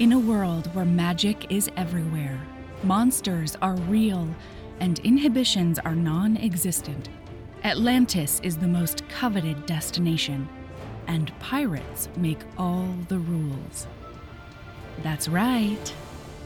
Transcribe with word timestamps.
In 0.00 0.10
a 0.10 0.18
world 0.18 0.74
where 0.74 0.84
magic 0.84 1.52
is 1.52 1.70
everywhere, 1.76 2.40
monsters 2.82 3.56
are 3.62 3.76
real, 3.76 4.28
and 4.80 4.98
inhibitions 4.98 5.78
are 5.78 5.94
non 5.94 6.36
existent, 6.36 7.08
Atlantis 7.62 8.40
is 8.42 8.56
the 8.56 8.66
most 8.66 9.08
coveted 9.08 9.66
destination, 9.66 10.48
and 11.06 11.32
pirates 11.38 12.08
make 12.16 12.40
all 12.58 12.92
the 13.06 13.20
rules. 13.20 13.86
That's 15.04 15.28
right. 15.28 15.94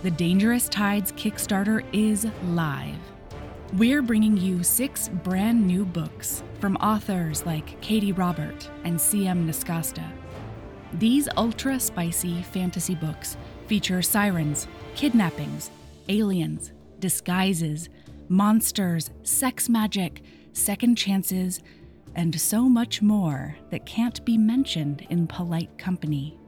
The 0.02 0.10
Dangerous 0.10 0.68
Tides 0.68 1.10
Kickstarter 1.12 1.82
is 1.90 2.26
live. 2.48 2.98
We're 3.78 4.02
bringing 4.02 4.36
you 4.36 4.62
six 4.62 5.08
brand 5.08 5.66
new 5.66 5.86
books 5.86 6.42
from 6.60 6.76
authors 6.76 7.46
like 7.46 7.80
Katee 7.80 8.12
Robert 8.12 8.68
and 8.84 9.00
C.M. 9.00 9.48
Nascosta. 9.48 10.17
These 10.94 11.28
ultra 11.36 11.78
spicy 11.78 12.42
fantasy 12.42 12.94
books 12.94 13.36
feature 13.66 14.00
sirens, 14.00 14.66
kidnappings, 14.94 15.70
aliens, 16.08 16.72
disguises, 16.98 17.90
monsters, 18.28 19.10
sex 19.22 19.68
magic, 19.68 20.22
second 20.54 20.96
chances, 20.96 21.60
and 22.14 22.38
so 22.40 22.68
much 22.68 23.02
more 23.02 23.56
that 23.70 23.84
can't 23.84 24.24
be 24.24 24.38
mentioned 24.38 25.06
in 25.10 25.26
polite 25.26 25.76
company. 25.76 26.38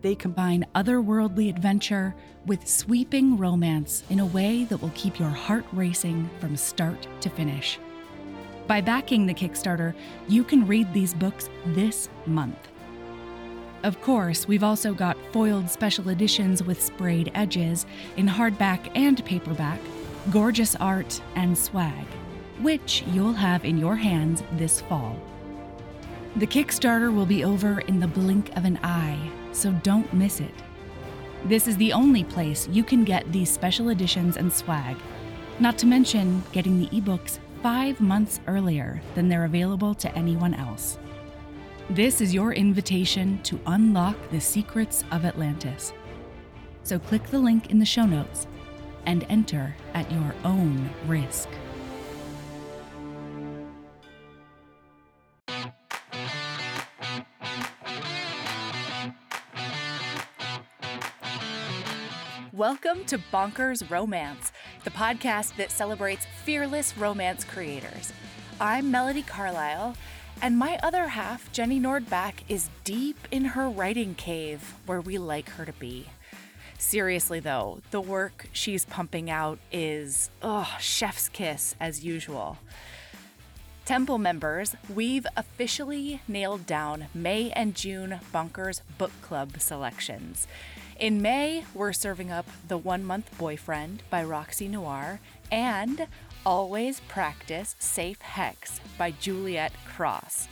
They 0.00 0.14
combine 0.14 0.64
otherworldly 0.74 1.50
adventure 1.50 2.14
with 2.46 2.66
sweeping 2.66 3.36
romance 3.36 4.02
in 4.08 4.20
a 4.20 4.26
way 4.26 4.64
that 4.64 4.78
will 4.78 4.92
keep 4.94 5.18
your 5.18 5.28
heart 5.28 5.66
racing 5.72 6.28
from 6.40 6.56
start 6.56 7.06
to 7.20 7.28
finish. 7.28 7.78
By 8.66 8.80
backing 8.80 9.26
the 9.26 9.34
Kickstarter, 9.34 9.94
you 10.26 10.42
can 10.42 10.66
read 10.66 10.92
these 10.94 11.12
books 11.12 11.50
this 11.66 12.08
month. 12.24 12.68
Of 13.82 14.00
course, 14.02 14.46
we've 14.46 14.62
also 14.62 14.92
got 14.92 15.16
foiled 15.32 15.70
special 15.70 16.10
editions 16.10 16.62
with 16.62 16.82
sprayed 16.82 17.32
edges 17.34 17.86
in 18.18 18.26
hardback 18.26 18.90
and 18.94 19.24
paperback, 19.24 19.80
gorgeous 20.30 20.76
art, 20.76 21.20
and 21.34 21.56
swag, 21.56 22.04
which 22.60 23.02
you'll 23.08 23.32
have 23.32 23.64
in 23.64 23.78
your 23.78 23.96
hands 23.96 24.42
this 24.52 24.82
fall. 24.82 25.18
The 26.36 26.46
Kickstarter 26.46 27.12
will 27.12 27.26
be 27.26 27.42
over 27.42 27.80
in 27.80 27.98
the 27.98 28.06
blink 28.06 28.54
of 28.54 28.66
an 28.66 28.78
eye, 28.84 29.18
so 29.52 29.72
don't 29.82 30.12
miss 30.12 30.40
it. 30.40 30.54
This 31.46 31.66
is 31.66 31.78
the 31.78 31.94
only 31.94 32.22
place 32.22 32.68
you 32.68 32.84
can 32.84 33.02
get 33.02 33.32
these 33.32 33.50
special 33.50 33.88
editions 33.88 34.36
and 34.36 34.52
swag, 34.52 34.96
not 35.58 35.78
to 35.78 35.86
mention 35.86 36.42
getting 36.52 36.78
the 36.78 36.88
ebooks 36.88 37.38
five 37.62 37.98
months 38.00 38.40
earlier 38.46 39.00
than 39.14 39.28
they're 39.28 39.46
available 39.46 39.94
to 39.94 40.14
anyone 40.14 40.54
else. 40.54 40.98
This 41.94 42.20
is 42.20 42.32
your 42.32 42.52
invitation 42.52 43.42
to 43.42 43.58
unlock 43.66 44.16
the 44.30 44.40
secrets 44.40 45.02
of 45.10 45.24
Atlantis. 45.24 45.92
So 46.84 47.00
click 47.00 47.24
the 47.24 47.38
link 47.40 47.72
in 47.72 47.80
the 47.80 47.84
show 47.84 48.06
notes 48.06 48.46
and 49.06 49.26
enter 49.28 49.74
at 49.92 50.08
your 50.12 50.32
own 50.44 50.88
risk. 51.08 51.48
Welcome 62.52 63.04
to 63.06 63.18
Bonkers 63.32 63.90
Romance, 63.90 64.52
the 64.84 64.90
podcast 64.90 65.56
that 65.56 65.72
celebrates 65.72 66.24
fearless 66.44 66.96
romance 66.96 67.42
creators. 67.42 68.12
I'm 68.60 68.92
Melody 68.92 69.22
Carlisle, 69.22 69.96
and 70.42 70.58
my 70.58 70.78
other 70.82 71.08
half, 71.08 71.52
Jenny 71.52 71.78
Nordbak, 71.78 72.34
is 72.48 72.70
deep 72.84 73.16
in 73.30 73.44
her 73.46 73.68
writing 73.68 74.14
cave 74.14 74.74
where 74.86 75.00
we 75.00 75.18
like 75.18 75.50
her 75.50 75.64
to 75.64 75.72
be. 75.72 76.06
Seriously, 76.78 77.40
though, 77.40 77.80
the 77.90 78.00
work 78.00 78.48
she's 78.52 78.84
pumping 78.86 79.30
out 79.30 79.58
is, 79.70 80.30
oh, 80.42 80.76
chef's 80.80 81.28
kiss 81.28 81.74
as 81.78 82.04
usual. 82.04 82.58
Temple 83.84 84.18
members, 84.18 84.76
we've 84.94 85.26
officially 85.36 86.22
nailed 86.26 86.64
down 86.64 87.06
May 87.12 87.50
and 87.50 87.74
June 87.74 88.20
Bonkers 88.32 88.80
Book 88.98 89.12
Club 89.20 89.60
selections. 89.60 90.46
In 90.98 91.20
May, 91.20 91.64
we're 91.74 91.92
serving 91.92 92.30
up 92.30 92.46
The 92.68 92.78
One 92.78 93.04
Month 93.04 93.36
Boyfriend 93.36 94.02
by 94.10 94.22
Roxy 94.22 94.68
Noir 94.68 95.20
and 95.50 96.06
Always 96.46 97.00
Practice 97.00 97.76
Safe 97.78 98.20
Hex 98.22 98.80
by 98.96 99.10
Juliet 99.10 99.72
Cross. 99.86 100.48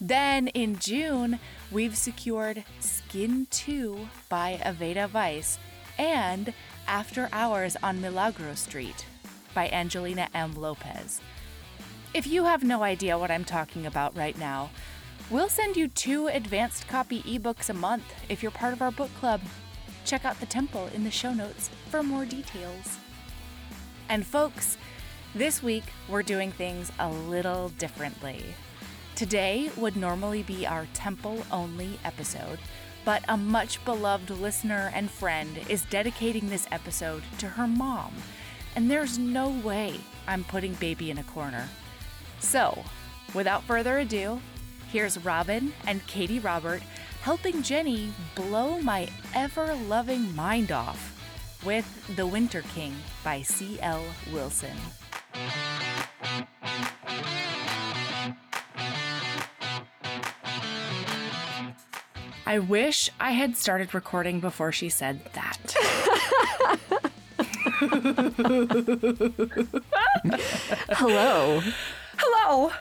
Then 0.00 0.48
in 0.48 0.78
June, 0.80 1.38
we've 1.70 1.96
secured 1.96 2.64
Skin 2.80 3.46
2 3.50 4.08
by 4.28 4.58
Aveda 4.64 5.12
Weiss 5.12 5.58
and 5.98 6.52
After 6.88 7.28
Hours 7.32 7.76
on 7.80 8.00
Milagro 8.00 8.56
Street 8.56 9.06
by 9.54 9.68
Angelina 9.68 10.28
M. 10.34 10.54
Lopez. 10.54 11.20
If 12.12 12.26
you 12.26 12.44
have 12.44 12.64
no 12.64 12.82
idea 12.82 13.16
what 13.16 13.30
I'm 13.30 13.44
talking 13.44 13.86
about 13.86 14.16
right 14.16 14.36
now, 14.36 14.70
we'll 15.30 15.48
send 15.48 15.76
you 15.76 15.86
two 15.86 16.26
advanced 16.26 16.88
copy 16.88 17.22
ebooks 17.22 17.70
a 17.70 17.74
month 17.74 18.04
if 18.28 18.42
you're 18.42 18.50
part 18.50 18.72
of 18.72 18.82
our 18.82 18.90
book 18.90 19.14
club. 19.20 19.40
Check 20.04 20.24
out 20.24 20.40
the 20.40 20.46
temple 20.46 20.88
in 20.92 21.04
the 21.04 21.10
show 21.10 21.32
notes 21.32 21.70
for 21.88 22.02
more 22.02 22.24
details. 22.24 22.96
And 24.08 24.26
folks, 24.26 24.76
this 25.34 25.62
week 25.62 25.84
we're 26.08 26.22
doing 26.22 26.50
things 26.50 26.90
a 26.98 27.08
little 27.08 27.68
differently. 27.70 28.42
Today 29.14 29.70
would 29.76 29.96
normally 29.96 30.42
be 30.42 30.66
our 30.66 30.86
temple 30.94 31.44
only 31.52 31.98
episode, 32.04 32.58
but 33.04 33.22
a 33.28 33.36
much 33.36 33.84
beloved 33.84 34.30
listener 34.30 34.90
and 34.94 35.10
friend 35.10 35.58
is 35.68 35.84
dedicating 35.84 36.48
this 36.48 36.66
episode 36.72 37.22
to 37.38 37.46
her 37.46 37.66
mom, 37.66 38.12
and 38.74 38.90
there's 38.90 39.18
no 39.18 39.50
way 39.50 40.00
I'm 40.26 40.44
putting 40.44 40.74
baby 40.74 41.10
in 41.10 41.18
a 41.18 41.24
corner. 41.24 41.68
So, 42.40 42.82
without 43.34 43.62
further 43.64 43.98
ado, 43.98 44.40
here's 44.90 45.24
Robin 45.24 45.72
and 45.86 46.06
Katee 46.06 46.42
Robert 46.42 46.82
helping 47.22 47.62
Jenny 47.62 48.12
blow 48.34 48.80
my 48.80 49.08
ever 49.34 49.74
loving 49.86 50.34
mind 50.34 50.72
off 50.72 51.16
with 51.64 52.16
The 52.16 52.26
Winter 52.26 52.62
King 52.74 52.94
by 53.22 53.42
C.L. 53.42 54.02
Wilson. 54.32 54.76
I 62.46 62.58
wish 62.58 63.10
I 63.20 63.30
had 63.30 63.56
started 63.56 63.94
recording 63.94 64.40
before 64.40 64.72
she 64.72 64.88
said 64.88 65.20
that. 65.34 65.74
Hello. 70.90 71.62
Hello. 72.18 72.72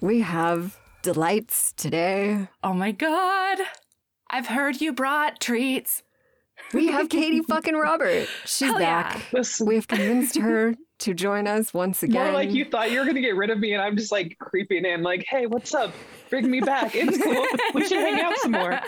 We 0.00 0.20
have 0.20 0.78
delights 1.02 1.72
today. 1.72 2.48
Oh 2.62 2.72
my 2.72 2.92
god. 2.92 3.58
I've 4.30 4.46
heard 4.46 4.80
you 4.80 4.92
brought 4.92 5.40
treats. 5.40 6.04
We 6.72 6.86
have 6.88 7.08
Katee 7.08 7.44
fucking 7.44 7.74
Robert. 7.74 8.28
She's 8.44 8.68
Hell 8.68 8.78
back. 8.78 9.32
Listen, 9.32 9.66
We've 9.66 9.88
convinced 9.88 10.38
her 10.38 10.76
to 11.00 11.14
join 11.14 11.46
us 11.46 11.74
once 11.74 12.02
again. 12.02 12.24
more 12.24 12.32
like 12.32 12.50
you 12.52 12.64
thought 12.64 12.90
you 12.90 12.98
were 13.00 13.04
gonna 13.06 13.20
get 13.20 13.36
rid 13.36 13.50
of 13.50 13.58
me, 13.58 13.72
and 13.74 13.82
I'm 13.82 13.96
just 13.96 14.12
like 14.12 14.36
creeping 14.38 14.84
in, 14.84 15.02
like, 15.02 15.24
"Hey, 15.28 15.46
what's 15.46 15.74
up? 15.74 15.92
Bring 16.30 16.48
me 16.50 16.60
back. 16.60 16.92
It's 16.94 17.18
cool. 17.22 17.44
we 17.74 17.86
should 17.86 17.98
hang 17.98 18.20
out 18.20 18.36
some 18.38 18.52
more." 18.52 18.80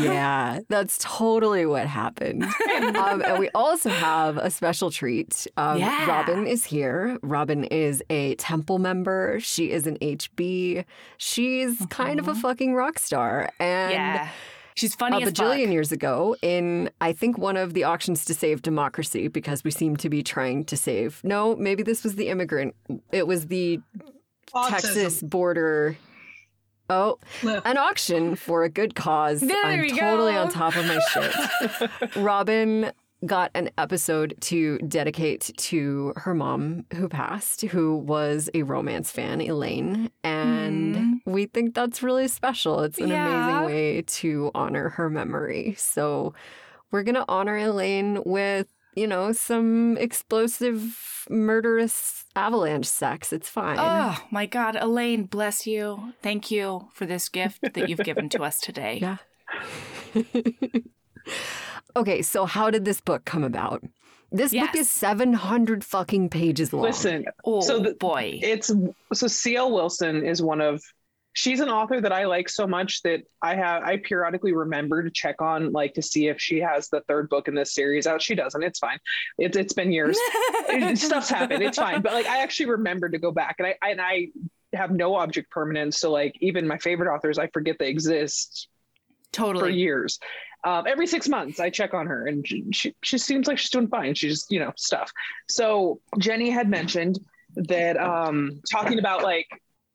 yeah, 0.00 0.60
that's 0.68 0.98
totally 1.00 1.66
what 1.66 1.86
happened. 1.86 2.44
um, 2.96 3.22
and 3.22 3.38
we 3.38 3.48
also 3.54 3.90
have 3.90 4.36
a 4.38 4.50
special 4.50 4.90
treat. 4.90 5.46
Um, 5.56 5.78
Yeah. 5.78 6.06
Robin 6.08 6.46
is 6.46 6.64
here. 6.64 7.18
Robin 7.22 7.64
is 7.64 8.02
a 8.10 8.34
temple 8.36 8.78
member. 8.78 9.38
She 9.40 9.70
is 9.70 9.86
an 9.86 9.96
HB. 10.00 10.84
She's 11.18 11.84
kind 11.90 12.18
of 12.18 12.28
a 12.28 12.34
fucking 12.34 12.74
rock 12.74 12.98
star. 12.98 13.50
And 13.58 13.92
yeah. 13.92 14.28
She's 14.74 14.94
funny 14.94 15.22
a 15.22 15.26
as 15.26 15.32
bajillion 15.32 15.64
fuck. 15.64 15.72
years 15.72 15.92
ago 15.92 16.36
in 16.42 16.90
I 17.00 17.12
think 17.12 17.38
one 17.38 17.56
of 17.56 17.74
the 17.74 17.84
auctions 17.84 18.24
to 18.26 18.34
save 18.34 18.62
democracy 18.62 19.28
because 19.28 19.64
we 19.64 19.70
seem 19.70 19.96
to 19.98 20.08
be 20.08 20.22
trying 20.22 20.64
to 20.66 20.76
save. 20.76 21.20
No, 21.24 21.54
maybe 21.56 21.82
this 21.82 22.02
was 22.04 22.14
the 22.16 22.28
immigrant. 22.28 22.74
It 23.10 23.26
was 23.26 23.46
the 23.48 23.80
Texas 24.68 25.22
border. 25.22 25.96
Oh, 26.90 27.18
an 27.42 27.78
auction 27.78 28.36
for 28.36 28.64
a 28.64 28.68
good 28.68 28.94
cause. 28.94 29.40
There 29.40 29.64
I'm 29.64 29.80
we 29.80 29.90
totally 29.90 30.32
go. 30.32 30.42
on 30.42 30.50
top 30.50 30.76
of 30.76 30.84
my 30.86 30.98
shit. 31.12 32.16
Robin 32.16 32.92
got 33.24 33.50
an 33.54 33.70
episode 33.78 34.34
to 34.40 34.78
dedicate 34.78 35.52
to 35.56 36.12
her 36.16 36.34
mom 36.34 36.84
who 36.94 37.08
passed, 37.08 37.60
who 37.62 37.96
was 37.96 38.50
a 38.54 38.62
romance 38.62 39.10
fan, 39.10 39.40
Elaine. 39.40 40.10
And 40.24 40.96
Mhm. 40.96 41.20
we 41.26 41.46
think 41.46 41.74
that's 41.74 42.02
really 42.02 42.26
special. 42.28 42.80
It's 42.80 42.98
an 42.98 43.10
Yeah. 43.10 43.24
amazing 43.26 43.64
way 43.64 44.02
to 44.02 44.50
honor 44.54 44.88
her 44.90 45.08
memory. 45.08 45.74
So 45.78 46.34
we're 46.90 47.04
going 47.04 47.14
to 47.14 47.24
honor 47.28 47.56
Elaine 47.56 48.22
with, 48.26 48.66
you 48.94 49.06
know, 49.06 49.32
some 49.32 49.96
explosive, 49.98 51.24
murderous 51.30 52.24
avalanche 52.34 52.86
sex. 52.86 53.32
It's 53.32 53.48
fine. 53.48 53.78
Oh 53.80 54.18
my 54.30 54.46
God, 54.46 54.76
Elaine, 54.80 55.24
bless 55.24 55.66
you. 55.66 56.12
Thank 56.22 56.50
you 56.50 56.88
for 56.92 57.06
this 57.06 57.28
gift 57.28 57.60
that 57.74 57.88
you've 57.88 58.02
given 58.02 58.28
to 58.30 58.42
us 58.42 58.58
today. 58.60 58.98
Yeah. 60.14 60.22
okay, 61.96 62.22
so 62.22 62.46
how 62.46 62.70
did 62.70 62.84
this 62.84 63.00
book 63.00 63.24
come 63.24 63.44
about? 63.44 63.82
This 64.30 64.52
Yes. 64.52 64.68
book 64.68 64.76
is 64.80 64.90
700 64.90 65.84
fucking 65.84 66.30
pages 66.30 66.72
long. 66.72 66.82
Listen, 66.84 67.26
Oh 67.44 67.60
So 67.60 67.78
the- 67.80 67.94
boy. 67.94 68.38
it's 68.42 68.70
so 69.12 69.26
CL 69.26 69.72
Wilson 69.72 70.24
is 70.24 70.40
one 70.42 70.60
of 70.60 70.82
she's 71.34 71.60
an 71.60 71.68
author 71.70 71.98
that 71.98 72.12
I 72.12 72.26
like 72.26 72.48
so 72.50 72.66
much 72.66 73.00
that 73.02 73.22
I 73.40 73.54
have 73.54 73.82
I 73.84 73.96
periodically 73.98 74.52
remember 74.52 75.02
to 75.02 75.10
check 75.10 75.40
on 75.40 75.72
like 75.72 75.94
to 75.94 76.02
see 76.02 76.28
if 76.28 76.38
she 76.40 76.60
has 76.60 76.88
the 76.90 77.00
third 77.08 77.28
book 77.30 77.48
in 77.48 77.54
this 77.54 77.74
series 77.74 78.06
out. 78.06 78.20
She 78.22 78.34
doesn't. 78.34 78.62
It's 78.62 78.78
fine. 78.78 78.98
It's 79.38 79.56
it's 79.56 79.72
been 79.72 79.92
years. 79.92 80.18
Stuff's 80.94 81.28
happened. 81.30 81.62
It's 81.62 81.78
fine. 81.78 82.00
But 82.02 82.12
like 82.12 82.26
I 82.26 82.42
actually 82.42 82.66
remember 82.70 83.08
to 83.08 83.18
go 83.18 83.32
back 83.32 83.56
and 83.58 83.66
I 83.68 83.76
and 83.82 84.00
I 84.00 84.28
have 84.74 84.90
no 84.90 85.14
object 85.14 85.50
permanence. 85.50 85.98
So 86.00 86.10
like 86.10 86.34
even 86.40 86.66
my 86.66 86.78
favorite 86.78 87.14
authors, 87.14 87.38
I 87.38 87.46
forget 87.48 87.76
they 87.78 87.88
exist 87.88 88.68
totally 89.32 89.64
for 89.64 89.68
years. 89.70 90.18
Um, 90.64 90.86
every 90.86 91.06
six 91.06 91.28
months, 91.28 91.58
I 91.60 91.70
check 91.70 91.92
on 91.94 92.06
her, 92.06 92.26
and 92.26 92.46
she, 92.46 92.64
she 92.72 92.94
she 93.02 93.18
seems 93.18 93.46
like 93.48 93.58
she's 93.58 93.70
doing 93.70 93.88
fine. 93.88 94.14
She's 94.14 94.32
just 94.34 94.52
you 94.52 94.60
know 94.60 94.72
stuff. 94.76 95.10
So 95.48 96.00
Jenny 96.18 96.50
had 96.50 96.68
mentioned 96.68 97.18
that 97.56 97.96
um, 97.98 98.60
talking 98.70 98.98
about 98.98 99.22
like 99.22 99.46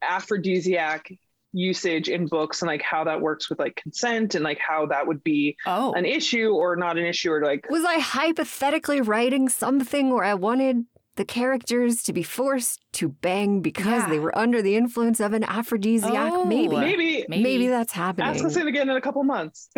aphrodisiac 0.01 1.09
usage 1.53 2.09
in 2.09 2.27
books 2.27 2.61
and 2.61 2.67
like 2.67 2.81
how 2.81 3.03
that 3.05 3.21
works 3.21 3.49
with 3.49 3.57
like 3.59 3.75
consent 3.77 4.35
and 4.35 4.43
like 4.43 4.59
how 4.59 4.85
that 4.87 5.07
would 5.07 5.23
be 5.23 5.55
Oh. 5.65 5.93
an 5.93 6.05
issue 6.05 6.49
or 6.49 6.75
not 6.75 6.97
an 6.97 7.05
issue 7.05 7.31
or 7.31 7.41
like 7.43 7.67
Was 7.69 7.83
I 7.85 7.99
hypothetically 7.99 9.01
writing 9.01 9.47
something 9.49 10.13
where 10.13 10.25
I 10.25 10.33
wanted 10.33 10.85
the 11.17 11.25
characters 11.25 12.01
to 12.03 12.13
be 12.13 12.23
forced 12.23 12.79
to 12.93 13.09
bang 13.09 13.61
because 13.61 14.03
Yeah. 14.03 14.09
they 14.09 14.19
were 14.19 14.35
under 14.37 14.61
the 14.61 14.75
influence 14.75 15.19
of 15.19 15.33
an 15.33 15.43
aphrodisiac? 15.43 16.31
Oh. 16.33 16.45
maybe. 16.45 16.75
maybe. 16.75 17.25
Maybe. 17.27 17.43
Maybe 17.43 17.67
that's 17.67 17.91
happening. 17.93 18.27
Ask 18.27 18.43
us 18.45 18.55
it 18.55 18.65
again 18.65 18.89
in 18.89 18.95
a 18.97 19.01
couple 19.01 19.23
months. 19.23 19.69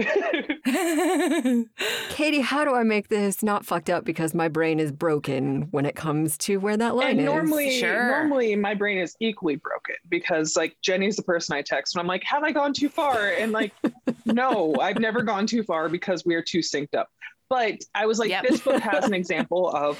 Katee, 2.09 2.41
how 2.41 2.63
do 2.65 2.73
I 2.75 2.83
make 2.83 3.07
this 3.09 3.41
not 3.43 3.65
fucked 3.65 3.89
up 3.89 4.05
because 4.05 4.33
my 4.33 4.47
brain 4.47 4.79
is 4.79 4.91
broken 4.91 5.63
when 5.71 5.85
it 5.85 5.95
comes 5.95 6.37
to 6.39 6.57
where 6.57 6.77
that 6.77 6.95
line 6.95 7.11
and 7.11 7.19
is? 7.21 7.25
normally, 7.25 7.71
Sure. 7.71 8.07
normally 8.09 8.55
my 8.55 8.73
brain 8.73 8.97
is 8.97 9.15
equally 9.19 9.55
broken 9.55 9.95
because 10.09 10.55
like 10.55 10.75
Jenny's 10.81 11.15
the 11.15 11.23
person 11.23 11.55
I 11.55 11.61
text 11.61 11.95
and 11.95 12.01
I'm 12.01 12.07
like, 12.07 12.23
have 12.23 12.43
I 12.43 12.51
gone 12.51 12.73
too 12.73 12.89
far? 12.89 13.29
And 13.29 13.51
like, 13.51 13.73
no, 14.25 14.75
I've 14.79 14.99
never 14.99 15.21
gone 15.23 15.47
too 15.47 15.63
far 15.63 15.89
because 15.89 16.25
we 16.25 16.35
are 16.35 16.41
too 16.43 16.59
synced 16.59 16.95
up. 16.95 17.09
But 17.49 17.79
I 17.95 18.05
was 18.05 18.19
like, 18.19 18.29
Yep. 18.29 18.43
this 18.47 18.61
book 18.61 18.81
has 18.83 19.05
an 19.05 19.13
example 19.13 19.69
of 19.69 19.97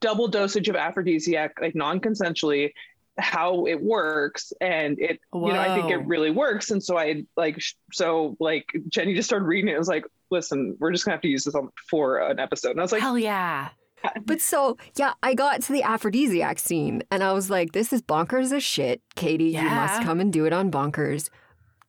double 0.00 0.28
dosage 0.28 0.68
of 0.68 0.76
aphrodisiac, 0.76 1.60
like 1.60 1.74
non-consensually, 1.74 2.72
how 3.18 3.66
it 3.66 3.80
works, 3.80 4.52
and 4.60 4.98
it, 4.98 5.20
you 5.34 5.40
know, 5.40 5.58
I 5.58 5.74
think 5.74 5.90
it 5.90 6.06
really 6.06 6.30
works. 6.30 6.70
And 6.70 6.82
so 6.82 6.98
I 6.98 7.24
like, 7.36 7.60
so 7.92 8.36
like 8.40 8.66
Jenny 8.88 9.14
just 9.14 9.28
started 9.28 9.46
reading 9.46 9.68
it. 9.68 9.74
It 9.74 9.78
was 9.78 9.88
like, 9.88 10.04
listen, 10.30 10.76
we're 10.78 10.92
just 10.92 11.04
gonna 11.04 11.16
have 11.16 11.22
to 11.22 11.28
use 11.28 11.44
this 11.44 11.54
on, 11.54 11.68
for 11.88 12.18
an 12.18 12.38
episode. 12.38 12.70
And 12.70 12.80
I 12.80 12.82
was 12.82 12.92
like, 12.92 13.02
Hell 13.02 13.18
yeah. 13.18 13.70
But 14.24 14.40
so, 14.40 14.78
yeah, 14.96 15.12
I 15.22 15.34
got 15.34 15.60
to 15.62 15.72
the 15.72 15.82
aphrodisiac 15.82 16.58
scene 16.58 17.02
and 17.10 17.22
I 17.22 17.32
was 17.32 17.50
like, 17.50 17.72
this 17.72 17.92
is 17.92 18.00
bonkers 18.00 18.50
as 18.50 18.62
shit. 18.62 19.02
Katee, 19.14 19.52
you 19.52 19.62
must 19.62 20.02
come 20.02 20.20
and 20.20 20.32
do 20.32 20.46
it 20.46 20.54
on 20.54 20.70
bonkers. 20.70 21.28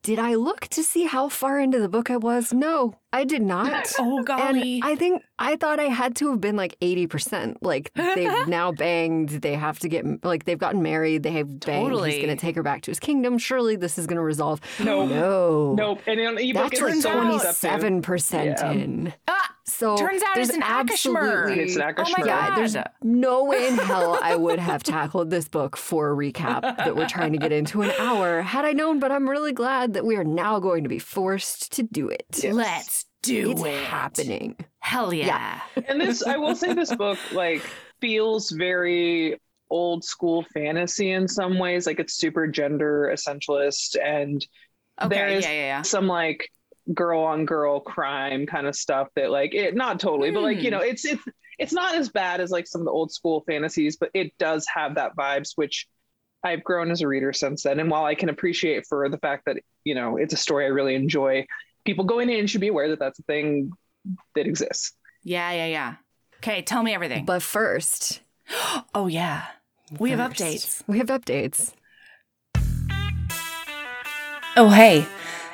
Did 0.03 0.17
I 0.17 0.33
look 0.33 0.61
to 0.69 0.83
see 0.83 1.03
how 1.05 1.29
far 1.29 1.59
into 1.59 1.79
the 1.79 1.87
book 1.87 2.09
I 2.09 2.17
was? 2.17 2.51
No, 2.51 2.95
I 3.13 3.23
did 3.23 3.43
not. 3.43 3.91
Oh 3.99 4.23
golly. 4.23 4.41
And 4.41 4.55
golly. 4.57 4.81
I 4.83 4.95
think 4.95 5.21
I 5.37 5.55
thought 5.57 5.79
I 5.79 5.83
had 5.89 6.15
to 6.17 6.31
have 6.31 6.41
been 6.41 6.55
like 6.55 6.75
80%. 6.79 7.57
Like 7.61 7.91
they've 7.93 8.47
now 8.47 8.71
banged, 8.71 9.29
they 9.29 9.53
have 9.53 9.77
to 9.79 9.89
get, 9.89 10.05
like 10.25 10.45
they've 10.45 10.57
gotten 10.57 10.81
married, 10.81 11.21
they 11.23 11.31
have 11.33 11.47
banged. 11.59 11.83
Totally. 11.89 12.13
He's 12.13 12.23
going 12.25 12.35
to 12.35 12.41
take 12.41 12.55
her 12.55 12.63
back 12.63 12.81
to 12.83 12.91
his 12.91 12.99
kingdom. 12.99 13.37
Surely 13.37 13.75
this 13.75 13.99
is 13.99 14.07
going 14.07 14.17
to 14.17 14.23
resolve. 14.23 14.59
no, 14.83 15.05
No. 15.05 15.75
Nope. 15.75 16.01
And 16.07 16.19
in 16.19 16.37
ebook, 16.37 16.53
That's 16.71 16.73
it's 16.73 16.79
turns 16.79 17.05
like 17.05 17.41
so 17.53 17.67
27% 17.69 18.45
Yeah. 18.45 18.71
in. 18.71 19.13
ah, 19.27 19.55
So 19.65 19.97
turns 19.97 20.21
out 20.23 20.37
it's 20.37 20.49
an 20.51 20.61
Akashmir. 20.61 20.79
absolutely- 20.79 21.59
It's 21.63 21.75
an 21.75 21.81
Oh 21.83 21.85
my 21.85 21.93
Akashmir. 22.03 22.25
god. 22.25 22.57
There's 22.57 22.75
no 23.03 23.43
way 23.43 23.67
in 23.67 23.77
hell 23.77 24.17
I 24.23 24.35
would 24.35 24.59
have 24.59 24.81
tackled 24.83 25.29
this 25.29 25.47
book 25.47 25.77
for 25.77 26.11
a 26.11 26.15
recap 26.15 26.61
that 26.61 26.95
we're 26.95 27.07
trying 27.07 27.33
to 27.33 27.37
get 27.37 27.51
into 27.51 27.81
an 27.83 27.91
hour 27.99 28.41
had 28.41 28.65
I 28.65 28.71
known, 28.73 28.99
but 28.99 29.11
I'm 29.11 29.29
really 29.29 29.53
glad 29.53 29.90
that 29.93 30.05
we 30.05 30.15
are 30.15 30.23
now 30.23 30.59
going 30.59 30.83
to 30.83 30.89
be 30.89 30.99
forced 30.99 31.73
to 31.73 31.83
do 31.83 32.09
it. 32.09 32.25
Yes. 32.41 32.53
Let's 32.53 33.05
do 33.23 33.51
it's 33.51 33.63
it. 33.63 33.83
happening. 33.85 34.55
Hell 34.79 35.13
yeah. 35.13 35.61
and 35.87 36.01
this 36.01 36.23
i 36.23 36.37
will 36.37 36.55
say 36.55 36.73
this 36.73 36.93
book 36.95 37.19
like 37.33 37.61
feels 38.01 38.49
very 38.49 39.39
old 39.69 40.03
school 40.03 40.43
fantasy 40.53 41.11
in 41.11 41.27
some 41.27 41.59
ways 41.59 41.85
like 41.85 41.99
it's 41.99 42.15
super 42.15 42.47
gender 42.47 43.11
essentialist 43.13 43.95
and 44.03 44.45
Okay. 45.01 45.15
there 45.15 45.27
is 45.29 45.45
yeah, 45.45 45.51
yeah, 45.51 45.57
yeah. 45.77 45.81
some 45.83 46.07
like 46.07 46.49
girl 46.93 47.21
on 47.23 47.45
girl 47.45 47.79
crime 47.79 48.45
kind 48.47 48.67
of 48.67 48.75
stuff 48.75 49.07
that 49.15 49.31
like 49.31 49.53
it 49.53 49.75
not 49.75 49.99
totally 49.99 50.31
but 50.31 50.41
like 50.43 50.57
you 50.57 50.69
Hmm. 50.71 50.77
know 50.77 50.81
it's 50.81 51.05
it's 51.05 51.23
it's 51.59 51.73
not 51.73 51.95
as 51.95 52.09
bad 52.09 52.41
as 52.41 52.49
like 52.51 52.67
some 52.67 52.81
of 52.81 52.85
the 52.85 52.91
old 52.91 53.11
school 53.11 53.43
fantasies 53.47 53.97
but 53.97 54.09
it 54.15 54.33
does 54.39 54.65
have 54.73 54.95
that 54.95 55.15
vibes 55.15 55.51
which 55.55 55.87
i've 56.43 56.63
grown 56.63 56.91
as 56.91 57.01
a 57.01 57.07
reader 57.07 57.33
since 57.33 57.63
then 57.63 57.79
and 57.79 57.89
while 57.89 58.05
i 58.05 58.15
can 58.15 58.29
appreciate 58.29 58.85
for 58.87 59.07
the 59.09 59.17
fact 59.17 59.45
that 59.45 59.57
you 59.83 59.95
know 59.95 60.17
it's 60.17 60.33
a 60.33 60.37
story 60.37 60.65
i 60.65 60.69
really 60.69 60.95
enjoy 60.95 61.45
people 61.85 62.05
going 62.05 62.29
in 62.29 62.47
should 62.47 62.61
be 62.61 62.67
aware 62.67 62.89
that 62.89 62.99
that's 62.99 63.19
a 63.19 63.23
thing 63.23 63.71
that 64.35 64.47
exists 64.47 64.93
Yeah, 65.23 65.51
yeah, 65.51 65.67
yeah. 65.67 65.95
Okay, 66.37 66.61
tell 66.63 66.81
me 66.81 66.93
everything. 66.93 67.25
But 67.25 67.43
first, 67.43 68.21
oh 68.95 69.07
yeah. 69.07 69.45
We 69.99 70.09
have 70.11 70.19
updates. 70.19 70.81
We 70.87 70.97
have 70.97 71.07
updates. 71.07 71.73
Oh, 74.57 74.69
hey, 74.69 75.05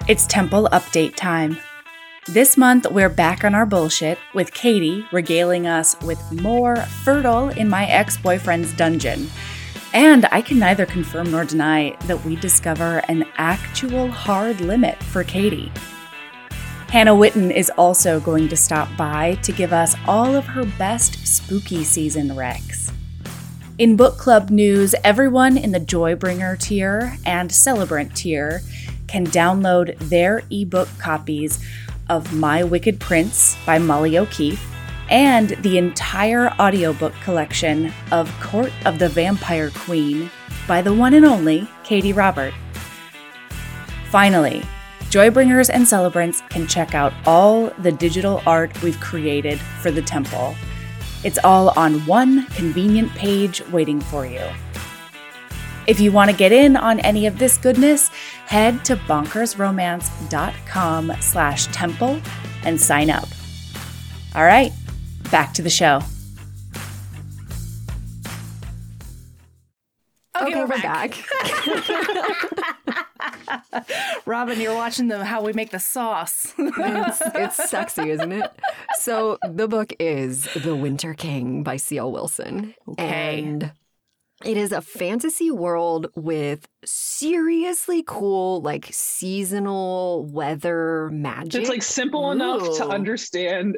it's 0.07 0.25
Temple 0.27 0.69
Update 0.71 1.15
time. 1.15 1.57
This 2.27 2.55
month, 2.55 2.85
we're 2.91 3.09
back 3.09 3.43
on 3.43 3.55
our 3.55 3.65
bullshit 3.65 4.17
with 4.33 4.53
Katee 4.53 5.11
regaling 5.11 5.65
us 5.65 5.99
with 6.01 6.21
more 6.31 6.75
Fertile 6.75 7.49
in 7.49 7.67
My 7.67 7.85
Ex 7.87 8.17
Boyfriend's 8.17 8.73
Dungeon. 8.73 9.29
And 9.97 10.27
I 10.31 10.43
can 10.43 10.59
neither 10.59 10.85
confirm 10.85 11.31
nor 11.31 11.43
deny 11.43 11.97
that 12.05 12.23
we 12.23 12.35
discover 12.35 12.99
an 13.07 13.25
actual 13.37 14.11
hard 14.11 14.61
limit 14.61 15.01
for 15.01 15.23
Katee. 15.23 15.75
Hannah 16.91 17.15
Whitten 17.15 17.49
is 17.49 17.71
also 17.79 18.19
going 18.19 18.47
to 18.49 18.55
stop 18.55 18.95
by 18.95 19.39
to 19.41 19.51
give 19.51 19.73
us 19.73 19.95
all 20.07 20.35
of 20.35 20.45
her 20.45 20.65
best 20.77 21.25
spooky 21.25 21.83
season 21.83 22.29
recs. 22.29 22.91
In 23.79 23.95
book 23.95 24.19
club 24.19 24.51
news, 24.51 24.93
everyone 25.03 25.57
in 25.57 25.71
the 25.71 25.79
Joybringer 25.79 26.59
tier 26.59 27.17
and 27.25 27.51
Celebrant 27.51 28.15
tier 28.15 28.61
can 29.07 29.25
download 29.25 29.97
their 29.97 30.43
ebook 30.51 30.89
copies 30.99 31.59
of 32.07 32.31
My 32.35 32.63
Wicked 32.63 32.99
Prince 32.99 33.57
by 33.65 33.79
Molly 33.79 34.15
O'Keefe 34.15 34.76
and 35.09 35.49
the 35.61 35.77
entire 35.77 36.49
audiobook 36.59 37.13
collection 37.23 37.93
of 38.11 38.31
Court 38.41 38.71
of 38.85 38.99
the 38.99 39.09
Vampire 39.09 39.71
Queen 39.71 40.29
by 40.67 40.81
the 40.81 40.93
one 40.93 41.13
and 41.13 41.25
only 41.25 41.61
Katee 41.83 42.15
Robert. 42.15 42.53
Finally, 44.09 44.63
Joybringers 45.09 45.69
and 45.69 45.87
Celebrants 45.87 46.41
can 46.49 46.67
check 46.67 46.93
out 46.93 47.13
all 47.25 47.69
the 47.79 47.91
digital 47.91 48.41
art 48.45 48.81
we've 48.81 48.99
created 48.99 49.59
for 49.59 49.89
the 49.89 50.01
temple. 50.01 50.55
It's 51.23 51.39
all 51.43 51.69
on 51.77 52.05
one 52.05 52.45
convenient 52.47 53.11
page 53.11 53.65
waiting 53.67 54.01
for 54.01 54.25
you. 54.25 54.45
If 55.87 55.99
you 56.01 56.11
want 56.11 56.29
to 56.29 56.35
get 56.35 56.51
in 56.51 56.75
on 56.75 56.99
any 56.99 57.27
of 57.27 57.39
this 57.39 57.57
goodness, 57.57 58.09
head 58.45 58.83
to 58.85 58.97
bonkersromance.com 58.97 61.13
slash 61.21 61.67
temple 61.67 62.21
and 62.63 62.79
sign 62.79 63.09
up. 63.09 63.27
All 64.35 64.43
right, 64.43 64.73
back 65.31 65.53
to 65.53 65.61
the 65.61 65.69
show. 65.69 66.01
Okay, 70.41 70.55
we're 70.55 70.67
back. 70.67 71.17
Robin, 74.25 74.59
you're 74.59 74.75
watching 74.75 75.07
the 75.07 75.25
how 75.25 75.41
we 75.41 75.53
make 75.53 75.71
the 75.71 75.79
sauce. 75.79 76.53
it's, 76.57 77.21
it's 77.33 77.69
sexy, 77.69 78.11
isn't 78.11 78.31
it? 78.31 78.51
So 78.99 79.39
the 79.49 79.67
book 79.67 79.93
is 79.99 80.47
The 80.53 80.75
Winter 80.75 81.13
King 81.13 81.63
by 81.63 81.77
C.L. 81.77 82.11
Wilson. 82.11 82.75
Okay. 82.89 83.43
And 83.43 83.71
it 84.45 84.57
is 84.57 84.71
a 84.71 84.81
fantasy 84.81 85.49
world 85.49 86.07
with 86.15 86.67
seriously 86.85 88.03
cool, 88.05 88.61
like 88.61 88.89
seasonal 88.91 90.25
weather 90.31 91.09
magic. 91.11 91.61
It's 91.61 91.69
like 91.69 91.83
simple 91.83 92.31
enough 92.31 92.77
to 92.77 92.87
understand 92.87 93.77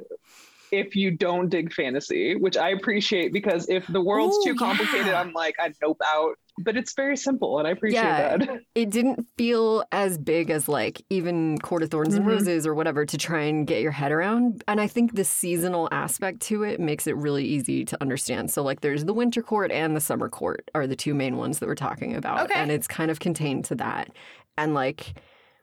if 0.72 0.96
you 0.96 1.12
don't 1.12 1.50
dig 1.50 1.74
fantasy, 1.74 2.36
which 2.36 2.58
I 2.58 2.70
appreciate 2.70 3.34
because 3.34 3.68
if 3.70 3.86
the 3.88 4.02
world's 4.02 4.38
Ooh, 4.38 4.52
too 4.52 4.56
complicated, 4.56 5.08
yeah. 5.08 5.20
I'm 5.20 5.34
like, 5.34 5.56
I'd 5.60 5.74
nope 5.82 6.00
out. 6.06 6.36
But 6.62 6.76
it's 6.76 6.94
very 6.94 7.16
simple 7.16 7.58
and 7.58 7.68
I 7.68 7.72
appreciate 7.72 8.02
Yeah. 8.02 8.38
that. 8.38 8.60
it 8.76 8.90
didn't 8.90 9.26
feel 9.38 9.84
as 9.94 10.18
big 10.18 10.50
as 10.50 10.68
like 10.68 11.02
even 11.10 11.58
Court 11.60 11.84
of 11.84 11.90
Thorns 11.90 12.16
and 12.16 12.26
Mhm. 12.26 12.30
Roses 12.30 12.68
or 12.68 12.74
whatever 12.74 13.06
to 13.06 13.18
try 13.18 13.42
and 13.44 13.66
get 13.66 13.82
your 13.82 13.92
head 13.92 14.12
around. 14.12 14.64
And 14.68 14.82
I 14.82 14.88
think 14.88 15.16
the 15.16 15.24
seasonal 15.24 15.88
aspect 15.92 16.42
to 16.42 16.64
it 16.64 16.80
makes 16.80 17.08
it 17.08 17.16
really 17.16 17.46
easy 17.46 17.86
to 17.86 17.98
understand. 18.02 18.52
So 18.52 18.62
like 18.62 18.82
there's 18.82 19.06
the 19.06 19.14
winter 19.14 19.42
court 19.42 19.72
and 19.72 19.96
the 19.96 20.02
summer 20.02 20.28
court 20.28 20.70
are 20.76 20.86
the 20.86 20.98
two 20.98 21.14
main 21.14 21.38
ones 21.38 21.60
that 21.60 21.68
we're 21.68 21.76
talking 21.76 22.16
about. 22.16 22.50
Okay. 22.52 22.60
And 22.60 22.72
it's 22.72 22.88
kind 22.88 23.10
of 23.10 23.20
contained 23.20 23.64
to 23.66 23.76
that. 23.76 24.10
And 24.58 24.74
like 24.74 25.14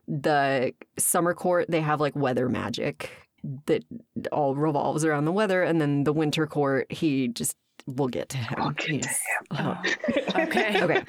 the 0.08 0.72
summer 0.98 1.34
court 1.34 1.66
they 1.68 1.80
have 1.80 2.00
like 2.00 2.14
weather 2.16 2.48
magic 2.48 3.10
that 3.66 3.84
all 4.32 4.54
revolves 4.54 5.04
around 5.04 5.24
the 5.24 5.32
weather, 5.32 5.62
and 5.62 5.80
then 5.80 6.04
the 6.04 6.12
winter 6.12 6.46
court 6.46 6.90
he 6.90 7.28
just 7.28 7.56
we'll 7.86 8.08
get 8.08 8.28
to 8.30 8.36
him. 8.38 8.54
I'll 8.58 8.70
get 8.70 9.02
to 9.02 9.08
him. 9.08 9.14
uh, 9.52 9.82
Okay. 10.40 10.82
okay. 10.82 11.02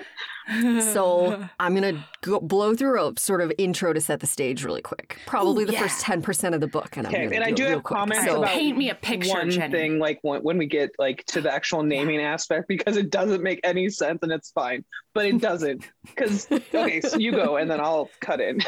So 0.93 1.43
I'm 1.59 1.73
gonna 1.75 2.05
go 2.21 2.39
blow 2.39 2.73
through 2.73 3.05
a 3.05 3.13
sort 3.19 3.41
of 3.41 3.51
intro 3.57 3.91
to 3.91 3.99
set 3.99 4.21
the 4.21 4.27
stage 4.27 4.63
really 4.63 4.81
quick. 4.81 5.19
Probably 5.25 5.63
Ooh, 5.63 5.67
the 5.67 5.73
yeah. 5.73 5.81
first 5.81 5.99
ten 6.01 6.21
percent 6.21 6.55
of 6.55 6.61
the 6.61 6.67
book, 6.67 6.95
and 6.95 7.05
I'm 7.05 7.13
Okay, 7.13 7.23
gonna 7.25 7.35
and 7.35 7.43
I 7.43 7.51
do 7.51 7.63
real 7.63 7.71
have 7.73 7.83
quick. 7.83 7.97
comments 7.97 8.25
So- 8.25 8.37
about 8.43 8.53
Paint 8.53 8.77
me 8.77 8.89
a 8.89 8.95
picture, 8.95 9.29
one 9.33 9.49
Jenny. 9.49 9.71
thing 9.73 9.99
like 9.99 10.19
when, 10.21 10.41
when 10.43 10.57
we 10.57 10.65
get 10.65 10.91
like 10.99 11.25
to 11.27 11.41
the 11.41 11.51
actual 11.53 11.83
naming 11.83 12.21
aspect 12.21 12.67
because 12.69 12.95
it 12.95 13.09
doesn't 13.09 13.43
make 13.43 13.59
any 13.65 13.89
sense 13.89 14.19
and 14.21 14.31
it's 14.31 14.51
fine 14.51 14.85
but 15.13 15.25
it 15.25 15.39
doesn't 15.41 15.83
because 16.05 16.47
okay 16.73 17.01
so 17.01 17.17
you 17.17 17.31
go 17.31 17.57
and 17.57 17.69
then 17.69 17.79
i'll 17.81 18.09
cut 18.21 18.39
in 18.39 18.59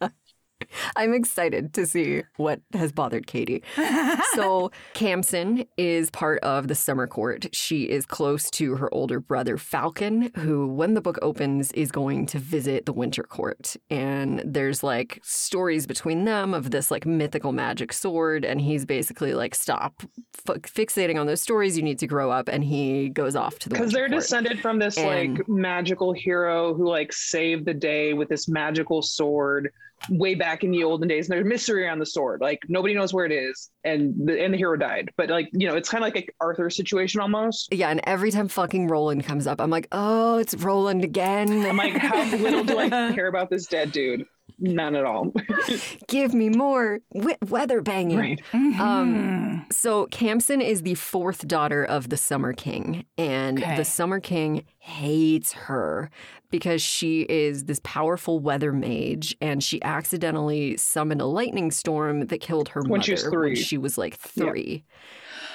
I'm 0.96 1.14
excited 1.14 1.72
to 1.74 1.86
see 1.86 2.22
what 2.36 2.60
has 2.72 2.92
bothered 2.92 3.26
Katie. 3.26 3.62
so 4.34 4.70
Khamsin 4.94 5.66
is 5.76 6.10
part 6.10 6.38
of 6.42 6.68
the 6.68 6.74
summer 6.74 7.06
court. 7.06 7.46
She 7.52 7.84
is 7.84 8.06
close 8.06 8.50
to 8.52 8.76
her 8.76 8.92
older 8.94 9.20
brother 9.20 9.56
Falcon, 9.58 10.30
who, 10.36 10.66
when 10.68 10.94
the 10.94 11.00
book 11.00 11.18
opens, 11.22 11.72
is 11.72 11.90
going 11.90 12.26
to 12.26 12.38
visit 12.38 12.86
the 12.86 12.92
winter 12.92 13.22
court. 13.22 13.76
And 13.90 14.42
there's 14.44 14.82
like 14.82 15.20
stories 15.22 15.86
between 15.86 16.24
them 16.24 16.54
of 16.54 16.70
this 16.70 16.90
like 16.90 17.06
mythical 17.06 17.52
magic 17.52 17.92
sword. 17.92 18.44
And 18.44 18.60
he's 18.60 18.84
basically 18.84 19.34
like, 19.34 19.54
stop 19.54 20.02
f- 20.48 20.62
fixating 20.62 21.18
on 21.18 21.26
those 21.26 21.42
stories. 21.42 21.76
You 21.76 21.82
need 21.82 21.98
to 22.00 22.06
grow 22.06 22.30
up. 22.30 22.48
And 22.48 22.64
he 22.64 23.08
goes 23.08 23.36
off 23.36 23.58
to 23.60 23.68
the 23.68 23.74
because 23.74 23.92
they're 23.92 24.08
court. 24.08 24.20
descended 24.20 24.60
from 24.60 24.78
this 24.78 24.96
And- 24.98 25.38
like 25.38 25.48
magical 25.48 26.12
hero 26.12 26.74
who 26.74 26.88
like 26.88 27.12
saved 27.12 27.64
the 27.66 27.74
day 27.74 28.12
with 28.12 28.28
this 28.28 28.48
magical 28.48 29.02
sword 29.02 29.70
way 30.10 30.34
back 30.34 30.64
in 30.64 30.70
the 30.70 30.84
olden 30.84 31.08
days 31.08 31.28
and 31.28 31.36
there's 31.36 31.46
mystery 31.46 31.86
around 31.86 31.98
the 31.98 32.06
sword. 32.06 32.40
Like 32.40 32.60
nobody 32.68 32.94
knows 32.94 33.12
where 33.12 33.24
it 33.26 33.32
is 33.32 33.70
and 33.84 34.14
the 34.26 34.42
and 34.42 34.52
the 34.52 34.58
hero 34.58 34.76
died. 34.76 35.10
But 35.16 35.30
like 35.30 35.48
you 35.52 35.68
know 35.68 35.74
it's 35.76 35.88
kind 35.88 36.04
of 36.04 36.06
like 36.06 36.16
an 36.16 36.34
arthur 36.40 36.70
situation 36.70 37.20
almost. 37.20 37.72
Yeah, 37.72 37.90
and 37.90 38.00
every 38.04 38.30
time 38.30 38.48
fucking 38.48 38.88
Roland 38.88 39.24
comes 39.24 39.46
up, 39.46 39.60
I'm 39.60 39.70
like, 39.70 39.88
oh, 39.92 40.38
it's 40.38 40.54
Roland 40.54 41.04
again. 41.04 41.64
i'm 41.66 41.76
like 41.76 41.92
how 41.96 42.24
little 42.36 42.64
do 42.64 42.78
i 42.78 42.88
care 43.14 43.28
about 43.28 43.50
this 43.50 43.66
dead 43.66 43.92
dude 43.92 44.24
none 44.62 44.94
at 44.96 45.04
all 45.04 45.32
Give 46.08 46.32
me 46.32 46.48
more 46.48 47.00
we- 47.12 47.36
weather 47.48 47.80
banging. 47.82 48.18
right 48.18 48.40
Mm-hmm. 48.52 48.80
Um, 48.80 49.66
So 49.70 50.06
Khamsin 50.06 50.62
is 50.62 50.82
the 50.82 50.94
fourth 50.94 51.46
daughter 51.48 51.84
of 51.84 52.08
the 52.08 52.16
Summer 52.16 52.52
King, 52.52 53.04
and 53.18 53.58
Okay. 53.58 53.76
the 53.76 53.84
Summer 53.84 54.20
King 54.20 54.64
hates 54.78 55.52
her 55.52 56.10
because 56.50 56.82
she 56.82 57.22
is 57.22 57.64
this 57.64 57.80
powerful 57.82 58.38
weather 58.38 58.72
mage, 58.72 59.36
and 59.40 59.62
she 59.62 59.82
accidentally 59.82 60.76
summoned 60.76 61.20
a 61.20 61.26
lightning 61.26 61.70
storm 61.70 62.26
that 62.26 62.38
killed 62.40 62.68
her 62.70 62.80
When 62.82 62.98
mother 63.00 63.02
she 63.02 63.12
was 63.12 63.22
three. 63.24 63.48
when 63.50 63.56
she 63.56 63.78
was 63.78 63.98
like 63.98 64.18
Yeah. 64.34 64.44
three. 64.44 64.84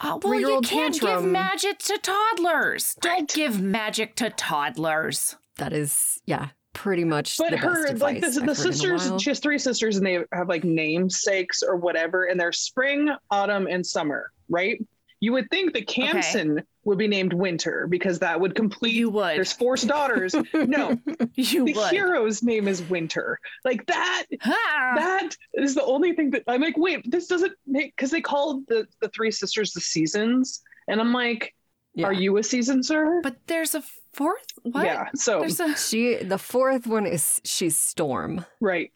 Oh, 0.03 0.19
well, 0.23 0.39
you 0.39 0.61
can't 0.61 0.99
give 0.99 1.23
magic 1.23 1.79
to 1.79 1.97
toddlers. 1.97 2.95
Don't 3.01 3.31
give 3.33 3.61
magic 3.61 4.15
to 4.17 4.29
toddlers. 4.29 5.35
That 5.57 5.73
is, 5.73 6.21
yeah, 6.25 6.49
pretty 6.77 7.03
much 7.03 7.37
but 7.37 7.49
the 7.49 7.57
her 7.57 7.91
like 7.97 8.21
the, 8.21 8.29
the 8.29 8.39
heard 8.39 8.43
in 8.43 8.49
a 8.49 8.55
sisters 8.55 9.11
she 9.21 9.29
has 9.31 9.39
three 9.39 9.57
sisters 9.57 9.97
and 9.97 10.05
they 10.05 10.23
have 10.31 10.47
like 10.47 10.63
namesakes 10.63 11.63
or 11.63 11.75
whatever 11.75 12.25
and 12.25 12.39
they're 12.39 12.51
spring 12.51 13.09
autumn 13.31 13.65
and 13.67 13.85
summer 13.85 14.31
right 14.49 14.79
you 15.19 15.33
would 15.33 15.49
think 15.49 15.73
that 15.73 15.87
Khamsin 15.87 16.61
would 16.83 16.99
be 16.99 17.07
named 17.07 17.33
winter 17.33 17.87
because 17.89 18.19
that 18.19 18.39
would 18.39 18.53
complete 18.53 18.93
You 18.93 19.09
would. 19.09 19.35
there's 19.35 19.51
four 19.51 19.75
daughters 19.75 20.35
no 20.53 20.95
You 21.33 21.65
the 21.65 21.73
would. 21.73 21.89
hero's 21.89 22.43
name 22.43 22.67
is 22.67 22.83
winter 22.83 23.39
like 23.65 23.83
that 23.87 24.25
Ah. 24.45 24.93
that 24.95 25.29
is 25.55 25.73
the 25.73 25.83
only 25.83 26.13
thing 26.13 26.29
that 26.31 26.43
i'm 26.47 26.61
like 26.61 26.77
wait 26.77 27.09
this 27.09 27.25
doesn't 27.27 27.53
make 27.65 27.95
because 27.95 28.11
they 28.11 28.21
called 28.21 28.67
the 28.67 28.85
the 29.01 29.09
three 29.09 29.31
sisters 29.31 29.71
the 29.73 29.81
seasons 29.81 30.61
and 30.87 31.01
i'm 31.01 31.11
like 31.13 31.55
Yeah. 31.95 32.05
are 32.05 32.13
you 32.13 32.37
a 32.37 32.43
season 32.43 32.83
sir 32.83 33.19
but 33.23 33.35
there's 33.47 33.73
a 33.73 33.81
fourth. 34.17 34.45
What? 34.63 34.83
yeah 34.85 35.05
so 35.15 35.43
a. 35.43 35.75
She, 35.77 36.15
the 36.15 36.37
fourth 36.37 36.85
one 36.87 37.05
is 37.05 37.39
she's 37.45 37.77
Storm. 37.77 38.43
right 38.59 38.95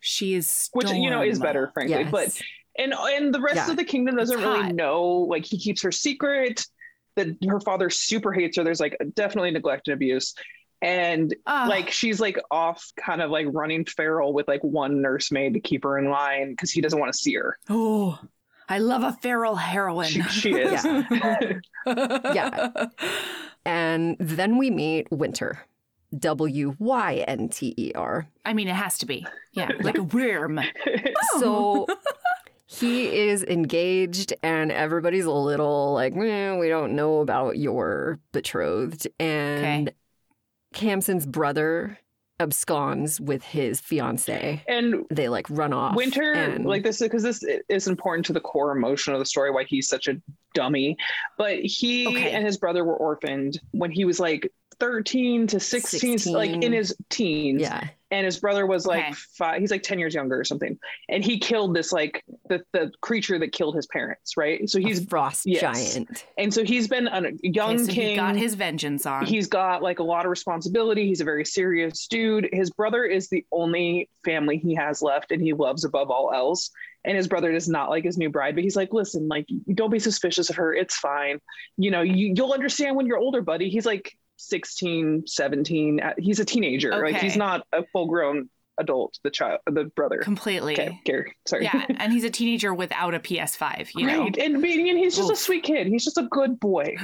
She 0.00 0.34
is. 0.34 0.70
which 0.72 0.90
you 0.90 1.10
know 1.10 1.22
is 1.22 1.38
better 1.38 1.70
frankly 1.74 1.98
Yes. 2.00 2.10
but 2.10 2.40
and 2.82 2.92
and 2.94 3.32
the 3.34 3.40
rest 3.40 3.56
Yeah. 3.56 3.70
of 3.70 3.76
the 3.76 3.84
kingdom 3.84 4.16
doesn't 4.16 4.38
It's 4.38 4.44
really 4.46 4.62
hot. 4.62 4.74
know 4.74 5.02
like 5.28 5.44
he 5.44 5.58
keeps 5.58 5.82
her 5.82 5.92
secret 5.92 6.66
that 7.16 7.28
her 7.48 7.60
father 7.60 7.90
super 7.90 8.32
hates 8.32 8.56
her 8.56 8.64
there's 8.64 8.80
like 8.80 8.96
definitely 9.14 9.50
neglect 9.50 9.88
and 9.88 9.94
abuse 9.94 10.34
and 10.80 11.34
Ah. 11.46 11.66
like 11.68 11.90
she's 11.90 12.20
like 12.20 12.38
off 12.52 12.80
kind 12.96 13.20
of 13.20 13.30
like 13.30 13.46
running 13.50 13.84
feral 13.84 14.32
with 14.32 14.46
like 14.48 14.62
one 14.62 15.02
nursemaid 15.02 15.54
to 15.54 15.60
keep 15.60 15.82
her 15.84 15.98
in 15.98 16.08
line 16.10 16.50
because 16.52 16.70
he 16.70 16.80
doesn't 16.80 16.98
want 17.00 17.12
to 17.12 17.18
see 17.18 17.34
her 17.34 17.58
Oh, 17.68 18.18
I 18.70 18.78
love 18.78 19.02
a 19.02 19.12
feral 19.20 19.56
heroine. 19.56 20.06
she, 20.08 20.22
she 20.22 20.52
is 20.68 20.84
Yeah. 21.84 22.70
And 23.64 24.16
then 24.18 24.56
we 24.56 24.70
meet 24.70 25.08
Wynter. 25.10 25.58
W 26.18 26.74
Y 26.78 27.24
N 27.28 27.50
T 27.50 27.74
E 27.76 27.92
R. 27.94 28.26
I 28.44 28.54
mean, 28.54 28.68
it 28.68 28.74
has 28.74 28.96
to 28.98 29.06
be. 29.06 29.26
Yeah, 29.52 29.70
like 29.80 29.98
a 29.98 30.02
worm. 30.02 30.58
So 31.38 31.86
he 32.64 33.28
is 33.28 33.44
engaged, 33.44 34.32
and 34.42 34.72
everybody's 34.72 35.26
a 35.26 35.32
little 35.32 35.92
like, 35.92 36.14
"Eh, 36.16 36.56
we 36.56 36.68
don't 36.68 36.96
know 36.96 37.20
about 37.20 37.58
your 37.58 38.18
betrothed. 38.32 39.06
And 39.20 39.92
Khamsin's 40.74 41.26
brother 41.26 41.98
absconds 42.40 43.20
with 43.20 43.42
his 43.42 43.80
fiance. 43.80 44.62
and 44.68 45.04
They 45.10 45.28
like 45.28 45.46
run 45.50 45.72
off. 45.72 45.96
Wynter, 45.96 46.32
and- 46.34 46.64
like 46.64 46.82
this, 46.82 46.98
because 47.00 47.22
this 47.22 47.44
is 47.68 47.88
important 47.88 48.26
to 48.26 48.32
the 48.32 48.40
core 48.40 48.76
emotion 48.76 49.12
of 49.12 49.18
the 49.18 49.26
story, 49.26 49.50
why 49.50 49.64
he's 49.64 49.88
such 49.88 50.08
a 50.08 50.20
dummy. 50.54 50.96
But 51.36 51.58
he 51.60 52.06
Okay. 52.06 52.30
and 52.32 52.44
his 52.46 52.56
brother 52.56 52.84
were 52.84 52.96
orphaned 52.96 53.60
when 53.72 53.90
he 53.90 54.04
was 54.04 54.20
like 54.20 54.50
13 54.80 55.46
to 55.48 55.60
16, 55.60 56.32
like 56.32 56.50
in 56.50 56.72
his 56.72 56.94
teens. 57.10 57.60
yeah, 57.60 57.88
And 58.10 58.24
his 58.24 58.38
brother 58.38 58.66
was 58.66 58.86
like 58.86 59.04
Okay. 59.04 59.12
five, 59.36 59.60
he's 59.60 59.70
like 59.70 59.82
10 59.82 59.98
years 59.98 60.14
younger 60.14 60.38
or 60.38 60.44
something. 60.44 60.78
And 61.08 61.24
he 61.24 61.38
killed 61.38 61.74
this, 61.74 61.92
like 61.92 62.24
the, 62.48 62.62
the 62.72 62.92
creature 63.00 63.38
that 63.40 63.52
killed 63.52 63.74
his 63.74 63.86
parents, 63.86 64.36
right? 64.36 64.68
So 64.68 64.78
he's 64.78 64.98
he's, 64.98 65.08
frost 65.08 65.46
yes. 65.46 65.60
giant. 65.94 66.24
and 66.38 66.52
so 66.54 66.64
he's 66.64 66.86
been 66.88 67.08
a 67.08 67.22
young 67.42 67.74
Okay, 67.74 67.84
so 67.84 67.92
king. 67.92 68.10
he 68.10 68.16
got 68.16 68.36
his 68.36 68.54
vengeance 68.54 69.04
on. 69.06 69.26
He's 69.26 69.48
got 69.48 69.82
like 69.82 69.98
a 69.98 70.04
lot 70.04 70.24
of 70.24 70.30
responsibility. 70.30 71.06
He's 71.06 71.20
a 71.20 71.24
very 71.24 71.44
serious 71.44 72.06
dude. 72.06 72.48
His 72.52 72.70
brother 72.70 73.04
is 73.04 73.28
the 73.28 73.44
only 73.52 74.08
family 74.24 74.58
he 74.58 74.74
has 74.76 75.02
left 75.02 75.32
and 75.32 75.42
he 75.42 75.52
loves 75.52 75.84
above 75.84 76.10
all 76.10 76.32
else. 76.32 76.70
And 77.04 77.16
his 77.16 77.28
brother 77.28 77.52
does 77.52 77.68
not 77.68 77.90
like 77.90 78.04
his 78.04 78.18
new 78.18 78.28
bride, 78.28 78.54
but 78.54 78.64
he's 78.64 78.74
like, 78.76 78.92
listen, 78.92 79.28
like, 79.28 79.46
don't 79.74 79.90
be 79.90 80.00
suspicious 80.00 80.50
of 80.50 80.56
her. 80.56 80.74
It's 80.74 80.96
fine. 80.96 81.40
You 81.76 81.90
know, 81.92 82.02
you, 82.02 82.32
you'll 82.36 82.52
understand 82.52 82.96
when 82.96 83.06
you're 83.06 83.18
older, 83.18 83.40
buddy. 83.40 83.70
He's 83.70 83.86
like 83.86 84.16
16, 84.38 85.24
17. 85.26 86.00
Uh, 86.00 86.12
He's 86.18 86.40
a 86.40 86.44
teenager. 86.44 86.90
Like, 86.90 87.16
he's 87.16 87.36
not 87.36 87.66
a 87.72 87.84
full 87.92 88.06
grown 88.06 88.48
adult, 88.78 89.18
the 89.24 89.30
child, 89.30 89.60
the 89.66 89.84
brother. 89.84 90.18
completely. 90.18 90.74
Okay, 90.74 91.00
Gary, 91.04 91.34
sorry. 91.46 91.64
Yeah, 91.64 91.84
and 91.96 92.12
he's 92.12 92.24
a 92.24 92.30
teenager 92.30 92.72
without 92.72 93.14
a 93.14 93.20
PS5. 93.20 93.90
You 93.94 94.06
know. 94.06 94.26
And, 94.26 94.38
and 94.38 94.64
he's 94.64 95.16
just 95.16 95.30
a 95.30 95.36
sweet 95.36 95.64
kid. 95.64 95.86
He's 95.88 96.04
just 96.04 96.18
a 96.18 96.28
good 96.30 96.58
boy. 96.58 96.96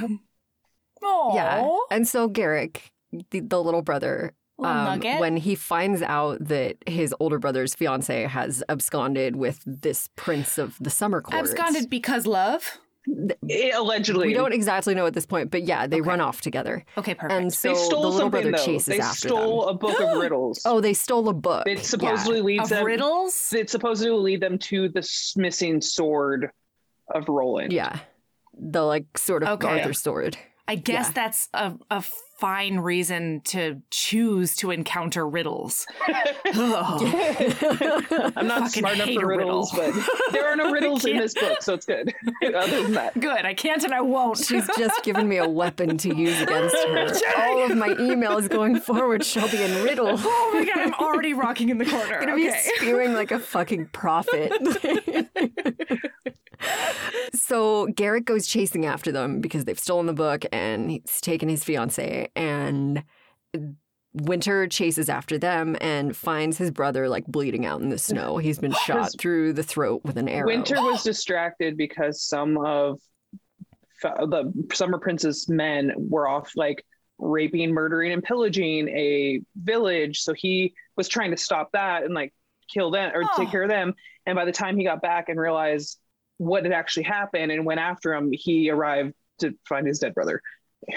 Yeah. 1.33 1.69
And 1.91 2.07
so 2.07 2.27
Garrick, 2.27 2.91
the, 3.31 3.41
the 3.41 3.61
little 3.61 3.81
brother, 3.81 4.33
little 4.57 4.73
um, 4.73 4.99
when 5.19 5.37
he 5.37 5.55
finds 5.55 6.01
out 6.01 6.37
that 6.45 6.77
his 6.87 7.13
older 7.19 7.39
brother's 7.39 7.75
fiance 7.75 8.23
has 8.23 8.63
absconded 8.69 9.35
with 9.35 9.61
this 9.65 10.09
prince 10.15 10.57
of 10.57 10.77
the 10.79 10.89
summer 10.89 11.21
court. 11.21 11.39
absconded 11.39 11.89
because 11.89 12.25
love. 12.25 12.79
Eh, 13.49 13.71
allegedly. 13.75 14.27
We 14.27 14.33
don't 14.33 14.53
exactly 14.53 14.95
know 14.95 15.05
at 15.05 15.13
this 15.13 15.25
point, 15.25 15.51
but 15.51 15.63
yeah, 15.63 15.85
they 15.87 15.97
Okay. 16.01 16.07
run 16.09 16.21
off 16.21 16.41
together. 16.41 16.83
Okay, 16.97 17.13
perfect. 17.13 17.39
And 17.39 17.53
so 17.53 17.69
they 17.69 17.75
stole 17.75 17.89
the 17.89 17.95
little 18.07 18.11
something 18.13 18.29
brother 18.31 18.51
though. 18.57 18.65
chases 18.65 18.85
They 18.87 18.99
after 18.99 19.27
stole 19.29 19.65
them. 19.67 19.75
a 19.75 19.77
book 19.77 19.99
of 19.99 20.17
riddles. 20.21 20.61
Oh, 20.65 20.81
they 20.81 20.93
stole 20.93 21.29
a 21.29 21.33
book. 21.33 21.67
it 21.67 21.85
supposedly 21.85 22.41
leads 22.41 22.63
of 22.63 22.69
them. 22.77 22.85
riddles. 22.85 23.53
It 23.53 23.69
supposedly 23.69 24.11
lead 24.17 24.41
them 24.41 24.57
to 24.59 24.89
the 24.89 25.07
missing 25.37 25.81
sword 25.81 26.49
of 27.13 27.29
Roland. 27.29 27.71
Yeah. 27.71 27.91
yeah. 27.93 27.99
The 28.57 28.81
like 28.83 29.17
sort 29.17 29.43
of 29.43 29.49
Okay. 29.49 29.67
Arthur 29.81 29.93
sword. 29.93 30.37
I 30.67 30.75
guess 30.75 31.07
Yeah. 31.07 31.11
that's 31.13 31.49
a, 31.53 31.73
a 31.91 32.03
fine 32.37 32.79
reason 32.79 33.41
to 33.45 33.81
choose 33.91 34.55
to 34.57 34.71
encounter 34.71 35.27
riddles. 35.27 35.85
Ugh. 36.53 37.01
I'm 38.35 38.47
not 38.47 38.71
smart 38.71 38.95
enough 38.95 39.09
for 39.13 39.25
riddles, 39.25 39.73
riddle. 39.73 39.93
but 39.93 40.31
there 40.33 40.45
are 40.45 40.55
no 40.55 40.71
riddles 40.73 41.05
in 41.05 41.17
this 41.17 41.33
book, 41.33 41.61
so 41.61 41.73
it's 41.75 41.85
good. 41.85 42.13
Other 42.55 42.83
than 42.83 42.93
that, 42.93 43.19
Good. 43.19 43.45
I 43.45 43.53
can't 43.53 43.83
and 43.83 43.93
I 43.93 44.01
won't. 44.01 44.37
She's 44.37 44.67
just 44.77 45.03
given 45.03 45.27
me 45.29 45.37
a 45.37 45.47
weapon 45.47 45.97
to 45.99 46.13
use 46.15 46.41
against 46.41 46.75
her. 46.75 47.07
All 47.37 47.71
of 47.71 47.77
my 47.77 47.89
emails 47.89 48.49
going 48.49 48.79
forward 48.79 49.23
shall 49.23 49.49
be 49.49 49.61
in 49.63 49.83
riddle. 49.83 50.07
oh 50.09 50.51
my 50.53 50.65
god, 50.65 50.77
I'm 50.77 50.93
already 50.95 51.33
rocking 51.33 51.69
in 51.69 51.77
the 51.77 51.85
corner. 51.85 52.15
I'm 52.19 52.25
gonna 52.25 52.35
be 52.35 52.49
Okay. 52.49 52.61
spewing 52.75 53.13
like 53.13 53.31
a 53.31 53.39
fucking 53.39 53.87
prophet. 53.93 54.51
So 57.33 57.87
Garrick 57.87 58.25
goes 58.25 58.47
chasing 58.47 58.85
after 58.85 59.11
them 59.11 59.41
because 59.41 59.65
they've 59.65 59.79
stolen 59.79 60.05
the 60.05 60.13
book 60.13 60.45
and 60.51 60.89
he's 60.89 61.21
taken 61.21 61.49
his 61.49 61.63
fiance 61.63 62.29
and 62.35 63.03
Wynter 64.15 64.67
chases 64.67 65.09
after 65.09 65.37
them 65.37 65.75
and 65.81 66.15
finds 66.15 66.57
his 66.57 66.71
brother 66.71 67.09
like 67.09 67.25
bleeding 67.25 67.65
out 67.65 67.81
in 67.81 67.89
the 67.89 67.97
snow. 67.97 68.37
He's 68.37 68.59
been 68.59 68.73
shot 68.85 69.11
through 69.19 69.53
the 69.53 69.63
throat 69.63 70.01
with 70.05 70.17
an 70.17 70.29
arrow. 70.29 70.47
Wynter 70.47 70.81
was 70.81 71.03
distracted 71.03 71.75
because 71.75 72.21
some 72.21 72.57
of 72.57 72.99
the 74.01 74.53
Summer 74.73 74.99
Prince's 74.99 75.49
men 75.49 75.93
were 75.97 76.27
off 76.27 76.51
like 76.55 76.85
raping, 77.17 77.71
murdering, 77.71 78.13
and 78.13 78.23
pillaging 78.23 78.87
a 78.89 79.41
village. 79.61 80.21
So 80.21 80.33
he 80.33 80.73
was 80.95 81.09
trying 81.09 81.31
to 81.31 81.37
stop 81.37 81.71
that 81.73 82.03
and 82.03 82.13
like 82.13 82.33
kill 82.73 82.91
them 82.91 83.11
or 83.13 83.23
oh. 83.23 83.27
take 83.37 83.51
care 83.51 83.63
of 83.63 83.69
them. 83.69 83.93
And 84.25 84.35
by 84.35 84.45
the 84.45 84.51
time 84.51 84.77
he 84.77 84.85
got 84.85 85.01
back 85.01 85.27
and 85.27 85.39
realized 85.39 85.99
what 86.37 86.63
had 86.63 86.73
actually 86.73 87.03
happened 87.03 87.51
and 87.51 87.65
went 87.65 87.79
after 87.79 88.13
him, 88.13 88.31
he 88.31 88.69
arrived 88.69 89.13
to 89.39 89.53
find 89.67 89.87
his 89.87 89.99
dead 89.99 90.13
brother. 90.13 90.41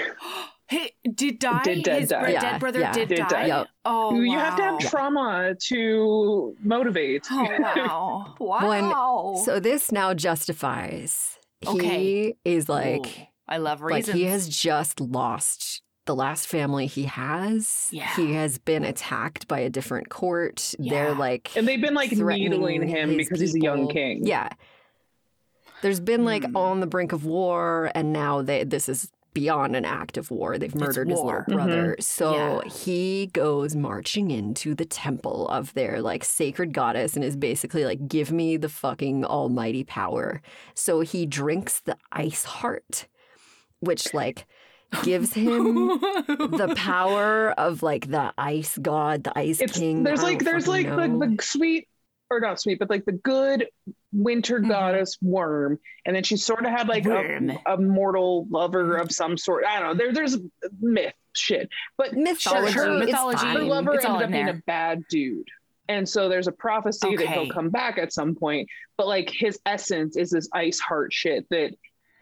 He 0.71 0.93
did 1.15 1.39
die. 1.39 1.63
Did 1.63 1.83
dead 1.83 2.01
his 2.01 2.11
die. 2.11 2.29
Yeah, 2.29 2.41
dead 2.43 2.61
brother 2.61 2.81
yeah. 2.81 2.93
did, 2.93 3.09
did, 3.09 3.19
die. 3.21 3.29
die. 3.29 3.47
Yep. 3.47 3.69
Oh, 3.87 4.21
you 4.21 4.33
wow. 4.33 4.39
have 4.39 4.57
to 4.57 4.63
have 4.65 4.79
trauma 4.81 5.55
to 5.69 6.55
motivate. 6.63 7.27
Oh 7.31 7.47
wow! 7.59 8.35
wow. 8.39 9.33
When, 9.33 9.45
so 9.45 9.61
this 9.61 9.91
now 9.91 10.13
justifies. 10.13 11.39
Okay. 11.67 11.99
He 11.99 12.35
is 12.45 12.69
like. 12.69 13.07
Ooh, 13.07 13.23
I 13.49 13.57
love 13.57 13.81
reasons. 13.81 14.09
Like 14.09 14.17
he 14.17 14.25
has 14.25 14.47
just 14.47 15.01
lost 15.01 15.81
the 16.09 16.15
last 16.15 16.49
family 16.49 16.87
he 16.87 17.05
has. 17.05 17.89
Yeah. 17.91 18.15
He 18.17 18.35
has 18.35 18.59
been 18.59 18.85
attacked 18.85 19.49
by 19.49 19.61
a 19.61 19.71
different 19.71 20.09
court. 20.09 20.75
Yeah. 20.79 20.91
They're 20.91 21.15
like, 21.15 21.57
and 21.57 21.67
they've 21.69 21.81
been 21.81 21.95
like 21.95 22.13
needling 22.13 22.87
him 22.87 23.17
because 23.17 23.39
people. 23.39 23.41
he's 23.41 23.55
a 23.55 23.61
young 23.61 23.89
king. 23.89 24.27
Yeah. 24.27 24.49
There's 25.83 26.01
been 26.01 26.25
like 26.25 26.43
mm. 26.43 26.57
on 26.57 26.81
the 26.81 26.87
brink 26.87 27.13
of 27.13 27.25
war, 27.25 27.91
and 27.95 28.13
now 28.13 28.43
they 28.43 28.65
this 28.65 28.89
is 28.89 29.11
beyond 29.39 29.77
an 29.77 29.85
act 29.85 30.17
of 30.17 30.31
war. 30.31 30.59
They've 30.59 30.75
murdered 30.75 31.09
his 31.09 31.21
little 31.21 31.45
brother. 31.47 31.93
Mm-hmm. 31.93 32.01
So 32.01 32.63
yeah. 32.63 32.69
he 32.69 33.31
goes 33.33 33.77
marching 33.77 34.33
into 34.33 34.75
the 34.75 34.85
temple 34.85 35.47
of 35.49 35.73
their 35.75 36.03
like 36.03 36.25
sacred 36.25 36.73
goddess 36.73 37.15
and 37.15 37.25
is 37.25 37.37
basically 37.37 37.85
like, 37.85 38.09
give 38.09 38.33
me 38.33 38.57
the 38.57 38.69
fucking 38.69 39.25
almighty 39.25 39.85
power. 39.85 40.43
So 40.75 41.01
he 41.01 41.25
drinks 41.25 41.81
the 41.81 41.97
ice 42.11 42.43
heart, 42.43 43.07
which 43.79 44.13
like 44.13 44.47
gives 45.05 45.33
him 45.35 45.87
the 45.87 46.75
power 46.77 47.53
of 47.53 47.83
like 47.83 48.11
the 48.11 48.33
ice 48.37 48.77
god, 48.79 49.23
the 49.25 49.39
ice 49.39 49.61
it's, 49.61 49.79
king. 49.79 50.03
There's 50.03 50.23
like 50.23 50.41
there's 50.41 50.67
like 50.67 50.87
the, 50.89 51.37
the 51.37 51.43
sweet 51.43 51.87
or 52.31 52.41
not 52.41 52.61
sweet, 52.61 52.79
but 52.79 52.91
like 52.91 53.05
the 53.05 53.13
good 53.13 53.67
winter 54.13 54.59
mm-hmm. 54.59 54.69
goddess 54.69 55.19
worm, 55.23 55.79
and 56.05 56.15
then 56.15 56.23
she 56.23 56.37
sort 56.37 56.65
of 56.65 56.71
had 56.71 56.89
like 56.89 57.07
a, 57.07 57.59
a, 57.67 57.77
mortal 57.77 58.47
lover 58.51 58.97
of 58.97 59.11
some 59.13 59.37
sort. 59.37 59.65
I 59.65 59.81
don't 59.81 59.89
know. 59.89 60.05
There, 60.05 60.13
there's 60.13 60.37
myth 60.81 61.15
shit, 61.35 61.69
but 61.97 62.13
mythology. 62.15 62.73
Her, 62.73 62.99
mythology. 62.99 63.47
Her 63.47 63.63
lover 63.63 63.95
it's 63.95 64.05
ended 64.05 64.23
up 64.23 64.31
being 64.31 64.49
a 64.49 64.63
bad 64.67 65.03
dude, 65.09 65.49
and 65.89 66.09
so 66.09 66.29
there's 66.29 66.49
a 66.49 66.53
prophecy 66.53 67.09
okay. 67.09 67.17
that 67.17 67.29
he'll 67.29 67.51
come 67.51 67.71
back 67.71 67.99
at 67.99 68.13
some 68.13 68.35
point. 68.35 68.69
But 68.97 69.07
like 69.07 69.31
his 69.31 69.59
essence 69.67 70.17
is 70.17 70.31
this 70.31 70.49
ice 70.53 70.81
heart 70.81 71.13
shit 71.13 71.47
that 71.51 71.75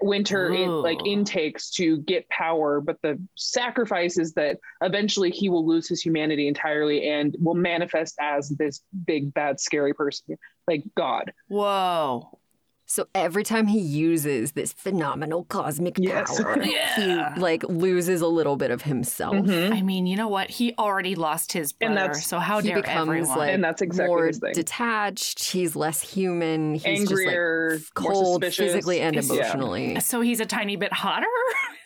winter 0.03 0.53
in, 0.53 0.69
like 0.69 0.99
intakes 1.07 1.71
to 1.71 1.99
get 1.99 2.29
power 2.29 2.81
but 2.81 3.01
the 3.03 3.19
sacrifice 3.35 4.19
is 4.19 4.35
that 4.35 4.59
eventually 4.83 5.31
he 5.31 5.49
will 5.49 5.67
lose 5.67 5.89
his 5.89 6.03
humanity 6.03 6.49
entirely 6.49 7.09
and 7.09 7.37
will 7.41 7.55
manifest 7.55 8.15
as 8.21 8.49
this 8.51 8.83
big 9.07 9.33
bad 9.33 9.59
scary 9.61 9.95
person. 9.95 10.37
Like 10.69 10.83
god. 10.97 11.33
Whoa 11.49 12.39
so 12.87 13.09
every 13.15 13.43
time 13.43 13.67
he 13.67 13.81
uses 13.81 14.53
this 14.53 14.73
phenomenal 14.73 15.45
cosmic 15.45 15.99
yes. 15.99 16.41
power, 16.41 16.63
yeah. 16.63 17.35
he 17.35 17.41
like 17.41 17.65
loses 17.65 18.21
a 18.21 18.29
little 18.29 18.57
bit 18.57 18.71
of 18.71 18.83
himself. 18.83 19.35
Mm-hmm. 19.35 19.73
I 19.73 19.83
mean, 19.83 20.07
you 20.07 20.17
know 20.17 20.29
what? 20.29 20.51
He 20.51 20.73
already 20.79 21.17
lost 21.17 21.53
his 21.53 21.73
brother, 21.73 22.15
so 22.15 22.39
how 22.39 22.61
he 22.61 22.69
dare 22.69 22.77
becomes 22.77 23.09
everyone? 23.09 23.39
like 23.39 23.53
and 23.53 23.65
that's 23.65 23.83
exactly 23.83 24.07
more 24.09 24.31
detached. 24.55 25.51
He's 25.51 25.75
less 25.75 26.01
human. 26.01 26.75
He's 26.75 27.01
Angrier, 27.01 27.79
just 27.79 27.97
like 27.97 28.13
cold, 28.13 28.45
physically 28.45 29.01
and 29.01 29.17
emotionally. 29.17 29.95
Yeah. 29.95 29.99
So 29.99 30.21
he's 30.21 30.39
a 30.39 30.47
tiny 30.47 30.77
bit 30.77 30.93
hotter. 30.93 31.27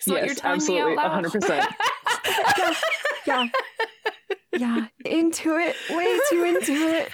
Is 0.01 0.07
yes, 0.07 0.15
what 0.15 0.27
you're 0.27 0.35
telling 0.35 0.57
absolutely, 0.57 0.93
me 0.93 0.99
out 0.99 1.13
loud? 1.13 1.25
100%. 1.27 2.75
yeah, 3.27 3.47
yeah 4.53 4.71
yeah, 4.71 4.87
into 5.05 5.57
it, 5.57 5.77
way 5.91 6.19
too 6.29 6.45
into 6.45 6.73
it. 6.73 7.11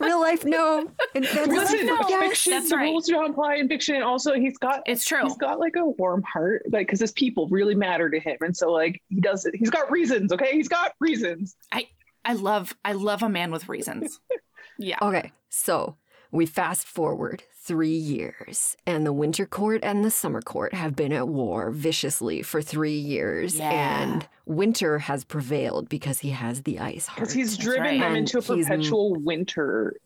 Real 0.00 0.20
life, 0.20 0.44
no. 0.44 0.90
In 1.14 1.22
Listen, 1.22 1.86
no. 1.86 2.02
fiction, 2.02 2.52
That's 2.52 2.70
the 2.70 2.76
right. 2.76 2.84
rules 2.84 3.06
don't 3.06 3.30
apply 3.30 3.56
in 3.56 3.68
fiction. 3.68 3.96
And 3.96 4.04
also, 4.04 4.34
he's 4.34 4.56
got 4.58 4.82
it's 4.86 5.04
true. 5.04 5.22
He's 5.22 5.36
got 5.36 5.60
like 5.60 5.76
a 5.76 5.84
warm 5.84 6.22
heart, 6.22 6.62
like 6.70 6.86
because 6.86 7.00
his 7.00 7.12
people 7.12 7.48
really 7.48 7.74
matter 7.74 8.08
to 8.10 8.18
him, 8.18 8.36
and 8.40 8.56
so 8.56 8.72
like 8.72 9.00
he 9.08 9.20
does 9.20 9.46
it. 9.46 9.54
He's 9.54 9.70
got 9.70 9.90
reasons. 9.90 10.32
Okay, 10.32 10.52
he's 10.52 10.68
got 10.68 10.92
reasons. 11.00 11.56
I 11.70 11.88
I 12.24 12.34
love 12.34 12.74
I 12.84 12.92
love 12.92 13.22
a 13.22 13.28
man 13.28 13.50
with 13.50 13.68
reasons. 13.68 14.18
yeah. 14.78 14.98
Okay, 15.02 15.32
so 15.48 15.96
we 16.32 16.46
fast 16.46 16.86
forward 16.86 17.42
three 17.62 17.88
years, 17.88 18.76
and 18.86 19.04
the 19.04 19.12
winter 19.12 19.46
court 19.46 19.80
and 19.82 20.04
the 20.04 20.10
summer 20.10 20.40
court 20.40 20.74
have 20.74 20.96
been 20.96 21.12
at 21.12 21.28
war 21.28 21.70
viciously 21.70 22.42
for 22.42 22.62
three 22.62 22.98
years. 22.98 23.56
Yeah. 23.56 23.70
And 23.70 24.28
winter 24.46 24.98
has 24.98 25.24
prevailed 25.24 25.88
because 25.88 26.20
he 26.20 26.30
has 26.30 26.62
the 26.62 26.78
ice 26.78 27.06
heart. 27.06 27.20
Because 27.20 27.34
he's 27.34 27.56
driven 27.56 27.82
right. 27.82 28.00
them 28.00 28.16
into 28.16 28.38
a 28.38 28.42
perpetual 28.42 29.14
winter. 29.14 29.96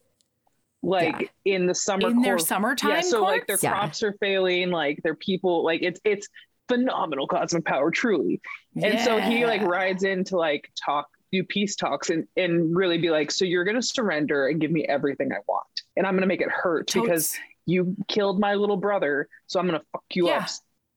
Like 0.83 1.31
yeah. 1.45 1.55
in 1.55 1.67
the 1.67 1.75
summer, 1.75 2.11
in 2.11 2.21
their 2.21 2.39
summertime, 2.39 2.91
yeah. 2.91 3.01
So 3.01 3.21
courts? 3.21 3.33
like 3.33 3.47
their 3.47 3.59
yeah. 3.63 3.71
crops 3.71 4.03
are 4.03 4.13
failing, 4.21 4.71
like 4.71 5.01
their 5.03 5.15
people, 5.15 5.65
like 5.65 5.83
it's 5.83 5.99
it's 6.05 6.29
phenomenal 6.69 7.27
cosmic 7.27 7.65
power, 7.65 7.91
truly. 7.91 8.43
And 8.83 9.01
so 9.01 9.19
he 9.19 9.47
like 9.47 9.63
rides 9.63 10.05
in 10.05 10.25
to 10.25 10.37
like 10.37 10.71
talk 10.85 11.09
do 11.35 11.45
peace 11.45 11.77
talks 11.77 12.11
and, 12.11 12.27
and 12.37 12.77
really 12.77 12.99
be 12.99 13.11
like, 13.11 13.31
so 13.31 13.45
you're 13.45 13.65
going 13.65 13.77
to 13.77 13.83
surrender 13.83 14.49
and 14.49 14.61
give 14.61 14.71
me 14.71 14.85
everything 14.85 15.33
I 15.33 15.39
want. 15.49 15.74
And 15.97 16.07
I'm 16.07 16.15
going 16.15 16.23
to 16.23 16.27
make 16.27 16.41
it 16.41 16.51
hurt 16.51 16.89
Totes. 16.89 17.07
because 17.07 17.37
you 17.67 17.97
killed 18.09 18.41
my 18.41 18.55
little 18.55 18.77
brother. 18.77 19.29
So 19.47 19.61
I'm 19.61 19.67
going 19.67 19.79
to 19.79 19.87
fuck 19.93 20.05
you 20.13 20.29
yeah. 20.29 20.39
up 20.39 20.49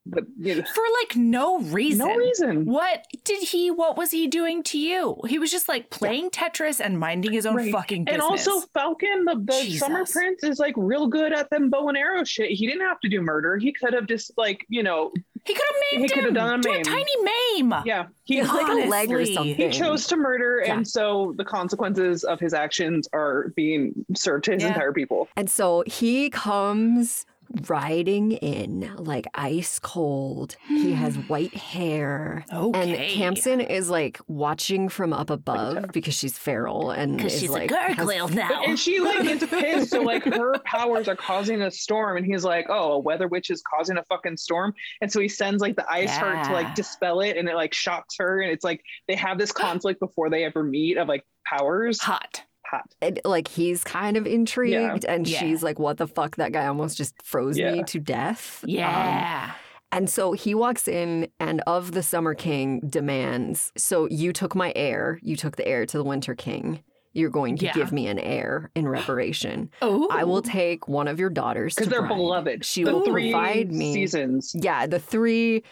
but 0.10 0.26
you 0.40 0.56
know, 0.56 0.64
for 0.64 0.84
like 1.02 1.16
no 1.16 1.60
reason. 1.60 2.08
No 2.08 2.16
reason. 2.16 2.66
What 2.66 3.06
did 3.24 3.44
he? 3.44 3.72
What 3.72 3.98
was 3.98 4.12
he 4.12 4.28
doing 4.28 4.64
to 4.64 4.78
you? 4.78 5.18
He 5.28 5.40
was 5.40 5.52
just 5.52 5.68
like 5.68 5.90
playing 5.90 6.30
Tetris 6.30 6.80
and 6.80 7.00
minding 7.00 7.32
his 7.32 7.46
own 7.46 7.56
right. 7.56 7.72
fucking 7.72 8.06
business. 8.06 8.22
And 8.22 8.22
also, 8.22 8.66
Falcon, 8.74 9.26
the, 9.26 9.44
the 9.44 9.78
Summer 9.78 10.06
Prince, 10.06 10.44
is 10.44 10.60
like 10.60 10.74
real 10.78 11.08
good 11.08 11.34
at 11.34 11.50
them 11.50 11.70
bow 11.70 11.90
and 11.90 11.98
arrow 11.98 12.24
shit. 12.24 12.52
He 12.52 12.68
didn't 12.68 12.88
have 12.88 13.00
to 13.02 13.10
do 13.10 13.22
murder. 13.22 13.58
He 13.58 13.74
could 13.74 13.94
have 13.94 14.08
just 14.08 14.32
like 14.38 14.66
you 14.70 14.84
know. 14.84 15.12
He 15.48 15.54
could 15.54 15.66
have 15.66 15.76
maimed 15.92 16.10
he 16.10 16.14
could 16.14 16.24
have 16.26 16.34
done 16.34 16.60
a, 16.60 16.62
do 16.62 16.72
a 16.74 16.84
tiny 16.84 17.06
maim. 17.24 17.74
Yeah, 17.86 18.08
he 18.26 18.38
has 18.38 18.50
like 18.50 18.68
a 18.68 18.90
leg 18.90 19.12
or 19.12 19.26
something. 19.26 19.56
He 19.56 19.70
chose 19.70 20.06
to 20.08 20.18
murder, 20.18 20.62
yeah. 20.66 20.76
and 20.76 20.88
so 20.88 21.34
the 21.38 21.46
consequences 21.46 22.24
of 22.24 22.40
his 22.40 22.54
actions 22.54 23.08
are 23.14 23.54
being 23.56 23.94
served 24.16 24.46
to 24.46 24.52
his 24.52 24.64
yeah. 24.64 24.70
entire 24.70 24.92
people. 24.92 25.30
And 25.38 25.50
so 25.50 25.84
he 25.88 26.30
comes 26.30 27.26
riding 27.68 28.34
in 28.34 28.92
like 28.98 29.28
ice 29.34 29.80
cold. 29.80 30.56
he 30.68 30.94
has 30.94 31.16
white 31.28 31.54
hair. 31.54 32.46
Okay. 32.52 33.26
And 33.26 33.38
Khamsin 33.38 33.68
is 33.68 33.90
like 33.90 34.20
watching 34.28 34.90
from 34.90 35.14
up 35.14 35.30
above 35.30 35.92
because 35.92 36.14
she's 36.14 36.38
feral 36.38 36.92
and 36.92 37.18
because 37.18 37.38
she's 37.40 37.50
like, 37.50 37.72
a 37.72 37.96
gargoyle 37.96 38.28
has... 38.28 38.36
now. 38.36 38.64
And 38.64 38.78
she 38.78 39.00
like 39.00 39.24
gets 39.24 39.46
pissed. 39.46 39.92
So 39.92 40.02
like 40.02 40.24
her 40.26 40.58
powers 40.66 41.08
are 41.08 41.16
causing 41.16 41.62
a 41.62 41.72
storm, 41.72 42.18
and 42.18 42.26
he's 42.26 42.44
like, 42.44 42.68
"Oh, 42.70 42.94
a 42.94 43.00
weather 43.00 43.28
witch 43.28 43.50
is 43.50 43.62
causing 43.62 43.98
a 43.98 44.04
fucking 44.04 44.38
storm." 44.38 44.74
And 45.02 45.12
so 45.12 45.20
he 45.20 45.28
sends 45.28 45.62
like 45.62 45.76
the 45.76 45.90
ice 45.92 46.10
yeah. 46.10 46.20
heart 46.20 46.46
to 46.48 46.52
like 46.54 46.76
dispel 46.76 47.22
it, 47.22 47.38
and 47.38 47.48
it 47.48 47.56
like 47.56 47.74
shocks 47.74 48.16
her, 48.20 48.42
and 48.42 48.52
it's 48.52 48.64
like 48.64 48.82
they 49.08 49.16
have 49.16 49.38
this 49.38 49.52
conflict 49.52 50.00
before 50.00 50.30
they 50.30 50.44
ever 50.44 50.64
meet 50.64 50.98
of 50.98 51.08
like 51.08 51.24
powers. 51.46 52.02
Hot 52.02 52.44
hot. 52.70 52.94
And, 53.02 53.20
like 53.26 53.48
he's 53.48 53.84
kind 53.84 54.18
of 54.18 54.28
intrigued, 54.28 55.04
yeah. 55.04 55.14
and 55.14 55.28
yeah. 55.28 55.40
she's 55.40 55.64
like, 55.64 55.80
"What 55.80 55.98
the 55.98 56.08
fuck? 56.08 56.36
That 56.38 56.52
guy 56.52 56.68
almost 56.68 56.98
just 56.98 57.16
froze 57.24 57.58
yeah. 57.58 57.72
me 57.74 57.84
to 57.84 58.00
death." 58.00 58.64
Yeah. 58.68 59.46
Um, 59.50 59.56
and 59.92 60.10
so 60.10 60.34
he 60.34 60.54
walks 60.54 60.88
in 60.88 61.30
and 61.40 61.62
of 61.66 61.94
the 61.94 62.04
Summer 62.04 62.34
King 62.34 62.82
demands, 62.82 63.72
So 63.78 64.08
you 64.10 64.34
took 64.34 64.54
my 64.54 64.74
heir, 64.76 65.20
you 65.24 65.36
took 65.36 65.56
the 65.56 65.68
heir 65.68 65.86
to 65.86 65.98
the 65.98 66.04
Winter 66.04 66.36
King. 66.36 66.84
You're 67.14 67.30
going 67.30 67.58
to 67.58 67.66
yeah. 67.66 67.74
give 67.74 67.92
me 67.92 68.08
an 68.08 68.20
heir 68.20 68.70
in 68.76 68.88
reparation. 68.88 69.72
Oh. 69.82 70.08
I 70.12 70.24
will 70.24 70.44
take 70.44 70.88
one 70.88 71.08
of 71.08 71.20
your 71.20 71.32
daughters 71.32 71.74
because 71.74 71.90
they're 71.90 72.02
bride. 72.02 72.16
beloved. 72.16 72.66
She 72.66 72.84
the 72.84 72.94
will 72.94 73.02
provide 73.02 73.72
me 73.72 73.94
seasons. 73.94 74.54
Yeah, 74.54 74.86
the 74.86 75.00
three. 75.00 75.64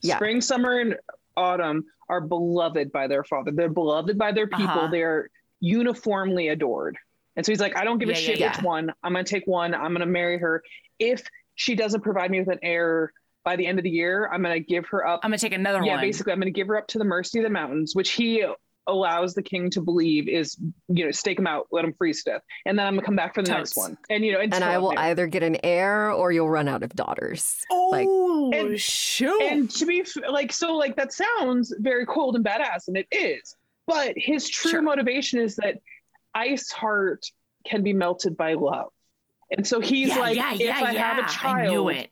Yeah. 0.00 0.16
Spring, 0.16 0.40
summer, 0.40 0.78
and 0.78 0.96
autumn 1.36 1.84
are 2.08 2.22
beloved 2.22 2.90
by 2.90 3.06
their 3.06 3.24
father. 3.24 3.50
They're 3.52 3.68
beloved 3.68 4.16
by 4.16 4.32
their 4.32 4.46
people. 4.46 4.66
Uh-huh. 4.66 4.88
They're 4.90 5.28
uniformly 5.60 6.48
adored. 6.48 6.98
And 7.36 7.44
so 7.44 7.52
he's 7.52 7.60
like, 7.60 7.76
I 7.76 7.84
don't 7.84 7.98
give 7.98 8.08
yeah, 8.08 8.14
a 8.14 8.18
shit 8.18 8.38
yeah, 8.38 8.54
which 8.54 8.62
one. 8.62 8.92
I'm 9.02 9.12
going 9.12 9.24
to 9.24 9.30
take 9.30 9.46
one. 9.46 9.74
I'm 9.74 9.90
going 9.90 10.00
to 10.00 10.06
marry 10.06 10.38
her. 10.38 10.62
If 10.98 11.24
she 11.54 11.74
doesn't 11.74 12.02
provide 12.02 12.30
me 12.30 12.40
with 12.40 12.48
an 12.48 12.60
heir 12.62 13.12
by 13.44 13.56
the 13.56 13.66
end 13.66 13.78
of 13.78 13.82
the 13.82 13.90
year, 13.90 14.28
I'm 14.32 14.42
going 14.42 14.54
to 14.54 14.60
give 14.60 14.86
her 14.88 15.06
up. 15.06 15.20
I'm 15.22 15.30
going 15.30 15.38
to 15.38 15.44
take 15.44 15.52
another 15.52 15.78
yeah, 15.84 15.92
one. 15.92 16.00
Yeah, 16.00 16.06
basically, 16.06 16.32
I'm 16.32 16.38
going 16.38 16.52
to 16.52 16.56
give 16.56 16.68
her 16.68 16.76
up 16.76 16.86
to 16.88 16.98
the 16.98 17.04
mercy 17.04 17.38
of 17.38 17.44
the 17.44 17.50
mountains, 17.50 17.94
which 17.94 18.12
he 18.12 18.44
allows 18.86 19.34
the 19.34 19.42
king 19.42 19.70
to 19.70 19.80
believe 19.80 20.28
is, 20.28 20.56
you 20.88 21.06
know, 21.06 21.10
stake 21.10 21.38
him 21.38 21.46
out, 21.46 21.66
let 21.72 21.84
him 21.84 21.94
freeze 21.94 22.22
to 22.22 22.32
death. 22.32 22.42
And 22.66 22.78
then 22.78 22.86
I'm 22.86 22.94
going 22.94 23.00
to 23.00 23.06
come 23.06 23.16
back 23.16 23.34
for 23.34 23.42
the 23.42 23.48
Totes. 23.48 23.74
next 23.74 23.76
one. 23.76 23.98
And, 24.10 24.24
you 24.24 24.32
know, 24.32 24.40
and, 24.40 24.54
I 24.54 24.78
will 24.78 24.92
either 24.96 25.26
get 25.26 25.42
an 25.42 25.56
heir 25.64 26.12
or 26.12 26.32
you'll 26.32 26.50
run 26.50 26.68
out 26.68 26.82
of 26.82 26.94
daughters. 26.94 27.64
Oh, 27.70 27.88
like, 28.50 28.60
and, 28.60 28.78
shoot. 28.78 29.40
And 29.42 29.70
to 29.70 29.86
be 29.86 30.04
like, 30.28 30.52
so 30.52 30.76
like 30.76 30.96
that 30.96 31.12
sounds 31.12 31.74
very 31.78 32.06
cold 32.06 32.36
and 32.36 32.44
badass, 32.44 32.88
and 32.88 32.96
it 32.96 33.06
is 33.10 33.56
But 33.86 34.14
his 34.16 34.48
true 34.48 34.72
Sure. 34.72 34.82
motivation 34.82 35.40
is 35.40 35.56
that 35.56 35.78
Ice 36.34 36.70
Heart 36.70 37.26
can 37.66 37.82
be 37.82 37.92
melted 37.92 38.36
by 38.36 38.54
love. 38.54 38.90
And 39.50 39.66
so 39.66 39.80
he's 39.80 40.08
yeah, 40.08 40.18
like, 40.18 40.36
yeah, 40.36 40.54
if 40.54 40.60
yeah, 40.60 40.80
I 40.82 40.94
have 40.94 41.24
a 41.24 41.28
child, 41.28 41.90
I. 41.90 42.08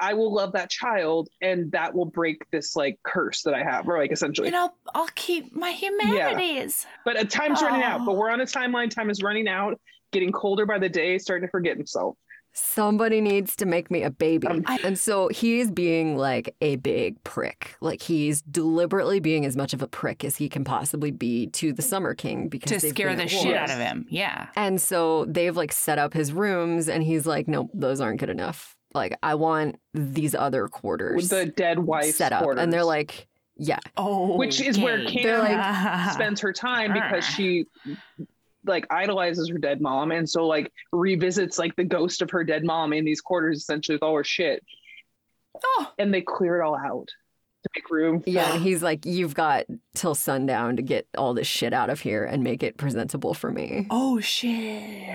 I 0.00 0.14
will 0.14 0.32
love 0.32 0.52
that 0.52 0.70
child 0.70 1.28
and 1.40 1.72
that 1.72 1.94
will 1.94 2.04
break 2.04 2.48
this 2.50 2.76
like 2.76 2.98
curse 3.02 3.42
that 3.42 3.54
I 3.54 3.64
have, 3.64 3.88
or 3.88 3.98
like 3.98 4.12
essentially. 4.12 4.46
And 4.48 4.56
I'll 4.56 4.76
I'll 4.94 5.08
keep 5.14 5.54
my 5.54 5.70
humanities. 5.72 6.86
but 7.04 7.16
uh, 7.16 7.24
time's 7.24 7.62
running 7.62 7.82
out. 7.82 8.02
Oh. 8.02 8.06
But 8.06 8.16
we're 8.16 8.30
on 8.30 8.40
a 8.40 8.44
timeline. 8.44 8.90
Time 8.90 9.10
is 9.10 9.22
running 9.22 9.48
out, 9.48 9.80
getting 10.12 10.30
colder 10.30 10.66
by 10.66 10.78
the 10.78 10.88
day, 10.88 11.18
starting 11.18 11.48
to 11.48 11.50
forget 11.50 11.76
himself. 11.76 12.16
Somebody 12.58 13.20
needs 13.20 13.54
to 13.56 13.66
make 13.66 13.90
me 13.90 14.02
a 14.02 14.10
baby. 14.10 14.46
Um, 14.46 14.64
and 14.84 14.98
so 14.98 15.28
he's 15.28 15.70
being 15.70 16.16
like 16.16 16.54
a 16.60 16.76
big 16.76 17.22
prick. 17.22 17.76
Like 17.80 18.02
he's 18.02 18.42
deliberately 18.42 19.20
being 19.20 19.44
as 19.44 19.56
much 19.56 19.72
of 19.72 19.80
a 19.80 19.86
prick 19.86 20.24
as 20.24 20.36
he 20.36 20.48
can 20.48 20.64
possibly 20.64 21.10
be 21.10 21.46
to 21.48 21.72
the 21.72 21.82
Summer 21.82 22.14
King 22.14 22.48
because 22.48 22.82
To 22.82 22.88
scare 22.88 23.14
the 23.14 23.28
shit 23.28 23.56
out 23.56 23.70
of 23.70 23.78
him. 23.78 24.06
Yeah. 24.10 24.48
And 24.56 24.80
so 24.80 25.24
they've 25.26 25.56
like 25.56 25.72
set 25.72 25.98
up 25.98 26.12
his 26.12 26.32
rooms 26.32 26.88
and 26.88 27.02
he's 27.02 27.26
like, 27.26 27.46
nope, 27.46 27.70
those 27.74 28.00
aren't 28.00 28.18
good 28.18 28.30
enough. 28.30 28.76
Like 28.92 29.16
I 29.22 29.36
want 29.36 29.76
these 29.94 30.34
other 30.34 30.66
quarters 30.66 31.16
With 31.16 31.30
the 31.30 31.46
dead 31.46 31.78
wife 31.78 32.14
set 32.14 32.32
up. 32.32 32.44
And 32.56 32.72
they're 32.72 32.84
like, 32.84 33.28
yeah. 33.56 33.78
Oh. 33.96 34.36
Which 34.36 34.60
is 34.60 34.78
where 34.78 34.98
okay. 34.98 35.22
Cam 35.22 35.44
They're 35.44 36.12
spends 36.12 36.40
her 36.40 36.52
time 36.52 36.92
because 36.92 37.24
she 37.36 37.66
like 38.66 38.86
idolizes 38.90 39.48
her 39.48 39.58
dead 39.58 39.80
mom 39.80 40.10
and 40.10 40.28
so 40.28 40.46
like 40.46 40.70
revisits 40.92 41.58
like 41.58 41.74
the 41.76 41.84
ghost 41.84 42.22
of 42.22 42.30
her 42.30 42.44
dead 42.44 42.64
mom 42.64 42.92
in 42.92 43.04
these 43.04 43.20
quarters 43.20 43.58
essentially 43.58 43.94
with 43.96 44.02
all 44.02 44.16
her 44.16 44.24
shit 44.24 44.64
Oh. 45.64 45.92
and 45.98 46.12
they 46.14 46.20
clear 46.22 46.60
it 46.60 46.64
all 46.64 46.76
out 46.76 47.08
to 47.64 47.70
make 47.74 47.90
room 47.90 48.20
for 48.22 48.30
Yeah, 48.30 48.54
and 48.54 48.62
he's 48.62 48.82
like, 48.82 49.04
you've 49.04 49.34
got 49.34 49.64
till 49.96 50.14
sundown 50.14 50.76
to 50.76 50.82
get 50.82 51.08
all 51.16 51.34
this 51.34 51.48
shit 51.48 51.72
out 51.72 51.90
of 51.90 52.00
here 52.00 52.24
and 52.24 52.44
make 52.44 52.62
it 52.62 52.76
presentable 52.76 53.34
for 53.34 53.50
me. 53.50 53.86
Oh 53.90 54.20
shit. 54.20 55.08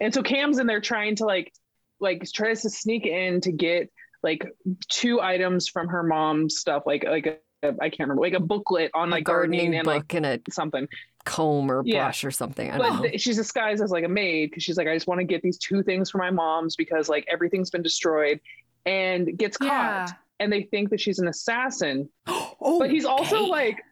and 0.00 0.12
so 0.12 0.22
cam's 0.22 0.58
in 0.58 0.66
there 0.66 0.80
trying 0.82 1.16
to 1.16 1.24
like 1.24 1.52
like 2.00 2.22
tries 2.34 2.62
to 2.62 2.70
sneak 2.70 3.06
in 3.06 3.40
to 3.42 3.52
get 3.52 3.90
like 4.22 4.44
two 4.90 5.20
items 5.20 5.68
from 5.68 5.88
her 5.88 6.02
mom's 6.02 6.58
stuff 6.58 6.82
like 6.86 7.04
like 7.04 7.42
a, 7.62 7.68
I 7.80 7.88
can't 7.90 8.00
remember 8.08 8.22
like 8.22 8.32
a 8.34 8.40
booklet 8.40 8.90
on 8.94 9.08
a 9.08 9.12
like 9.12 9.24
gardening 9.24 9.58
gardening 9.72 9.78
and 9.78 9.86
like 9.86 10.08
book 10.08 10.14
and 10.14 10.26
a 10.26 10.40
something 10.50 10.88
comb 11.24 11.70
or 11.70 11.82
Yeah. 11.84 12.04
brush 12.04 12.24
or 12.24 12.30
something. 12.30 12.70
I 12.70 12.78
but 12.78 12.90
know. 12.94 13.02
th- 13.02 13.20
she's 13.20 13.36
disguised 13.36 13.82
as 13.82 13.90
like 13.90 14.04
a 14.04 14.08
maid 14.08 14.50
because 14.50 14.62
she's 14.62 14.76
like 14.78 14.88
i 14.88 14.94
just 14.94 15.06
want 15.06 15.18
to 15.20 15.24
get 15.24 15.42
these 15.42 15.58
two 15.58 15.82
things 15.82 16.10
for 16.10 16.18
my 16.18 16.30
mom's 16.30 16.76
because 16.76 17.08
like 17.08 17.26
everything's 17.30 17.70
been 17.70 17.82
destroyed 17.82 18.40
and 18.86 19.36
gets 19.38 19.58
Yeah. 19.60 20.06
caught 20.06 20.16
and 20.38 20.50
they 20.52 20.62
think 20.62 20.88
that 20.90 21.00
she's 21.00 21.18
an 21.18 21.28
assassin 21.28 22.08
Oh, 22.26 22.78
but 22.78 22.90
he's 22.90 23.04
also 23.04 23.36
okay. 23.42 23.50
like 23.50 23.82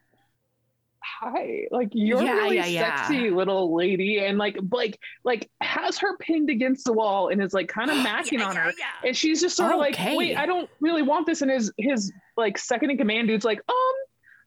hi 1.21 1.65
like 1.73 1.89
you're 1.93 2.23
Yeah, 2.23 2.33
really 2.35 2.57
yeah, 2.57 2.67
yeah. 2.67 2.97
sexy 3.07 3.31
little 3.31 3.75
lady 3.75 4.19
and 4.19 4.39
like 4.39 4.57
like 4.71 4.99
like 5.25 5.51
has 5.61 5.99
her 5.99 6.17
pinned 6.19 6.49
against 6.49 6.85
the 6.85 6.93
wall 6.93 7.29
and 7.29 7.43
is 7.43 7.53
like 7.53 7.69
kind 7.69 7.91
of 7.91 7.97
macking 8.07 8.39
Yeah, 8.39 8.49
on 8.49 8.55
yeah, 8.55 8.65
her 8.65 8.73
yeah. 8.79 9.09
and 9.09 9.17
she's 9.17 9.41
just 9.41 9.57
sort 9.57 9.73
of 9.73 9.79
like 9.79 9.97
wait 10.17 10.37
i 10.37 10.47
don't 10.47 10.71
really 10.81 11.03
want 11.03 11.27
this 11.27 11.43
and 11.43 11.51
his 11.51 11.73
his 11.77 12.13
like 12.37 12.57
second 12.57 12.91
in 12.91 12.99
command 12.99 13.27
dude's 13.29 13.45
like 13.45 13.59
um 13.69 13.75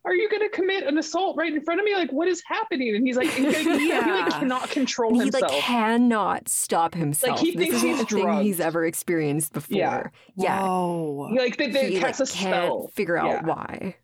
are 0.03 0.15
you 0.15 0.29
going 0.31 0.41
to 0.41 0.49
commit 0.49 0.83
an 0.85 0.97
assault 0.97 1.35
right 1.37 1.53
in 1.53 1.61
front 1.61 1.79
of 1.79 1.85
me 1.85 1.93
like 1.93 2.11
what 2.11 2.27
is 2.27 2.41
happening 2.47 2.95
and 2.95 3.05
he's 3.05 3.17
like 3.17 3.29
he, 3.29 3.45
like, 3.45 3.57
he 3.57 3.91
like 3.93 4.29
cannot 4.31 4.69
control 4.69 5.09
And 5.11 5.17
he 5.17 5.23
himself 5.25 5.51
like 5.51 5.61
cannot 5.61 6.49
stop 6.49 6.95
himself. 6.95 7.37
Like 7.37 7.45
he 7.45 7.51
this 7.51 7.59
thinks 7.69 7.75
isn't 7.77 7.89
he's 7.89 8.01
a 8.01 8.05
thing 8.05 8.41
he's 8.41 8.59
ever 8.59 8.83
experienced 8.83 9.53
before. 9.53 9.77
Yeah. 9.77 10.07
Yeah. 10.35 10.59
Whoa. 10.63 11.27
He, 11.31 11.37
like 11.37 11.55
they, 11.57 11.69
they 11.69 11.89
he 11.89 11.95
like, 11.99 12.15
cast 12.17 12.21
a 12.21 12.25
can't 12.33 12.51
spell 12.65 12.87
figure 12.95 13.15
out 13.15 13.27
Yeah. 13.27 13.41
why. 13.45 13.95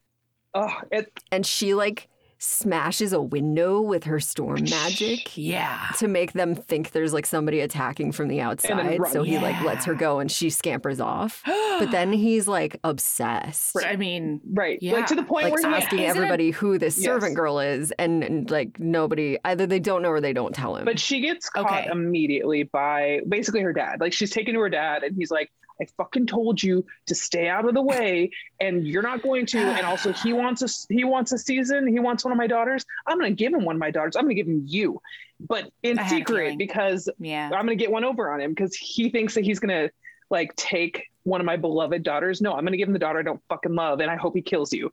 oh 0.54 0.76
it, 0.92 1.12
And 1.32 1.44
she 1.44 1.74
like 1.74 2.08
smashes 2.40 3.14
a 3.14 3.22
window 3.22 3.82
with 3.82 4.04
her 4.04 4.20
storm 4.20 4.62
magic 4.70 5.36
Yeah. 5.38 5.80
to 5.98 6.08
make 6.08 6.34
them 6.34 6.54
think 6.56 6.92
there's 6.92 7.14
like 7.14 7.26
somebody 7.26 7.60
attacking 7.62 8.12
from 8.12 8.28
the 8.28 8.42
outside. 8.42 9.00
run. 9.00 9.12
So 9.12 9.24
he 9.24 9.38
like 9.40 9.60
lets 9.64 9.86
her 9.86 9.94
go 9.96 10.20
and 10.20 10.32
she 10.32 10.50
scampers 10.50 11.00
off. 11.00 11.42
But 11.46 11.92
then 11.92 12.14
he's 12.14 12.48
like 12.48 12.80
obsessed. 12.84 13.76
I 13.84 13.96
mean, 13.96 14.42
right 14.54 14.78
Yeah. 14.82 14.94
like 14.94 15.08
to 15.08 15.16
the 15.16 15.24
point 15.24 15.46
Like 15.46 15.54
where 15.54 15.68
he, 15.70 15.76
asking 15.76 16.00
Isn't 16.00 16.10
it- 16.10 16.10
everybody 16.18 16.52
who 16.52 16.78
this 16.78 16.98
Yes. 16.98 17.06
servant 17.06 17.36
girl 17.36 17.60
is, 17.60 17.92
and, 18.00 18.24
and 18.24 18.50
like 18.52 18.80
nobody 18.80 19.38
either 19.46 19.66
they 19.66 19.80
don't 19.80 20.02
know 20.02 20.10
or 20.10 20.22
they 20.22 20.34
don't 20.34 20.54
tell 20.54 20.76
him. 20.76 20.86
But 20.86 21.00
she 21.00 21.22
gets 21.22 21.50
caught 21.50 21.66
Okay. 21.66 21.90
immediately 21.92 22.64
by 22.64 23.22
basically 23.28 23.62
her 23.62 23.74
dad. 23.74 24.00
Like 24.00 24.14
she's 24.14 24.32
taken 24.32 24.54
to 24.54 24.60
her 24.62 24.70
dad, 24.70 25.04
and 25.04 25.16
he's 25.18 25.32
like, 25.32 25.50
"I 25.82 25.86
fucking 25.98 26.28
told 26.28 26.62
you 26.62 26.86
to 27.08 27.16
stay 27.16 27.48
out 27.48 27.66
of 27.68 27.74
the 27.74 27.82
way, 27.82 28.32
and 28.60 28.88
you're 28.88 29.04
not 29.04 29.22
going 29.22 29.46
to." 29.48 29.58
And 29.58 29.86
also, 29.86 30.14
he 30.14 30.34
wants 30.34 30.62
a 30.62 30.94
he 30.94 31.04
wants 31.04 31.32
a 31.32 31.38
season. 31.38 31.88
He 31.88 32.00
wants 32.00 32.24
one 32.24 32.32
of 32.32 32.38
my 32.38 32.48
daughters. 32.48 32.86
I'm 33.06 33.18
going 33.20 33.36
to 33.36 33.36
give 33.36 33.54
him 33.54 33.66
one 33.66 33.76
of 33.76 33.80
my 33.80 33.92
daughters. 33.92 34.16
I'm 34.16 34.24
going 34.24 34.36
to 34.36 34.42
give 34.42 34.48
him 34.48 34.64
you, 34.66 35.02
but 35.40 35.72
in 35.84 36.00
secret 36.08 36.58
because 36.58 37.10
yeah. 37.20 37.46
I'm 37.46 37.66
going 37.66 37.78
to 37.78 37.84
get 37.84 37.92
one 37.92 38.04
over 38.04 38.32
on 38.32 38.42
him 38.42 38.52
because 38.52 38.76
he 38.76 39.10
thinks 39.10 39.36
that 39.36 39.44
he's 39.44 39.60
going 39.60 39.88
to 39.88 39.94
like 40.30 40.56
take 40.56 41.06
one 41.24 41.42
of 41.42 41.46
my 41.46 41.58
beloved 41.58 42.04
daughters. 42.04 42.42
No, 42.42 42.54
I'm 42.54 42.62
going 42.62 42.72
to 42.72 42.78
give 42.78 42.88
him 42.88 42.94
the 42.94 43.00
daughter 43.00 43.20
I 43.20 43.24
don't 43.24 43.42
fucking 43.50 43.76
love, 43.76 44.00
and 44.00 44.10
I 44.10 44.16
hope 44.16 44.36
he 44.36 44.42
kills 44.42 44.74
you. 44.74 44.92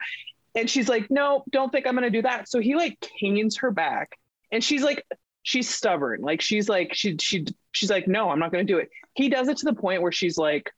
And 0.54 0.70
she's 0.70 0.88
like, 0.88 1.10
"No, 1.10 1.44
don't 1.50 1.70
think 1.70 1.86
I'm 1.86 1.94
going 1.94 2.04
to 2.04 2.10
do 2.10 2.22
that." 2.22 2.48
So 2.48 2.60
he 2.60 2.74
like 2.74 3.00
canes 3.00 3.58
her 3.58 3.70
back, 3.70 4.16
and 4.52 4.62
she's 4.62 4.82
like, 4.82 5.04
she's 5.44 5.70
stubborn. 5.72 6.22
Like 6.22 6.40
she's 6.40 6.68
like 6.68 6.92
she 6.92 7.16
she 7.20 7.46
she's 7.70 7.90
like, 7.90 8.08
"No, 8.08 8.30
I'm 8.30 8.40
not 8.40 8.50
going 8.50 8.66
to 8.66 8.72
do 8.72 8.78
it." 8.80 8.90
He 9.14 9.28
does 9.28 9.46
it 9.46 9.58
to 9.58 9.66
the 9.66 9.74
point 9.74 10.02
where 10.02 10.10
she's 10.10 10.36
like 10.36 10.72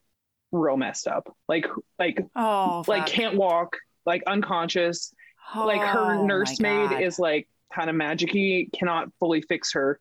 real 0.52 0.76
messed 0.76 1.08
up, 1.08 1.34
like 1.48 1.64
like 1.98 2.18
Oh, 2.36 2.84
like 2.86 3.06
can't 3.06 3.36
walk, 3.36 3.78
like 4.04 4.22
unconscious 4.26 5.14
like 5.54 5.80
her 5.80 6.16
Oh, 6.16 6.26
nursemaid 6.26 7.00
is 7.00 7.18
like 7.18 7.48
kind 7.72 7.88
of 7.88 7.96
magicy, 7.96 8.70
cannot 8.72 9.08
fully 9.20 9.40
fix 9.42 9.72
her, 9.72 9.98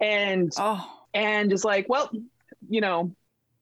and 0.00 0.50
Oh. 0.56 0.88
and 1.12 1.52
is 1.52 1.64
like, 1.64 1.86
well, 1.88 2.08
you 2.68 2.80
know, 2.80 3.14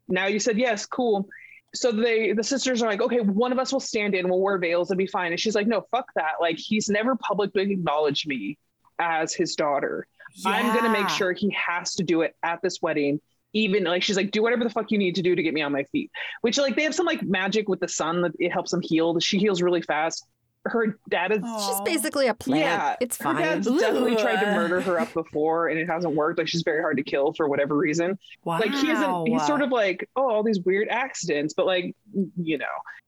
now 0.07 0.26
you 0.26 0.38
said 0.38 0.59
yes, 0.59 0.85
cool. 0.87 1.26
So 1.74 1.90
they 1.90 2.33
the 2.35 2.44
sisters 2.44 2.83
are 2.83 2.87
like, 2.88 3.00
okay, 3.00 3.20
one 3.20 3.50
of 3.52 3.59
us 3.59 3.72
will 3.72 3.80
stand 3.80 4.14
in, 4.14 4.28
we'll 4.28 4.40
wear 4.40 4.59
veils 4.59 4.90
and 4.90 4.98
be 4.98 5.07
fine. 5.07 5.33
And 5.33 5.40
she's 5.40 5.54
like, 5.54 5.66
no, 5.66 5.87
fuck 5.90 6.07
that. 6.14 6.35
Like 6.40 6.59
he's 6.59 6.88
never 6.90 7.16
publicly 7.16 7.72
acknowledged 7.72 8.28
me 8.28 8.59
as 8.98 9.35
his 9.35 9.57
daughter. 9.57 10.07
I'm 10.44 10.74
gonna 10.74 10.90
make 10.90 11.08
sure 11.08 11.32
he 11.32 11.50
has 11.50 11.94
to 11.96 12.02
do 12.02 12.22
it 12.22 12.34
at 12.42 12.60
this 12.62 12.80
wedding. 12.82 13.20
Even 13.52 13.84
like 13.84 14.02
she's 14.02 14.16
like, 14.16 14.32
do 14.32 14.42
whatever 14.42 14.64
the 14.64 14.70
fuck 14.70 14.90
you 14.90 14.98
need 14.98 15.14
to 15.14 15.22
do 15.22 15.34
to 15.34 15.42
get 15.42 15.54
me 15.54 15.62
on 15.62 15.70
my 15.70 15.84
feet. 15.84 16.10
Which 16.40 16.58
like 16.58 16.74
they 16.74 16.82
have 16.82 16.94
some 16.94 17.06
like 17.06 17.22
magic 17.22 17.68
with 17.68 17.80
the 17.80 17.88
sun 17.88 18.22
that 18.22 18.32
it 18.38 18.50
helps 18.50 18.72
them 18.72 18.80
heal. 18.82 19.18
She 19.20 19.38
heals 19.38 19.62
really 19.62 19.82
fast. 19.82 20.26
Her 20.66 20.98
dad 21.09 21.33
is 21.33 21.38
She's 21.66 21.81
basically 21.85 22.27
a 22.27 22.35
plant. 22.35 22.61
yeah, 22.61 22.96
it's 23.00 23.16
fine. 23.16 23.37
her 23.37 23.42
fine. 23.42 23.50
dad's 23.62 23.81
definitely 23.81 24.16
tried 24.16 24.40
to 24.40 24.46
murder 24.53 24.81
her 24.81 24.98
up 24.98 25.12
before, 25.12 25.68
and 25.68 25.79
it 25.79 25.87
hasn't 25.87 26.14
worked. 26.14 26.38
Like 26.38 26.48
she's 26.48 26.62
very 26.62 26.81
hard 26.81 26.96
to 26.96 27.03
kill 27.03 27.33
for 27.35 27.48
whatever 27.48 27.77
reason. 27.77 28.18
Wow. 28.44 28.61
Like 28.61 28.72
he 28.72 28.90
isn't. 28.90 29.27
He's 29.27 29.46
sort 29.46 29.62
of 29.62 29.70
like, 29.70 30.09
oh, 30.16 30.31
all 30.31 30.42
these 30.42 30.61
weird 30.61 30.88
accidents, 30.88 31.55
but 31.55 31.66
like, 31.66 31.94
you 32.37 32.59
know. 32.59 32.66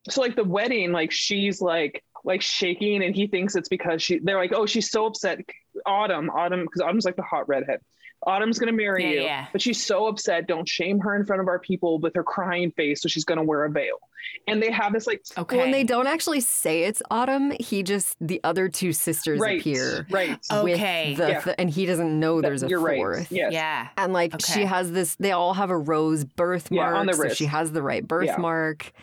So 0.09 0.21
like 0.21 0.37
the 0.37 0.45
wedding, 0.45 0.93
like 0.93 1.11
she's 1.11 1.61
like 1.61 2.05
like 2.25 2.43
shaking, 2.43 3.03
and 3.03 3.15
he 3.15 3.27
thinks 3.27 3.57
it's 3.57 3.69
because 3.69 4.03
she. 4.03 4.19
They're 4.19 4.39
like, 4.39 4.53
oh, 4.55 4.67
she's 4.67 4.91
so 4.91 5.07
upset. 5.07 5.41
Autumn, 5.85 6.31
Autumn, 6.31 6.63
because 6.63 6.83
Autumn's 6.83 7.05
like 7.05 7.17
the 7.17 7.23
hot 7.23 7.49
redhead. 7.49 7.81
Autumn's 8.27 8.59
gonna 8.59 8.73
marry 8.73 9.05
Yeah, 9.05 9.11
you, 9.11 9.21
yeah. 9.23 9.47
but 9.53 9.63
she's 9.63 9.83
so 9.83 10.07
upset. 10.07 10.47
Don't 10.49 10.69
shame 10.69 10.99
her 11.01 11.15
in 11.17 11.25
front 11.25 11.41
of 11.41 11.49
our 11.49 11.59
people 11.61 11.99
with 12.01 12.15
her 12.17 12.25
crying 12.25 12.73
face, 12.73 13.01
so 13.03 13.09
she's 13.09 13.25
gonna 13.25 13.45
wear 13.45 13.65
a 13.65 13.71
veil. 13.71 13.97
And 14.49 14.61
they 14.61 14.73
have 14.73 14.93
this 14.93 15.07
like 15.07 15.23
okay. 15.39 15.57
When 15.59 15.71
they 15.71 15.85
don't 15.85 16.09
actually 16.09 16.41
say 16.41 16.83
it's 16.83 17.01
autumn, 17.11 17.53
he 17.61 17.85
just 17.85 18.17
the 18.21 18.41
other 18.43 18.69
two 18.69 18.93
sisters 18.93 19.39
right, 19.39 19.61
appear 19.61 20.07
right. 20.11 20.39
Okay. 20.53 21.11
with 21.11 21.19
the 21.19 21.29
Yeah. 21.29 21.41
th- 21.41 21.57
and 21.59 21.71
he 21.71 21.87
doesn't 21.87 22.19
know 22.19 22.41
there's 22.41 22.65
a 22.65 22.69
You're 22.69 22.81
right. 22.81 22.97
fourth. 22.99 23.31
Yes. 23.31 23.53
Yeah. 23.53 23.89
And 23.97 24.13
like 24.13 24.35
she 24.41 24.65
has 24.65 24.91
this, 24.91 25.15
they 25.17 25.31
all 25.31 25.55
have 25.55 25.71
a 25.71 25.79
rose 25.79 26.25
birthmark, 26.25 26.93
Yeah, 26.93 26.99
on 26.99 27.07
the 27.07 27.13
wrist. 27.15 27.31
so 27.31 27.35
she 27.35 27.45
has 27.47 27.71
the 27.71 27.83
right 27.83 28.07
birthmark. 28.07 28.85
Like 28.85 28.95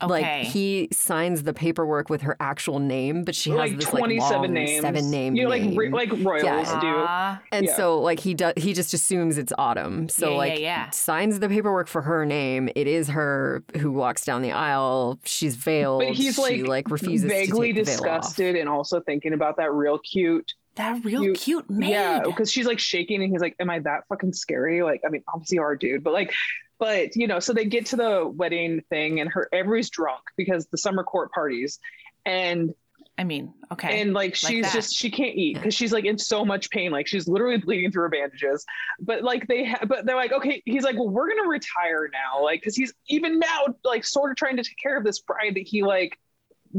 Okay. 0.00 0.44
he 0.44 0.88
signs 0.92 1.42
the 1.44 1.52
paperwork 1.54 2.08
with 2.10 2.22
her 2.22 2.36
actual 2.40 2.78
name, 2.78 3.24
but 3.24 3.34
she 3.34 3.50
has 3.50 3.58
like 3.58 3.76
this 3.76 3.84
27 3.86 4.20
like 4.20 4.42
long 4.42 4.52
names. 4.52 4.80
seven 4.80 5.10
name 5.10 5.36
You 5.36 5.44
know, 5.44 5.48
like 5.50 5.62
name. 5.62 5.76
re- 5.76 5.90
like 5.90 6.10
royals 6.10 6.42
Yeah. 6.44 6.80
do. 6.80 6.86
Aw. 6.88 7.42
and 7.52 7.66
yeah. 7.66 7.76
so 7.76 8.00
like 8.00 8.18
he 8.20 8.34
does, 8.34 8.54
he 8.56 8.72
just 8.72 8.92
assumes 8.94 9.38
it's 9.38 9.52
autumn. 9.58 10.08
So 10.08 10.26
Yeah, 10.26 10.32
yeah, 10.32 10.38
like 10.38 10.58
yeah. 10.60 10.90
signs 10.90 11.38
the 11.38 11.48
paperwork 11.48 11.88
for 11.88 12.02
her 12.02 12.24
name. 12.26 12.68
It 12.74 12.86
is 12.86 13.08
her 13.08 13.62
who 13.78 13.92
walks 13.92 14.24
down 14.24 14.42
the 14.42 14.52
aisle. 14.52 15.18
She's 15.24 15.54
veiled. 15.56 16.00
But 16.02 16.14
he's 16.14 16.34
she 16.34 16.62
like, 16.62 16.66
like 16.66 16.90
refuses 16.90 17.30
vaguely 17.30 17.72
to 17.72 17.84
take 17.84 17.96
the 17.96 18.02
veil 18.02 18.10
off. 18.12 18.20
disgusted 18.22 18.56
and 18.56 18.68
also 18.68 19.00
thinking 19.00 19.32
about 19.32 19.56
that 19.58 19.72
real 19.72 19.98
cute. 19.98 20.54
That 20.76 21.04
real 21.04 21.22
You- 21.22 21.34
cute 21.34 21.68
maid. 21.70 21.90
Yeah, 21.90 22.20
because 22.24 22.50
she's 22.50 22.66
like 22.66 22.78
shaking 22.78 23.22
and 23.22 23.30
he's 23.30 23.42
like, 23.42 23.54
Am 23.60 23.68
I 23.70 23.78
that 23.80 24.08
fucking 24.08 24.32
scary? 24.32 24.82
Like, 24.82 25.02
I 25.06 25.10
mean, 25.10 25.22
obviously 25.32 25.56
you 25.56 25.62
are, 25.62 25.76
dude, 25.76 26.02
but 26.02 26.12
like, 26.14 26.32
but 26.82 27.14
you 27.14 27.28
know, 27.28 27.38
so 27.38 27.52
they 27.52 27.64
get 27.64 27.86
to 27.86 27.96
the 27.96 28.26
wedding 28.26 28.82
thing 28.90 29.20
and 29.20 29.30
her 29.30 29.48
everybody's 29.52 29.88
drunk 29.88 30.22
because 30.36 30.66
the 30.66 30.76
summer 30.76 31.04
court 31.04 31.30
parties. 31.30 31.78
And 32.26 32.74
I 33.16 33.22
mean, 33.22 33.54
okay. 33.70 34.00
and 34.00 34.12
like 34.12 34.34
she's 34.34 34.64
that. 34.64 34.74
just 34.74 34.92
she 34.92 35.08
can't 35.08 35.36
eat 35.36 35.54
because 35.54 35.74
she's 35.74 35.92
like 35.92 36.06
in 36.06 36.18
so 36.18 36.44
much 36.44 36.70
pain 36.70 36.90
like 36.90 37.06
she's 37.06 37.28
literally 37.28 37.58
bleeding 37.58 37.92
through 37.92 38.02
her 38.02 38.08
bandages 38.08 38.64
but 38.98 39.22
like 39.22 39.46
they 39.46 39.66
ha- 39.66 39.84
but 39.86 40.06
they're 40.06 40.16
like 40.16 40.32
okay 40.32 40.60
he's 40.64 40.82
like 40.82 40.96
well 40.96 41.08
we're 41.08 41.28
gonna 41.28 41.48
retire 41.48 42.10
now 42.12 42.42
like 42.42 42.60
because 42.60 42.74
he's 42.74 42.92
even 43.06 43.38
now 43.38 43.66
like 43.84 44.04
sort 44.04 44.32
of 44.32 44.36
trying 44.36 44.56
to 44.56 44.64
take 44.64 44.78
care 44.82 44.96
of 44.96 45.04
this 45.04 45.20
bride 45.20 45.54
that 45.54 45.68
he 45.68 45.84
like 45.84 46.18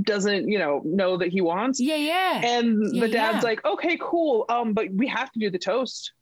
doesn't, 0.01 0.49
you 0.49 0.57
know, 0.57 0.81
know 0.83 1.17
that 1.17 1.29
he 1.29 1.39
wants. 1.39 1.79
Yeah, 1.79 1.95
yeah. 1.97 2.41
And 2.43 2.95
Yeah, 2.95 3.01
the 3.01 3.07
dad's 3.09 3.35
yeah. 3.37 3.41
like, 3.49 3.63
okay, 3.63 3.97
cool. 4.01 4.45
Um, 4.49 4.73
but 4.73 4.89
we 4.91 5.07
have 5.07 5.31
to 5.33 5.39
do 5.39 5.51
the 5.51 5.59
toast. 5.59 6.13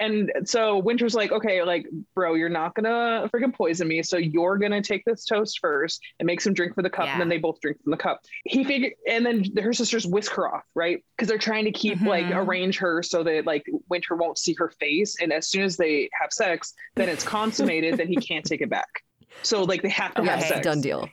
And 0.00 0.32
so 0.44 0.78
Wynter's 0.78 1.14
like, 1.14 1.30
okay, 1.30 1.62
like, 1.62 1.86
bro, 2.14 2.34
you're 2.34 2.48
not 2.48 2.74
gonna 2.74 3.30
freaking 3.32 3.54
poison 3.54 3.86
me. 3.86 4.02
So 4.02 4.16
you're 4.16 4.58
gonna 4.58 4.82
take 4.82 5.04
this 5.04 5.24
toast 5.24 5.60
first 5.60 6.00
and 6.18 6.26
make 6.26 6.40
some 6.40 6.54
drink 6.54 6.74
for 6.74 6.82
the 6.82 6.90
cup. 6.90 7.06
Yeah. 7.06 7.12
And 7.12 7.20
then 7.20 7.28
they 7.28 7.38
both 7.38 7.60
drink 7.60 7.80
from 7.84 7.92
the 7.92 7.96
cup. 7.96 8.20
He 8.44 8.64
figured, 8.64 8.94
and 9.08 9.24
then 9.24 9.44
her 9.62 9.72
sisters 9.72 10.04
whisk 10.04 10.32
her 10.32 10.52
off, 10.52 10.64
right? 10.74 11.04
Because 11.16 11.28
they're 11.28 11.38
trying 11.38 11.66
to 11.66 11.72
keep 11.72 12.00
like 12.00 12.26
Mhm. 12.26 12.44
arrange 12.46 12.78
her 12.78 13.02
so 13.02 13.22
that 13.22 13.46
like 13.46 13.64
Wynter 13.88 14.16
won't 14.16 14.38
see 14.38 14.54
her 14.58 14.70
face. 14.80 15.16
And 15.20 15.32
as 15.32 15.48
soon 15.48 15.62
as 15.62 15.76
they 15.76 16.08
have 16.20 16.32
sex, 16.32 16.74
then 16.96 17.08
it's 17.08 17.22
consummated, 17.24 17.96
then 17.96 18.08
he 18.08 18.16
can't 18.16 18.44
take 18.44 18.60
it 18.60 18.70
back. 18.70 19.04
So 19.42 19.62
like 19.62 19.82
they 19.82 19.88
have 19.90 20.14
to 20.14 20.24
Yeah, 20.24 20.36
have 20.36 20.44
sex. 20.46 20.64
done 20.64 20.80
deal. 20.80 21.08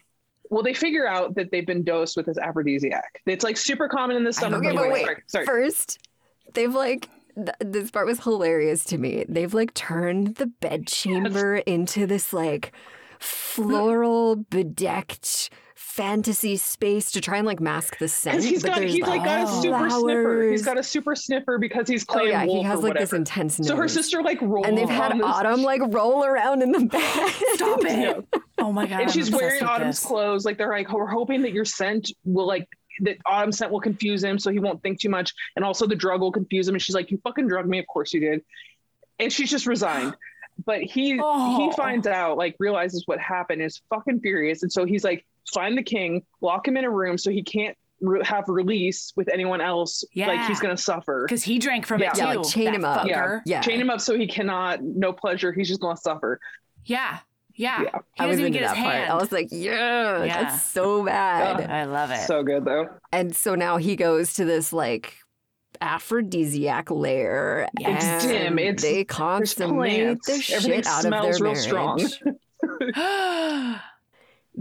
Well, 0.50 0.64
they 0.64 0.74
figure 0.74 1.08
out 1.08 1.36
that 1.36 1.52
they've 1.52 1.68
been 1.68 1.84
dosed 1.84 2.18
with 2.18 2.26
this 2.26 2.40
aphrodisiac. 2.40 3.22
It's 3.28 3.44
like 3.44 3.56
super 3.56 3.88
common 3.88 4.18
in 4.18 4.24
the 4.24 4.34
summer. 4.34 4.58
Okay, 4.58 4.76
but 4.76 4.90
wait. 4.90 5.04
sorry, 5.06 5.18
sorry. 5.28 5.46
First, 5.46 6.00
they've 6.56 6.74
like 6.74 7.08
th- 7.46 7.56
this 7.60 7.92
part 7.92 8.06
was 8.06 8.24
hilarious 8.24 8.84
to 8.86 8.98
me. 8.98 9.26
They've 9.28 9.54
like 9.54 9.74
turned 9.74 10.36
the 10.36 10.48
bedchamber 10.48 11.58
into 11.58 12.06
this 12.06 12.34
like 12.34 12.72
floral 13.20 14.36
bedecked 14.38 15.50
fantasy 15.76 16.56
space 16.56 17.12
to 17.12 17.20
try 17.20 17.38
and 17.38 17.46
like 17.46 17.60
mask 17.60 17.98
the 17.98 18.08
scent. 18.08 18.38
Because 18.38 18.50
he's 18.50 18.62
but 18.62 18.70
got 18.70 18.80
there's, 18.80 18.94
he's 18.94 19.06
like 19.06 19.24
got 19.24 19.42
a 19.42 19.50
Oh. 19.50 19.62
super 19.62 19.90
sniffer. 19.90 20.50
He's 20.52 20.66
got 20.66 20.78
a 20.78 20.84
super 20.84 21.16
sniffer 21.16 21.58
because 21.58 21.88
he's 21.88 22.06
Oh 22.08 22.14
playing 22.14 22.30
yeah, 22.30 22.46
he 22.46 22.62
has 22.64 22.80
or 22.80 22.84
like 22.84 22.98
this 22.98 23.12
intense 23.14 23.60
nose. 23.60 23.68
So 23.68 23.76
her 23.76 23.88
sister 23.88 24.22
like 24.22 24.42
rolls 24.42 24.66
and 24.68 24.78
they've 24.78 24.88
had 24.90 25.20
Autumn 25.22 25.64
like 25.64 25.82
roll 25.88 26.24
around 26.24 26.62
in 26.62 26.72
the 26.72 26.86
bed. 26.86 27.30
Stop 27.56 27.80
it. 27.84 28.26
Oh 28.60 28.72
my 28.72 28.86
god. 28.86 29.02
and 29.02 29.10
I'm 29.10 29.12
she's 29.12 29.30
wearing 29.32 29.64
Autumn's 29.64 30.00
this. 30.00 30.06
clothes. 30.06 30.46
Like 30.46 30.58
they're 30.58 30.70
like, 30.70 30.92
we're 30.92 31.08
hoping 31.08 31.42
that 31.42 31.52
your 31.54 31.66
scent 31.66 32.12
will 32.24 32.48
like 32.48 32.68
that 33.02 33.18
Autumn 33.26 33.52
scent 33.52 33.72
will 33.72 33.80
confuse 33.82 34.24
him, 34.24 34.38
so 34.40 34.52
he 34.52 34.60
won't 34.60 34.82
think 34.84 35.00
too 35.00 35.10
much, 35.10 35.34
and 35.56 35.64
also 35.66 35.86
the 35.88 35.96
drug 35.96 36.22
will 36.22 36.32
confuse 36.32 36.68
him. 36.68 36.76
And 36.76 36.82
she's 36.82 36.96
like, 36.96 37.12
you 37.12 37.20
fucking 37.24 37.48
drugged 37.48 37.70
me. 37.70 37.80
Of 37.80 37.88
course 37.88 38.14
you 38.14 38.20
did. 38.20 38.42
And 39.20 39.32
she's 39.32 39.50
just 39.50 39.66
resigned. 39.68 40.16
But 40.66 40.82
he 40.82 41.20
Oh. 41.22 41.58
he 41.70 41.76
finds 41.76 42.06
out, 42.08 42.38
like 42.38 42.56
realizes 42.60 43.04
what 43.06 43.20
happened, 43.20 43.62
is 43.62 43.82
fucking 43.90 44.20
furious, 44.20 44.64
and 44.64 44.72
so 44.72 44.86
he's 44.86 45.04
like, 45.04 45.26
find 45.54 45.78
the 45.78 45.84
king, 45.84 46.24
lock 46.42 46.68
him 46.68 46.78
in 46.78 46.84
a 46.86 46.90
room 46.90 47.18
so 47.18 47.32
he 47.32 47.42
can't 47.44 47.76
re- 48.02 48.22
have 48.24 48.44
release 48.48 49.14
with 49.16 49.30
anyone 49.30 49.62
else. 49.62 50.04
Like 50.16 50.48
he's 50.48 50.60
gonna 50.60 50.78
suffer. 50.78 51.26
Because 51.28 51.44
he 51.44 51.60
drank 51.60 51.86
from 51.86 52.02
Yeah. 52.02 52.10
it 52.10 52.16
too. 52.16 52.22
Yeah, 52.22 52.34
like, 52.34 52.48
chain 52.50 52.66
that 52.66 52.76
him 52.76 52.86
up. 52.86 53.02
Fucker. 53.02 53.08
Yeah. 53.10 53.40
yeah. 53.46 53.62
Chain 53.62 53.80
him 53.80 53.90
up 53.90 54.02
so 54.02 54.18
he 54.18 54.28
cannot, 54.28 54.84
no 54.84 55.12
pleasure. 55.14 55.52
He's 55.54 55.68
just 55.68 55.80
gonna 55.82 55.98
suffer. 55.98 56.40
Yeah. 56.86 57.20
Yeah. 57.60 57.82
Yeah. 57.84 57.90
He 58.16 58.24
I 58.24 58.26
was 58.26 58.38
doesn't 58.38 58.40
even 58.40 58.46
into 58.48 58.60
get 58.60 58.62
his 58.70 58.72
that 58.78 58.84
part. 58.84 58.96
hand. 58.96 59.12
I 59.12 59.16
was 59.16 59.32
like, 59.34 59.48
yeah, 59.52 60.24
Yeah. 60.24 60.44
that's 60.44 60.64
so 60.64 61.04
bad. 61.04 61.60
Oh, 61.70 61.74
I 61.74 61.84
love 61.84 62.10
it. 62.10 62.22
So 62.26 62.42
good 62.42 62.64
though. 62.64 62.88
And 63.12 63.36
so 63.36 63.54
now 63.54 63.76
he 63.78 63.96
goes 63.98 64.34
to 64.36 64.46
this 64.46 64.72
like 64.72 65.16
aphrodisiac 65.82 66.90
lair. 66.90 67.68
It's 67.80 68.26
dim, 68.26 68.58
it's- 68.60 68.82
they 68.82 69.04
constantly 69.04 69.90
plants. 69.90 70.26
the 70.28 70.56
Everything 70.56 70.84
shit 70.84 70.88
out 70.88 71.06
of 71.06 71.12
their 71.12 71.34
real 71.34 71.54
marriage. 71.54 71.60
strong. 71.60 72.00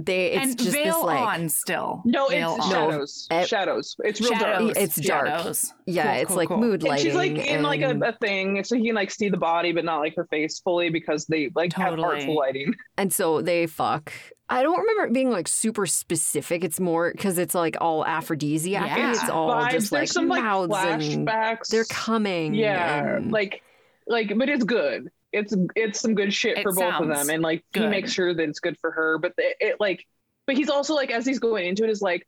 They 0.00 0.30
it's 0.30 0.44
and 0.50 0.58
just 0.58 0.70
veil 0.70 0.94
this 0.94 1.04
like 1.04 1.18
on 1.20 1.48
still. 1.48 2.02
No, 2.04 2.28
Veil 2.28 2.54
it's 2.54 2.64
on. 2.66 2.70
shadows. 2.70 3.26
Eh, 3.32 3.44
shadows. 3.46 3.96
It's 4.04 4.20
real 4.20 4.30
Shadows. 4.30 4.66
dark. 4.74 4.76
It's 4.76 4.94
dark. 4.96 5.26
Shadows. 5.26 5.74
yeah, 5.86 6.04
Cool, 6.04 6.12
it's 6.22 6.28
cool, 6.28 6.36
like 6.36 6.48
cool. 6.48 6.56
mood 6.58 6.80
And 6.82 6.88
lighting. 6.90 7.04
she's 7.06 7.14
like 7.16 7.32
in 7.32 7.62
like 7.64 7.80
a, 7.80 7.98
a 7.98 8.12
thing, 8.12 8.62
so 8.62 8.76
he 8.76 8.86
can 8.86 8.94
like 8.94 9.10
see 9.10 9.28
the 9.28 9.36
body, 9.36 9.72
but 9.72 9.84
not 9.84 9.98
like 9.98 10.14
her 10.14 10.26
face 10.26 10.60
fully 10.60 10.90
because 10.90 11.26
they 11.26 11.50
like 11.56 11.72
have 11.72 11.90
Totally. 11.96 12.08
artful 12.14 12.36
lighting. 12.36 12.74
and 12.96 13.12
so 13.12 13.42
they 13.42 13.66
fuck. 13.66 14.12
I 14.48 14.62
don't 14.62 14.78
remember 14.78 15.04
it 15.06 15.12
being 15.12 15.30
like 15.32 15.48
super 15.48 15.84
specific. 15.84 16.62
It's 16.62 16.78
more 16.78 17.10
because 17.10 17.36
it's 17.36 17.54
like 17.56 17.76
all 17.80 18.06
aphrodisiac. 18.06 18.86
Yeah. 18.86 19.10
It's 19.10 19.28
all 19.28 19.50
Vibes. 19.50 19.70
just 19.72 19.90
like 19.92 19.98
There's 20.00 20.12
some 20.12 20.28
like 20.28 20.44
mouths 20.44 20.72
and 20.76 21.26
flashbacks. 21.26 21.68
they're 21.70 21.84
coming. 21.86 22.54
Yeah, 22.54 23.16
and- 23.16 23.32
like 23.32 23.62
like, 24.06 24.32
but 24.38 24.48
it's 24.48 24.64
good. 24.64 25.10
It's 25.32 25.54
it's 25.76 26.00
some 26.00 26.14
good 26.14 26.32
shit 26.32 26.58
It 26.58 26.62
for 26.62 26.72
both 26.72 27.00
of 27.00 27.08
them, 27.08 27.28
and 27.30 27.42
like 27.42 27.64
he 27.74 27.86
makes 27.86 28.12
sure 28.12 28.32
that 28.34 28.48
it's 28.48 28.60
good 28.60 28.78
for 28.78 28.90
her. 28.90 29.18
But 29.18 29.34
it, 29.36 29.56
it 29.60 29.76
like, 29.78 30.06
but 30.46 30.56
he's 30.56 30.70
also 30.70 30.94
like 30.94 31.10
as 31.10 31.26
he's 31.26 31.38
going 31.38 31.66
into 31.66 31.84
it 31.84 31.90
is 31.90 32.02
like. 32.02 32.26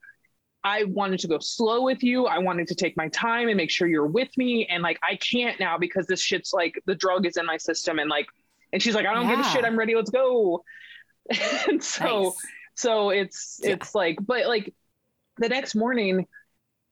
I 0.63 0.85
wanted 0.85 1.21
to 1.21 1.29
go 1.29 1.39
slow 1.39 1.81
with 1.85 2.03
you. 2.03 2.27
I 2.27 2.37
wanted 2.37 2.69
to 2.69 2.75
take 2.75 2.95
my 2.95 3.09
time 3.09 3.49
and 3.49 3.57
make 3.57 3.71
sure 3.71 3.89
you're 3.89 4.05
with 4.05 4.29
me. 4.37 4.67
And 4.67 4.83
like, 4.83 4.99
I 5.03 5.17
can't 5.17 5.59
now 5.59 5.79
because 5.79 6.07
this 6.07 6.21
shit's 6.21 6.53
like 6.53 6.79
the 6.85 6.95
drug 6.95 7.25
is 7.25 7.39
in 7.39 7.47
my 7.47 7.57
system. 7.57 7.99
And 7.99 8.11
like, 8.11 8.27
and 8.71 8.83
she's 8.83 8.95
like, 8.95 9.07
I 9.07 9.15
don't 9.15 9.27
give 9.27 9.39
a 9.39 9.45
shit. 9.45 9.65
I'm 9.65 9.79
ready. 9.79 9.95
Let's 9.95 10.11
go. 10.11 10.63
and 11.67 11.83
so, 11.83 12.05
Nice. 12.25 12.35
so 12.75 13.09
it's, 13.09 13.61
Yeah. 13.63 13.71
it's 13.71 13.95
like, 13.95 14.19
but 14.21 14.49
like 14.49 14.75
the 15.39 15.49
next 15.49 15.75
morning, 15.75 16.27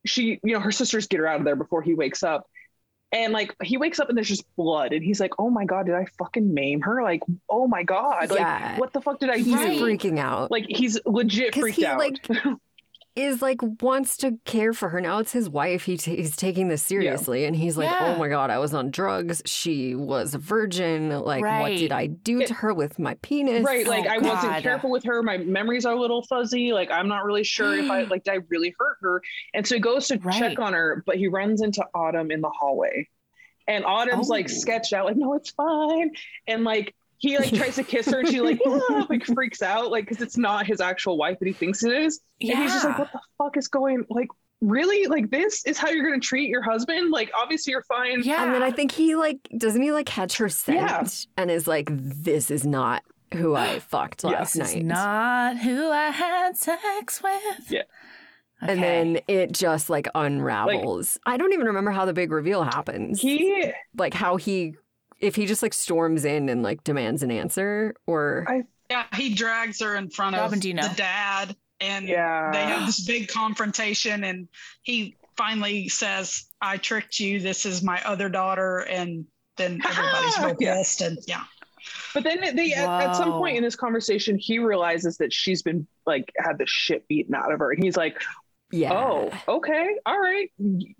she, 0.06 0.40
you 0.42 0.54
know, 0.54 0.60
her 0.60 0.72
sisters 0.72 1.06
get 1.06 1.20
her 1.20 1.26
out 1.26 1.40
of 1.40 1.44
there 1.44 1.54
before 1.54 1.82
he 1.82 1.92
wakes 1.92 2.22
up. 2.22 2.48
And 3.10 3.32
like 3.32 3.54
he 3.62 3.78
wakes 3.78 3.98
up 3.98 4.08
and 4.10 4.16
there's 4.18 4.28
just 4.28 4.44
blood, 4.56 4.92
and 4.92 5.02
he's 5.02 5.18
like, 5.18 5.32
"Oh 5.38 5.48
my 5.48 5.64
god, 5.64 5.86
did 5.86 5.94
I 5.94 6.06
fucking 6.18 6.52
maim 6.52 6.82
her? 6.82 7.02
Like, 7.02 7.22
oh 7.48 7.66
my 7.66 7.82
god, 7.82 8.28
like 8.30 8.38
Yeah. 8.40 8.78
what 8.78 8.92
the 8.92 9.00
fuck 9.00 9.18
did 9.18 9.30
I 9.30 9.38
he's 9.38 9.46
do?" 9.46 9.80
Freaking 9.82 10.18
out. 10.18 10.50
Like 10.50 10.66
he's 10.68 10.98
legit 11.06 11.54
freaked 11.54 11.78
he, 11.78 11.86
out. 11.86 11.98
like, 11.98 12.16
is 13.18 13.42
like 13.42 13.58
wants 13.82 14.16
to 14.18 14.38
care 14.44 14.72
for 14.72 14.88
her 14.90 15.00
now. 15.00 15.18
It's 15.18 15.32
his 15.32 15.50
wife. 15.50 15.84
He 15.84 15.96
t- 15.96 16.16
he's 16.16 16.36
taking 16.36 16.68
this 16.68 16.82
seriously, 16.82 17.44
and 17.44 17.56
he's 17.56 17.76
like, 17.76 17.88
oh 17.90 18.06
Yeah. 18.06 18.14
"Oh 18.14 18.18
my 18.18 18.28
god, 18.28 18.50
I 18.50 18.58
was 18.58 18.72
on 18.72 18.90
drugs. 18.90 19.42
She 19.44 19.94
was 19.94 20.34
a 20.34 20.38
virgin. 20.38 21.10
Like, 21.10 21.42
what 21.42 21.70
did 21.70 21.92
I 21.92 22.06
do 22.06 22.46
to 22.46 22.54
her 22.54 22.72
with 22.72 22.98
my 22.98 23.14
penis?" 23.22 23.64
right, 23.64 23.86
like 23.86 24.06
Oh, 24.06 24.14
I 24.14 24.18
wasn't 24.18 24.62
careful 24.62 24.90
with 24.90 25.04
her. 25.04 25.22
My 25.22 25.38
memories 25.38 25.84
are 25.84 25.94
a 25.94 26.00
little 26.00 26.22
fuzzy. 26.22 26.72
Like 26.72 26.90
I'm 26.90 27.08
not 27.08 27.24
really 27.24 27.44
sure 27.44 27.74
if 27.76 27.90
I 27.90 28.02
like 28.10 28.24
did 28.24 28.32
I 28.34 28.38
really 28.48 28.74
hurt 28.78 28.98
her. 29.02 29.20
And 29.54 29.66
so 29.66 29.74
he 29.74 29.80
goes 29.80 30.08
to 30.08 30.18
Right. 30.18 30.38
check 30.38 30.58
on 30.58 30.72
her, 30.72 31.02
but 31.06 31.16
he 31.16 31.28
runs 31.28 31.60
into 31.62 31.84
Autumn 31.94 32.30
in 32.30 32.40
the 32.40 32.50
hallway, 32.50 33.08
and 33.66 33.84
Autumn's 33.84 34.30
oh. 34.30 34.32
like 34.34 34.46
Oh. 34.48 34.54
sketched 34.54 34.92
out, 34.92 35.06
like, 35.06 35.16
"No, 35.16 35.34
it's 35.34 35.50
fine," 35.50 36.12
and 36.46 36.64
like. 36.64 36.94
He 37.18 37.36
like 37.38 37.52
tries 37.52 37.74
to 37.76 37.82
kiss 37.84 38.06
her 38.10 38.20
and 38.20 38.28
she 38.28 38.40
like 38.40 38.60
"Ah," 38.66 39.06
like 39.10 39.24
freaks 39.24 39.60
out 39.62 39.90
like 39.90 40.04
because 40.08 40.22
it's 40.22 40.36
not 40.38 40.66
his 40.66 40.80
actual 40.80 41.16
wife 41.18 41.38
that 41.40 41.46
he 41.46 41.52
thinks 41.52 41.82
it 41.84 41.92
is 41.92 42.20
Yeah. 42.38 42.54
And 42.54 42.62
he's 42.62 42.72
just 42.72 42.84
like, 42.84 42.98
what 42.98 43.12
the 43.12 43.20
fuck 43.38 43.56
is 43.56 43.68
going 43.68 44.04
like 44.08 44.28
really? 44.60 45.06
Like 45.06 45.30
this 45.30 45.64
is 45.66 45.78
how 45.78 45.88
you're 45.88 46.04
gonna 46.08 46.20
treat 46.20 46.48
your 46.48 46.62
husband? 46.62 47.10
Like 47.10 47.30
obviously 47.36 47.72
you're 47.72 47.82
fine. 47.84 48.22
yeah. 48.22 48.44
And 48.44 48.54
then 48.54 48.62
I 48.62 48.70
think 48.70 48.92
he 48.92 49.14
like 49.16 49.38
doesn't 49.56 49.82
he 49.82 49.92
like 49.92 50.06
catch 50.06 50.36
her 50.38 50.48
scent 50.48 50.78
Yeah. 50.78 51.04
and 51.36 51.50
is 51.50 51.66
like, 51.66 51.88
"This 51.90 52.50
is 52.50 52.64
not 52.66 53.02
who 53.34 53.54
I 53.54 53.78
fucked 53.90 54.22
Yeah. 54.24 54.30
last 54.30 54.54
this 54.54 54.68
is 54.70 54.74
night." 54.76 54.84
not 54.84 55.58
who 55.58 55.90
I 55.90 56.10
had 56.10 56.56
sex 56.56 57.22
with. 57.22 57.70
Yeah. 57.70 57.82
And 58.60 58.82
then 58.82 59.20
it 59.28 59.52
just 59.52 59.88
like 59.88 60.08
unravels. 60.16 61.16
I 61.24 61.36
don't 61.36 61.52
even 61.52 61.66
remember 61.66 61.92
how 61.92 62.04
the 62.04 62.12
big 62.12 62.32
reveal 62.32 62.64
happens. 62.64 63.20
He 63.20 63.72
like 63.96 64.14
how 64.14 64.36
he 64.36 64.74
if 65.20 65.34
he 65.36 65.46
just 65.46 65.62
like 65.62 65.74
storms 65.74 66.24
in 66.24 66.48
and 66.48 66.62
like 66.62 66.84
demands 66.84 67.22
an 67.22 67.30
answer 67.30 67.94
or 68.06 68.44
I- 68.48 68.62
Yeah, 68.90 69.04
he 69.14 69.34
drags 69.34 69.80
her 69.80 69.96
in 69.96 70.10
front 70.10 70.36
Robin, 70.36 70.58
of 70.58 70.62
do 70.62 70.68
you 70.68 70.74
know? 70.74 70.86
the 70.88 70.94
dad, 70.94 71.56
and 71.80 72.08
yeah. 72.08 72.50
they 72.52 72.62
have 72.62 72.86
this 72.86 73.04
big 73.04 73.28
confrontation. 73.28 74.24
And 74.24 74.48
he 74.82 75.16
finally 75.36 75.88
says, 75.88 76.46
"I 76.60 76.76
tricked 76.78 77.20
you. 77.20 77.40
This 77.40 77.66
is 77.66 77.82
my 77.82 78.02
other 78.04 78.28
daughter." 78.28 78.78
And 78.80 79.26
then 79.56 79.80
everybody's 79.86 80.38
real 80.38 80.54
pissed. 80.54 81.00
And 81.02 81.18
yeah, 81.26 81.44
But 82.14 82.24
then 82.24 82.56
they 82.56 82.72
at, 82.72 82.88
at 82.88 83.16
some 83.16 83.32
point 83.32 83.56
in 83.56 83.62
this 83.62 83.76
conversation, 83.76 84.38
he 84.38 84.58
realizes 84.58 85.18
that 85.18 85.32
she's 85.32 85.62
been 85.62 85.86
like 86.06 86.32
had 86.38 86.58
the 86.58 86.66
shit 86.66 87.06
beaten 87.08 87.34
out 87.34 87.52
of 87.52 87.58
her, 87.58 87.72
and 87.72 87.82
he's 87.82 87.96
like, 87.96 88.20
yeah. 88.70 88.92
"Oh, 88.92 89.30
okay, 89.56 89.96
all 90.06 90.18
right. 90.18 90.50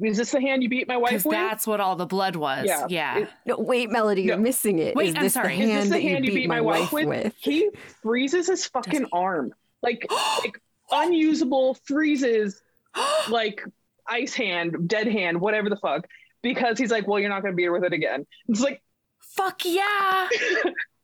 Is 0.01 0.17
this 0.17 0.31
the 0.33 0.41
hand 0.41 0.63
you 0.63 0.69
beat 0.69 0.89
my 0.89 0.97
wife 0.97 1.25
with?" 1.25 1.35
that's 1.37 1.67
what 1.67 1.81
all 1.81 1.97
the 1.97 2.07
blood 2.07 2.37
was. 2.37 2.67
Yeah. 2.67 2.87
Yeah. 2.89 3.19
It- 3.19 3.29
No, 3.47 3.59
wait, 3.59 3.91
Melody, 3.91 4.23
you're 4.23 4.37
No. 4.37 4.43
missing 4.43 4.79
it. 4.79 4.95
Wait, 4.97 5.11
Is 5.11 5.15
I'm 5.17 5.23
this 5.23 5.35
sorry. 5.35 5.57
the 5.57 5.63
Is 5.65 5.69
this 5.85 5.89
the 5.91 6.01
hand 6.01 6.25
you 6.25 6.33
beat, 6.33 6.49
my 6.49 6.61
wife 6.61 6.93
with? 6.93 7.35
He 7.39 7.71
freezes 8.03 8.47
his 8.49 8.67
fucking 8.67 9.01
he? 9.05 9.07
arm, 9.13 9.53
like 9.83 10.07
like 10.43 10.61
unusable, 10.91 11.75
freezes 11.85 12.63
like 13.29 13.63
ice 14.07 14.35
hand, 14.35 14.89
dead 14.89 15.07
hand, 15.07 15.41
whatever 15.41 15.69
the 15.69 15.77
fuck, 15.77 16.07
because 16.43 16.79
he's 16.79 16.91
like, 16.91 17.07
well, 17.07 17.19
you're 17.21 17.29
not 17.29 17.43
gonna 17.43 17.55
beat 17.55 17.65
her 17.65 17.73
with 17.73 17.85
it 17.85 17.93
again. 17.93 18.27
It's 18.49 18.61
like, 18.61 18.83
Fuck 19.37 19.65
yeah. 19.65 20.29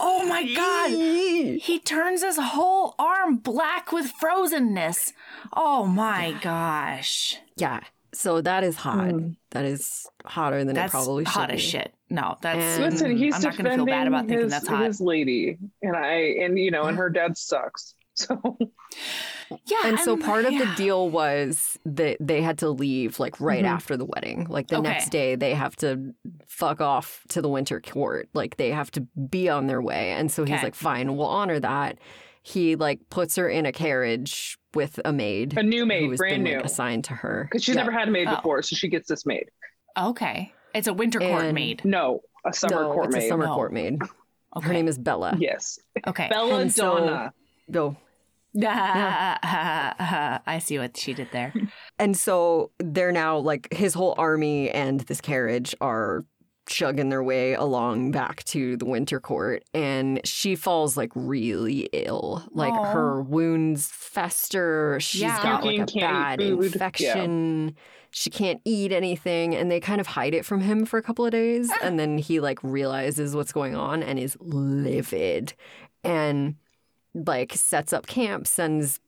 oh 0.00 0.24
my 0.26 0.52
God. 0.54 0.90
He 1.60 1.78
turns 1.78 2.22
his 2.22 2.36
whole 2.38 2.94
arm 2.98 3.36
black 3.36 3.92
with 3.92 4.12
frozenness. 4.22 5.12
Oh 5.52 5.84
my 5.86 6.34
gosh. 6.42 7.38
Yeah. 7.56 7.80
So 8.12 8.40
that 8.40 8.64
is 8.64 8.76
hot. 8.76 9.08
Mm. 9.08 9.36
That 9.50 9.64
is 9.66 10.06
hotter 10.24 10.64
than 10.64 10.74
That's 10.74 10.92
it 10.92 10.96
probably 10.96 11.24
should 11.24 11.30
hot 11.32 11.48
be. 11.48 11.54
as 11.54 11.60
shit. 11.62 11.94
No, 12.08 12.36
that's. 12.40 12.58
And- 12.78 12.84
listen, 12.92 13.16
he's 13.16 13.34
I'm 13.36 13.42
not 13.42 13.52
going 13.56 13.64
to 13.66 13.76
feel 13.76 13.86
bad 13.86 14.06
about 14.08 14.26
thinking 14.26 14.44
his, 14.44 14.50
that's 14.52 14.66
hot. 14.66 14.84
his 14.86 15.00
lady, 15.00 15.58
and 15.82 15.96
I, 15.96 16.14
and 16.42 16.58
you 16.58 16.70
know, 16.72 16.84
and 16.84 16.96
her 16.98 17.10
dad 17.10 17.36
sucks. 17.36 17.94
So 18.14 18.58
yeah. 19.66 19.76
And 19.84 19.98
so 19.98 20.16
part 20.16 20.44
of 20.44 20.52
the 20.52 20.64
yeah. 20.64 20.74
deal 20.76 21.08
was 21.08 21.78
that 21.84 22.16
they 22.20 22.42
had 22.42 22.58
to 22.58 22.70
leave 22.70 23.18
like 23.18 23.40
right 23.40 23.64
Mhm. 23.64 23.68
after 23.68 23.96
the 23.96 24.04
wedding. 24.04 24.46
Like 24.48 24.68
the 24.68 24.76
Okay. 24.78 24.88
next 24.88 25.10
day 25.10 25.34
they 25.34 25.54
have 25.54 25.76
to 25.76 26.14
fuck 26.46 26.80
off 26.80 27.24
to 27.30 27.42
the 27.42 27.48
winter 27.48 27.80
court. 27.80 28.28
Like 28.34 28.56
they 28.56 28.70
have 28.70 28.90
to 28.92 29.00
be 29.30 29.48
on 29.48 29.66
their 29.66 29.80
way. 29.82 30.10
And 30.12 30.30
so 30.30 30.44
he's 30.44 30.54
Okay. 30.56 30.64
like, 30.64 30.74
fine, 30.74 31.16
we'll 31.16 31.26
honor 31.26 31.60
that. 31.60 31.98
he 32.42 32.74
like 32.74 33.00
puts 33.10 33.36
her 33.36 33.50
in 33.50 33.66
a 33.66 33.70
carriage 33.72 34.56
with 34.72 34.98
a 35.04 35.12
maid. 35.12 35.58
A 35.58 35.62
new 35.62 35.84
maid, 35.84 36.04
who 36.04 36.10
has 36.12 36.16
brand 36.18 36.42
been, 36.42 36.52
new. 36.52 36.56
like, 36.56 36.64
assigned 36.64 37.04
to 37.04 37.12
her. 37.12 37.44
Because 37.50 37.62
she's 37.62 37.74
Yeah. 37.74 37.82
never 37.82 37.92
had 37.92 38.08
a 38.08 38.10
maid 38.10 38.28
Oh. 38.28 38.36
before, 38.36 38.62
so 38.62 38.74
she 38.74 38.88
gets 38.88 39.06
this 39.08 39.26
maid. 39.26 39.50
Okay. 39.98 40.50
It's 40.74 40.88
a 40.88 40.94
winter 40.94 41.18
court 41.18 41.44
And- 41.44 41.54
maid. 41.54 41.84
No, 41.84 42.22
a 42.46 42.52
summer 42.54 42.84
no, 42.84 42.92
court 42.94 43.06
it's 43.08 43.16
maid. 43.16 43.24
a 43.26 43.28
summer 43.28 43.44
No. 43.44 43.54
court 43.54 43.74
maid. 43.74 43.98
Okay. 44.56 44.66
Her 44.68 44.72
name 44.72 44.88
is 44.88 44.96
Bella. 44.96 45.36
Yes, 45.38 45.78
Okay. 46.06 46.28
Bella 46.30 46.60
And 46.60 46.72
so- 46.72 46.96
Donna. 46.98 47.34
I 48.62 50.60
see 50.62 50.78
what 50.78 50.96
she 50.96 51.14
did 51.14 51.28
there. 51.32 51.52
And 51.98 52.16
so 52.16 52.70
they're 52.78 53.12
now 53.12 53.36
like 53.36 53.68
his 53.74 53.92
whole 53.92 54.14
army 54.16 54.70
and 54.70 55.00
this 55.00 55.20
carriage 55.20 55.74
are 55.82 56.24
chugging 56.66 57.10
their 57.10 57.22
way 57.22 57.52
along 57.52 58.10
back 58.12 58.42
to 58.44 58.76
the 58.78 58.86
winter 58.86 59.20
court 59.20 59.62
and 59.74 60.18
she 60.24 60.54
falls 60.56 60.96
like 60.96 61.10
really 61.14 61.90
ill 61.92 62.42
like 62.52 62.72
Aw. 62.72 62.92
her 62.92 63.22
wounds 63.22 63.88
fester 63.92 64.98
She's 65.00 65.20
Yeah. 65.22 65.42
got 65.42 65.64
like 65.64 65.78
a 65.80 65.98
bad 66.00 66.40
eat 66.40 66.46
food. 66.48 66.64
infection 66.72 67.76
she 68.12 68.30
can't 68.30 68.62
eat 68.64 68.92
anything 68.92 69.54
and 69.54 69.70
they 69.70 69.78
kind 69.80 70.00
of 70.00 70.06
hide 70.06 70.32
it 70.32 70.46
from 70.46 70.60
him 70.62 70.86
for 70.86 70.96
a 70.98 71.02
couple 71.02 71.26
of 71.26 71.32
days 71.32 71.70
and 71.82 71.98
then 71.98 72.16
he 72.16 72.40
like 72.40 72.58
realizes 72.62 73.36
what's 73.36 73.52
going 73.52 73.74
on 73.74 74.02
and 74.02 74.18
is 74.18 74.36
livid 74.40 75.52
and 76.02 76.54
like 77.14 77.52
sets 77.54 77.92
up 77.92 78.06
camp 78.06 78.46
sends 78.46 79.00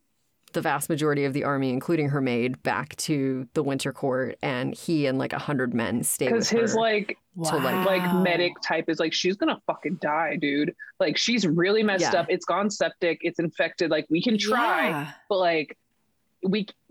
the 0.52 0.60
vast 0.60 0.90
majority 0.90 1.24
of 1.24 1.32
the 1.32 1.44
army, 1.44 1.70
including 1.70 2.10
her 2.10 2.20
maid, 2.20 2.62
back 2.62 2.94
to 2.96 3.48
the 3.54 3.62
winter 3.62 3.90
court, 3.90 4.36
and 4.42 4.74
he 4.74 5.06
and 5.06 5.18
like 5.18 5.32
a 5.32 5.38
hundred 5.38 5.72
men 5.72 6.02
stay 6.02 6.26
Because 6.26 6.50
his 6.50 6.74
her. 6.74 6.78
like 6.80 7.16
To, 7.44 7.56
like- 7.56 7.86
like 7.86 8.14
medic 8.22 8.52
type 8.62 8.90
is 8.90 8.98
like 9.00 9.14
she's 9.14 9.34
gonna 9.36 9.58
fucking 9.66 9.94
die, 10.02 10.36
dude. 10.36 10.74
Like 11.00 11.16
she's 11.16 11.46
really 11.46 11.82
messed 11.82 12.12
Yeah. 12.12 12.20
up. 12.20 12.26
It's 12.28 12.44
gone 12.44 12.68
septic. 12.68 13.18
It's 13.22 13.38
infected. 13.38 13.90
Like 13.90 14.04
we 14.10 14.20
can 14.22 14.36
try, 14.36 14.88
Yeah. 14.90 15.12
but 15.30 15.38
like 15.38 15.78
we 16.42 16.66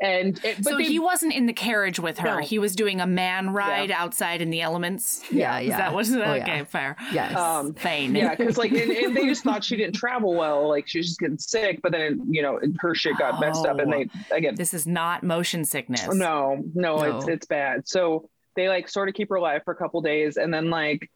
and 0.00 0.44
it, 0.44 0.56
but 0.58 0.64
so 0.64 0.76
they, 0.76 0.84
he 0.84 0.98
wasn't 0.98 1.32
in 1.34 1.46
the 1.46 1.52
carriage 1.52 1.98
with 2.00 2.18
her. 2.18 2.36
No. 2.36 2.38
He 2.38 2.58
was 2.58 2.74
doing 2.74 3.00
a 3.00 3.06
man 3.06 3.50
ride 3.50 3.90
outside 3.90 4.40
in 4.42 4.50
the 4.50 4.60
elements. 4.60 5.22
yeah, 5.30 5.58
Is 5.60 5.68
yeah. 5.68 5.76
that 5.78 5.94
was 5.94 6.12
Oh, 6.14 6.20
okay? 6.20 6.58
yeah. 6.58 6.64
Fair. 6.64 6.96
Yes. 7.12 7.36
um 7.36 7.74
Fine. 7.74 8.14
yeah 8.14 8.34
because 8.34 8.56
like 8.58 8.72
and, 8.72 8.90
and 8.90 9.16
they 9.16 9.26
just 9.26 9.44
thought 9.44 9.62
she 9.64 9.76
didn't 9.76 9.94
travel 9.96 10.34
well 10.34 10.68
like 10.68 10.88
she 10.88 10.98
was 10.98 11.06
just 11.08 11.20
getting 11.20 11.38
sick 11.38 11.80
but 11.82 11.92
then 11.92 12.22
you 12.28 12.42
know 12.42 12.58
her 12.80 12.94
shit 12.94 13.16
got 13.18 13.40
messed 13.40 13.64
up 13.66 13.78
and 13.78 13.92
they 13.92 14.08
again 14.30 14.54
This 14.54 14.74
is 14.74 14.86
not 14.86 15.22
motion 15.22 15.64
sickness. 15.64 16.06
no 16.12 16.62
no 16.74 17.00
it's 17.02 17.26
No. 17.26 17.32
it's 17.32 17.46
bad 17.46 17.86
so 17.88 18.28
they 18.56 18.68
like 18.68 18.88
sort 18.88 19.08
of 19.08 19.14
keep 19.14 19.28
her 19.30 19.36
alive 19.36 19.62
for 19.64 19.72
a 19.72 19.76
couple 19.76 20.00
days 20.02 20.36
and 20.36 20.52
then 20.52 20.70
like 20.70 21.10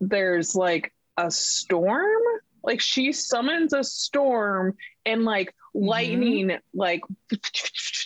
there's 0.00 0.54
like 0.54 0.92
a 1.16 1.30
storm 1.30 2.22
like 2.62 2.80
she 2.80 3.12
summons 3.12 3.72
a 3.72 3.82
storm 3.84 4.74
and 5.06 5.24
like 5.24 5.54
lightning 5.74 6.52
like 6.74 7.00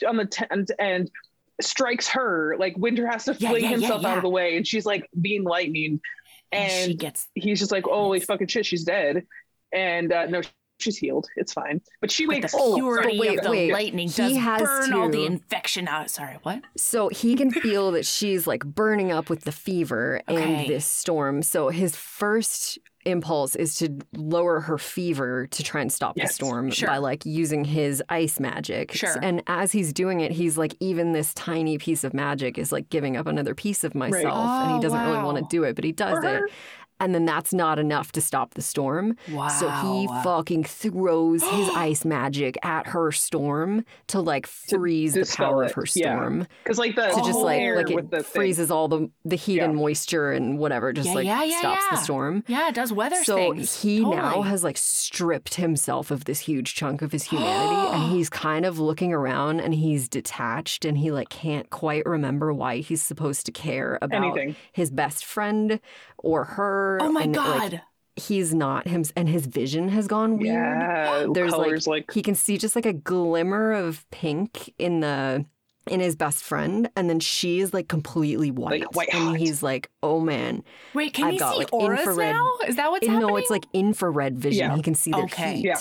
on 0.06 0.16
the 0.16 0.26
tent 0.26 0.70
and 0.78 1.10
strikes 1.60 2.08
her 2.08 2.56
like 2.58 2.74
Wynter 2.76 3.06
has 3.10 3.24
to 3.24 3.36
Yeah, 3.38 3.50
fling 3.50 3.62
yeah, 3.62 3.70
yeah, 3.70 3.76
himself 3.76 4.04
out 4.04 4.16
of 4.18 4.22
the 4.22 4.28
way 4.28 4.56
and 4.56 4.66
she's 4.66 4.84
like 4.84 5.08
being 5.20 5.44
lightning 5.44 6.00
And, 6.52 6.70
she 6.90 6.94
gets 6.94 7.28
he's 7.34 7.58
just 7.60 7.72
like, 7.72 7.84
holy 7.84 8.20
fucking 8.20 8.48
shit, 8.48 8.66
she's 8.66 8.84
dead. 8.84 9.26
And 9.72 10.12
uh, 10.12 10.26
no, 10.26 10.40
she's 10.78 10.96
healed. 10.96 11.26
It's 11.36 11.52
fine. 11.52 11.80
But 12.00 12.10
she 12.12 12.26
but 12.26 12.36
wakes 12.36 12.52
the 12.52 12.58
Oh, 12.60 12.74
purity 12.76 13.18
but 13.18 13.26
wait, 13.26 13.38
of 13.38 13.44
the 13.44 13.50
wait. 13.50 13.72
lightning 13.72 14.08
He 14.08 14.14
does 14.14 14.36
has 14.36 14.62
burn 14.62 14.92
all 14.92 15.08
the 15.08 15.24
infection 15.26 15.88
out. 15.88 16.10
Sorry, 16.10 16.38
what? 16.42 16.62
so 16.76 17.08
he 17.08 17.34
can 17.34 17.50
feel 17.50 17.90
that 17.92 18.06
she's 18.06 18.46
like 18.46 18.64
burning 18.64 19.10
up 19.10 19.30
with 19.30 19.42
the 19.44 19.52
fever 19.52 20.20
Okay. 20.28 20.42
and 20.42 20.68
this 20.70 20.86
storm. 20.86 21.42
So 21.42 21.70
his 21.70 21.96
first 21.96 22.78
impulse 23.04 23.54
is 23.56 23.74
to 23.76 23.98
lower 24.14 24.60
her 24.60 24.78
fever 24.78 25.46
to 25.48 25.62
try 25.62 25.80
and 25.80 25.92
stop 25.92 26.16
the 26.16 26.26
storm 26.26 26.70
sure. 26.70 26.88
by 26.88 26.98
like 26.98 27.24
using 27.24 27.64
his 27.64 28.02
ice 28.08 28.40
magic. 28.40 28.92
Sure. 28.92 29.16
And 29.22 29.42
as 29.46 29.72
he's 29.72 29.92
doing 29.92 30.20
it, 30.20 30.32
he's 30.32 30.56
like, 30.56 30.74
even 30.80 31.12
this 31.12 31.34
tiny 31.34 31.78
piece 31.78 32.04
of 32.04 32.14
magic 32.14 32.58
is 32.58 32.72
like 32.72 32.88
giving 32.90 33.16
up 33.16 33.26
another 33.26 33.54
piece 33.54 33.84
of 33.84 33.94
myself. 33.94 34.24
and 34.24 34.72
Oh, 34.72 34.74
he 34.76 34.80
doesn't 34.82 35.00
really 35.00 35.22
want 35.22 35.38
to 35.38 35.44
do 35.48 35.64
it, 35.64 35.74
but 35.74 35.84
he 35.84 35.92
does 35.92 36.22
it. 36.24 36.42
And 37.04 37.14
then 37.14 37.26
that's 37.26 37.52
not 37.52 37.78
enough 37.78 38.12
to 38.12 38.20
stop 38.22 38.54
the 38.54 38.62
storm. 38.62 39.16
Wow. 39.30 39.48
So 39.48 39.68
he 39.68 40.06
fucking 40.24 40.64
throws 40.64 41.42
his 41.42 41.68
ice 41.74 42.04
magic 42.06 42.56
at 42.64 42.86
her 42.86 43.12
storm 43.12 43.84
to 44.06 44.20
like 44.20 44.46
freeze 44.46 45.12
the 45.12 45.30
power 45.36 45.64
it, 45.64 45.66
of 45.66 45.72
her 45.72 45.84
yeah. 45.94 46.16
storm. 46.16 46.46
Because 46.62 46.78
like 46.78 46.96
the 46.96 47.08
To 47.08 47.16
just 47.22 47.38
like 47.38 47.60
like 47.76 47.88
with 47.88 48.14
it 48.14 48.24
thing. 48.24 48.40
freezes 48.40 48.70
all 48.70 48.88
the 48.88 49.10
the 49.24 49.36
heat 49.36 49.56
Yeah. 49.56 49.64
and 49.66 49.76
moisture 49.76 50.32
and 50.32 50.58
whatever, 50.58 50.92
just 50.94 51.08
Yeah, 51.08 51.14
like 51.14 51.26
yeah, 51.26 51.42
yeah, 51.44 51.58
stops 51.58 51.84
the 51.90 51.96
storm. 51.96 52.42
yeah, 52.46 52.68
it 52.68 52.74
does 52.74 52.90
weather 52.92 53.22
So 53.24 53.36
things. 53.36 53.82
he 53.82 54.00
now 54.00 54.40
has 54.42 54.64
like 54.64 54.78
stripped 54.78 55.56
himself 55.56 56.10
of 56.10 56.24
this 56.24 56.38
huge 56.40 56.74
chunk 56.74 57.02
of 57.02 57.12
his 57.12 57.24
humanity 57.24 57.92
and 57.96 58.12
he's 58.16 58.30
kind 58.30 58.64
of 58.64 58.78
looking 58.78 59.12
around 59.12 59.60
and 59.60 59.74
he's 59.74 60.08
detached 60.08 60.84
and 60.86 60.96
he 60.96 61.10
like 61.10 61.28
can't 61.28 61.68
quite 61.68 62.06
remember 62.06 62.52
why 62.54 62.78
he's 62.78 63.02
supposed 63.02 63.44
to 63.46 63.52
care 63.52 63.98
about 64.00 64.24
Anything. 64.24 64.56
his 64.72 64.90
best 64.90 65.24
friend 65.24 65.80
or 66.18 66.44
her. 66.44 66.93
Oh 67.00 67.10
my 67.12 67.22
and, 67.22 67.36
like, 67.36 67.72
god. 67.72 67.82
he's 68.16 68.54
not 68.54 68.86
him 68.88 69.04
and 69.16 69.28
his 69.28 69.46
vision 69.46 69.88
has 69.90 70.06
gone 70.06 70.38
weird. 70.38 70.54
Yeah. 70.54 71.26
There's 71.32 71.52
colors 71.52 71.86
like, 71.86 72.12
He 72.12 72.22
can 72.22 72.34
see 72.34 72.58
just 72.58 72.74
like 72.76 72.86
a 72.86 72.92
glimmer 72.92 73.72
of 73.72 74.08
pink 74.10 74.72
in 74.78 75.00
the 75.00 75.44
in 75.86 76.00
his 76.00 76.16
best 76.16 76.42
friend, 76.42 76.88
and 76.96 77.10
then 77.10 77.20
she 77.20 77.60
is 77.60 77.74
like 77.74 77.88
completely 77.88 78.50
white. 78.50 78.80
Like, 78.80 78.96
white 78.96 79.14
and 79.14 79.36
he's 79.36 79.62
like, 79.62 79.90
"Oh 80.02 80.18
man!" 80.18 80.62
Wait, 80.94 81.12
can 81.12 81.26
I've 81.26 81.32
he 81.32 81.38
got, 81.38 81.52
see 81.52 81.58
like, 81.58 81.72
auras 81.74 82.00
infrared- 82.06 82.32
now? 82.34 82.50
Is 82.66 82.76
that 82.76 82.90
what's 82.90 83.06
And 83.06 83.16
happening? 83.16 83.30
no, 83.34 83.36
it's 83.36 83.50
like 83.50 83.66
infrared 83.74 84.38
vision. 84.38 84.70
Yeah. 84.70 84.76
He 84.76 84.80
can 84.82 84.94
see 84.94 85.10
their 85.10 85.24
Okay. 85.24 85.56
heat. 85.56 85.64
Yeah. 85.66 85.76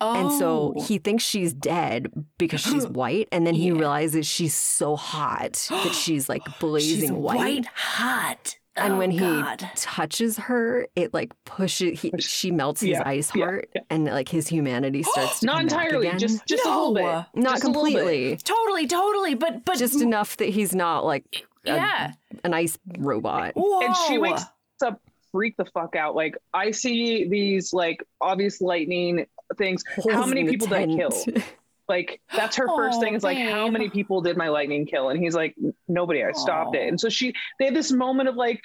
And 0.00 0.32
so 0.32 0.74
Oh. 0.76 0.82
he 0.84 0.96
thinks 0.98 1.24
she's 1.24 1.52
dead 1.52 2.08
because 2.38 2.62
she's 2.62 2.86
white, 3.00 3.28
and 3.32 3.46
then 3.46 3.54
he 3.54 3.66
Yeah. 3.68 3.74
realizes 3.74 4.26
she's 4.26 4.54
so 4.54 4.96
hot 4.96 5.66
that 5.70 5.92
she's 5.94 6.26
like 6.26 6.40
blazing 6.58 7.00
She's 7.00 7.12
white. 7.12 7.36
white 7.36 7.66
hot. 7.74 8.56
And 8.76 8.94
Oh, 8.94 8.98
when 8.98 9.10
he 9.12 9.18
God. 9.20 9.68
touches 9.76 10.36
her, 10.36 10.88
it 10.96 11.14
like 11.14 11.32
pushes. 11.44 12.00
He, 12.00 12.10
she 12.18 12.50
melts 12.50 12.80
his 12.80 12.90
Yeah, 12.90 13.02
ice 13.06 13.30
heart, 13.30 13.68
yeah. 13.74 13.82
and 13.88 14.04
like 14.06 14.28
his 14.28 14.48
humanity 14.48 15.02
starts 15.04 15.40
to 15.40 15.46
not 15.46 15.58
come 15.58 15.66
back 15.68 15.84
entirely, 15.86 16.06
again. 16.08 16.18
just 16.18 16.44
just 16.46 16.64
a 16.66 16.68
little 16.68 16.92
bit. 16.94 17.04
not 17.04 17.52
Just 17.52 17.64
a 17.64 17.66
little 17.68 17.84
bit. 17.84 17.92
completely, 17.94 18.36
totally, 18.38 18.86
totally, 18.88 19.34
but 19.34 19.64
but 19.64 19.78
just 19.78 20.00
enough 20.02 20.36
that 20.38 20.48
he's 20.48 20.74
not 20.74 21.04
like 21.04 21.24
a- 21.66 21.70
yeah. 21.70 22.12
an 22.42 22.52
ice 22.52 22.76
robot. 22.98 23.52
Whoa. 23.54 23.80
And 23.82 23.94
she 24.08 24.18
wakes 24.18 24.42
up, 24.84 25.00
freak 25.30 25.56
the 25.56 25.66
fuck 25.66 25.94
out. 25.94 26.16
Like 26.16 26.36
I 26.52 26.72
see 26.72 27.28
these 27.28 27.72
like 27.72 28.02
obvious 28.20 28.60
lightning 28.60 29.26
things. 29.56 29.84
How 30.10 30.26
many 30.26 30.48
people 30.48 30.66
did 30.66 30.76
I 30.78 30.86
kill? 30.86 31.10
Like 31.88 32.20
that's 32.34 32.56
her 32.56 32.72
first 32.74 32.98
Oh, 32.98 33.00
thing 33.00 33.14
is 33.14 33.22
like, 33.22 33.38
how 33.38 33.68
many 33.68 33.90
people 33.90 34.20
did 34.22 34.36
my 34.36 34.48
lightning 34.48 34.86
kill? 34.86 35.10
And 35.10 35.18
he's 35.22 35.34
like, 35.34 35.54
nobody. 35.88 36.24
I 36.24 36.32
stopped 36.32 36.74
Aw. 36.76 36.80
it. 36.80 36.88
And 36.88 36.98
so 36.98 37.08
she, 37.08 37.34
they 37.58 37.66
had 37.66 37.74
this 37.74 37.92
moment 37.92 38.28
of 38.28 38.36
like, 38.36 38.60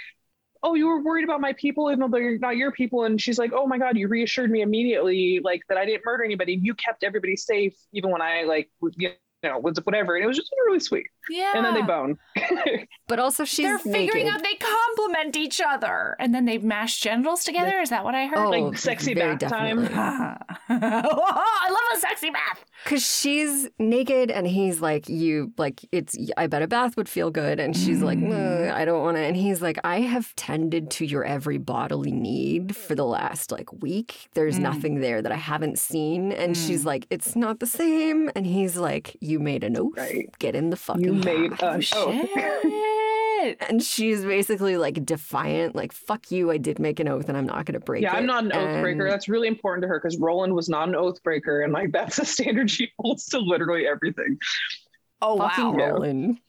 oh, 0.62 0.74
you 0.74 0.88
were 0.88 1.02
worried 1.02 1.24
about 1.24 1.42
my 1.42 1.54
people, 1.54 1.90
even 1.90 2.00
though 2.00 2.08
they're 2.10 2.38
not 2.38 2.58
your 2.58 2.72
people. 2.72 3.06
And 3.06 3.20
she's 3.22 3.40
like, 3.40 3.52
oh 3.54 3.68
my 3.68 3.78
god, 3.78 3.98
you 3.98 4.08
reassured 4.08 4.52
me 4.52 4.62
immediately, 4.62 5.40
like 5.44 5.62
that 5.70 5.78
I 5.78 5.86
didn't 5.86 6.04
murder 6.06 6.24
anybody. 6.24 6.60
You 6.62 6.74
kept 6.76 7.04
everybody 7.04 7.36
safe, 7.36 7.76
even 7.94 8.12
when 8.12 8.22
I 8.22 8.44
like, 8.44 8.70
you 8.98 9.12
know, 9.44 9.60
was 9.60 9.80
whatever. 9.84 10.16
And 10.16 10.24
it 10.24 10.28
was 10.28 10.38
just 10.38 10.52
really 10.66 10.80
sweet. 10.80 11.08
Yeah. 11.30 11.54
And 11.56 11.66
then 11.66 11.74
they 11.76 11.82
bone. 11.82 12.18
But 13.08 13.18
also, 13.18 13.44
she's 13.44 13.66
They're 13.66 13.80
figuring 13.80 14.26
naked. 14.28 14.34
out 14.36 14.44
they 14.44 14.54
complement 14.54 15.36
each 15.36 15.60
other, 15.66 16.16
and 16.20 16.32
then 16.34 16.46
they 16.46 16.60
mash 16.60 17.00
genitals 17.00 17.44
together. 17.44 17.80
Is 17.80 17.90
that 17.90 18.04
what 18.04 18.14
I 18.14 18.28
heard? 18.28 18.38
Oh, 18.38 18.50
Like 18.52 18.78
sexy 18.78 19.16
very 19.16 19.36
bath 19.36 19.50
time. 19.52 19.82
definitely. 19.88 20.40
I 20.70 21.70
love 21.70 21.98
a 21.98 22.00
sexy 22.00 22.30
bath. 22.30 22.64
Cause 22.86 23.04
she's 23.06 23.68
naked 23.78 24.32
and 24.32 24.48
he's 24.48 24.80
like, 24.80 25.10
you 25.10 25.52
like 25.58 25.82
it's. 25.92 26.16
I 26.38 26.48
bet 26.48 26.62
a 26.62 26.68
bath 26.68 26.96
would 26.98 27.10
feel 27.10 27.30
good, 27.32 27.60
and 27.60 27.76
she's 27.76 28.02
like, 28.02 28.20
Mm. 28.20 28.72
I 28.72 28.86
don't 28.86 29.02
want 29.04 29.18
to. 29.18 29.24
And 29.24 29.36
he's 29.36 29.62
like, 29.62 29.78
I 29.84 30.02
have 30.02 30.36
tended 30.36 30.92
to 30.92 31.06
your 31.06 31.24
every 31.24 31.58
bodily 31.58 32.12
need 32.12 32.76
for 32.76 32.94
the 32.96 33.06
last 33.06 33.52
like 33.52 33.72
week. 33.82 34.30
There's 34.34 34.58
Mm. 34.60 34.62
nothing 34.62 35.00
there 35.02 35.22
that 35.22 35.32
I 35.32 35.36
haven't 35.38 35.80
seen. 35.80 36.32
And 36.32 36.56
she's 36.56 36.86
like, 36.86 37.06
it's 37.10 37.36
not 37.36 37.60
the 37.60 37.66
same. 37.68 38.30
And 38.36 38.46
he's 38.46 38.78
like, 38.78 39.18
you 39.20 39.40
made 39.40 39.64
an 39.64 39.78
oath. 39.78 39.98
Right. 39.98 40.30
Get 40.40 40.56
in 40.56 40.70
the 40.70 40.76
fucking. 40.78 41.19
Made 41.24 41.54
oh, 41.54 41.58
bath." 41.58 41.94
an 41.94 41.98
oath. 41.98 42.30
Shit. 42.34 42.70
And 43.62 43.82
she's 43.82 44.26
basically 44.26 44.76
like 44.76 45.06
defiant, 45.06 45.74
like 45.74 45.94
"fuck 45.94 46.30
you, 46.30 46.52
I 46.52 46.58
did 46.58 46.78
make 46.78 47.00
an 47.00 47.08
oath, 47.08 47.30
and 47.30 47.38
I'm 47.38 47.46
not 47.46 47.66
gonna 47.66 47.80
break 47.80 48.04
Yeah, 48.04 48.14
it." 48.14 48.18
I'm 48.18 48.26
not 48.26 48.44
an 48.44 48.52
oath 48.52 48.82
breaker. 48.82 49.10
That's 49.10 49.30
really 49.30 49.48
important 49.48 49.84
to 49.84 49.88
her 49.88 49.98
because 49.98 50.18
Roland 50.18 50.54
was 50.54 50.68
not 50.68 50.90
an 50.90 50.96
oath 50.96 51.24
breaker, 51.24 51.62
and 51.62 51.72
like 51.72 51.94
that's 51.94 52.20
a 52.20 52.26
standard 52.34 52.70
she 52.70 52.92
holds 53.00 53.28
to 53.28 53.40
literally 53.40 53.88
everything. 53.88 54.38
Oh 55.22 55.38
Fucking 55.38 55.66
wow. 55.66 55.74
Roland. 55.74 56.40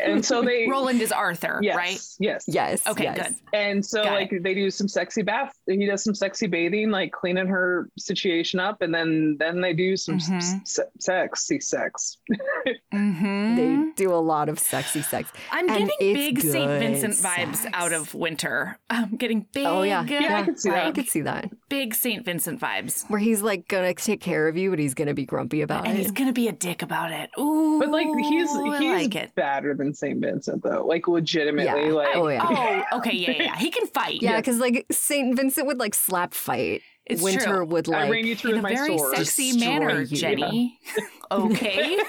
And 0.00 0.24
so 0.24 0.40
they, 0.48 0.66
Roland 0.66 1.02
is 1.02 1.12
Arthur, 1.12 1.58
yes, 1.62 1.76
right? 1.76 2.00
yes, 2.18 2.44
Yes. 2.48 2.86
Okay, 2.86 3.04
yes. 3.04 3.16
good. 3.28 3.36
And 3.52 3.84
so 3.84 4.02
Got 4.02 4.12
like 4.14 4.34
they 4.42 4.54
do 4.54 4.70
some 4.70 4.88
sexy 4.88 5.22
bath. 5.22 5.52
He 5.66 5.84
does 5.86 6.02
some 6.02 6.14
sexy 6.14 6.46
bathing, 6.46 6.90
like 6.90 7.12
cleaning 7.12 7.46
her 7.48 7.90
situation 7.98 8.60
up, 8.60 8.80
and 8.80 8.94
then 8.94 9.36
then 9.38 9.60
they 9.60 9.74
do 9.74 9.96
some 9.96 10.14
s- 10.16 10.30
Mhm. 10.30 10.62
s- 10.62 10.80
sexy 10.98 11.60
sex. 11.60 12.16
Mm-hmm. 12.94 13.56
They 13.56 13.92
do 13.96 14.12
a 14.12 14.16
lot 14.22 14.48
of 14.48 14.58
sexy 14.58 15.02
sex. 15.02 15.30
I'm 15.50 15.68
and 15.68 15.90
getting 15.90 16.14
big 16.14 16.40
St. 16.40 16.70
Vincent 16.80 17.14
vibes 17.14 17.56
sex. 17.56 17.74
out 17.74 17.92
of 17.92 18.14
Wynter. 18.14 18.76
I'm 18.88 19.16
getting 19.16 19.46
big. 19.52 19.66
Oh 19.66 19.82
yeah, 19.82 20.04
Yeah, 20.04 20.38
I 20.38 20.42
could 20.44 20.58
see 20.60 20.70
that. 20.70 20.86
I 20.86 20.92
could 20.92 21.08
see 21.08 21.20
that. 21.22 21.50
big 21.68 21.94
St. 21.94 22.24
Vincent 22.24 22.60
vibes. 22.60 23.08
Where 23.10 23.18
he's 23.18 23.42
like 23.42 23.66
gonna 23.68 23.94
take 23.94 24.20
care 24.20 24.46
of 24.48 24.56
you, 24.56 24.70
but 24.70 24.78
he's 24.78 24.94
gonna 24.94 25.12
be 25.14 25.26
grumpy 25.26 25.62
about 25.62 25.78
and 25.80 25.88
it. 25.88 25.90
And 25.90 25.98
he's 25.98 26.12
gonna 26.12 26.32
be 26.32 26.46
a 26.48 26.52
dick 26.52 26.82
about 26.82 27.10
it. 27.10 27.30
Ooh, 27.38 27.80
But 27.80 27.88
like 27.90 28.06
he's 28.18 28.48
oh, 28.50 28.70
I 28.70 28.78
he's 28.78 29.14
like 29.14 29.34
better 29.34 29.74
than 29.74 29.94
Saint 29.94 30.20
Vincent 30.20 30.62
though. 30.62 30.84
Like 30.86 31.08
legitimately, 31.08 31.64
Yeah. 31.86 31.92
like 31.92 32.08
Oh, 32.14 32.28
yeah. 32.28 32.84
Oh, 32.92 32.98
okay, 32.98 33.12
yeah, 33.16 33.30
yeah, 33.32 33.42
yeah. 33.44 33.56
He 33.56 33.70
can 33.70 33.86
fight. 33.86 34.22
yeah, 34.22 34.36
because 34.40 34.58
like 34.58 34.86
Saint 34.90 35.36
Vincent 35.36 35.66
would 35.66 35.78
like 35.78 35.94
slap 35.94 36.34
fight. 36.34 36.82
It's 37.06 37.20
Wynter 37.22 37.44
true. 37.44 37.64
would 37.66 37.86
I 37.92 38.02
like 38.04 38.12
ran 38.12 38.26
you 38.26 38.34
through 38.34 38.52
in 38.52 38.58
a 38.60 38.62
my 38.62 38.74
very 38.74 38.96
sword. 38.96 39.16
sexy 39.16 39.52
Destroy 39.52 39.68
manner, 39.70 40.00
you. 40.02 40.16
Jenny. 40.16 40.78
okay. 41.30 41.98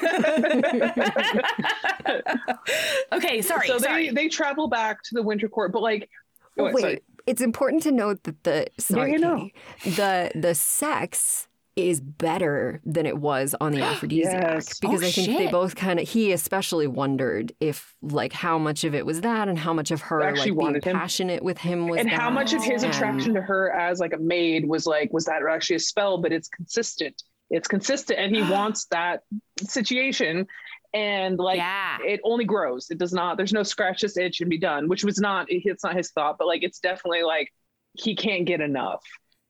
okay, 3.11 3.41
sorry. 3.41 3.67
so 3.67 3.77
sorry. 3.77 4.07
they 4.07 4.13
they 4.13 4.27
travel 4.29 4.67
back 4.67 5.03
to 5.03 5.09
the 5.13 5.23
Winter 5.23 5.47
Court, 5.49 5.71
but 5.71 5.81
like 5.81 6.09
Oh, 6.57 6.67
oh, 6.67 6.71
wait, 6.71 6.81
sorry. 6.81 7.01
it's 7.27 7.41
important 7.41 7.83
to 7.83 7.91
note 7.91 8.23
that 8.23 8.41
the 8.45 8.67
sorry, 8.79 9.11
you 9.11 9.19
know. 9.19 9.49
Katie, 9.79 9.95
the 9.97 10.31
the 10.35 10.55
sex 10.55 11.49
is 11.75 11.99
better 11.99 12.79
than 12.85 13.05
it 13.05 13.17
was 13.17 13.53
on 13.59 13.73
the 13.73 13.81
aphrodisiac 13.83 14.41
Yes. 14.41 14.79
because 14.79 15.03
Oh, 15.03 15.07
I 15.07 15.11
think 15.11 15.37
they 15.37 15.47
both 15.47 15.75
kind 15.75 15.99
of 15.99 16.07
he 16.07 16.31
especially 16.31 16.87
wondered 16.87 17.53
if 17.59 17.93
like 18.01 18.31
how 18.33 18.57
much 18.57 18.83
of 18.85 18.95
it 18.95 19.05
was 19.05 19.21
that 19.21 19.49
and 19.49 19.59
how 19.59 19.73
much 19.73 19.91
of 19.91 20.01
her 20.03 20.21
Actually 20.21 20.51
like 20.51 20.59
being 20.59 20.75
him. 20.75 20.99
passionate 20.99 21.43
with 21.43 21.57
him 21.57 21.87
was 21.87 21.99
and 21.99 22.09
how 22.09 22.29
much 22.29 22.53
of 22.53 22.63
his 22.63 22.81
that. 22.83 22.95
attraction 22.95 23.33
to 23.33 23.41
her 23.41 23.71
as 23.71 23.99
like 23.99 24.13
a 24.13 24.17
maid 24.17 24.67
was 24.67 24.85
like 24.85 25.11
was 25.11 25.25
that 25.25 25.41
actually 25.49 25.75
a 25.75 25.79
spell 25.79 26.17
but 26.17 26.31
it's 26.31 26.47
consistent 26.47 27.21
it's 27.49 27.67
consistent 27.67 28.19
and 28.19 28.35
he 28.35 28.41
wants 28.51 28.85
that 28.91 29.21
situation 29.61 30.47
and 30.93 31.37
like 31.39 31.57
yeah. 31.57 31.97
it 32.03 32.21
only 32.23 32.45
grows 32.45 32.87
it 32.89 32.97
does 32.97 33.11
not 33.13 33.35
there's 33.37 33.51
no 33.53 33.63
scratch 33.63 34.01
this 34.01 34.17
itch 34.17 34.39
and 34.41 34.49
be 34.49 34.57
done 34.57 34.87
which 34.87 35.03
was 35.03 35.19
not 35.19 35.45
it's 35.49 35.83
not 35.83 35.95
his 35.95 36.11
thought 36.11 36.37
but 36.39 36.47
like 36.47 36.63
it's 36.63 36.79
definitely 36.79 37.23
like 37.23 37.51
he 37.93 38.15
can't 38.15 38.45
get 38.45 38.61
enough 38.61 39.03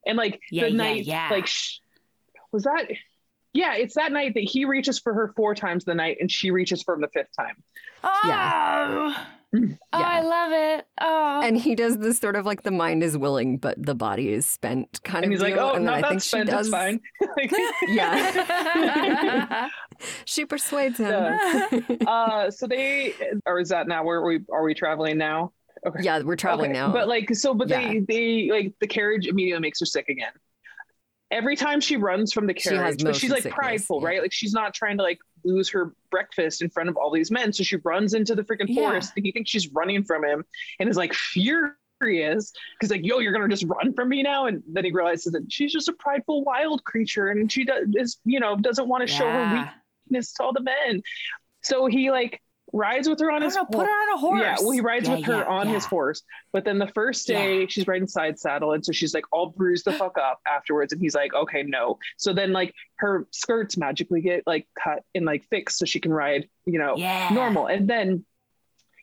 and 0.08 0.18
like 0.18 0.40
Yeah, 0.52 0.64
the 0.66 0.72
yeah, 0.72 0.76
night 0.76 1.08
like 1.32 1.48
sh- 1.48 1.78
was 2.56 2.64
that 2.64 2.88
yeah 3.54 3.76
it's 3.76 3.94
that 3.96 4.12
night 4.12 4.34
that 4.34 4.44
he 4.44 4.66
reaches 4.66 4.98
for 5.00 5.14
her 5.14 5.32
four 5.36 5.54
times 5.56 5.86
the 5.86 5.94
night 5.94 6.18
and 6.20 6.32
she 6.32 6.50
reaches 6.52 6.82
for 6.84 6.94
him 6.96 7.02
the 7.02 7.10
fifth 7.10 7.30
time 7.38 7.56
Oh, 8.04 8.22
Yeah. 8.26 9.14
oh 9.54 9.68
I 9.94 10.20
love 10.22 10.52
it. 10.52 10.86
Oh. 11.00 11.42
and 11.44 11.56
he 11.58 11.76
does 11.76 11.98
this 12.00 12.18
sort 12.20 12.36
of 12.36 12.46
like 12.46 12.64
the 12.64 12.72
mind 12.72 13.04
is 13.04 13.18
willing 13.18 13.58
but 13.58 13.76
the 13.82 13.96
body 13.96 14.28
is 14.34 14.46
spent 14.46 15.02
kind 15.04 15.24
and 15.24 15.34
of 15.34 15.38
he's 15.40 15.42
like 15.44 15.54
deal. 15.56 15.64
oh 15.64 15.74
and 15.76 15.86
then 15.88 15.94
not 15.94 15.98
I 16.00 16.02
that 16.02 16.10
think 16.10 16.22
she 16.24 16.30
spent 16.30 16.50
does 16.50 16.68
it's 16.68 16.76
fine 16.76 17.00
yeah 17.88 19.70
she 20.26 20.46
persuades 20.46 20.98
him 20.98 21.08
Yeah. 21.10 21.68
uh 22.08 22.52
so 22.52 22.68
they 22.68 23.14
or 23.46 23.60
is 23.60 23.70
that 23.70 23.88
now 23.88 24.04
where 24.04 24.22
we 24.22 24.40
are 24.52 24.64
we 24.64 24.74
traveling 24.74 25.18
now 25.18 25.54
okay 25.88 26.00
yeah 26.04 26.20
we're 26.20 26.36
traveling 26.36 26.72
Okay, 26.72 26.80
now 26.80 26.92
But 26.92 27.08
like, 27.08 27.34
so, 27.36 27.54
but 27.54 27.70
Yeah. 27.70 27.80
they, 27.88 28.00
they 28.00 28.50
like 28.52 28.74
the 28.82 28.88
carriage 28.88 29.28
immediately 29.28 29.62
makes 29.62 29.80
her 29.80 29.86
sick 29.86 30.10
again. 30.10 30.32
Every 31.32 31.56
time 31.56 31.82
she 31.82 31.98
runs 31.98 32.32
from 32.32 32.46
the 32.48 32.54
She 32.58 32.70
carriage, 32.70 33.04
but 33.04 33.16
she's 33.16 33.32
like 33.32 33.44
sickness, 33.44 33.58
prideful, 33.58 34.02
yeah. 34.02 34.08
right? 34.08 34.22
Like 34.22 34.32
she's 34.32 34.54
not 34.54 34.74
trying 34.74 34.98
to 34.98 35.04
like 35.04 35.20
lose 35.44 35.70
her 35.70 35.96
breakfast 36.12 36.62
in 36.62 36.70
front 36.70 36.88
of 36.90 36.98
all 36.98 37.12
these 37.12 37.32
men. 37.32 37.52
So 37.52 37.64
she 37.64 37.78
runs 37.78 38.14
into 38.14 38.36
the 38.36 38.44
freaking 38.44 38.68
Yeah. 38.68 38.90
forest 38.90 39.14
and 39.16 39.26
he 39.26 39.32
thinks 39.32 39.50
she's 39.50 39.68
running 39.74 40.04
from 40.04 40.24
him 40.24 40.46
and 40.80 40.88
is 40.88 40.98
like 40.98 41.14
furious 41.14 41.74
because 42.80 42.92
like, 42.92 43.06
yo, 43.06 43.20
you're 43.20 43.34
gonna 43.34 43.48
just 43.48 43.66
run 43.66 43.94
from 43.94 44.10
me 44.10 44.22
now. 44.22 44.46
And 44.46 44.62
then 44.72 44.86
he 44.86 44.92
realizes 44.92 45.34
that 45.34 45.52
she's 45.52 45.74
just 45.74 45.88
a 45.88 45.94
prideful 45.94 46.44
wild 46.44 46.84
creature 46.84 47.30
and 47.30 47.52
she 47.52 47.64
does 47.66 47.88
is, 47.96 48.18
you 48.24 48.40
know, 48.40 48.56
doesn't 48.56 48.88
want 48.88 49.02
to 49.02 49.08
show 49.08 49.30
her 49.30 49.72
weakness 50.08 50.34
to 50.34 50.44
all 50.44 50.54
the 50.54 50.62
men. 50.62 51.02
So 51.64 51.88
he 51.88 52.12
like 52.12 52.42
rides 52.74 53.08
with 53.08 53.20
her 53.20 53.32
on 53.32 53.42
his 53.42 53.56
know, 53.56 53.64
put 53.66 53.86
her 53.86 53.92
on 53.92 54.16
a 54.16 54.18
horse. 54.18 54.42
yeah, 54.42 54.56
well, 54.60 54.72
he 54.72 54.82
rides 54.82 55.08
Yeah, 55.08 55.16
with 55.18 55.26
her 55.26 55.38
yeah, 55.38 55.44
on 55.46 55.68
his 55.68 55.86
horse. 55.86 56.24
But 56.52 56.66
then 56.66 56.80
the 56.80 56.88
first 56.88 57.28
day, 57.28 57.62
Yeah. 57.62 57.66
she's 57.70 57.88
riding 57.88 58.08
side 58.08 58.40
saddle, 58.40 58.74
and 58.74 58.84
so 58.84 58.92
she's 58.92 59.14
like 59.14 59.26
all 59.32 59.48
bruised 59.48 59.86
the 59.86 59.94
fuck 60.00 60.18
up 60.18 60.40
afterwards. 60.48 60.92
And 60.92 61.02
he's 61.02 61.16
like, 61.16 61.34
"Okay, 61.34 61.64
no." 61.64 62.00
So 62.18 62.34
then, 62.34 62.52
like, 62.54 62.74
her 62.96 63.28
skirts 63.32 63.78
magically 63.78 64.22
get 64.22 64.44
like 64.48 64.68
cut 64.82 65.04
and 65.14 65.26
like 65.26 65.46
fixed, 65.50 65.78
so 65.78 65.86
she 65.86 66.00
can 66.00 66.12
ride, 66.14 66.50
you 66.66 66.80
know, 66.80 66.96
Yeah. 66.98 67.30
normal. 67.32 67.68
And 67.68 67.88
then, 67.88 68.26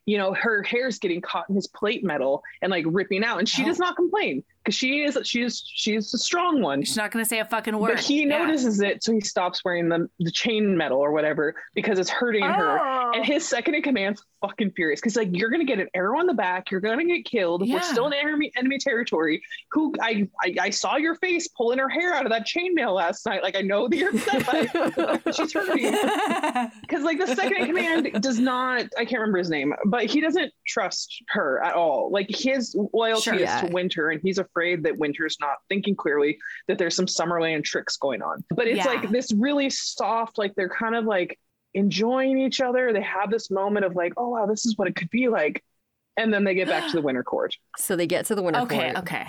you 0.07 0.19
know, 0.19 0.35
her 0.35 0.63
hair's 0.65 0.99
getting 0.99 1.21
caught 1.21 1.49
in 1.49 1.55
his 1.55 1.69
plate 1.69 2.03
metal 2.05 2.43
and 2.61 2.71
like 2.71 2.85
ripping 2.89 3.23
out, 3.25 3.39
and 3.39 3.49
she 3.49 3.63
Oh. 3.63 3.67
does 3.67 3.79
not 3.79 3.97
complain 3.97 4.43
because 4.65 4.75
she 4.75 5.03
is 5.03 5.19
she's 5.25 5.63
she's 5.67 6.13
a 6.15 6.19
strong 6.19 6.63
one. 6.63 6.83
She's 6.83 6.97
not 6.97 7.11
going 7.11 7.25
to 7.25 7.29
say 7.29 7.41
a 7.41 7.45
fucking 7.45 7.77
word. 7.79 7.95
But 7.97 8.01
he 8.05 8.23
Yeah. 8.23 8.39
notices 8.45 8.81
it, 8.81 9.03
so 9.03 9.13
he 9.13 9.21
stops 9.21 9.65
wearing 9.65 9.89
the 9.89 10.09
the 10.21 10.31
chain 10.31 10.77
metal 10.77 10.99
or 10.99 11.13
whatever 11.13 11.55
because 11.75 11.99
it's 11.99 12.11
hurting 12.11 12.45
her. 12.45 12.79
Oh. 12.81 13.13
And 13.15 13.25
his 13.25 13.47
second 13.47 13.75
in 13.75 13.83
command's 13.83 14.25
fucking 14.41 14.73
furious 14.73 15.01
because 15.01 15.17
like 15.17 15.29
you're 15.33 15.51
gonna 15.51 15.65
get 15.65 15.79
an 15.79 15.89
arrow 15.95 16.19
on 16.19 16.27
the 16.27 16.35
back, 16.35 16.71
you're 16.71 16.81
gonna 16.81 17.05
get 17.05 17.25
killed. 17.25 17.67
Yeah. 17.67 17.77
We're 17.77 17.83
still 17.83 18.07
in 18.07 18.13
enemy 18.15 18.53
enemy 18.57 18.79
territory. 18.79 19.43
Who 19.73 19.95
I, 20.01 20.29
I 20.43 20.55
I 20.61 20.71
saw 20.71 20.97
your 20.97 21.15
face 21.17 21.49
pulling 21.49 21.79
her 21.79 21.89
hair 21.89 22.15
out 22.15 22.25
of 22.27 22.31
that 22.33 22.47
chainmail 22.47 22.95
last 22.95 23.25
night. 23.27 23.43
Like 23.43 23.57
I 23.57 23.61
know 23.63 23.89
that 23.89 23.97
you're 23.97 24.11
upset, 24.11 24.73
but 25.25 25.35
she's 25.37 25.53
hurting. 25.53 25.93
Because 26.83 27.05
like 27.05 27.19
the 27.19 27.27
second 27.35 27.57
in 27.63 27.67
command 27.67 28.23
does 28.23 28.39
not 28.39 28.83
I 28.99 29.05
can't 29.05 29.21
remember 29.21 29.39
his 29.39 29.51
name, 29.51 29.73
but 29.87 30.05
he 30.07 30.21
doesn't 30.21 30.53
trust 30.67 31.23
her 31.29 31.63
at 31.65 31.75
all. 31.75 32.11
Like 32.13 32.27
his 32.29 32.77
loyalty 32.93 33.23
Sure. 33.23 33.35
is 33.35 33.41
Yeah. 33.43 33.61
to 33.63 33.67
Wynter, 33.73 34.11
and 34.11 34.21
he's 34.23 34.39
afraid 34.53 34.83
that 34.85 34.99
Wynter's 34.99 35.37
not 35.41 35.57
thinking 35.69 35.97
clearly, 35.97 36.39
that 36.69 36.79
there's 36.79 36.95
some 36.95 37.07
Summerland 37.07 37.65
tricks 37.65 37.97
going 37.97 38.23
on. 38.23 38.45
But 38.51 38.67
it's 38.67 38.85
Yeah. 38.85 38.93
like 38.93 39.11
this 39.11 39.33
really 39.33 39.71
soft, 39.71 40.39
like 40.39 40.55
they're 40.55 40.69
kind 40.69 40.95
of 40.95 41.05
like 41.05 41.39
enjoying 41.75 42.39
each 42.39 42.61
other. 42.61 42.93
They 42.93 43.03
have 43.03 43.31
this 43.31 43.51
moment 43.51 43.87
of 43.87 43.97
like, 43.97 44.13
oh 44.17 44.29
wow, 44.31 44.47
this 44.47 44.67
is 44.67 44.77
what 44.77 44.89
it 44.89 44.97
could 44.97 45.11
be 45.11 45.29
like. 45.29 45.63
And 46.17 46.33
then 46.33 46.45
they 46.45 46.55
get 46.55 46.69
back 46.69 46.87
to 46.91 46.97
the 46.97 47.03
winter 47.03 47.23
court. 47.23 47.57
so 47.79 47.97
they 47.97 48.07
get 48.07 48.27
to 48.27 48.35
the 48.35 48.43
winter 48.43 48.61
okay, 48.61 48.93
court 48.93 48.97
okay. 48.99 49.27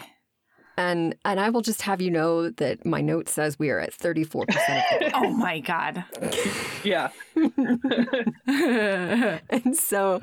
And 0.77 1.15
and 1.25 1.39
I 1.39 1.49
will 1.49 1.61
just 1.61 1.81
have 1.83 2.01
you 2.01 2.11
know 2.11 2.49
that 2.49 2.85
my 2.85 3.01
note 3.01 3.29
says 3.29 3.59
we 3.59 3.69
are 3.69 3.79
at 3.79 3.91
34% 3.91 4.45
Oh 5.13 5.29
my 5.29 5.59
god. 5.59 6.03
Yeah. 6.83 7.09
and 9.49 9.77
so 9.77 10.21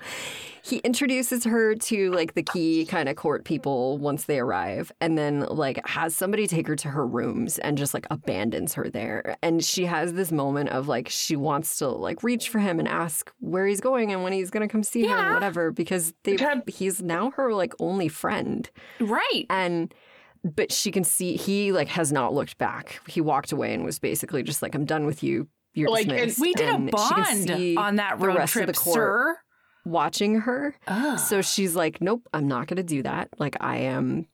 he 0.63 0.79
introduces 0.79 1.45
her 1.45 1.75
to 1.75 2.11
like 2.13 2.35
the 2.35 2.43
key 2.43 2.85
kind 2.87 3.09
of 3.09 3.17
court 3.17 3.45
people 3.45 3.99
once 3.99 4.25
they 4.25 4.39
arrive 4.39 4.93
and 5.01 5.17
then 5.17 5.41
like 5.49 5.85
has 5.87 6.15
somebody 6.15 6.47
take 6.47 6.67
her 6.67 6.77
to 6.77 6.89
her 6.89 7.07
rooms 7.07 7.59
and 7.59 7.79
just 7.79 7.95
like 7.95 8.07
abandons 8.11 8.75
her 8.75 8.89
there 8.89 9.37
and 9.43 9.65
she 9.65 9.87
has 9.87 10.15
this 10.15 10.31
moment 10.31 10.69
of 10.71 10.89
like 10.89 11.09
she 11.09 11.37
wants 11.37 11.79
to 11.79 11.89
like 11.89 12.23
reach 12.23 12.49
for 12.49 12.59
him 12.59 12.79
and 12.79 12.89
ask 12.89 13.33
where 13.41 13.67
he's 13.67 13.81
going 13.81 14.13
and 14.13 14.23
when 14.23 14.33
he's 14.33 14.51
going 14.51 14.67
to 14.67 14.71
come 14.71 14.83
see 14.83 15.07
her 15.07 15.17
and 15.17 15.35
whatever 15.35 15.71
because 15.71 16.13
they 16.25 16.37
he's 16.67 17.03
now 17.03 17.31
her 17.31 17.55
like 17.55 17.73
only 17.79 18.09
friend 18.09 18.71
right. 19.01 19.47
and 19.49 19.95
but 20.45 20.73
she 20.73 20.91
can 20.91 21.05
see 21.05 21.37
he 21.37 21.73
like 21.73 21.89
has 21.89 22.11
not 22.13 22.33
looked 22.33 22.57
back 22.59 23.01
he 23.07 23.21
walked 23.21 23.53
away 23.53 23.75
and 23.75 23.85
was 23.85 23.99
basically 23.99 24.43
just 24.43 24.63
like 24.63 24.75
i'm 24.75 24.85
done 24.85 25.05
with 25.07 25.23
you 25.23 25.47
you're 25.75 25.89
Like, 25.91 26.09
and- 26.09 26.17
dismissed. 26.17 26.41
We 26.41 26.53
did 26.55 26.69
a 26.69 26.75
And 26.75 26.87
she 26.89 27.45
can 27.47 27.47
bond 27.47 27.79
on 27.79 27.97
that 27.97 28.19
the 28.19 28.27
road 28.27 28.37
rest 28.39 28.57
of 28.57 28.63
trip, 28.65 28.67
the 28.75 28.81
court 28.81 28.95
sir. 28.95 29.39
watching 29.85 30.41
her 30.41 30.75
Ugh. 30.87 31.19
so 31.19 31.43
she's 31.43 31.77
like 31.77 32.01
nope 32.01 32.23
i'm 32.33 32.49
not 32.49 32.67
going 32.67 32.77
to 32.79 32.83
do 32.83 33.03
that 33.03 33.29
like 33.39 33.57
i 33.61 33.77
am 33.79 34.27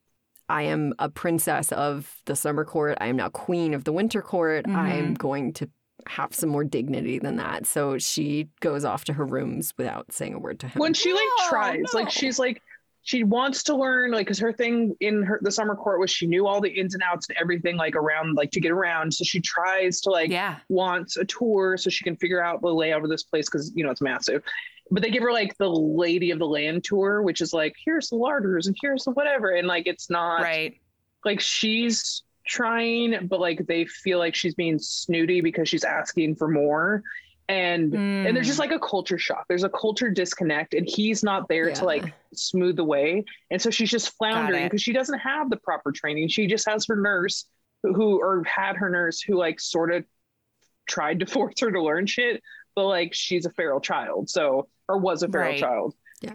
i 0.48 0.62
am 0.62 0.94
a 0.98 1.08
princess 1.08 1.72
of 1.72 2.20
the 2.26 2.36
summer 2.36 2.64
court 2.64 2.96
i 3.00 3.06
am 3.08 3.16
now 3.16 3.28
queen 3.28 3.74
of 3.74 3.84
the 3.84 3.92
winter 3.92 4.22
court 4.22 4.64
i 4.68 4.90
am 4.94 5.14
Mhm. 5.14 5.18
going 5.18 5.52
to 5.54 5.68
have 6.08 6.32
some 6.32 6.50
more 6.50 6.62
dignity 6.62 7.18
than 7.18 7.34
that 7.36 7.66
so 7.66 7.98
she 7.98 8.48
goes 8.60 8.84
off 8.84 9.04
to 9.06 9.12
her 9.12 9.24
rooms 9.24 9.74
without 9.76 10.12
saying 10.12 10.34
a 10.34 10.38
word 10.38 10.60
to 10.60 10.68
him 10.68 10.78
When 10.78 10.94
she 10.94 11.12
like 11.12 11.24
No, 11.40 11.48
tries, 11.48 11.80
no. 11.92 11.98
like 12.00 12.10
she's 12.10 12.38
like 12.38 12.62
she 13.06 13.22
wants 13.22 13.62
to 13.62 13.76
learn, 13.76 14.10
like, 14.10 14.26
because 14.26 14.40
her 14.40 14.52
thing 14.52 14.96
in 14.98 15.22
her 15.22 15.38
the 15.40 15.52
summer 15.52 15.76
court 15.76 16.00
was 16.00 16.10
she 16.10 16.26
knew 16.26 16.48
all 16.48 16.60
the 16.60 16.68
ins 16.68 16.92
and 16.92 17.04
outs 17.04 17.28
and 17.28 17.38
everything, 17.38 17.76
like 17.76 17.94
around, 17.94 18.34
like 18.34 18.50
to 18.50 18.60
get 18.60 18.72
around. 18.72 19.14
So 19.14 19.22
she 19.22 19.40
tries 19.40 20.00
to 20.00 20.10
like 20.10 20.28
yeah. 20.28 20.56
wants 20.68 21.16
a 21.16 21.24
tour 21.24 21.76
so 21.76 21.88
she 21.88 22.02
can 22.02 22.16
figure 22.16 22.42
out 22.42 22.60
the 22.62 22.68
layout 22.68 23.04
of 23.04 23.08
this 23.08 23.22
place 23.22 23.46
because 23.48 23.70
you 23.76 23.84
know 23.84 23.92
it's 23.92 24.00
massive. 24.00 24.42
But 24.90 25.04
they 25.04 25.10
give 25.10 25.22
her 25.22 25.30
like 25.30 25.56
the 25.56 25.70
lady 25.70 26.32
of 26.32 26.40
the 26.40 26.48
land 26.48 26.82
tour, 26.82 27.22
which 27.22 27.40
is 27.40 27.52
like 27.52 27.76
here's 27.84 28.08
the 28.08 28.16
larders 28.16 28.66
and 28.66 28.76
here's 28.82 29.04
the 29.04 29.12
whatever, 29.12 29.50
and 29.50 29.68
like 29.68 29.86
it's 29.86 30.10
not 30.10 30.42
Right. 30.42 30.74
like 31.24 31.40
she's 31.40 32.24
trying, 32.44 33.28
but 33.28 33.38
like 33.38 33.64
they 33.68 33.84
feel 33.84 34.18
like 34.18 34.34
she's 34.34 34.56
being 34.56 34.80
snooty 34.80 35.40
because 35.40 35.68
she's 35.68 35.84
asking 35.84 36.34
for 36.34 36.48
more. 36.48 37.04
And 37.48 37.94
and 37.94 38.34
there's 38.36 38.46
Mm. 38.46 38.48
just 38.48 38.58
like 38.58 38.72
a 38.72 38.78
culture 38.80 39.18
shock. 39.18 39.44
There's 39.48 39.62
a 39.62 39.68
culture 39.68 40.10
disconnect, 40.10 40.74
and 40.74 40.86
he's 40.88 41.22
not 41.22 41.48
there 41.48 41.68
Yeah. 41.68 41.74
to 41.76 41.84
like 41.84 42.04
smooth 42.34 42.76
the 42.76 42.84
way. 42.84 43.24
And 43.50 43.62
so 43.62 43.70
she's 43.70 43.90
just 43.90 44.16
floundering 44.16 44.64
because 44.66 44.82
she 44.82 44.92
doesn't 44.92 45.18
have 45.20 45.48
the 45.50 45.56
proper 45.58 45.92
training. 45.92 46.28
She 46.28 46.46
just 46.48 46.68
has 46.68 46.86
her 46.86 46.96
nurse 46.96 47.46
who, 47.82 47.94
who 47.94 48.18
or 48.20 48.42
had 48.44 48.76
her 48.76 48.90
nurse 48.90 49.20
who 49.20 49.36
like 49.36 49.60
sort 49.60 49.92
of 49.92 50.04
tried 50.88 51.20
to 51.20 51.26
force 51.34 51.60
her 51.60 51.70
to 51.70 51.80
learn 51.82 52.06
shit, 52.06 52.42
but 52.74 52.86
like 52.86 53.14
she's 53.14 53.46
a 53.46 53.50
feral 53.50 53.80
child, 53.80 54.28
so 54.28 54.68
or 54.88 54.98
was 54.98 55.22
a 55.22 55.28
feral 55.28 55.50
Right. 55.50 55.58
child. 55.60 55.94
yeah 56.22 56.34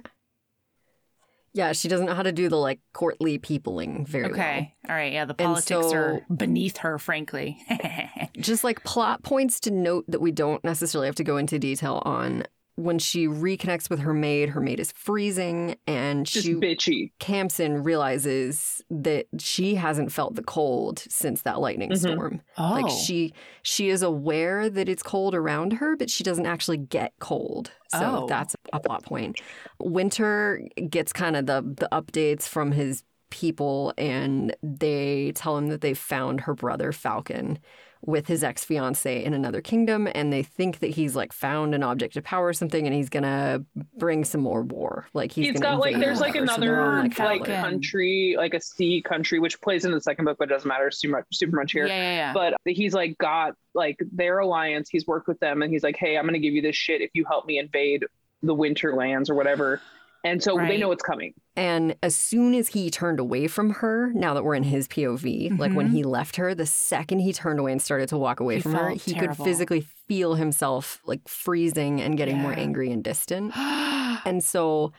she 1.74 1.88
doesn't 1.88 2.06
know 2.06 2.14
how 2.14 2.24
to 2.24 2.32
do 2.32 2.50
the 2.50 2.58
like 2.58 2.80
courtly 2.94 3.38
peopling 3.38 4.06
very 4.06 4.24
well 4.24 4.34
Okay. 4.34 4.76
All 4.88 4.96
right. 4.96 5.12
Yeah. 5.12 5.26
The 5.26 5.34
politics 5.34 5.68
so- 5.68 5.94
are 5.94 6.22
beneath 6.36 6.78
her, 6.78 6.98
frankly. 6.98 7.58
just 8.38 8.64
like 8.64 8.84
plot 8.84 9.24
points 9.24 9.60
to 9.62 9.72
note 9.72 10.06
that 10.08 10.22
we 10.22 10.32
don't 10.32 10.64
necessarily 10.64 11.08
have 11.08 11.16
to 11.16 11.24
go 11.24 11.38
into 11.38 11.60
detail 11.60 12.02
on. 12.06 12.46
When 12.76 13.00
she 13.00 13.28
reconnects 13.28 13.90
with 13.90 14.00
her 14.00 14.14
maid, 14.14 14.50
her 14.50 14.62
maid 14.62 14.80
is 14.80 14.92
freezing 14.94 15.76
and 15.86 16.26
Just 16.26 16.46
she 16.46 16.54
bitchy. 16.56 17.12
Khamsin 17.20 17.86
realizes 17.86 18.82
that 18.90 19.28
she 19.40 19.76
hasn't 19.76 20.12
felt 20.12 20.36
the 20.36 20.42
cold 20.44 21.00
since 21.10 21.42
that 21.44 21.60
lightning 21.60 21.92
Mhm. 21.92 21.98
storm. 21.98 22.42
Oh. 22.58 22.72
Like 22.82 22.90
she 22.90 23.34
she 23.62 23.90
is 23.90 24.02
aware 24.02 24.70
that 24.70 24.88
it's 24.90 25.04
cold 25.04 25.36
around 25.36 25.74
her, 25.74 25.96
but 25.96 26.10
she 26.10 26.24
doesn't 26.24 26.46
actually 26.46 26.78
get 26.78 27.14
cold. 27.20 27.72
So 27.90 28.24
Oh. 28.24 28.28
that's 28.28 28.56
a 28.74 28.80
plot 28.80 29.04
point. 29.04 29.40
Winter 29.80 30.66
gets 30.90 31.12
kind 31.14 31.36
of 31.36 31.46
the 31.46 31.62
the 31.62 31.90
updates 31.92 32.48
from 32.48 32.72
his 32.72 33.04
people 33.30 33.94
and 33.98 34.56
they 34.64 35.32
tell 35.36 35.58
him 35.58 35.68
that 35.68 35.82
they 35.82 35.94
found 35.94 36.42
her 36.42 36.54
brother 36.54 36.92
Falken 36.92 37.58
with 38.06 38.28
his 38.28 38.44
ex-fiance 38.44 39.24
in 39.24 39.34
another 39.34 39.62
kingdom 39.62 40.08
and 40.16 40.34
they 40.34 40.44
think 40.44 40.80
that 40.80 40.92
he's 40.92 41.16
like 41.16 41.32
found 41.32 41.76
an 41.76 41.84
object 41.84 42.16
of 42.18 42.24
power 42.24 42.48
or 42.48 42.54
something 42.54 42.86
and 42.86 42.96
he's 42.96 43.10
gonna 43.10 43.64
bring 43.98 44.24
some 44.24 44.42
more 44.42 44.64
war. 44.64 45.08
Like 45.14 45.32
he's, 45.32 45.48
he's 45.48 45.60
gonna 45.60 45.78
got 45.78 45.82
like 45.82 46.00
there's 46.00 46.20
like 46.20 46.34
whatever, 46.34 46.54
so 46.54 46.62
they're 46.62 46.80
another 46.80 47.00
on, 47.00 47.40
like, 47.40 47.46
country 47.46 48.36
like 48.38 48.54
a 48.54 48.62
sea 48.62 49.02
country 49.02 49.40
which 49.40 49.62
plays 49.62 49.86
in 49.86 49.92
the 49.92 50.02
second 50.02 50.26
book 50.26 50.38
but 50.40 50.50
it 50.50 50.54
doesn't 50.54 50.68
matter 50.68 50.90
super 50.92 51.18
much 51.18 51.26
super 51.32 51.58
much 51.58 51.72
here. 51.72 51.88
Yeah, 51.88 51.96
yeah, 51.96 52.34
yeah. 52.34 52.34
but 52.34 52.56
he's 52.66 52.94
like 52.94 53.18
got 53.18 53.54
like 53.74 53.98
their 54.12 54.40
alliance 54.40 54.90
he's 54.90 55.06
worked 55.06 55.28
with 55.28 55.40
them 55.40 55.62
and 55.62 55.72
he's 55.72 55.84
like 55.84 55.96
hey 55.96 56.18
i'm 56.18 56.26
gonna 56.26 56.40
give 56.40 56.54
you 56.54 56.62
this 56.62 56.76
shit 56.76 57.02
if 57.02 57.12
you 57.14 57.24
help 57.26 57.46
me 57.46 57.60
invade 57.60 58.06
the 58.44 58.56
winterlands 58.56 59.30
or 59.30 59.36
whatever 59.36 59.82
and 60.24 60.42
so 60.44 60.66
they 60.68 60.78
know 60.78 60.92
it's 60.92 61.04
coming 61.04 61.34
And 61.58 61.96
as 62.02 62.16
soon 62.16 62.54
as 62.56 62.70
he 62.70 62.90
turned 62.90 63.20
away 63.20 63.48
from 63.48 63.72
her, 63.72 64.12
now 64.14 64.34
that 64.34 64.44
we're 64.44 64.56
in 64.56 64.64
his 64.64 64.88
POV, 64.88 65.54
like 65.58 65.76
when 65.76 65.88
Mhm. 65.88 65.92
he 65.92 66.04
left 66.04 66.38
her, 66.38 66.56
the 66.56 66.66
second 66.66 67.20
he 67.20 67.34
turned 67.34 67.60
away 67.60 67.72
and 67.74 67.82
started 67.82 68.08
to 68.10 68.18
walk 68.18 68.40
away 68.40 68.56
He 68.56 68.62
from 68.62 68.74
her, 68.74 68.90
he 68.92 69.14
terrible. 69.14 69.36
could 69.36 69.36
physically 69.36 69.82
feel 70.08 70.36
himself 70.36 71.02
like 71.06 71.28
freezing 71.28 72.02
and 72.02 72.18
getting 72.18 72.38
more 72.38 72.54
angry 72.58 72.92
and 72.92 73.04
distant. 73.04 73.54
And 74.26 74.44
so 74.44 74.94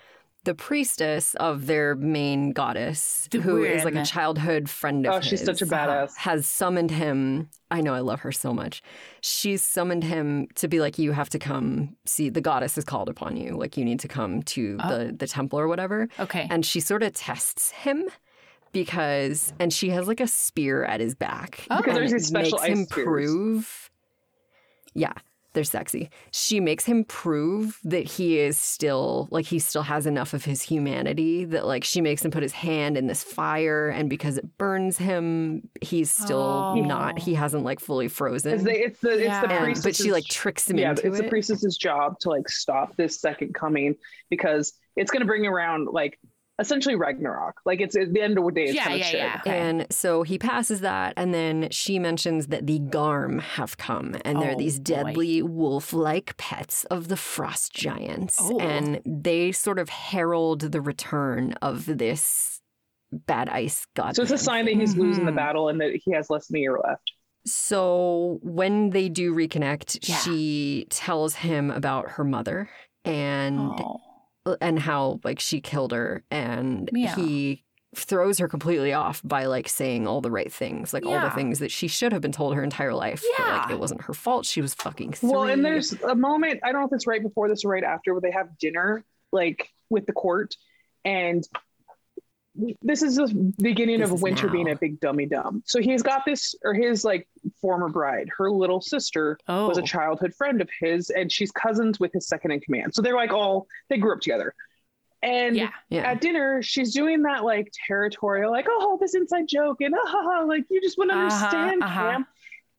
the 0.45 0.55
priestess 0.55 1.35
of 1.37 1.67
their 1.67 1.95
main 1.95 2.53
goddess, 2.53 3.29
The 3.31 3.41
who 3.41 3.63
is 3.63 3.85
like 3.85 3.95
a 3.95 4.05
childhood 4.05 4.69
friend 4.69 5.07
of 5.07 5.15
oh 5.15 5.21
she's 5.21 5.45
such 5.45 5.63
a 5.63 5.67
badass 5.67 6.17
has 6.17 6.47
summoned 6.47 6.91
him. 6.91 7.49
I 7.71 7.81
know 7.81 7.95
I 7.95 8.01
love 8.01 8.21
her 8.21 8.33
so 8.33 8.53
much. 8.53 8.83
She's 9.21 9.63
summoned 9.63 10.05
him 10.05 10.49
to 10.57 10.67
be 10.69 10.81
like, 10.81 10.99
you 10.99 11.13
have 11.13 11.29
to 11.31 11.39
come 11.39 11.97
see 12.05 12.29
the 12.29 12.41
goddess 12.41 12.75
has 12.75 12.85
called 12.85 13.09
upon 13.09 13.37
you. 13.37 13.57
Like 13.57 13.77
you 13.77 13.85
need 13.85 14.01
to 14.01 14.09
come 14.09 14.43
to 14.55 14.79
Oh. 14.83 14.89
the 14.99 15.13
the 15.13 15.27
temple 15.27 15.59
or 15.59 15.69
whatever. 15.69 16.09
okay. 16.19 16.49
And 16.51 16.67
she 16.67 16.81
sort 16.81 17.03
of 17.03 17.13
tests 17.15 17.71
him 17.71 18.09
because, 18.73 19.53
and 19.61 19.73
she 19.73 19.91
has 19.91 20.09
like 20.09 20.21
a 20.21 20.27
spear 20.27 20.85
at 20.85 20.99
his 21.01 21.15
back. 21.15 21.67
Oh. 21.71 21.77
Because 21.79 21.95
there's 21.95 22.13
these 22.13 22.27
special 22.27 22.59
makes 22.59 22.69
him 22.69 22.79
ice 22.81 22.89
spears. 22.89 23.05
prove. 23.05 23.91
Yeah, 24.95 25.13
they're 25.55 25.65
sexy. 25.65 26.09
She 26.31 26.61
makes 26.61 26.85
him 26.85 27.05
prove 27.05 27.79
that 27.85 28.07
he 28.07 28.39
is 28.39 28.57
still 28.57 29.29
like 29.31 29.45
he 29.45 29.59
still 29.59 29.83
has 29.83 30.07
enough 30.07 30.33
of 30.35 30.45
his 30.45 30.63
humanity 30.63 31.45
that 31.47 31.67
like 31.67 31.85
she 31.85 32.01
makes 32.01 32.25
him 32.25 32.31
put 32.31 32.43
his 32.43 32.53
hand 32.53 32.97
in 32.97 33.07
this 33.07 33.23
fire 33.23 33.89
and 33.89 34.09
because 34.09 34.39
it 34.39 34.57
burns 34.59 34.97
him, 34.99 35.69
he's 35.81 36.11
still 36.11 36.41
Oh. 36.43 36.75
not 36.77 37.19
he 37.19 37.35
hasn't 37.35 37.65
like 37.65 37.81
fully 37.81 38.07
it's 38.07 38.15
frozen. 38.15 38.65
the 38.65 38.85
it's 38.85 39.01
the 39.01 39.11
it's 39.11 39.41
the 39.41 39.51
And- 39.51 39.65
priestess 39.65 39.85
but 39.85 39.97
she 39.97 40.11
like 40.13 40.25
tricks 40.25 40.69
him 40.71 40.79
yeah 40.79 40.91
into 40.91 41.07
it's 41.07 41.19
it. 41.19 41.23
the 41.25 41.29
priestess's 41.29 41.77
job 41.77 42.19
to 42.21 42.31
like 42.31 42.49
stop 42.49 42.97
this 42.97 43.21
second 43.21 43.55
coming 43.55 43.95
because 44.31 44.73
it's 44.97 45.11
going 45.11 45.21
to 45.21 45.27
bring 45.27 45.47
around 45.47 45.89
like 45.93 46.19
essentially 46.59 46.95
ragnarok 46.95 47.57
like 47.65 47.81
it's 47.81 47.97
at 47.97 48.13
the 48.13 48.21
end 48.21 48.37
of 48.39 48.45
the 48.45 48.53
day 48.53 48.65
it's 48.65 48.75
Yeah, 48.75 48.85
kind 48.85 48.95
of 48.95 49.01
yeah, 49.01 49.07
shit 49.07 49.21
yeah. 49.21 49.41
Okay. 49.47 49.59
And 49.59 49.87
so 49.91 50.23
he 50.23 50.39
passes 50.39 50.81
that, 50.81 51.15
and 51.17 51.33
then 51.35 51.69
she 51.71 51.99
mentions 51.99 52.49
that 52.49 52.67
the 52.67 52.79
Garm 52.79 53.39
have 53.41 53.79
come, 53.79 54.17
and 54.25 54.41
they're 54.41 54.53
Oh, 54.53 54.59
these 54.59 54.79
boy. 54.79 54.83
deadly 54.95 55.43
wolf 55.43 55.93
like 55.93 56.37
pets 56.37 56.85
of 56.85 57.09
the 57.09 57.17
frost 57.17 57.75
giants. 57.75 58.37
Oh. 58.41 58.59
And 58.61 59.01
they 59.07 59.51
sort 59.53 59.79
of 59.79 59.89
herald 59.89 60.61
the 60.61 60.81
return 60.81 61.55
of 61.63 61.87
this 61.87 62.61
bad 63.27 63.49
ice 63.49 63.87
god. 63.95 64.17
so 64.17 64.23
it's 64.23 64.31
a 64.33 64.39
sign 64.39 64.65
that 64.65 64.75
he's 64.75 64.97
losing 64.97 65.27
the 65.27 65.33
Mhm. 65.33 65.37
battle 65.37 65.69
and 65.69 65.79
that 65.83 65.95
he 66.03 66.13
has 66.13 66.31
less 66.31 66.47
than 66.49 66.57
a 66.57 66.61
year 66.61 66.79
left 66.83 67.13
So 67.45 68.39
when 68.43 68.91
they 68.91 69.09
do 69.09 69.35
reconnect, 69.35 69.99
Yeah. 70.09 70.17
she 70.17 70.87
tells 70.91 71.35
him 71.35 71.71
about 71.71 72.13
her 72.13 72.25
mother 72.25 72.71
and 73.05 73.59
Oh. 73.59 74.01
Uh, 74.45 74.57
and 74.61 74.79
how 74.79 75.21
like 75.23 75.39
she 75.39 75.61
killed 75.61 75.93
her 75.93 76.25
and 76.31 76.91
Yeah. 76.93 77.15
he 77.15 77.63
throws 77.95 78.39
her 78.39 78.49
completely 78.49 78.93
off 78.93 79.21
by 79.23 79.45
like 79.45 79.69
saying 79.69 80.07
all 80.09 80.21
the 80.23 80.31
right 80.31 80.51
things 80.51 80.93
like 80.95 81.05
all 81.05 81.21
the 81.21 81.31
things 81.31 81.59
that 81.59 81.71
she 81.71 81.87
should 81.89 82.11
have 82.13 82.23
been 82.23 82.33
told 82.33 82.55
her 82.55 82.65
entire 82.65 82.95
life 82.95 83.23
that, 83.39 83.47
like 83.47 83.69
Yeah. 83.69 83.75
it 83.77 83.79
wasn't 83.79 84.03
her 84.03 84.15
fault 84.15 84.47
she 84.47 84.61
was 84.63 84.73
fucking 84.75 85.13
three. 85.13 85.31
Well, 85.31 85.45
and 85.45 85.65
there's 85.65 85.93
a 86.03 86.15
moment, 86.15 86.61
I 86.65 86.73
don't 86.73 86.81
know 86.81 86.87
if 86.87 86.93
it's 86.95 87.07
right 87.07 87.23
before 87.23 87.49
this 87.49 87.65
or 87.65 87.69
right 87.69 87.85
after, 87.85 88.15
where 88.15 88.21
they 88.23 88.31
have 88.31 88.57
dinner, 88.59 89.05
like 89.31 89.69
with 89.91 90.07
the 90.07 90.13
court. 90.13 90.57
And 91.05 91.47
this 92.83 93.03
is 93.03 93.17
the 93.17 93.53
beginning 93.61 94.01
This 94.01 94.11
of 94.11 94.17
is 94.17 94.23
Wynter 94.23 94.49
being 94.49 94.71
a 94.71 94.77
big 94.77 95.01
dummy 95.01 95.27
dumb. 95.27 95.63
So 95.65 95.81
he's 95.81 96.03
got 96.03 96.25
this, 96.27 96.55
or 96.65 96.75
his 96.75 97.05
like 97.05 97.27
former 97.61 97.89
bride, 97.89 98.29
her 98.37 98.51
little 98.51 98.81
sister 98.81 99.39
Oh. 99.49 99.69
was 99.69 99.79
a 99.79 99.83
childhood 99.83 100.35
friend 100.35 100.61
of 100.61 100.69
his, 100.81 101.11
and 101.11 101.33
she's 101.33 101.51
cousins 101.51 101.99
with 101.99 102.13
his 102.13 102.29
second 102.29 102.51
in 102.51 102.61
command. 102.61 102.95
So 102.95 103.01
they're 103.03 103.17
like 103.17 103.33
all, 103.33 103.67
they 103.89 103.97
grew 103.97 104.13
up 104.15 104.21
together. 104.21 104.55
And 105.23 105.57
Yeah. 105.57 105.71
yeah 105.89 106.11
at 106.11 106.21
dinner, 106.21 106.63
she's 106.63 106.93
doing 106.93 107.23
that 107.23 107.43
like 107.45 107.73
territorial, 107.87 108.51
like, 108.51 108.67
oh, 108.69 108.99
this 109.01 109.15
inside 109.15 109.49
joke, 109.49 109.81
and 109.81 109.95
ah, 109.97 110.45
like 110.47 110.65
you 110.69 110.81
just 110.83 110.99
wouldn't 110.99 111.17
Uh-huh, 111.17 111.47
understand, 111.47 111.83
uh-huh. 111.83 112.01
Cam. 112.11 112.27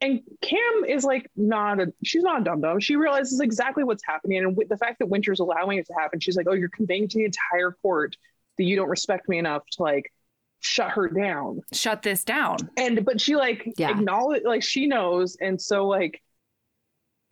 And 0.02 0.20
Cam 0.42 0.84
is 0.88 1.06
like 1.06 1.32
not 1.38 1.80
a, 1.80 1.94
she's 2.04 2.24
not 2.24 2.42
a 2.42 2.44
dum 2.44 2.60
dum. 2.62 2.80
She 2.82 2.98
realizes 2.98 3.40
exactly 3.40 3.86
what's 3.86 4.04
happening, 4.06 4.40
and 4.40 4.56
with 4.56 4.68
the 4.70 4.78
fact 4.78 5.00
that 5.00 5.08
Wynter's 5.08 5.40
allowing 5.40 5.80
it 5.80 5.88
to 5.88 5.94
happen, 5.94 6.20
she's 6.20 6.36
like, 6.36 6.46
oh, 6.50 6.54
you're 6.54 6.70
conveying 6.70 7.08
to 7.08 7.18
the 7.18 7.26
entire 7.26 7.72
court 7.82 8.18
that 8.58 8.64
you 8.64 8.76
don't 8.76 8.90
respect 8.90 9.28
me 9.30 9.38
enough 9.40 9.64
to 9.74 9.84
like 9.84 10.12
shut 10.60 10.92
her 10.92 11.08
down. 11.10 11.62
Shut 11.74 12.02
this 12.02 12.24
down. 12.24 12.58
And 12.78 13.04
but 13.06 13.20
she 13.22 13.36
like 13.36 13.74
Yeah. 13.78 13.92
acknowledge, 13.92 14.44
like 14.46 14.64
she 14.64 14.88
knows, 14.88 15.38
and 15.42 15.62
so 15.62 15.88
like. 15.88 16.22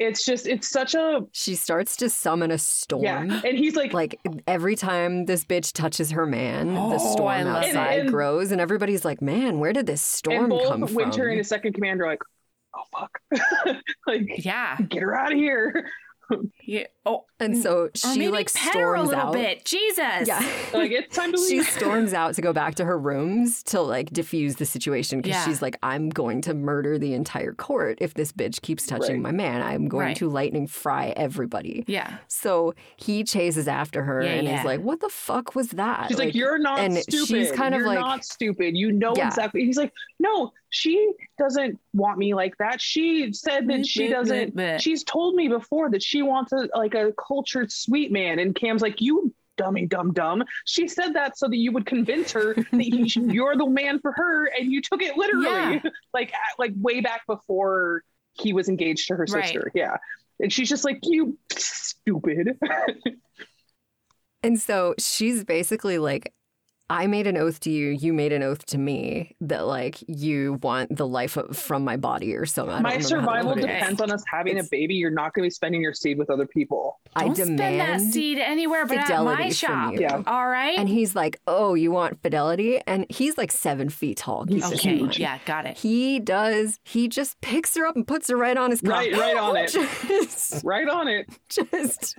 It's 0.03 0.26
just, 0.26 0.47
it's 0.47 0.67
such 0.67 0.95
a, 0.95 1.22
she 1.32 1.53
starts 1.53 1.95
to 1.97 2.09
summon 2.09 2.49
a 2.49 2.57
storm 2.57 3.03
yeah. 3.03 3.41
And 3.45 3.55
he's 3.55 3.76
like, 3.76 3.93
like 3.93 4.19
every 4.47 4.76
time 4.76 5.26
this 5.28 5.45
bitch 5.45 5.74
touches 5.74 6.09
her 6.09 6.26
man 6.26 6.76
Oh, 6.76 6.89
the 6.89 6.97
storm 6.97 7.30
I 7.30 7.43
love 7.43 7.63
it. 7.65 7.67
outside 7.67 7.99
And- 7.99 8.09
grows 8.09 8.51
and 8.51 8.59
everybody's 8.59 9.05
like 9.05 9.22
man 9.22 9.59
where 9.59 9.74
did 9.74 9.86
this 9.86 10.01
storm 10.01 10.45
and 10.45 10.49
both 10.49 10.69
come 10.69 10.82
Wynter 10.95 11.11
from 11.22 11.28
and 11.30 11.38
his 11.38 11.49
second 11.49 11.74
commander 11.74 12.05
are 12.05 12.07
like, 12.07 12.24
oh 12.76 12.82
fuck, 12.99 13.19
like 14.07 14.43
Yeah. 14.43 14.76
get 14.89 15.03
her 15.03 15.15
out 15.15 15.34
of 15.34 15.38
here. 15.38 15.88
yeah. 16.72 16.86
Oh. 17.03 17.26
and 17.39 17.57
so 17.57 17.86
Or 17.86 17.91
she 17.95 18.09
maybe 18.19 18.28
like 18.28 18.53
pet 18.53 18.76
her 18.76 18.93
a 18.93 18.97
storms 18.99 19.09
little 19.09 19.24
out 19.26 19.34
bit. 19.34 19.65
Jesus. 19.65 20.28
yeah 20.28 20.39
Like 20.74 20.91
it's 20.91 21.15
time 21.15 21.32
to 21.32 21.38
leave. 21.39 21.49
she 21.49 21.63
storms 21.63 22.13
out 22.13 22.36
to 22.36 22.41
go 22.43 22.53
back 22.53 22.76
to 22.76 22.86
her 22.86 22.97
rooms 22.99 23.63
to 23.63 23.82
like 23.82 24.11
diffuse 24.13 24.57
the 24.57 24.65
situation 24.67 25.19
because 25.19 25.32
Yeah. 25.38 25.45
she's 25.45 25.63
like, 25.63 25.78
I'm 25.82 26.09
going 26.09 26.41
to 26.43 26.53
murder 26.53 26.99
the 26.99 27.15
entire 27.15 27.53
court 27.53 27.97
if 28.01 28.13
this 28.13 28.32
bitch 28.32 28.61
keeps 28.61 28.86
touching 28.86 29.15
Right. 29.15 29.22
my 29.24 29.32
man. 29.32 29.63
I'm 29.63 29.88
going 29.88 30.07
Right. 30.09 30.15
to 30.17 30.30
lightning 30.30 30.67
fry 30.67 31.07
everybody. 31.17 31.84
Yeah. 31.88 32.17
So 32.28 32.76
he 32.97 33.24
chases 33.24 33.67
after 33.67 34.03
her 34.03 34.22
Yeah, 34.22 34.34
and 34.34 34.47
yeah. 34.47 34.59
is 34.59 34.65
like, 34.65 34.82
What 34.82 34.99
the 35.01 35.09
fuck 35.09 35.55
was 35.55 35.69
that? 35.69 36.07
She's 36.09 36.19
like, 36.19 36.36
"You're 36.36 36.59
not 36.59 36.78
and 36.80 36.95
stupid. 36.97 37.28
she's 37.28 37.51
kind 37.51 37.74
of 37.74 37.80
You're 37.80 37.88
like- 37.88 37.99
not 37.99 38.24
stupid. 38.26 38.78
You 38.78 38.91
know 38.91 39.13
Yeah. 39.17 39.28
exactly." 39.28 39.65
He's 39.65 39.78
like, 39.78 39.91
"No, 40.19 40.53
she 40.69 41.11
doesn't 41.39 41.80
want 41.93 42.17
me 42.19 42.34
like 42.34 42.55
that. 42.59 42.80
She 42.80 43.34
said 43.34 43.67
that 43.69 43.86
she 43.88 44.07
Bleh, 44.07 44.11
bleh, 44.11 44.53
doesn't. 44.55 44.82
She's 44.82 45.03
told 45.03 45.34
me 45.36 45.47
before 45.49 45.89
that 45.89 46.01
she 46.03 46.22
wants 46.22 46.53
a 46.62 46.78
like 46.78 46.93
a 46.95 47.12
cultured 47.14 47.72
sweet 47.72 48.12
man." 48.12 48.39
And 48.39 48.55
Cam's 48.55 48.82
like, 48.82 49.01
"You 49.01 49.34
dummy, 49.57 49.86
dumb, 49.86 50.14
dumb. 50.14 50.43
She 50.66 50.88
said 50.88 51.14
that 51.14 51.38
so 51.38 51.47
that 51.47 51.57
you 51.57 51.72
would 51.74 51.86
convince 51.86 52.32
her 52.32 52.53
that 52.72 52.88
you, 52.88 53.05
you're 53.32 53.55
the 53.55 53.68
man 53.68 53.99
for 53.99 54.12
her, 54.14 54.45
and 54.57 54.72
you 54.72 54.82
took 54.82 55.01
it 55.01 55.18
literally, 55.18 55.45
Yeah. 55.84 55.89
like 56.14 56.34
like 56.57 56.72
way 56.78 57.01
back 57.01 57.22
before 57.28 58.03
he 58.34 58.53
was 58.53 58.70
engaged 58.70 59.07
to 59.09 59.16
her 59.16 59.26
Right. 59.30 59.45
sister. 59.45 59.72
Yeah." 59.76 59.97
And 60.39 60.51
she's 60.51 60.70
just 60.70 60.86
like, 60.86 60.99
"You 61.03 61.38
stupid." 61.51 62.57
And 64.43 64.59
so 64.59 64.95
she's 64.97 65.43
basically 65.43 65.97
like, 65.99 66.34
I 66.92 67.08
made 67.08 67.26
an 67.28 67.38
oath 67.38 67.60
to 67.62 67.70
you, 67.72 67.88
you 67.89 68.14
made 68.14 68.32
an 68.34 68.44
oath 68.44 68.66
to 68.68 68.78
me 68.78 69.36
that 69.42 69.66
like 69.66 69.98
you 70.08 70.60
want 70.62 70.96
the 70.96 71.08
life 71.08 71.38
of, 71.38 71.58
from 71.58 71.84
my 71.84 71.98
body 71.98 72.36
or 72.36 72.46
something. 72.46 72.82
My 72.82 72.94
remember 72.94 72.94
how 72.94 72.98
to 72.98 73.04
survival 73.08 73.56
depends 73.56 74.02
on 74.02 74.12
us 74.12 74.24
having 74.32 74.54
It's- 74.54 74.68
a 74.68 74.70
baby. 74.70 74.96
You're 74.96 75.10
not 75.12 75.34
going 75.34 75.44
to 75.44 75.48
be 75.48 75.52
spending 75.52 75.82
your 75.82 75.94
seed 75.94 76.18
with 76.18 76.30
other 76.30 76.46
people. 76.46 77.00
I 77.16 77.26
Don't 77.26 77.36
spend 77.36 77.60
that 77.60 77.70
demand 77.72 78.14
seed 78.14 78.38
anywhere 78.38 78.86
but 78.86 78.98
at 78.98 79.08
fidelity 79.08 79.44
my 79.44 79.50
shop. 79.50 79.94
Yeah. 79.98 80.22
All 80.28 80.48
right. 80.48 80.78
And 80.78 80.88
he's 80.89 81.16
like, 81.16 81.39
"Oh, 81.48 81.74
you 81.74 81.92
want 81.92 82.22
fidelity?" 82.22 82.82
And 82.88 83.06
he's 83.10 83.38
like 83.38 83.52
seven 83.52 83.89
feet 83.89 84.18
tall. 84.18 84.46
He's 84.46 84.64
Keep 84.66 84.74
okay. 84.76 85.00
mind. 85.02 85.18
Yeah. 85.20 85.39
Got 85.46 85.66
it. 85.66 85.78
He 85.78 86.20
does. 86.20 86.80
He 86.84 87.08
just 87.08 87.39
picks 87.42 87.76
her 87.76 87.86
up 87.86 87.96
and 87.96 88.06
puts 88.08 88.30
her 88.30 88.36
right 88.38 88.58
on 88.58 88.72
his 88.72 88.82
cock. 88.82 88.92
Right- 88.92 89.14
right 89.14 89.38
on 89.38 89.56
it. 89.58 89.72
Just, 90.08 90.64
Right 90.66 90.88
on 90.89 91.08
it. 91.08 91.26
just 91.50 92.16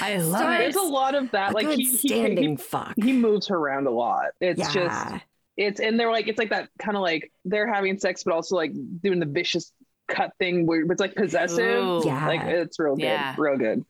I 0.00 0.16
love 0.18 0.40
Sorry, 0.40 0.56
it. 0.56 0.58
There's 0.58 0.76
a 0.76 0.82
lot 0.82 1.14
of 1.14 1.30
that. 1.32 1.52
a 1.52 1.54
Like 1.54 1.66
good 1.66 1.78
he, 1.78 1.84
he, 1.84 2.08
standing 2.08 2.50
he 2.50 2.56
fuck. 2.56 2.94
he 2.96 3.12
moves 3.12 3.46
her 3.48 3.56
around 3.56 3.86
a 3.86 3.90
lot. 3.90 4.26
It's 4.40 4.58
yeah. 4.58 4.72
just 4.72 5.24
it's 5.56 5.80
and 5.80 5.98
they're 5.98 6.10
like 6.10 6.28
it's 6.28 6.38
like 6.38 6.50
that 6.50 6.68
kind 6.78 6.96
of 6.96 7.02
like 7.02 7.30
they're 7.44 7.72
having 7.72 7.98
sex 7.98 8.24
but 8.24 8.34
also 8.34 8.56
like 8.56 8.72
doing 9.00 9.20
the 9.20 9.26
vicious 9.26 9.72
cut 10.08 10.32
thing 10.38 10.66
where 10.66 10.82
it's 10.82 11.00
like 11.00 11.14
possessive. 11.14 11.84
Ooh. 11.84 12.02
Yeah. 12.04 12.26
Like 12.26 12.42
it's 12.42 12.78
real 12.78 12.96
good. 12.96 13.04
Yeah. 13.04 13.34
Real 13.38 13.56
good. 13.56 13.84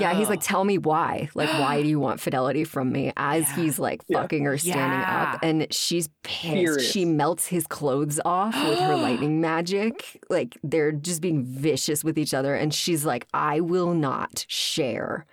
Yeah, 0.00 0.14
he's 0.14 0.28
like, 0.28 0.38
Oh. 0.40 0.46
tell 0.46 0.64
me 0.64 0.78
why. 0.78 1.28
Like, 1.34 1.48
why 1.50 1.82
do 1.82 1.88
you 1.88 1.98
want 2.00 2.20
fidelity 2.20 2.64
from 2.64 2.90
me? 2.92 3.12
As 3.16 3.42
Yeah. 3.48 3.56
he's 3.56 3.78
like 3.78 4.02
Yeah. 4.08 4.20
fucking 4.22 4.44
her 4.44 4.56
standing 4.58 5.00
Yeah. 5.00 5.32
up, 5.34 5.40
and 5.42 5.72
she's 5.72 6.08
pissed. 6.22 6.52
Furious. 6.54 6.90
She 6.90 7.04
melts 7.04 7.46
his 7.46 7.66
clothes 7.66 8.20
off 8.24 8.54
with 8.68 8.78
her 8.78 8.96
lightning 9.06 9.40
magic. 9.40 10.20
Like, 10.28 10.56
they're 10.62 10.92
just 10.92 11.20
being 11.20 11.44
vicious 11.44 12.02
with 12.04 12.18
each 12.18 12.34
other. 12.34 12.54
And 12.54 12.72
she's 12.74 13.04
like, 13.04 13.26
I 13.34 13.60
will 13.60 13.94
not 13.94 14.44
share. 14.48 15.26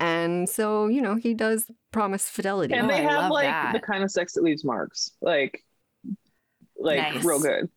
And 0.00 0.48
so, 0.48 0.88
you 0.88 1.00
know, 1.00 1.14
he 1.14 1.34
does 1.34 1.66
promise 1.92 2.28
fidelity. 2.28 2.74
And 2.74 2.86
Oh, 2.86 2.88
they 2.88 3.06
I 3.06 3.12
have 3.20 3.30
like 3.30 3.46
that. 3.46 3.72
the 3.72 3.80
kind 3.80 4.02
of 4.02 4.10
sex 4.10 4.32
that 4.34 4.42
leaves 4.42 4.64
marks. 4.64 5.12
Like 5.20 5.64
like 6.76 6.98
Nice. 7.14 7.24
real 7.24 7.40
good. 7.40 7.70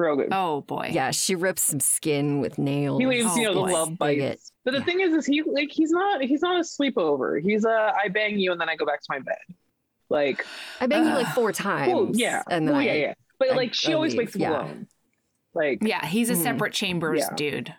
Real 0.00 0.16
good. 0.16 0.28
Oh 0.32 0.62
boy. 0.62 0.90
yeah, 0.92 1.10
she 1.10 1.34
rips 1.34 1.62
some 1.62 1.80
skin 1.80 2.40
with 2.40 2.58
nails. 2.58 3.00
He 3.00 3.06
leaves, 3.06 3.36
you 3.36 3.48
Oh, 3.48 3.52
know, 3.52 3.60
boy. 3.62 3.66
the 3.68 3.72
love 3.74 3.98
bites. 3.98 4.16
Bigot. 4.16 4.40
But 4.64 4.70
the 4.72 4.78
Yeah. 4.78 4.84
thing 4.84 5.00
is, 5.00 5.12
is 5.14 5.26
he 5.26 5.42
like 5.42 5.68
he's 5.70 5.90
not 5.90 6.22
he's 6.22 6.40
not 6.42 6.56
a 6.56 6.60
sleepover. 6.62 7.40
He's 7.42 7.64
a 7.64 7.92
I 8.02 8.08
bang 8.08 8.38
you 8.38 8.52
and 8.52 8.60
then 8.60 8.68
I 8.68 8.76
go 8.76 8.86
back 8.86 9.00
to 9.00 9.06
my 9.10 9.18
bed. 9.18 9.36
Like, 10.08 10.44
I 10.80 10.86
banged 10.86 11.06
you 11.06 11.12
like 11.14 11.28
four 11.34 11.52
times. 11.52 11.92
well, 11.92 12.10
yeah, 12.14 12.42
And 12.50 12.66
then 12.66 12.72
well, 12.74 12.82
I, 12.82 12.86
yeah, 12.86 12.94
yeah. 12.94 13.14
But 13.38 13.50
I- 13.52 13.54
like, 13.56 13.74
she 13.74 13.92
I 13.92 13.94
always 13.94 14.12
leave, 14.12 14.18
wakes 14.18 14.34
him 14.34 14.40
yeah. 14.42 14.50
alone. 14.50 14.86
Like, 15.54 15.78
Yeah, 15.82 16.04
he's 16.06 16.30
a 16.30 16.34
Mhm. 16.34 16.42
separate 16.42 16.72
chambers 16.72 17.20
Yeah. 17.20 17.34
dude. 17.36 17.74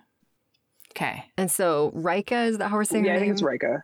Okay. 0.91 1.25
And 1.37 1.49
so 1.51 1.91
Rika, 1.93 2.41
is 2.43 2.57
that 2.59 2.69
how 2.69 2.75
we're 2.77 2.83
saying 2.83 3.03
yeah, 3.05 3.11
her 3.11 3.15
I 3.17 3.19
think 3.19 3.27
name? 3.29 3.33
it's 3.33 3.41
Rika. 3.43 3.83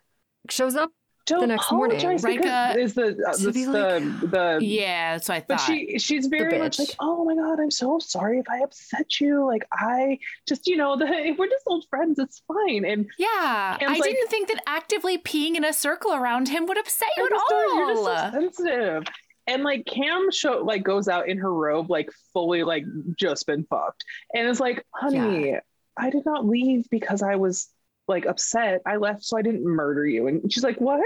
Shows 0.50 0.76
up. 0.76 0.92
Don't 1.28 1.49
next 1.49 1.71
morning. 1.71 1.97
apologize 1.97 2.23
because 2.23 2.75
Rika- 2.75 2.80
is 2.80 2.93
the 2.93 3.07
uh, 3.28 3.36
the, 3.38 3.51
the, 3.51 3.65
like- 3.67 4.32
the 4.32 4.59
Yeah, 4.61 5.13
that's 5.13 5.30
what 5.30 5.36
I 5.36 5.45
But 5.47 5.57
she 5.57 5.99
she's 5.99 6.25
very 6.28 6.57
much 6.57 6.80
like, 6.80 6.89
oh 6.99 7.23
my 7.25 7.36
god, 7.36 7.59
I'm 7.59 7.69
so 7.69 7.99
sorry 7.99 8.39
if 8.39 8.49
I 8.49 8.59
upset 8.59 9.19
you. 9.19 9.45
Like 9.45 9.67
I 9.73 10.19
just, 10.47 10.65
you 10.67 10.78
know, 10.78 10.95
the, 10.97 11.05
we're 11.38 11.47
just 11.49 11.63
old 11.67 11.86
friends, 11.89 12.17
it's 12.17 12.41
fine. 12.47 12.86
And 12.86 13.07
yeah, 13.19 13.78
And 13.80 13.89
I 13.89 13.93
like- 13.93 14.03
didn't 14.03 14.30
think 14.30 14.47
that 14.47 14.63
actively 14.67 15.17
peeing 15.17 15.55
in 15.55 15.63
a 15.65 15.73
circle 15.73 16.13
around 16.13 16.47
him 16.47 16.65
would 16.65 16.78
upset 16.80 17.09
you 17.17 17.25
at 17.25 17.32
all. 17.34 17.75
you're 17.78 17.93
just 17.93 18.03
so 18.34 18.39
sensitive. 18.39 19.03
And 19.47 19.63
like 19.63 19.86
Cam 19.86 20.30
show 20.32 20.61
like 20.63 20.84
goes 20.84 21.07
out 21.07 21.30
in 21.30 21.38
her 21.38 21.53
robe, 21.53 21.89
like 21.89 22.09
fully 22.34 22.63
like 22.63 22.84
just 23.17 23.45
been 23.47 23.65
fucked. 23.69 24.03
And 24.34 24.47
it's 24.47 24.59
like, 24.59 24.86
honey, 24.93 25.55
I 25.97 26.09
did 26.09 26.23
not 26.25 26.45
leave 26.45 26.86
because 26.91 27.21
I 27.21 27.36
was 27.38 27.67
like 28.08 28.26
upset. 28.26 28.82
I 28.86 28.95
left 28.97 29.24
so 29.24 29.38
I 29.38 29.41
didn't 29.41 29.66
murder 29.66 30.05
you. 30.05 30.28
And 30.28 30.51
she's 30.51 30.64
like, 30.64 30.80
What? 30.80 31.01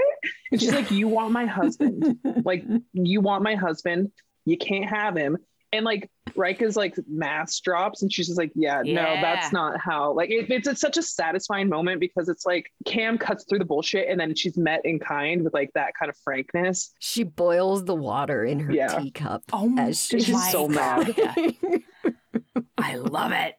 And 0.50 0.60
she's 0.60 0.72
like, 0.74 0.90
You 0.90 1.08
want 1.08 1.32
my 1.32 1.46
husband. 1.46 2.18
like 2.44 2.64
you 2.92 3.20
want 3.20 3.42
my 3.42 3.54
husband 3.54 4.10
you 4.44 4.56
can't 4.56 4.86
have 4.86 5.16
him 5.16 5.38
and 5.72 5.84
like 5.84 6.10
Rika's 6.36 6.76
like 6.76 6.96
mask 7.08 7.62
drops 7.62 8.02
and 8.02 8.12
she's 8.12 8.26
just 8.26 8.38
like 8.38 8.50
yeah, 8.56 8.82
no 8.84 9.02
that's 9.20 9.52
not 9.52 9.78
how 9.80 10.12
like 10.12 10.30
it, 10.30 10.50
it's, 10.50 10.66
it's 10.66 10.80
such 10.80 10.96
a 10.96 11.02
satisfying 11.02 11.68
moment 11.68 12.00
because 12.00 12.28
it's 12.28 12.44
like 12.44 12.70
Cam 12.84 13.18
cuts 13.18 13.44
through 13.48 13.60
the 13.60 13.64
bullshit 13.64 14.08
and 14.08 14.18
then 14.18 14.34
she's 14.34 14.56
met 14.58 14.84
in 14.84 14.98
kind 14.98 15.44
with 15.44 15.54
like 15.54 15.70
that 15.74 15.92
kind 15.96 16.10
of 16.10 16.16
frankness 16.24 16.92
She 16.98 17.22
boils 17.22 17.84
the 17.84 17.94
water 17.94 18.44
in 18.44 18.58
her 18.60 18.72
Yeah. 18.72 18.98
teacup. 18.98 19.44
Oh 19.52 19.68
my 19.68 19.82
As 19.84 20.04
she's 20.04 20.24
She's 20.26 20.50
so 20.50 20.66
mad. 20.68 21.14
I 22.78 22.96
love 22.96 23.32
it. 23.32 23.54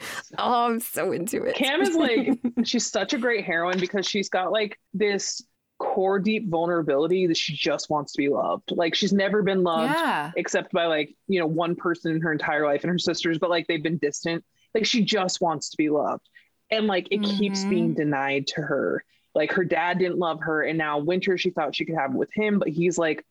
oh, 0.38 0.66
I'm 0.66 0.80
so 0.80 1.12
into 1.12 1.42
it. 1.44 1.54
Cam 1.54 1.80
is 1.82 1.94
like 1.96 2.38
she's 2.64 2.86
such 2.86 3.12
a 3.14 3.18
great 3.18 3.44
heroine 3.44 3.78
because 3.80 4.06
she's 4.06 4.28
got 4.28 4.52
like 4.52 4.78
this 4.94 5.42
core 5.78 6.18
deep 6.18 6.46
vulnerability 6.50 7.26
that 7.26 7.38
she 7.38 7.54
just 7.54 7.88
wants 7.88 8.12
to 8.12 8.18
be 8.18 8.28
loved 8.28 8.70
like 8.70 8.94
she's 8.94 9.14
never 9.14 9.42
been 9.42 9.62
loved 9.62 9.94
Yeah. 9.94 10.30
except 10.36 10.72
by 10.72 10.84
like 10.84 11.14
you 11.26 11.40
know 11.40 11.46
one 11.46 11.74
person 11.74 12.14
in 12.14 12.20
her 12.20 12.32
entire 12.32 12.66
life 12.66 12.82
and 12.84 12.90
her 12.90 12.98
sisters 12.98 13.38
but 13.38 13.48
like 13.48 13.66
they've 13.66 13.82
been 13.82 13.96
distant 13.96 14.44
like 14.74 14.84
she 14.84 15.02
just 15.02 15.40
wants 15.40 15.70
to 15.70 15.78
be 15.78 15.88
loved 15.88 16.28
and 16.70 16.86
like 16.86 17.08
it 17.10 17.22
keeps 17.22 17.64
Mhm. 17.64 17.70
being 17.70 17.94
denied 17.94 18.46
to 18.48 18.60
her 18.60 19.02
like 19.34 19.52
her 19.52 19.64
dad 19.64 19.98
didn't 19.98 20.18
love 20.18 20.40
her 20.42 20.60
and 20.62 20.76
now 20.76 20.98
Wynter 20.98 21.38
she 21.38 21.48
thought 21.48 21.74
she 21.74 21.86
could 21.86 21.96
have 21.96 22.10
it 22.10 22.16
with 22.18 22.30
him 22.34 22.58
but 22.58 22.68
he's 22.68 22.98
like 22.98 23.24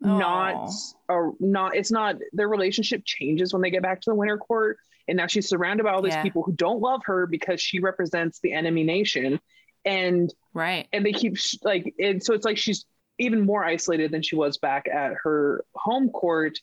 not 0.00 0.70
or 1.08 1.34
not 1.38 1.76
it's 1.76 1.92
not 1.92 2.16
their 2.32 2.48
relationship 2.48 3.02
changes 3.04 3.52
when 3.52 3.62
they 3.62 3.70
get 3.70 3.82
back 3.84 4.00
to 4.00 4.10
the 4.10 4.16
winter 4.16 4.38
court 4.38 4.78
and 5.08 5.16
now 5.16 5.26
she's 5.26 5.48
surrounded 5.48 5.84
by 5.84 5.90
all 5.92 6.02
these 6.02 6.12
Yeah. 6.14 6.22
people 6.22 6.42
who 6.42 6.52
don't 6.52 6.80
love 6.80 7.02
her 7.06 7.26
because 7.26 7.60
she 7.60 7.80
represents 7.80 8.40
the 8.40 8.52
enemy 8.52 8.84
nation 8.84 9.40
and 9.84 10.32
Right. 10.54 10.86
and 10.92 11.04
they 11.04 11.12
keep 11.12 11.36
sh- 11.36 11.56
like 11.62 11.94
and 11.98 12.22
so 12.22 12.34
it's 12.34 12.44
like 12.44 12.58
she's 12.58 12.84
even 13.18 13.40
more 13.44 13.64
isolated 13.64 14.10
than 14.10 14.22
she 14.22 14.36
was 14.36 14.58
back 14.58 14.86
at 14.88 15.12
her 15.22 15.64
home 15.74 16.08
court 16.10 16.58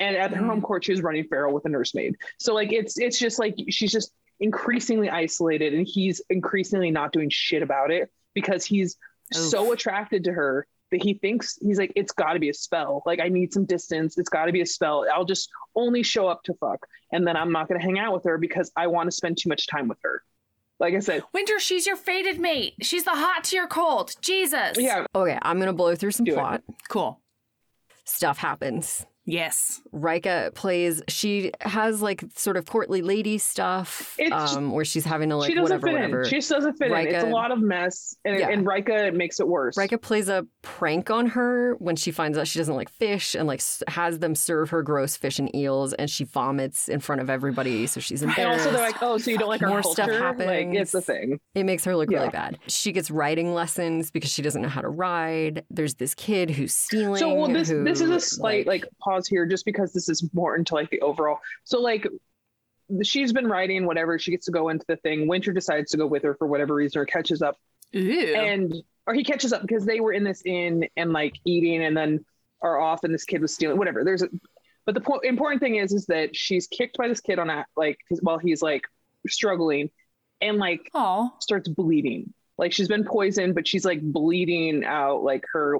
and 0.00 0.16
at 0.16 0.32
her 0.32 0.42
Mhm. 0.42 0.46
home 0.48 0.62
court 0.62 0.84
she 0.84 0.92
was 0.92 1.02
running 1.02 1.24
feral 1.24 1.52
with 1.54 1.64
a 1.66 1.68
nursemaid 1.68 2.16
so 2.38 2.52
like 2.54 2.72
it's 2.72 2.98
it's 2.98 3.18
just 3.18 3.38
like 3.38 3.54
she's 3.68 3.92
just 3.92 4.12
increasingly 4.40 5.08
isolated 5.08 5.74
and 5.74 5.86
he's 5.86 6.20
increasingly 6.30 6.90
not 6.90 7.12
doing 7.12 7.30
shit 7.30 7.62
about 7.62 7.90
it 7.90 8.10
because 8.34 8.64
he's 8.64 8.96
so 9.30 9.72
attracted 9.72 10.24
to 10.24 10.32
her 10.32 10.66
that 10.90 11.02
he 11.02 11.14
thinks 11.14 11.58
he's 11.60 11.78
like 11.78 11.92
it's 11.96 12.12
got 12.12 12.34
to 12.34 12.38
be 12.38 12.48
a 12.50 12.54
spell 12.54 13.02
like 13.06 13.20
i 13.20 13.28
need 13.28 13.52
some 13.52 13.64
distance 13.64 14.16
it's 14.18 14.28
got 14.28 14.44
to 14.46 14.52
be 14.52 14.60
a 14.60 14.66
spell 14.66 15.04
i'll 15.12 15.24
just 15.24 15.48
only 15.74 16.02
show 16.02 16.28
up 16.28 16.42
to 16.44 16.54
fuck 16.54 16.86
and 17.12 17.26
then 17.26 17.36
i'm 17.36 17.50
not 17.52 17.68
going 17.68 17.78
to 17.80 17.84
hang 17.84 17.98
out 17.98 18.12
with 18.12 18.24
her 18.24 18.38
because 18.38 18.70
i 18.76 18.86
want 18.86 19.06
to 19.08 19.16
spend 19.16 19.36
too 19.36 19.48
much 19.48 19.66
time 19.66 19.88
with 19.88 19.98
her 20.02 20.22
like 20.80 20.94
i 20.94 20.98
said 21.00 21.22
Wynter, 21.32 21.58
she's 21.58 21.86
your 21.86 21.96
fated 21.96 22.38
mate. 22.40 22.74
She's 22.82 23.04
the 23.04 23.12
hot 23.12 23.44
to 23.44 23.56
your 23.56 23.66
cold. 23.68 24.14
Jesus. 24.20 24.76
yeah 24.76 25.06
Okay, 25.14 25.38
I'm 25.40 25.58
gonna 25.58 25.72
blow 25.72 25.94
through 25.94 26.10
some 26.10 26.24
Do 26.24 26.32
it. 26.32 26.34
plot. 26.34 26.62
Cool. 26.88 27.20
Stuff 28.04 28.38
happens. 28.38 29.06
Yes. 29.26 29.80
Rika 29.92 30.50
plays. 30.54 31.02
She 31.08 31.50
has 31.62 32.02
like 32.02 32.24
sort 32.36 32.56
of 32.56 32.66
courtly 32.66 33.00
lady 33.00 33.38
stuff, 33.38 34.14
It's- 34.18 34.54
um, 34.56 34.70
where 34.72 34.84
she's 34.84 35.04
having 35.04 35.30
to 35.30 35.36
like 35.36 35.48
she 35.48 35.54
doesn't 35.54 35.62
whatever, 35.64 35.86
fit 35.86 35.92
whatever. 35.94 36.22
in. 36.22 36.28
She 36.28 36.36
just 36.36 36.50
doesn't 36.50 36.74
fit 36.76 36.90
in. 36.90 37.06
It's 37.06 37.24
a 37.24 37.28
lot 37.28 37.50
of 37.50 37.60
mess, 37.60 38.16
and, 38.24 38.38
Yeah. 38.38 38.50
and 38.50 38.66
Rika 38.66 39.12
makes 39.12 39.40
it 39.40 39.48
worse. 39.48 39.76
Rika 39.78 39.96
plays 39.98 40.28
a 40.28 40.46
prank 40.62 41.10
on 41.10 41.26
her 41.28 41.74
when 41.78 41.96
she 41.96 42.10
finds 42.10 42.36
out 42.36 42.46
she 42.46 42.58
doesn't 42.58 42.74
like 42.74 42.90
fish 42.90 43.34
and 43.34 43.46
like 43.46 43.62
has 43.88 44.18
them 44.18 44.34
serve 44.34 44.70
her 44.70 44.82
gross 44.82 45.16
fish 45.16 45.38
and 45.38 45.54
eels 45.56 45.92
and 45.94 46.10
she 46.10 46.24
vomits 46.24 46.88
in 46.88 47.00
front 47.00 47.20
of 47.22 47.30
everybody 47.30 47.86
so 47.86 48.00
she's 48.00 48.20
and 48.22 48.30
embarrassed. 48.30 48.66
also, 48.66 48.76
they're 48.76 48.86
like, 48.90 49.02
"Oh, 49.02 49.16
so 49.18 49.30
you 49.30 49.38
don't 49.38 49.48
like 49.48 49.62
our 49.62 49.68
More 49.68 49.82
culture? 49.82 50.02
stuff 50.04 50.38
Like 50.38 50.68
it's 50.72 50.92
a 50.94 51.00
thing." 51.00 51.38
It 51.54 51.64
makes 51.64 51.84
her 51.84 51.96
look 51.96 52.10
really 52.10 52.28
bad. 52.28 52.58
She 52.66 52.92
gets 52.92 53.10
riding 53.10 53.54
lessons 53.54 54.10
because 54.10 54.30
she 54.30 54.42
doesn't 54.42 54.60
know 54.60 54.68
how 54.68 54.82
to 54.82 54.88
ride. 54.88 55.64
There's 55.70 55.94
this 55.94 56.14
kid 56.14 56.50
who's 56.50 56.74
stealing. 56.74 57.16
So 57.18 57.32
well, 57.34 57.48
this 57.48 57.68
this 57.68 58.00
is 58.00 58.10
a 58.10 58.20
slight 58.20 58.66
like, 58.66 58.84
pause 59.14 59.26
here, 59.26 59.46
just 59.46 59.64
because 59.64 59.92
this 59.92 60.08
is 60.08 60.22
important 60.22 60.68
to 60.68 60.74
like 60.74 60.90
the 60.90 61.00
overall. 61.00 61.38
So 61.64 61.80
like, 61.80 62.06
she's 63.02 63.32
been 63.32 63.46
writing 63.46 63.86
whatever. 63.86 64.18
She 64.18 64.30
gets 64.30 64.46
to 64.46 64.52
go 64.52 64.68
into 64.68 64.84
the 64.88 64.96
thing. 64.96 65.28
Wynter 65.28 65.52
decides 65.52 65.90
to 65.92 65.96
go 65.96 66.06
with 66.06 66.22
her 66.22 66.34
for 66.34 66.46
whatever 66.46 66.74
reason, 66.74 67.00
or 67.00 67.04
catches 67.04 67.42
up, 67.42 67.56
Ooh. 67.94 68.34
and 68.34 68.74
or 69.06 69.14
he 69.14 69.24
catches 69.24 69.52
up 69.52 69.62
because 69.62 69.84
they 69.84 70.00
were 70.00 70.12
in 70.12 70.24
this 70.24 70.42
inn 70.44 70.88
and 70.96 71.12
like 71.12 71.34
eating, 71.44 71.84
and 71.84 71.96
then 71.96 72.24
are 72.62 72.80
off, 72.80 73.04
and 73.04 73.14
this 73.14 73.24
kid 73.24 73.40
was 73.40 73.54
stealing. 73.54 73.78
Whatever. 73.78 74.04
There's 74.04 74.22
a, 74.22 74.28
but 74.86 74.94
the 74.94 75.00
po- 75.00 75.20
important 75.20 75.60
thing 75.60 75.76
is 75.76 75.92
is 75.92 76.06
that 76.06 76.36
she's 76.36 76.66
kicked 76.66 76.96
by 76.96 77.08
this 77.08 77.20
kid 77.20 77.38
on 77.38 77.50
a 77.50 77.66
like 77.76 77.98
while 78.20 78.38
he's 78.38 78.62
like 78.62 78.84
struggling, 79.26 79.90
and 80.40 80.58
like 80.58 80.90
oh. 80.94 81.32
starts 81.40 81.68
bleeding. 81.68 82.32
Like 82.56 82.72
she's 82.72 82.88
been 82.88 83.04
poisoned, 83.04 83.54
but 83.54 83.66
she's 83.66 83.84
like 83.84 84.00
bleeding 84.00 84.84
out 84.84 85.24
like 85.24 85.44
her 85.52 85.78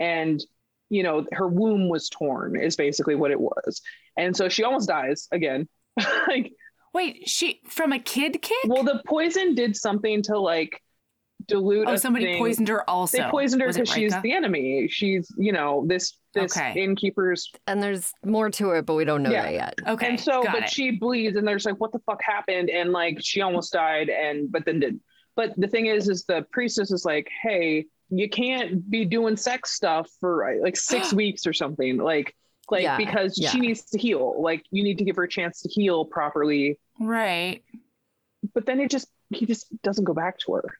and 0.00 0.42
you 0.88 1.02
know, 1.02 1.26
her 1.32 1.48
womb 1.48 1.88
was 1.88 2.08
torn 2.08 2.56
is 2.60 2.76
basically 2.76 3.14
what 3.14 3.30
it 3.30 3.40
was. 3.40 3.80
And 4.16 4.36
so 4.36 4.48
she 4.48 4.62
almost 4.64 4.88
dies 4.88 5.28
again. 5.32 5.68
like 6.28 6.52
Wait, 6.94 7.28
she 7.28 7.60
from 7.68 7.92
a 7.92 7.98
kid 7.98 8.40
kick? 8.40 8.56
well 8.66 8.82
the 8.82 9.02
poison 9.06 9.54
did 9.54 9.76
something 9.76 10.22
to 10.22 10.38
like 10.38 10.80
dilute 11.46 11.86
oh, 11.86 11.96
somebody 11.96 12.24
thing. 12.24 12.38
poisoned 12.38 12.68
her 12.68 12.88
also. 12.88 13.18
They 13.18 13.24
poisoned 13.30 13.62
her 13.62 13.68
because 13.72 13.88
she's 13.90 14.14
the 14.22 14.32
enemy. 14.32 14.88
She's, 14.88 15.28
you 15.36 15.52
know, 15.52 15.84
this 15.86 16.14
this 16.34 16.56
Okay. 16.56 16.72
innkeeper's 16.82 17.50
and 17.66 17.82
there's 17.82 18.12
more 18.24 18.50
to 18.50 18.70
it, 18.72 18.86
but 18.86 18.94
we 18.94 19.04
don't 19.04 19.22
know 19.22 19.30
Yeah. 19.30 19.42
that 19.42 19.52
yet. 19.52 19.74
Okay. 19.86 20.08
and 20.10 20.20
so 20.20 20.42
got 20.42 20.52
but 20.54 20.62
it. 20.64 20.70
she 20.70 20.92
bleeds 20.92 21.36
and 21.36 21.46
there's 21.46 21.66
like 21.66 21.76
what 21.78 21.92
the 21.92 21.98
fuck 22.00 22.22
happened 22.22 22.70
and 22.70 22.92
like 22.92 23.18
she 23.20 23.40
almost 23.42 23.72
died 23.72 24.08
and 24.08 24.50
but 24.50 24.64
then 24.64 24.80
didn't 24.80 25.02
but 25.34 25.52
the 25.58 25.68
thing 25.68 25.86
is 25.86 26.08
is 26.08 26.24
the 26.24 26.46
priestess 26.50 26.90
is 26.90 27.04
like 27.04 27.28
hey 27.42 27.84
you 28.10 28.28
can't 28.28 28.88
be 28.88 29.04
doing 29.04 29.36
sex 29.36 29.72
stuff 29.72 30.08
for 30.20 30.58
like 30.62 30.76
six 30.76 31.12
weeks 31.12 31.46
or 31.46 31.52
something 31.52 31.96
like 31.98 32.34
like 32.70 32.82
Yeah, 32.82 32.96
because 32.96 33.38
yeah. 33.38 33.50
she 33.50 33.60
needs 33.60 33.84
to 33.90 33.98
heal 33.98 34.40
like 34.40 34.64
you 34.70 34.82
need 34.82 34.98
to 34.98 35.04
give 35.04 35.16
her 35.16 35.24
a 35.24 35.28
chance 35.28 35.62
to 35.62 35.68
heal 35.68 36.04
properly 36.04 36.78
right. 37.00 37.62
but 38.54 38.66
then 38.66 38.80
it 38.80 38.90
just 38.90 39.08
he 39.30 39.46
just 39.46 39.66
doesn't 39.82 40.04
go 40.04 40.14
back 40.14 40.38
to 40.40 40.54
her 40.54 40.78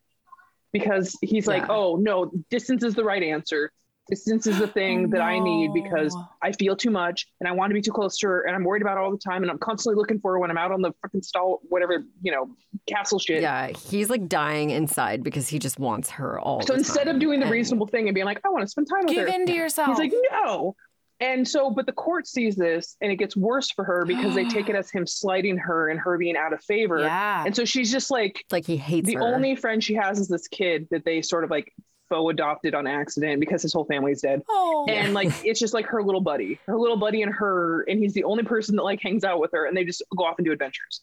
because 0.72 1.16
he's 1.22 1.46
like 1.46 1.68
oh 1.68 1.96
no 1.96 2.30
distance 2.50 2.82
is 2.82 2.94
the 2.94 3.04
right 3.04 3.22
answer 3.22 3.70
distance 4.08 4.46
is 4.46 4.58
the 4.58 4.66
thing 4.66 5.06
Oh, 5.06 5.08
that 5.10 5.20
i 5.20 5.38
need 5.38 5.72
because. 5.74 6.16
I 6.42 6.52
feel 6.52 6.76
too 6.76 6.90
much 6.90 7.26
and 7.40 7.48
I 7.48 7.52
want 7.52 7.70
to 7.70 7.74
be 7.74 7.80
too 7.80 7.90
close 7.90 8.16
to 8.18 8.28
her 8.28 8.42
and 8.42 8.54
I'm 8.54 8.62
worried 8.62 8.80
about 8.82 8.98
her 8.98 9.00
all 9.02 9.10
the 9.10 9.18
time 9.18 9.42
and 9.42 9.50
I'm 9.50 9.58
constantly 9.58 9.98
looking 9.98 10.20
for 10.20 10.32
her 10.32 10.38
when 10.38 10.48
I'm 10.50 10.58
out 10.58 10.70
on 10.70 10.80
the 10.80 10.92
freaking 11.04 11.24
stall, 11.24 11.60
whatever, 11.68 12.04
you 12.22 12.30
know, 12.30 12.50
castle 12.86 13.18
shit. 13.18 13.42
Yeah, 13.42 13.68
he's 13.68 14.08
like 14.10 14.28
dying 14.28 14.70
inside 14.70 15.24
because 15.24 15.48
he 15.48 15.58
just 15.58 15.80
wants 15.80 16.08
her 16.10 16.38
all. 16.38 16.60
So 16.60 16.74
the 16.74 16.78
instead 16.78 17.06
time. 17.06 17.16
of 17.16 17.20
doing 17.20 17.40
the 17.40 17.46
And- 17.46 17.52
reasonable 17.52 17.88
thing 17.88 18.06
and 18.06 18.14
being 18.14 18.26
like, 18.26 18.40
I 18.44 18.48
want 18.50 18.62
to 18.62 18.68
spend 18.68 18.86
time 18.88 19.06
with 19.06 19.16
her, 19.16 19.24
Give 19.24 19.34
her, 19.34 19.40
in 19.40 19.46
to 19.46 19.52
yourself. 19.52 19.88
he's 19.88 19.98
like, 19.98 20.12
no. 20.30 20.76
And 21.18 21.48
so, 21.48 21.70
but 21.70 21.86
the 21.86 21.92
court 21.92 22.28
sees 22.28 22.54
this 22.54 22.96
and 23.00 23.10
it 23.10 23.16
gets 23.16 23.34
worse 23.36 23.72
for 23.72 23.84
her 23.84 24.04
because 24.06 24.34
they 24.36 24.44
take 24.44 24.68
it 24.68 24.76
as 24.76 24.88
him 24.90 25.04
slighting 25.06 25.56
her 25.56 25.88
and 25.88 25.98
her 25.98 26.16
being 26.18 26.36
out 26.36 26.52
of 26.52 26.62
favor. 26.62 27.00
Yeah. 27.00 27.42
And 27.44 27.56
so 27.56 27.64
she's 27.64 27.90
just 27.90 28.10
like, 28.12 28.44
like 28.52 28.66
he 28.66 28.76
hates 28.76 29.08
the 29.08 29.14
her. 29.14 29.22
only 29.22 29.56
friend 29.56 29.82
she 29.82 29.94
has 29.94 30.20
is 30.20 30.28
this 30.28 30.46
kid 30.46 30.86
that 30.92 31.04
they 31.04 31.22
sort 31.22 31.42
of 31.42 31.50
like 31.50 31.72
faux 32.08 32.30
adopted 32.32 32.74
on 32.74 32.86
accident 32.86 33.40
because 33.40 33.62
his 33.62 33.72
whole 33.72 33.84
family's 33.84 34.22
dead. 34.22 34.42
Oh. 34.48 34.86
And 34.88 35.14
like, 35.14 35.32
it's 35.44 35.60
just 35.60 35.74
like 35.74 35.86
her 35.86 36.02
little 36.02 36.20
buddy, 36.20 36.58
her 36.66 36.76
little 36.76 36.96
buddy 36.96 37.22
and 37.22 37.32
her, 37.32 37.82
and 37.82 37.98
he's 37.98 38.14
the 38.14 38.24
only 38.24 38.44
person 38.44 38.76
that 38.76 38.82
like 38.82 39.00
hangs 39.02 39.24
out 39.24 39.40
with 39.40 39.52
her 39.52 39.66
and 39.66 39.76
they 39.76 39.84
just 39.84 40.02
go 40.16 40.24
off 40.24 40.36
and 40.38 40.44
do 40.44 40.52
adventures. 40.52 41.00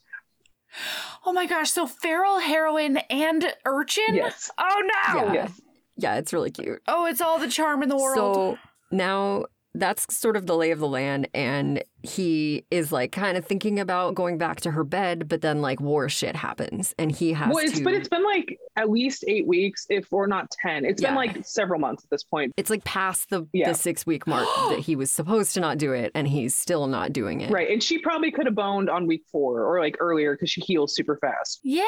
Oh 1.26 1.34
my 1.34 1.45
gosh. 1.45 1.72
So 1.72 1.86
feral 1.86 2.39
heroine 2.39 2.97
and 3.10 3.54
urchin? 3.66 4.16
Yes. 4.16 4.49
Oh 4.58 4.82
no. 4.82 5.26
Yeah. 5.26 5.34
Yes. 5.34 5.62
yeah, 5.97 6.16
it's 6.16 6.34
really 6.34 6.51
cute. 6.51 6.82
Oh, 6.88 7.06
it's 7.06 7.22
all 7.22 7.39
the 7.39 7.49
charm 7.49 7.84
in 7.84 7.89
the 7.89 7.97
world. 7.97 8.16
So 8.16 8.58
now 8.91 9.45
that's 9.76 10.05
sort 10.15 10.36
of 10.38 10.45
the 10.45 10.55
lay 10.55 10.71
of 10.71 10.80
the 10.80 10.88
land, 10.88 11.28
and 11.34 11.84
he 12.03 12.65
is 12.69 12.91
like 12.91 13.11
kind 13.11 13.38
of 13.38 13.45
thinking 13.45 13.80
about 13.80 14.13
going 14.13 14.38
back 14.38 14.59
to 14.61 14.71
her 14.71 14.84
bed, 14.84 15.28
but 15.30 15.41
then 15.41 15.61
like 15.61 15.80
war 15.80 16.09
shit 16.09 16.36
happens, 16.36 16.93
and 16.99 17.11
he 17.11 17.34
has 17.34 17.53
Well, 17.53 17.63
it's, 17.63 17.78
to. 17.80 17.84
but 17.84 17.93
it's 17.93 18.09
been 18.09 18.24
like 18.24 18.57
at 18.76 18.89
least 18.89 19.24
eight 19.28 19.47
weeks, 19.47 19.86
if 19.89 20.11
or 20.11 20.28
not 20.28 20.51
10. 20.61 20.84
It's 20.86 21.01
Yeah. 21.01 21.09
been 21.09 21.15
like 21.15 21.45
several 21.45 21.80
months 21.80 22.03
at 22.03 22.09
this 22.09 22.24
point. 22.24 22.53
it's 22.57 22.69
like 22.69 22.84
past 22.84 23.30
the, 23.30 23.47
Yeah. 23.53 23.69
the 23.69 23.74
six 23.76 24.05
week 24.05 24.28
mark 24.28 24.47
that 24.69 24.80
he 24.80 24.95
was 24.95 25.09
supposed 25.11 25.53
to 25.53 25.59
not 25.59 25.78
do 25.78 25.93
it, 25.93 26.11
and 26.13 26.28
he's 26.28 26.55
still 26.55 26.88
not 26.88 27.13
doing 27.13 27.41
it. 27.41 27.49
Right. 27.51 27.69
And 27.69 27.82
she 27.82 27.99
probably 27.99 28.32
could 28.32 28.45
have 28.45 28.55
boned 28.55 28.89
on 28.89 29.07
week 29.07 29.24
four 29.32 29.63
or 29.63 29.80
like 29.80 29.95
earlier 29.99 30.34
because 30.36 30.49
she 30.51 30.61
heals 30.61 30.93
super 30.95 31.17
fast. 31.17 31.61
yeah. 31.63 31.84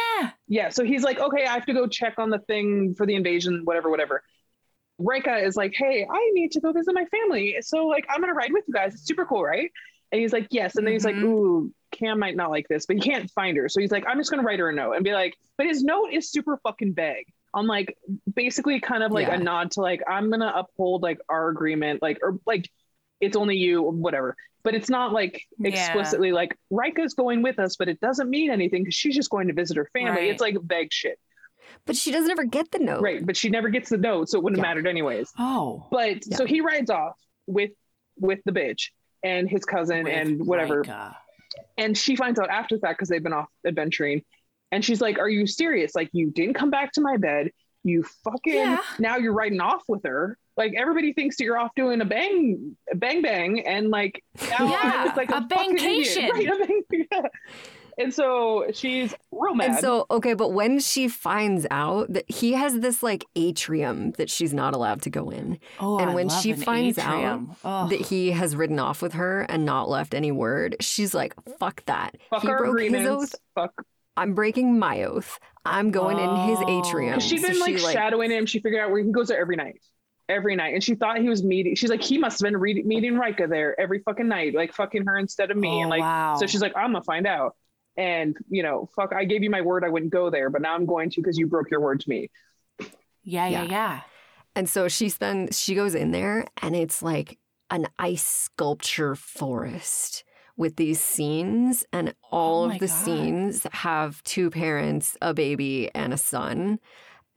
Yeah. 0.47 0.69
So 0.69 0.83
he's 0.85 1.03
like, 1.03 1.19
okay, 1.19 1.45
I 1.45 1.53
have 1.53 1.65
to 1.65 1.73
go 1.73 1.87
check 1.87 2.15
on 2.17 2.29
the 2.29 2.39
thing 2.39 2.93
for 2.95 3.05
the 3.05 3.15
invasion, 3.15 3.61
whatever, 3.65 3.89
whatever. 3.89 4.23
Rika 4.97 5.37
is 5.37 5.55
like, 5.55 5.73
hey, 5.75 6.05
I 6.09 6.31
need 6.33 6.51
to 6.53 6.61
go 6.61 6.71
visit 6.71 6.93
my 6.93 7.05
family. 7.05 7.57
So 7.61 7.85
like, 7.87 8.05
I'm 8.09 8.21
going 8.21 8.29
to 8.31 8.35
ride 8.37 8.53
with 8.53 8.63
you 8.67 8.73
guys. 8.73 8.93
It's 8.93 9.05
super 9.05 9.25
cool, 9.25 9.43
right? 9.43 9.71
And 10.11 10.21
he's 10.21 10.31
like, 10.33 10.47
yes. 10.51 10.75
And 10.77 10.85
then 10.85 10.93
he's 10.93 11.03
like, 11.05 11.15
Mhm. 11.15 11.23
ooh, 11.23 11.73
Cam 11.91 12.19
might 12.19 12.35
not 12.35 12.49
like 12.51 12.67
this, 12.67 12.85
but 12.85 12.95
he 12.97 13.01
can't 13.01 13.29
find 13.31 13.57
her. 13.57 13.67
So 13.67 13.81
he's 13.81 13.91
like, 13.91 14.05
I'm 14.07 14.17
just 14.17 14.29
going 14.29 14.41
to 14.41 14.47
write 14.47 14.59
her 14.59 14.69
a 14.69 14.73
note 14.73 14.93
and 14.93 15.03
be 15.03 15.13
like, 15.13 15.35
but 15.57 15.67
his 15.67 15.83
note 15.83 16.11
is 16.13 16.29
super 16.31 16.57
fucking 16.63 16.93
vague. 16.93 17.27
On 17.53 17.67
like 17.67 17.97
basically 18.35 18.79
kind 18.81 19.01
of 19.01 19.11
like 19.11 19.27
Yeah. 19.27 19.35
a 19.35 19.37
nod 19.37 19.71
to 19.71 19.81
like, 19.81 20.01
I'm 20.09 20.29
going 20.29 20.41
to 20.41 20.57
uphold 20.57 21.01
like 21.03 21.19
our 21.29 21.49
agreement, 21.49 22.01
like, 22.01 22.19
or 22.21 22.37
like, 22.45 22.69
it's 23.21 23.37
only 23.37 23.55
you, 23.57 23.81
whatever. 23.81 24.35
But 24.63 24.75
it's 24.75 24.89
not 24.89 25.13
like 25.13 25.41
Yeah. 25.57 25.69
explicitly 25.69 26.31
like 26.33 26.57
Rika's 26.69 27.13
going 27.13 27.41
with 27.43 27.59
us, 27.59 27.75
but 27.77 27.87
it 27.87 27.99
doesn't 28.01 28.29
mean 28.29 28.51
anything 28.51 28.83
because 28.83 28.95
she's 28.95 29.15
just 29.15 29.29
going 29.29 29.47
to 29.47 29.53
visit 29.53 29.77
her 29.77 29.89
family. 29.93 30.09
Right. 30.11 30.29
It's 30.31 30.41
like 30.41 30.57
vague 30.61 30.91
shit. 30.91 31.17
But 31.85 31.95
she 31.95 32.11
doesn't 32.11 32.31
ever 32.31 32.43
get 32.45 32.71
the 32.71 32.79
note. 32.79 33.01
Right, 33.01 33.25
but 33.25 33.35
she 33.37 33.49
never 33.49 33.69
gets 33.69 33.89
the 33.89 33.97
note, 33.97 34.29
so 34.29 34.37
it 34.37 34.43
wouldn't 34.43 34.59
Yeah. 34.61 34.67
have 34.67 34.75
mattered 34.77 34.87
anyways. 34.89 35.31
Oh. 35.37 35.87
But 35.91 36.25
Yeah. 36.25 36.37
so 36.37 36.45
he 36.45 36.61
rides 36.61 36.89
off 36.89 37.17
with 37.47 37.71
with 38.17 38.39
the 38.45 38.51
bitch 38.53 38.89
and 39.23 39.49
his 39.49 39.65
cousin 39.65 40.03
With 40.05 40.13
and 40.13 40.47
whatever, 40.47 40.79
Rika. 40.79 41.17
and 41.77 41.97
she 41.97 42.15
finds 42.15 42.39
out 42.39 42.49
after 42.49 42.77
that 42.79 42.91
because 42.91 43.09
they've 43.09 43.21
been 43.23 43.33
off 43.33 43.49
adventuring, 43.65 44.23
and 44.71 44.83
she's 44.85 45.01
like, 45.01 45.19
"Are 45.19 45.29
you 45.29 45.45
serious? 45.47 45.93
Like 45.95 46.09
you 46.13 46.31
didn't 46.31 46.53
come 46.55 46.69
back 46.69 46.91
to 46.93 47.01
my 47.01 47.17
bed? 47.17 47.51
You 47.83 48.03
fucking 48.23 48.53
Yeah. 48.53 48.81
now 48.99 49.17
you're 49.17 49.33
riding 49.33 49.59
off 49.61 49.83
with 49.87 50.03
her." 50.05 50.37
Like 50.57 50.73
everybody 50.77 51.11
thinks 51.11 51.35
that 51.35 51.43
you're 51.43 51.57
off 51.57 51.71
doing 51.75 51.99
a 51.99 52.05
bang, 52.05 52.77
a 52.89 52.95
bang 52.95 53.21
bang, 53.21 53.67
and 53.67 53.89
like 53.89 54.23
now 54.49 54.69
Yeah, 54.71 54.79
I 54.81 55.05
look 55.07 55.17
like 55.17 55.31
a, 55.31 55.35
a 55.35 55.47
fucking 55.49 55.77
idiot. 55.77 56.07
bangcation. 56.07 56.29
right? 56.29 56.47
A 56.47 56.65
bang, 56.65 56.83
yeah. 57.11 57.21
And 57.97 58.13
so 58.13 58.65
she's 58.73 59.13
real 59.31 59.55
mad. 59.55 59.69
And 59.69 59.79
so, 59.79 60.05
okay, 60.11 60.33
but 60.33 60.49
when 60.49 60.79
she 60.79 61.07
finds 61.07 61.65
out 61.71 62.11
that 62.11 62.29
he 62.29 62.53
has 62.53 62.79
this 62.79 63.01
like 63.01 63.23
atrium 63.35 64.11
that 64.17 64.29
she's 64.29 64.53
not 64.53 64.73
allowed 64.73 65.01
to 65.03 65.09
go 65.09 65.29
in, 65.29 65.59
Oh, 65.79 65.97
and 65.99 66.09
I 66.11 66.13
when 66.13 66.27
love 66.27 66.41
she 66.41 66.51
an 66.51 66.57
finds 66.61 66.97
atrium. 66.97 67.55
out 67.63 67.85
Oh. 67.85 67.89
that 67.89 68.01
he 68.01 68.31
has 68.31 68.55
ridden 68.55 68.79
off 68.79 69.01
with 69.01 69.13
her 69.13 69.41
and 69.43 69.65
not 69.65 69.87
left 69.89 70.13
any 70.13 70.31
word, 70.31 70.75
she's 70.81 71.13
like, 71.13 71.33
fuck 71.57 71.85
that. 71.85 72.15
fuck 72.29 72.41
he 72.41 72.49
our 72.49 72.57
broke 72.59 72.79
his 72.81 73.07
oath. 73.07 73.35
Fuck 73.55 73.73
I'm 74.17 74.33
breaking 74.33 74.79
my 74.79 75.03
oath. 75.03 75.39
I'm 75.65 75.91
going 75.91 76.17
in 76.19 76.35
his 76.49 76.57
Oh. 76.61 76.79
atrium. 76.79 77.15
Because 77.15 77.23
she'd 77.29 77.41
So 77.41 77.47
been 77.49 77.59
like 77.59 77.77
she, 77.77 77.91
shadowing 77.91 78.31
him. 78.31 78.45
She 78.45 78.59
figured 78.59 78.81
out 78.81 78.91
where 78.91 79.03
he 79.03 79.11
goes 79.11 79.27
there 79.29 79.39
every 79.39 79.55
night. 79.57 79.81
Every 80.29 80.55
night. 80.55 80.73
And 80.73 80.83
she 80.83 80.95
thought 80.95 81.19
he 81.19 81.27
was 81.29 81.43
meeting. 81.43 81.75
She's 81.75 81.89
like, 81.89 82.01
he 82.01 82.17
must 82.17 82.39
have 82.41 82.45
been 82.49 82.59
re- 82.59 82.81
meeting 82.83 83.17
Rika 83.17 83.47
there 83.47 83.79
every 83.79 83.99
fucking 83.99 84.27
night, 84.27 84.53
like 84.55 84.73
fucking 84.73 85.05
her 85.05 85.17
instead 85.17 85.51
of 85.51 85.57
me. 85.57 85.67
Oh, 85.69 85.81
and 85.81 85.89
like, 85.89 86.01
wow. 86.01 86.35
so 86.37 86.47
she's 86.47 86.61
like, 86.61 86.73
I'm 86.75 86.91
going 86.91 87.01
to 87.01 87.05
find 87.05 87.27
out. 87.27 87.55
And, 87.97 88.35
you 88.49 88.61
know, 88.63 88.89
fuck, 88.95 89.13
I 89.13 89.23
gave 89.25 89.41
you 89.43 89.49
my 89.49 89.61
word 89.61 89.83
I 89.85 89.89
wouldn't 89.89 90.11
go 90.11 90.29
there, 90.29 90.49
but 90.49 90.61
now 90.61 90.75
I'm 90.75 90.85
going 90.85 91.09
to 91.11 91.21
because 91.21 91.37
you 91.37 91.47
broke 91.47 91.71
your 91.71 91.79
word 91.79 91.99
to 92.01 92.09
me. 92.09 92.29
yeah, 92.79 93.47
yeah, 93.47 93.49
Yeah. 93.49 93.63
yeah. 93.63 94.01
And 94.57 94.69
so 94.69 94.87
she 94.87 95.09
spends 95.09 95.59
she 95.59 95.75
goes 95.75 95.95
in 95.95 96.11
there 96.11 96.45
and 96.61 96.75
it's 96.75 97.01
like 97.01 97.37
an 97.69 97.87
ice 97.99 98.25
sculpture 98.25 99.15
forest 99.15 100.23
with 100.55 100.77
these 100.77 101.01
scenes 101.01 101.85
and 101.91 102.13
all 102.31 102.63
Oh 102.63 102.69
of 102.71 102.79
the 102.79 102.87
God. 102.87 102.95
scenes 102.95 103.67
have 103.73 104.23
two 104.23 104.49
parents, 104.49 105.17
a 105.21 105.33
baby 105.33 105.89
and 105.93 106.13
a 106.13 106.17
son. 106.17 106.79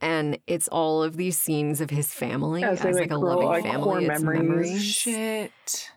And 0.01 0.39
it's 0.47 0.69
all 0.69 1.03
of 1.03 1.17
these 1.17 1.37
scenes 1.37 1.81
of 1.81 1.91
his 1.91 2.13
family 2.15 2.63
As 2.63 2.81
as, 2.85 2.95
like, 2.95 3.11
like, 3.11 3.11
a 3.11 3.17
loving 3.19 3.49
like, 3.49 3.65
family. 3.65 3.83
core 3.83 3.99
It's 4.01 4.23
memories. 4.23 4.39
Oh, 4.39 4.43
memories. 4.45 4.85
Shit. 4.85 5.91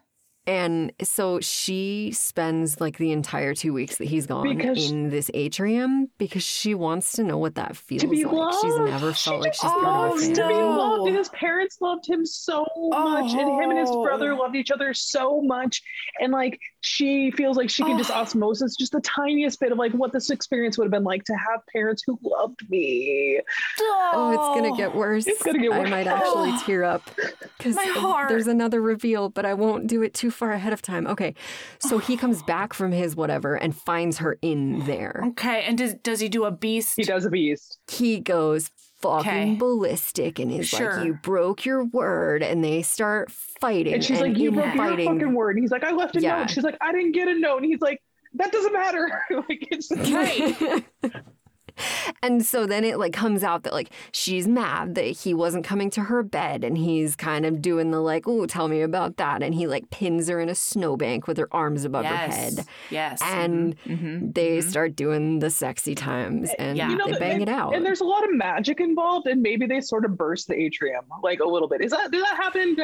And 0.48 0.92
so 1.04 1.40
she 1.40 2.12
spends 2.14 2.82
like 2.82 2.98
the 2.98 3.12
entire 3.12 3.54
two 3.54 3.74
weeks 3.74 3.98
that 3.98 4.08
he's 4.08 4.26
gone 4.26 4.44
Because- 4.58 4.90
in 4.92 5.10
this 5.10 5.30
atrium 5.36 6.10
because 6.18 6.42
she 6.44 6.74
wants 6.74 7.12
to 7.14 7.24
know 7.24 7.38
what 7.38 7.56
that 7.56 7.78
feels 7.78 8.02
To 8.02 8.08
be 8.08 8.26
like. 8.26 8.34
loved. 8.34 8.58
She's 8.62 8.78
never 8.80 9.14
She 9.14 9.30
felt 9.30 9.42
like 9.42 9.52
just 9.52 9.62
she's 9.62 9.72
part 9.72 9.84
of 9.84 10.10
wants 10.10 10.26
a 10.26 10.30
to 10.30 10.36
family. 10.36 10.54
be 10.54 10.60
no. 10.60 10.70
loved. 10.70 11.08
And 11.10 11.18
his 11.18 11.30
parents 11.30 11.78
loved 11.80 12.08
him 12.10 12.26
so 12.26 12.66
much. 12.90 13.32
And 13.34 13.40
him 13.62 13.70
and 13.70 13.80
his 13.80 13.90
Oh. 13.92 14.04
brother 14.04 14.34
loved 14.36 14.56
each 14.56 14.72
other 14.72 14.94
so 14.96 15.42
much. 15.44 15.84
And 16.20 16.32
like, 16.34 16.60
she 16.82 17.32
feels 17.32 17.58
like 17.58 17.70
she 17.70 17.84
can 17.84 17.98
just 17.98 18.12
Oh. 18.12 18.16
osmosis 18.16 18.76
just 18.76 18.92
the 18.92 19.02
tiniest 19.02 19.60
bit 19.60 19.72
of 19.72 19.78
like 19.78 19.92
what 19.94 20.12
this 20.12 20.30
experience 20.30 20.78
would 20.78 20.86
have 20.86 20.92
been 20.92 21.04
like 21.04 21.24
to 21.26 21.34
have 21.34 21.62
parents 21.72 22.04
who 22.06 22.20
loved 22.24 22.68
me. 22.70 23.40
Oh, 23.80 24.32
it's 24.32 24.60
gonna 24.60 24.76
get 24.76 24.96
worse. 24.96 25.28
It's 25.28 25.42
gonna 25.44 25.60
get 25.60 25.72
worse. 25.72 25.88
I 25.88 25.90
might 25.90 26.08
actually 26.08 26.58
tear 26.66 26.84
up 26.84 27.10
because 27.58 27.76
there's 28.28 28.48
another 28.48 28.82
reveal, 28.82 29.30
but 29.30 29.46
I 29.46 29.54
won't 29.54 29.88
do 29.88 30.02
it 30.02 30.14
too 30.14 30.32
far 30.32 30.52
ahead 30.52 30.74
of 30.74 30.82
time. 30.82 31.08
Okay, 31.08 31.36
so 31.80 32.00
he 32.00 32.18
comes 32.18 32.42
back 32.44 32.74
from 32.74 32.92
his 32.92 33.16
whatever 33.16 33.56
and 33.56 33.76
finds 33.76 34.18
her 34.18 34.38
in 34.42 34.86
there. 34.86 35.22
Okay, 35.30 35.64
and 35.64 35.78
does 35.78 35.94
does 36.04 36.20
he 36.20 36.30
do 36.30 36.46
a 36.46 36.52
beast? 36.52 36.96
He 36.98 37.04
does 37.04 37.26
a 37.26 37.30
beast. 37.30 37.78
He 37.90 38.20
goes 38.20 38.70
fucking 39.02 39.32
Okay. 39.32 39.56
ballistic 39.56 40.40
and 40.40 40.52
he's 40.52 40.68
Sure. 40.68 40.96
like, 40.98 41.06
"You 41.06 41.14
broke 41.16 41.66
your 41.66 41.84
word," 41.86 42.44
and 42.44 42.64
they 42.64 42.82
start 42.82 43.32
fighting. 43.32 43.94
And 43.94 44.04
she's 44.04 44.20
like, 44.22 44.38
You 44.38 44.52
broke 44.52 44.76
fighting, 44.76 45.06
your 45.06 45.14
fucking 45.14 45.34
word. 45.34 45.56
And 45.56 45.64
he's 45.64 45.72
like, 45.72 45.84
I 45.84 45.92
left 45.92 46.16
a 46.16 46.22
Yeah. 46.22 46.40
note. 46.40 46.50
She's 46.50 46.64
like, 46.64 46.78
I 46.82 46.92
didn't 46.92 47.12
get 47.14 47.28
a 47.28 47.38
note. 47.38 47.58
And 47.58 47.66
he's 47.66 47.82
like, 47.82 48.02
That 48.36 48.52
doesn't 48.52 48.74
matter. 48.74 49.10
like 49.50 49.68
it's 49.72 49.92
Right. 50.12 50.84
and 52.24 52.46
so 52.46 52.66
then 52.66 52.84
it 52.84 52.98
like 53.00 53.14
comes 53.14 53.44
out 53.44 53.64
that 53.64 53.74
like 53.74 53.90
she's 54.12 54.48
mad 54.48 54.96
that 54.96 55.06
he 55.06 55.34
wasn't 55.34 55.64
coming 55.66 55.90
to 55.92 56.02
her 56.04 56.24
bed 56.24 56.64
and 56.64 56.78
he's 56.78 57.16
kind 57.16 57.46
of 57.46 57.62
doing 57.62 57.92
the 57.92 58.00
like, 58.00 58.28
oh, 58.28 58.46
tell 58.46 58.68
me 58.68 58.82
about 58.82 59.18
that. 59.18 59.44
And 59.44 59.54
he 59.56 59.68
like 59.68 59.90
pins 59.90 60.28
her 60.30 60.40
in 60.40 60.50
a 60.50 60.56
snowbank 60.56 61.28
with 61.28 61.38
her 61.38 61.48
arms 61.52 61.86
above 61.86 62.06
her 62.06 62.16
head. 62.16 62.66
Yes. 62.90 63.22
And 63.24 63.76
Mhm. 63.86 64.34
they 64.34 64.58
Mhm. 64.60 64.64
start 64.64 64.96
doing 64.96 65.40
the 65.40 65.50
sexy 65.50 65.96
times 65.96 66.52
and 66.60 66.78
Yeah. 66.78 66.90
you 66.90 66.96
know, 66.96 67.06
they 67.08 67.20
bang 67.20 67.32
and, 67.34 67.42
it 67.44 67.50
out. 67.50 67.76
And 67.76 67.86
there's 67.86 68.02
a 68.02 68.06
lot 68.06 68.24
of 68.24 68.34
magic 68.34 68.80
involved, 68.80 69.28
and 69.28 69.42
maybe 69.42 69.66
they 69.66 69.82
sort 69.82 70.06
of 70.06 70.18
burst 70.18 70.48
the 70.48 70.56
atrium 70.56 71.06
like 71.24 71.40
a 71.40 71.48
little 71.48 71.68
bit. 71.68 71.82
Is 71.82 71.92
that 71.92 72.12
did 72.12 72.22
that 72.24 72.36
happen? 72.38 72.76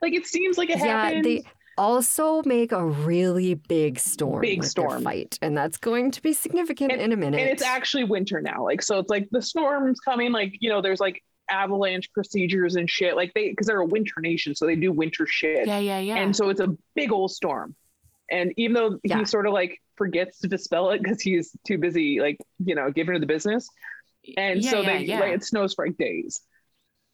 Like 0.00 0.14
it 0.14 0.26
seems 0.26 0.58
like 0.58 0.70
it 0.70 0.78
yeah, 0.78 1.04
happened. 1.04 1.24
they 1.24 1.44
also 1.82 2.42
make 2.44 2.72
a 2.72 2.84
really 2.86 3.54
big 3.54 3.98
storm. 3.98 4.40
Big 4.40 4.64
storm. 4.64 5.02
fight, 5.02 5.38
and 5.42 5.56
that's 5.56 5.76
going 5.76 6.10
to 6.12 6.22
be 6.22 6.32
significant 6.32 6.92
in 6.92 7.12
a 7.12 7.16
minute. 7.16 7.40
and 7.40 7.50
it's 7.50 7.62
actually 7.62 8.04
winter 8.04 8.40
now. 8.40 8.64
Like 8.64 8.82
so, 8.82 8.98
it's 9.00 9.10
like 9.10 9.28
the 9.30 9.42
storm's 9.42 10.00
coming. 10.00 10.32
Like 10.32 10.54
you 10.60 10.70
know, 10.70 10.80
there's 10.80 11.00
like 11.00 11.22
avalanche 11.50 12.10
procedures 12.12 12.76
and 12.76 12.88
shit. 12.88 13.16
Like 13.16 13.32
they 13.34 13.50
because 13.50 13.66
they're 13.66 13.80
a 13.80 13.84
winter 13.86 14.20
nation, 14.20 14.54
so 14.54 14.64
they 14.66 14.76
do 14.76 14.92
winter 14.92 15.26
shit. 15.26 15.66
Yeah, 15.66 15.78
yeah, 15.80 15.98
yeah. 15.98 16.16
And 16.16 16.34
so 16.34 16.48
it's 16.48 16.60
a 16.60 16.68
big 16.94 17.12
old 17.12 17.30
storm. 17.32 17.74
And 18.30 18.52
even 18.56 18.72
though 18.74 18.98
Yeah. 19.04 19.18
he 19.18 19.24
sort 19.26 19.46
of 19.46 19.52
like 19.52 19.78
forgets 19.96 20.38
to 20.40 20.48
dispel 20.48 20.90
it 20.92 21.02
because 21.02 21.20
he's 21.20 21.50
too 21.66 21.76
busy, 21.76 22.18
like, 22.20 22.38
you 22.64 22.74
know, 22.74 22.90
giving 22.90 23.12
her 23.12 23.18
the 23.20 23.26
business. 23.26 23.68
And 24.38 24.62
Yeah, 24.62 24.70
so 24.70 24.80
yeah, 24.80 24.86
they 24.98 25.04
yeah. 25.04 25.20
like 25.20 25.32
it 25.34 25.44
snows 25.44 25.74
for 25.74 25.86
like 25.86 25.98
days. 25.98 26.40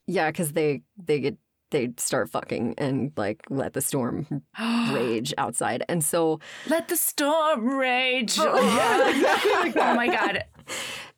yeah, 0.07 0.31
because 0.31 0.53
they 0.53 0.83
they 1.03 1.19
get 1.21 1.37
they 1.71 1.91
start 1.97 2.31
fucking 2.31 2.75
and 2.79 3.13
like 3.17 3.43
let 3.51 3.73
the 3.75 3.81
storm 3.81 4.27
rage 4.93 5.35
outside, 5.39 5.85
and 5.89 6.03
so 6.05 6.41
Let 6.69 6.89
the 6.89 6.97
storm 6.97 7.69
rage. 7.77 8.37
Oh, 8.39 8.55
yeah, 8.77 9.11
exactly 9.11 9.53
like 9.53 9.75
that. 9.75 9.93
Oh 9.93 9.95
my 9.97 10.07
god. 10.09 10.45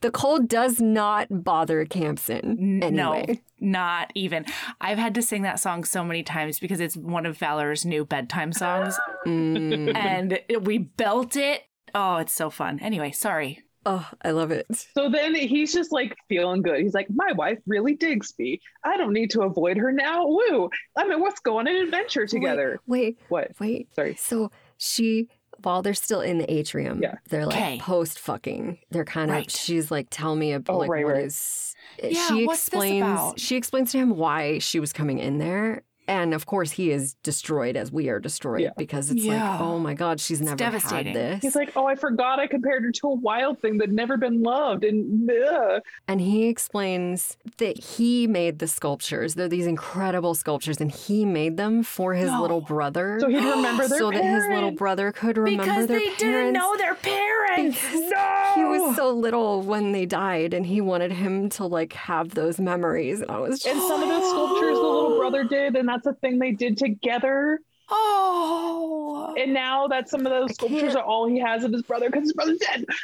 the 0.01 0.11
cold 0.11 0.48
does 0.48 0.80
not 0.80 1.26
bother 1.30 1.84
Khamsin 1.84 2.82
anyway. 2.82 2.90
No, 2.90 3.24
not 3.61 4.11
even. 4.14 4.44
I've 4.80 4.98
had 4.98 5.14
to 5.16 5.22
sing 5.22 5.42
that 5.42 5.61
song 5.61 5.84
so 5.84 6.03
many 6.05 6.22
times 6.22 6.59
because 6.61 6.80
it's 6.80 6.96
one 6.96 7.26
of 7.26 7.36
Valor's 7.38 7.84
new 7.84 8.05
bedtime 8.05 8.53
songs, 8.53 8.98
Mm. 9.26 9.94
and 9.94 10.40
we 10.64 10.78
belt 10.78 11.36
it. 11.36 11.62
Oh, 11.94 12.16
it's 12.16 12.32
so 12.32 12.51
fun. 12.51 12.78
Anyway, 12.80 13.11
sorry. 13.11 13.62
Oh, 13.87 14.07
I 14.22 14.33
love 14.33 14.51
it. 14.51 14.66
So 14.95 15.09
then 15.09 15.35
he's 15.35 15.72
just 15.72 15.91
like 15.93 16.14
feeling 16.28 16.61
good. 16.62 16.81
He's 16.81 16.93
like, 16.95 17.09
my 17.14 17.33
wife 17.33 17.59
really 17.66 17.95
digs 17.95 18.35
me. 18.39 18.61
I 18.85 18.97
don't 18.97 19.12
need 19.14 19.31
to 19.31 19.43
avoid 19.43 19.76
her 19.78 19.91
now. 19.91 20.26
Woo! 20.26 20.68
I 20.99 21.07
mean, 21.09 21.22
let's 21.22 21.41
go 21.41 21.59
on 21.59 21.66
an 21.66 21.76
adventure 21.76 22.26
together. 22.26 22.78
Wait, 22.87 23.18
What? 23.31 23.53
wait. 23.59 23.89
Sorry. 23.95 24.16
So 24.16 24.51
she, 24.76 25.28
while 25.62 25.81
they're 25.83 25.95
still 25.95 26.20
in 26.20 26.39
the 26.39 26.53
atrium, 26.53 27.01
Yeah. 27.03 27.14
they're 27.31 27.47
like 27.47 27.57
Okay. 27.57 27.78
post 27.81 28.18
fucking. 28.18 28.78
They're 28.91 29.05
kind 29.07 29.31
of. 29.31 29.37
Right. 29.37 29.51
She's 29.51 29.91
like, 29.91 30.09
tell 30.11 30.37
me 30.37 30.53
about 30.53 30.74
Oh, 30.74 30.78
like 30.78 30.91
right, 30.91 31.05
what 31.05 31.14
right. 31.14 31.24
is- 31.24 31.74
Yeah, 32.03 32.28
she 32.28 32.45
what's 32.47 32.61
this 32.66 32.68
explains. 32.68 33.03
about? 33.03 33.41
She 33.41 33.57
explains 33.57 33.93
to 33.93 33.99
him 33.99 34.11
why 34.16 34.59
she 34.59 34.78
was 34.78 34.93
coming 34.93 35.18
in 35.18 35.39
there. 35.39 35.83
And 36.11 36.34
of 36.34 36.44
course, 36.46 36.72
he 36.72 36.90
is 36.90 37.14
destroyed 37.22 37.76
as 37.76 37.92
we 37.92 38.08
are 38.08 38.18
destroyed 38.18 38.62
Yeah. 38.62 38.70
because 38.76 39.11
it's 39.11 39.24
Yeah. 39.24 39.52
like, 39.52 39.61
oh 39.61 39.78
my 39.78 39.94
god, 39.94 40.20
she's 40.20 40.40
never 40.40 40.56
devastating. 40.56 41.14
had 41.14 41.34
this. 41.36 41.42
He's 41.42 41.54
like, 41.56 41.72
oh, 41.76 41.86
I 41.86 41.94
forgot 41.94 42.38
I 42.40 42.46
compared 42.46 42.82
her 42.82 42.90
to 42.92 43.06
a 43.08 43.14
wild 43.14 43.61
thing 43.61 43.78
that 43.78 43.90
never 43.90 44.16
been 44.16 44.42
loved. 44.42 44.84
And 44.84 45.30
ugh. 45.30 45.80
And 46.08 46.20
he 46.20 46.48
explains 46.48 47.36
that 47.58 47.78
he 47.78 48.26
made 48.26 48.58
the 48.58 48.66
sculptures. 48.66 49.34
They're 49.34 49.48
these 49.48 49.66
incredible 49.66 50.34
sculptures, 50.34 50.80
and 50.80 50.90
he 50.90 51.24
made 51.24 51.56
them 51.56 51.82
for 51.82 52.14
his 52.14 52.30
No. 52.30 52.42
little 52.42 52.61
brother. 52.61 53.18
so 53.20 53.28
he'd 53.28 53.36
remember 53.36 53.86
their 53.86 53.98
so 54.00 54.11
that 54.11 54.24
his 54.24 54.44
little 54.48 54.72
brother 54.72 55.12
could 55.12 55.36
remember 55.38 55.62
because 55.64 55.86
their 55.86 55.98
they 55.98 56.04
parents. 56.06 56.22
didn't 56.22 56.52
know 56.54 56.76
their 56.76 56.94
parents. 56.96 57.80
No! 57.94 58.52
He 58.56 58.64
was 58.64 58.96
so 58.96 59.11
little 59.11 59.62
when 59.62 59.92
they 59.92 60.06
died, 60.06 60.54
and 60.54 60.66
he 60.66 60.80
wanted 60.80 61.12
him 61.12 61.48
to 61.50 61.66
like 61.66 61.92
have 61.92 62.30
those 62.34 62.58
memories. 62.61 63.20
And 63.20 63.30
I 63.30 63.38
was 63.38 63.61
just, 63.61 63.66
And 63.66 63.80
some 63.88 64.02
of 64.02 64.08
the 64.08 64.20
sculptures 64.30 64.76
the 64.76 64.82
little 64.82 65.18
brother 65.18 65.44
did, 65.44 65.76
and 65.76 65.88
that's 65.88 65.99
a 66.07 66.14
thing 66.14 66.38
they 66.38 66.53
did 66.53 66.76
together. 66.78 67.61
Oh. 67.88 69.34
And 69.36 69.53
now 69.53 69.88
that 69.88 70.09
some 70.09 70.24
of 70.26 70.30
those 70.32 70.55
sculptures 70.55 70.94
are 70.94 71.03
all 71.03 71.26
he 71.28 71.38
has 71.40 71.64
of 71.64 71.72
his 71.72 71.82
brother 71.82 72.09
because 72.09 72.24
his 72.24 72.32
brother's 72.32 72.59
dead. 72.59 72.84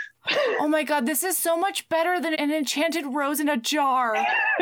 Oh 0.59 0.67
my 0.67 0.83
god, 0.83 1.07
this 1.07 1.23
is 1.23 1.37
so 1.39 1.57
much 1.57 1.89
better 1.89 2.21
than 2.21 2.35
an 2.35 2.51
enchanted 2.51 3.05
rose 3.07 3.39
in 3.39 3.49
a 3.49 3.57
jar. 3.57 4.15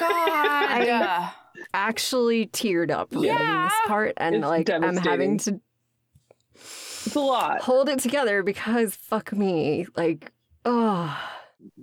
I 0.00 1.32
actually 1.72 2.46
teared 2.48 2.90
up 2.90 3.12
reading 3.12 3.28
Yeah. 3.30 3.68
this 3.68 3.72
part, 3.86 4.14
and 4.16 4.34
It's 4.34 4.44
like 4.44 4.68
I'm 4.68 4.96
having 4.96 5.38
to 5.38 5.60
it's 6.54 7.14
a 7.14 7.20
lot. 7.20 7.60
hold 7.60 7.88
it 7.88 8.00
together 8.00 8.42
because 8.42 8.96
fuck 8.96 9.32
me, 9.32 9.86
like 9.96 10.32
oh. 10.64 11.16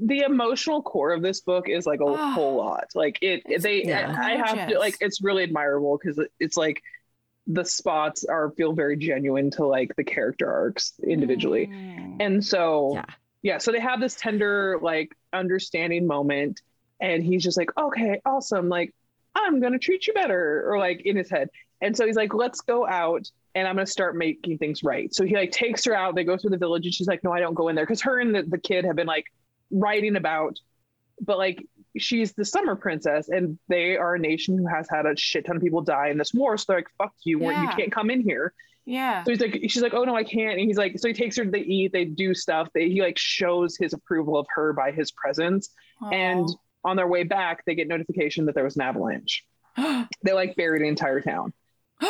The 0.05 0.19
emotional 0.21 0.81
core 0.81 1.11
of 1.11 1.21
this 1.21 1.39
book 1.41 1.69
is 1.69 1.85
like 1.85 1.99
a 2.01 2.05
Ah. 2.05 2.33
whole 2.33 2.55
lot. 2.57 2.85
Like 2.95 3.19
it, 3.21 3.43
they, 3.61 3.83
Yeah. 3.83 4.13
I, 4.17 4.33
I 4.33 4.35
have 4.37 4.69
to 4.69 4.77
like, 4.79 4.97
it's 4.99 5.21
really 5.21 5.43
admirable 5.43 5.97
because 6.01 6.19
it's 6.39 6.57
like 6.57 6.81
the 7.47 7.63
spots 7.63 8.23
are 8.25 8.51
feel 8.51 8.73
very 8.73 8.97
genuine 8.97 9.51
to 9.51 9.65
like 9.65 9.95
the 9.95 10.03
character 10.03 10.51
arcs 10.51 10.93
individually, 11.05 11.67
Mm. 11.67 12.17
and 12.21 12.43
so 12.43 12.93
Yeah. 12.95 13.05
yeah, 13.43 13.57
so 13.59 13.71
they 13.71 13.79
have 13.79 13.99
this 13.99 14.15
tender 14.15 14.79
like 14.81 15.13
understanding 15.33 16.07
moment, 16.07 16.61
and 16.99 17.21
he's 17.23 17.43
just 17.43 17.57
like, 17.57 17.69
okay, 17.77 18.21
awesome, 18.25 18.69
like 18.69 18.93
I'm 19.35 19.59
gonna 19.59 19.79
treat 19.79 20.07
you 20.07 20.13
better, 20.13 20.63
or 20.69 20.77
like 20.79 21.01
in 21.05 21.15
his 21.17 21.29
head, 21.29 21.49
and 21.81 21.95
so 21.97 22.05
he's 22.05 22.15
like, 22.15 22.33
let's 22.33 22.61
go 22.61 22.87
out. 22.87 23.29
And 23.55 23.67
I'm 23.67 23.75
gonna 23.75 23.85
start 23.85 24.15
making 24.15 24.57
things 24.57 24.83
right. 24.83 25.13
So 25.13 25.25
he 25.25 25.35
like 25.35 25.51
takes 25.51 25.85
her 25.85 25.93
out. 25.93 26.15
They 26.15 26.23
go 26.23 26.37
through 26.37 26.49
the 26.49 26.57
village, 26.57 26.85
and 26.87 26.93
she's 26.95 27.05
like, 27.07 27.23
"No, 27.23 27.31
I 27.31 27.39
don't 27.39 27.53
go 27.53 27.67
in 27.67 27.75
there," 27.75 27.85
because 27.85 28.01
her 28.01 28.19
and 28.19 28.33
the, 28.33 28.41
the 28.41 28.57
kid 28.57 28.83
have 28.83 28.95
been 28.95 29.05
like 29.05 29.25
writing 29.73 30.15
about 30.15 30.59
but 31.21 31.37
like 31.37 31.65
she's 31.97 32.33
the 32.33 32.45
summer 32.45 32.75
princess 32.75 33.29
and 33.29 33.57
they 33.67 33.97
are 33.97 34.15
a 34.15 34.19
nation 34.19 34.57
who 34.57 34.67
has 34.67 34.87
had 34.89 35.05
a 35.05 35.15
shit 35.15 35.45
ton 35.45 35.57
of 35.57 35.61
people 35.61 35.81
die 35.81 36.09
in 36.09 36.17
this 36.17 36.33
war. 36.33 36.57
So 36.57 36.65
they're 36.67 36.77
like 36.77 36.87
fuck 36.97 37.13
you 37.23 37.39
you 37.39 37.69
can't 37.69 37.91
come 37.91 38.09
in 38.09 38.21
here. 38.21 38.53
Yeah. 38.85 39.23
so 39.23 39.31
he's 39.31 39.39
like 39.39 39.59
she's 39.69 39.81
like 39.81 39.93
oh 39.93 40.03
no 40.03 40.15
i 40.15 40.23
can't. 40.23 40.59
And 40.59 40.61
he's 40.61 40.77
like 40.77 40.99
so 40.99 41.07
he 41.07 41.13
takes 41.13 41.37
her 41.37 41.45
to 41.45 41.51
they 41.51 41.59
eat 41.59 41.93
they 41.93 42.05
do 42.05 42.33
stuff 42.33 42.67
they, 42.73 42.89
he 42.89 43.01
like 43.01 43.17
shows 43.17 43.77
his 43.77 43.93
approval 43.93 44.37
of 44.37 44.45
her 44.55 44.73
by 44.73 44.91
his 44.91 45.11
presence. 45.11 45.69
And 46.11 46.49
on 46.83 46.97
their 46.97 47.07
way 47.07 47.23
back 47.23 47.63
they 47.65 47.75
get 47.75 47.87
notification 47.87 48.45
that 48.45 48.55
there 48.55 48.63
was 48.63 48.75
an 48.75 48.81
avalanche. 48.81 49.45
Aw. 49.77 50.07
they 50.23 50.33
like 50.33 50.55
buried 50.55 50.81
the 50.81 50.87
entire 50.87 51.21
town. 51.21 51.53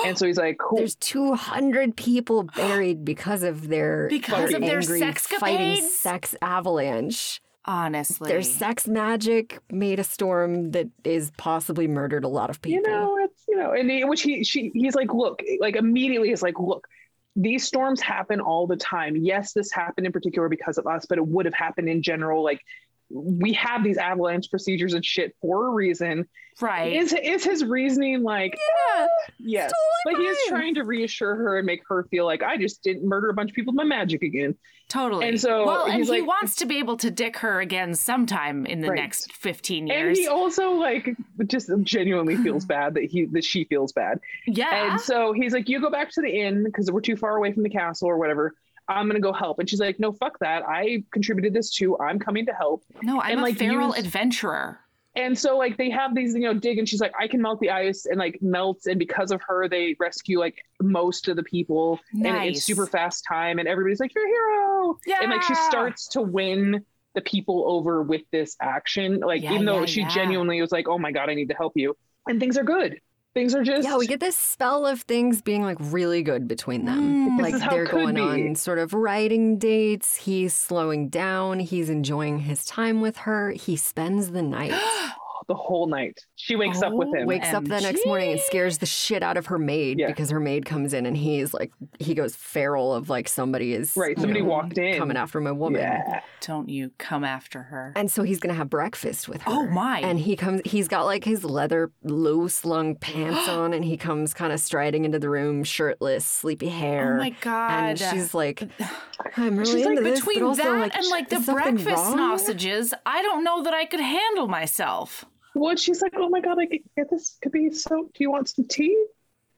And 0.05 0.17
so 0.17 0.25
he's 0.25 0.37
like 0.37 0.57
cool. 0.57 0.79
There's 0.79 0.95
200 0.95 1.95
people 1.95 2.43
buried 2.43 3.05
because 3.05 3.43
of 3.43 3.67
their 3.67 4.07
Because 4.09 4.49
their 4.49 4.57
of 4.57 4.61
their 4.61 4.81
sex 4.81 5.27
fighting 5.27 5.83
sex 5.83 6.35
avalanche. 6.41 7.41
Honestly. 7.65 8.29
Their 8.29 8.41
sex 8.41 8.87
magic 8.87 9.59
made 9.71 9.99
a 9.99 10.03
storm 10.03 10.71
that 10.71 10.87
is 11.03 11.31
possibly 11.37 11.87
murdered 11.87 12.23
a 12.23 12.27
lot 12.27 12.49
of 12.49 12.61
people. 12.61 12.83
you 12.83 12.89
know 12.89 13.17
it's 13.17 13.43
you 13.47 13.57
know 13.57 13.71
and 13.71 13.89
he, 13.89 14.03
which 14.03 14.21
he 14.21 14.43
she 14.43 14.71
he's 14.73 14.95
like 14.95 15.13
look 15.13 15.41
like 15.59 15.75
immediately 15.75 16.31
is 16.31 16.41
like 16.41 16.59
look 16.59 16.87
these 17.35 17.65
storms 17.65 17.99
happen 17.99 18.39
all 18.39 18.67
the 18.67 18.75
time 18.75 19.15
yes 19.15 19.53
this 19.53 19.71
happened 19.71 20.05
in 20.05 20.11
particular 20.11 20.49
because 20.49 20.77
of 20.77 20.85
us 20.85 21.05
but 21.07 21.17
it 21.17 21.25
would 21.25 21.45
have 21.45 21.53
happened 21.53 21.89
in 21.89 22.01
general 22.01 22.43
like 22.43 22.61
we 23.09 23.53
have 23.53 23.83
these 23.83 23.97
avalanche 23.97 24.49
procedures 24.49 24.93
and 24.93 25.05
shit 25.05 25.35
for 25.41 25.67
a 25.67 25.69
reason 25.71 26.27
right. 26.61 26.93
is 26.93 27.13
is 27.13 27.43
his 27.43 27.63
reasoning 27.63 28.23
like 28.23 28.55
Yeah, 28.97 29.07
yes 29.39 29.71
totally 30.05 30.15
but 30.17 30.21
he 30.21 30.27
is 30.27 30.37
trying 30.47 30.75
to 30.75 30.83
reassure 30.83 31.35
her 31.35 31.57
and 31.57 31.65
make 31.65 31.81
her 31.87 32.05
feel 32.09 32.25
like 32.25 32.41
i 32.43 32.57
just 32.57 32.81
didn't 32.83 33.07
murder 33.07 33.29
a 33.29 33.33
bunch 33.33 33.51
of 33.51 33.55
people 33.55 33.71
with 33.73 33.77
my 33.77 33.83
magic 33.83 34.23
again 34.23 34.55
totally. 34.89 35.27
and 35.27 35.39
so 35.39 35.65
well, 35.65 35.85
and 35.85 35.95
he's 35.95 36.11
he 36.11 36.21
wants 36.21 36.55
to 36.57 36.65
be 36.65 36.77
able 36.77 36.97
to 36.97 37.09
dick 37.11 37.37
her 37.37 37.59
again 37.59 37.93
sometime 37.95 38.65
in 38.65 38.81
the 38.81 38.89
Right. 38.89 38.95
next 38.99 39.31
15 39.33 39.87
years. 39.87 40.07
and 40.07 40.17
he 40.17 40.27
also 40.27 40.71
like 40.73 41.15
just 41.47 41.69
genuinely 41.83 42.35
feels 42.37 42.65
bad 42.65 42.93
that 42.95 43.03
he 43.05 43.25
that 43.25 43.43
she 43.43 43.63
feels 43.65 43.91
bad 43.91 44.19
yeah. 44.47 44.91
And 44.91 45.01
so 45.01 45.33
he's 45.33 45.53
like, 45.53 45.69
"You 45.69 45.79
go 45.79 45.89
back 45.89 46.11
to 46.11 46.21
the 46.21 46.29
inn 46.29 46.63
because 46.63 46.91
we're 46.91 47.01
too 47.01 47.15
far 47.15 47.37
away 47.37 47.53
from 47.53 47.63
the 47.63 47.69
castle 47.69 48.07
or 48.09 48.17
whatever. 48.17 48.53
I'm 48.87 49.07
gonna 49.07 49.19
go 49.19 49.33
help." 49.33 49.59
And 49.59 49.69
she's 49.69 49.79
like, 49.79 49.99
"No, 49.99 50.11
fuck 50.11 50.39
that. 50.39 50.63
I 50.67 51.03
contributed 51.11 51.53
this 51.53 51.69
too. 51.71 51.97
I'm 51.99 52.19
coming 52.19 52.45
to 52.45 52.53
help." 52.53 52.83
no, 53.01 53.21
I'm 53.21 53.31
and, 53.31 53.39
a 53.39 53.43
like, 53.43 53.57
feral 53.57 53.89
use- 53.89 53.99
adventurer. 53.99 54.79
And 55.15 55.37
so 55.37 55.57
like 55.59 55.77
they 55.77 55.91
have 55.91 56.15
these, 56.15 56.33
you 56.33 56.39
know, 56.39 56.55
dig, 56.55 56.79
and 56.79 56.89
she's 56.89 56.99
like, 56.99 57.13
"I 57.19 57.27
can 57.27 57.39
melt 57.39 57.59
the 57.59 57.69
ice," 57.69 58.07
and 58.07 58.17
like 58.17 58.39
melts, 58.41 58.87
and 58.87 58.97
because 58.97 59.29
of 59.31 59.41
her, 59.47 59.67
they 59.69 59.95
rescue 59.99 60.39
like 60.39 60.57
most 60.81 61.27
of 61.27 61.35
the 61.35 61.43
people, 61.43 61.99
and 62.13 62.25
it's 62.45 62.63
super 62.63 62.87
fast 62.87 63.23
time, 63.29 63.59
and 63.59 63.67
everybody's 63.67 63.99
like, 63.99 64.11
"You're 64.15 64.25
a 64.25 64.27
hero!" 64.27 64.97
And 65.21 65.29
like 65.29 65.43
she 65.43 65.53
starts 65.53 66.07
to 66.09 66.21
win 66.23 66.83
the 67.13 67.21
people 67.21 67.63
over 67.67 68.01
with 68.01 68.23
this 68.31 68.55
action, 68.59 69.19
like 69.19 69.43
Yeah, 69.43 69.53
even 69.53 69.65
though 69.67 69.81
yeah, 69.81 69.85
she 69.85 70.01
yeah. 70.01 70.09
genuinely 70.09 70.59
was 70.59 70.71
like, 70.71 70.87
"Oh 70.87 70.97
my 70.97 71.11
god, 71.11 71.29
I 71.29 71.35
need 71.35 71.49
to 71.49 71.55
help 71.55 71.73
you," 71.75 71.95
and 72.27 72.39
things 72.39 72.57
are 72.57 72.63
good. 72.63 72.99
Things 73.33 73.55
are 73.55 73.63
just 73.63 73.87
Yeah, 73.87 73.97
we 73.97 74.05
get 74.05 74.19
this 74.19 74.37
spell 74.37 74.85
of 74.85 75.01
things 75.01 75.41
being 75.41 75.63
like 75.63 75.77
really 75.79 76.21
good 76.21 76.47
between 76.47 76.85
them. 76.85 77.37
Mm. 77.37 77.41
Like 77.41 77.55
they're 77.69 77.85
going 77.85 78.15
be. 78.15 78.21
on 78.21 78.55
sort 78.55 78.77
of 78.77 78.93
writing 78.93 79.57
dates. 79.57 80.15
He's 80.15 80.53
slowing 80.53 81.09
down. 81.09 81.59
He's 81.59 81.89
enjoying 81.89 82.39
his 82.39 82.63
time 82.65 83.01
with 83.01 83.17
her. 83.17 83.51
He 83.51 83.75
spends 83.75 84.31
the 84.31 84.43
night. 84.43 84.73
the 85.47 85.55
whole 85.55 85.87
night. 85.87 86.19
She 86.35 86.55
wakes 86.55 86.81
up 86.81 86.93
with 86.93 87.09
Oh, 87.09 87.13
him. 87.13 87.27
wakes 87.27 87.53
up 87.53 87.63
the 87.65 87.79
next 87.81 88.05
morning 88.05 88.31
and 88.31 88.39
scares 88.39 88.77
the 88.79 88.85
shit 88.85 89.23
out 89.23 89.37
of 89.37 89.47
her 89.47 89.57
maid 89.59 89.99
Yeah. 89.99 90.07
because 90.07 90.29
her 90.29 90.39
maid 90.39 90.65
comes 90.65 90.93
in 90.93 91.05
and 91.05 91.15
he's 91.17 91.53
like 91.53 91.71
he 91.99 92.13
goes 92.13 92.35
feral 92.35 92.93
of 92.93 93.09
like 93.09 93.27
somebody 93.27 93.73
is 93.73 93.93
Right, 93.95 94.17
somebody 94.19 94.41
know, 94.41 94.47
walked 94.49 94.77
in. 94.77 94.97
coming 94.97 95.17
after 95.17 95.39
my 95.41 95.51
woman. 95.51 95.81
Yeah. 95.81 96.21
Don't 96.41 96.69
you 96.69 96.91
come 96.97 97.23
after 97.23 97.63
her. 97.63 97.93
And 97.95 98.11
so 98.11 98.23
he's 98.23 98.39
gonna 98.39 98.53
have 98.53 98.69
breakfast 98.69 99.27
with 99.29 99.41
oh 99.47 99.63
her. 99.63 99.67
Oh, 99.69 99.71
my. 99.71 99.99
And 99.99 100.19
he 100.19 100.35
comes 100.35 100.61
he's 100.65 100.87
got 100.87 101.05
like 101.05 101.23
his 101.23 101.43
leather 101.43 101.91
low 102.03 102.47
slung 102.47 102.95
pants 102.95 103.47
on 103.49 103.73
and 103.73 103.83
he 103.85 103.97
comes 103.97 104.33
kind 104.33 104.51
of 104.53 104.59
striding 104.59 105.05
into 105.05 105.19
the 105.19 105.29
room, 105.29 105.63
shirtless, 105.63 106.25
sleepy 106.25 106.69
hair. 106.69 107.15
Oh 107.15 107.17
my 107.17 107.29
god. 107.41 107.71
And 107.71 107.99
she's 107.99 108.33
like, 108.33 108.63
I'm 109.37 109.57
really 109.57 109.71
She's 109.71 109.85
like, 109.85 109.97
into 109.97 110.03
this, 110.09 110.19
Between 110.19 110.39
but 110.39 110.45
also, 110.47 110.63
that 110.63 110.79
like, 110.79 110.95
and 110.95 111.07
like 111.09 111.29
the 111.29 111.39
breakfast 111.39 111.87
wrong? 111.87 112.17
sausages, 112.17 112.93
I 113.05 113.21
don't 113.21 113.43
know 113.43 113.63
that 113.63 113.73
I 113.73 113.85
could 113.85 113.99
handle 113.99 114.47
myself. 114.47 115.25
Well, 115.55 115.75
she's 115.75 116.01
like, 116.01 116.13
oh 116.15 116.29
my 116.29 116.41
god, 116.41 116.57
I 116.59 116.65
get 116.65 116.81
get 116.95 117.09
this 117.09 117.37
could 117.41 117.51
be 117.51 117.71
so. 117.71 118.03
Do 118.13 118.23
you 118.23 118.31
want 118.31 118.49
some 118.49 118.65
tea? 118.65 119.05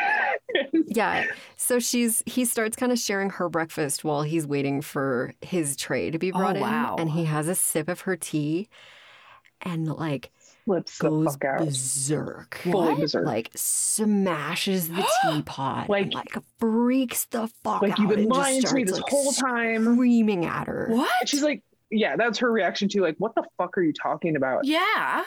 Yeah. 0.88 1.26
So 1.58 1.80
she's 1.80 2.24
he 2.26 2.46
starts 2.46 2.76
kind 2.78 2.92
of 2.92 2.98
sharing 3.00 3.30
her 3.32 3.50
breakfast 3.50 4.04
while 4.04 4.22
he's 4.24 4.48
waiting 4.48 4.82
for 4.82 5.34
his 5.42 5.76
tray 5.76 6.12
to 6.12 6.18
be 6.20 6.32
Oh, 6.32 6.38
brought 6.38 6.56
in. 6.56 6.62
wow. 6.62 6.96
And 6.98 7.10
he 7.10 7.26
has 7.26 7.48
a 7.48 7.56
sip 7.56 7.90
of 7.90 8.02
her 8.02 8.16
tea 8.16 8.70
and 9.62 9.88
like 9.88 10.32
Slips 10.66 10.98
the 11.00 11.10
goes 11.10 11.26
fuck 11.26 11.40
berserk. 11.60 12.56
Fully 12.64 12.96
berserk. 12.96 13.26
Like 13.26 13.52
smashes 13.56 14.88
the 14.90 15.06
teapot. 15.24 15.90
Like- 15.90 16.04
and, 16.06 16.14
like 16.14 16.38
freaks 16.60 17.26
the 17.26 17.48
fuck 17.64 17.82
like 17.82 17.92
out. 17.94 18.00
you've 18.00 18.10
been 18.10 18.20
and 18.20 18.30
just 18.30 18.40
lying 18.40 18.62
to 18.62 18.74
me 18.74 18.84
this 18.86 18.94
like, 19.00 19.04
whole 19.10 19.32
time. 19.34 19.84
Screaming 19.96 20.46
at 20.46 20.68
her. 20.68 20.86
And 20.86 20.98
What? 20.98 21.28
she's 21.30 21.44
like, 21.44 21.64
yeah, 21.92 22.16
that's 22.16 22.40
her 22.40 22.52
reaction 22.52 22.88
to 22.90 23.02
like, 23.02 23.16
what 23.18 23.36
the 23.36 23.44
fuck 23.58 23.78
are 23.78 23.84
you 23.84 23.94
talking 23.94 24.36
about? 24.36 24.66
yeah. 24.66 25.24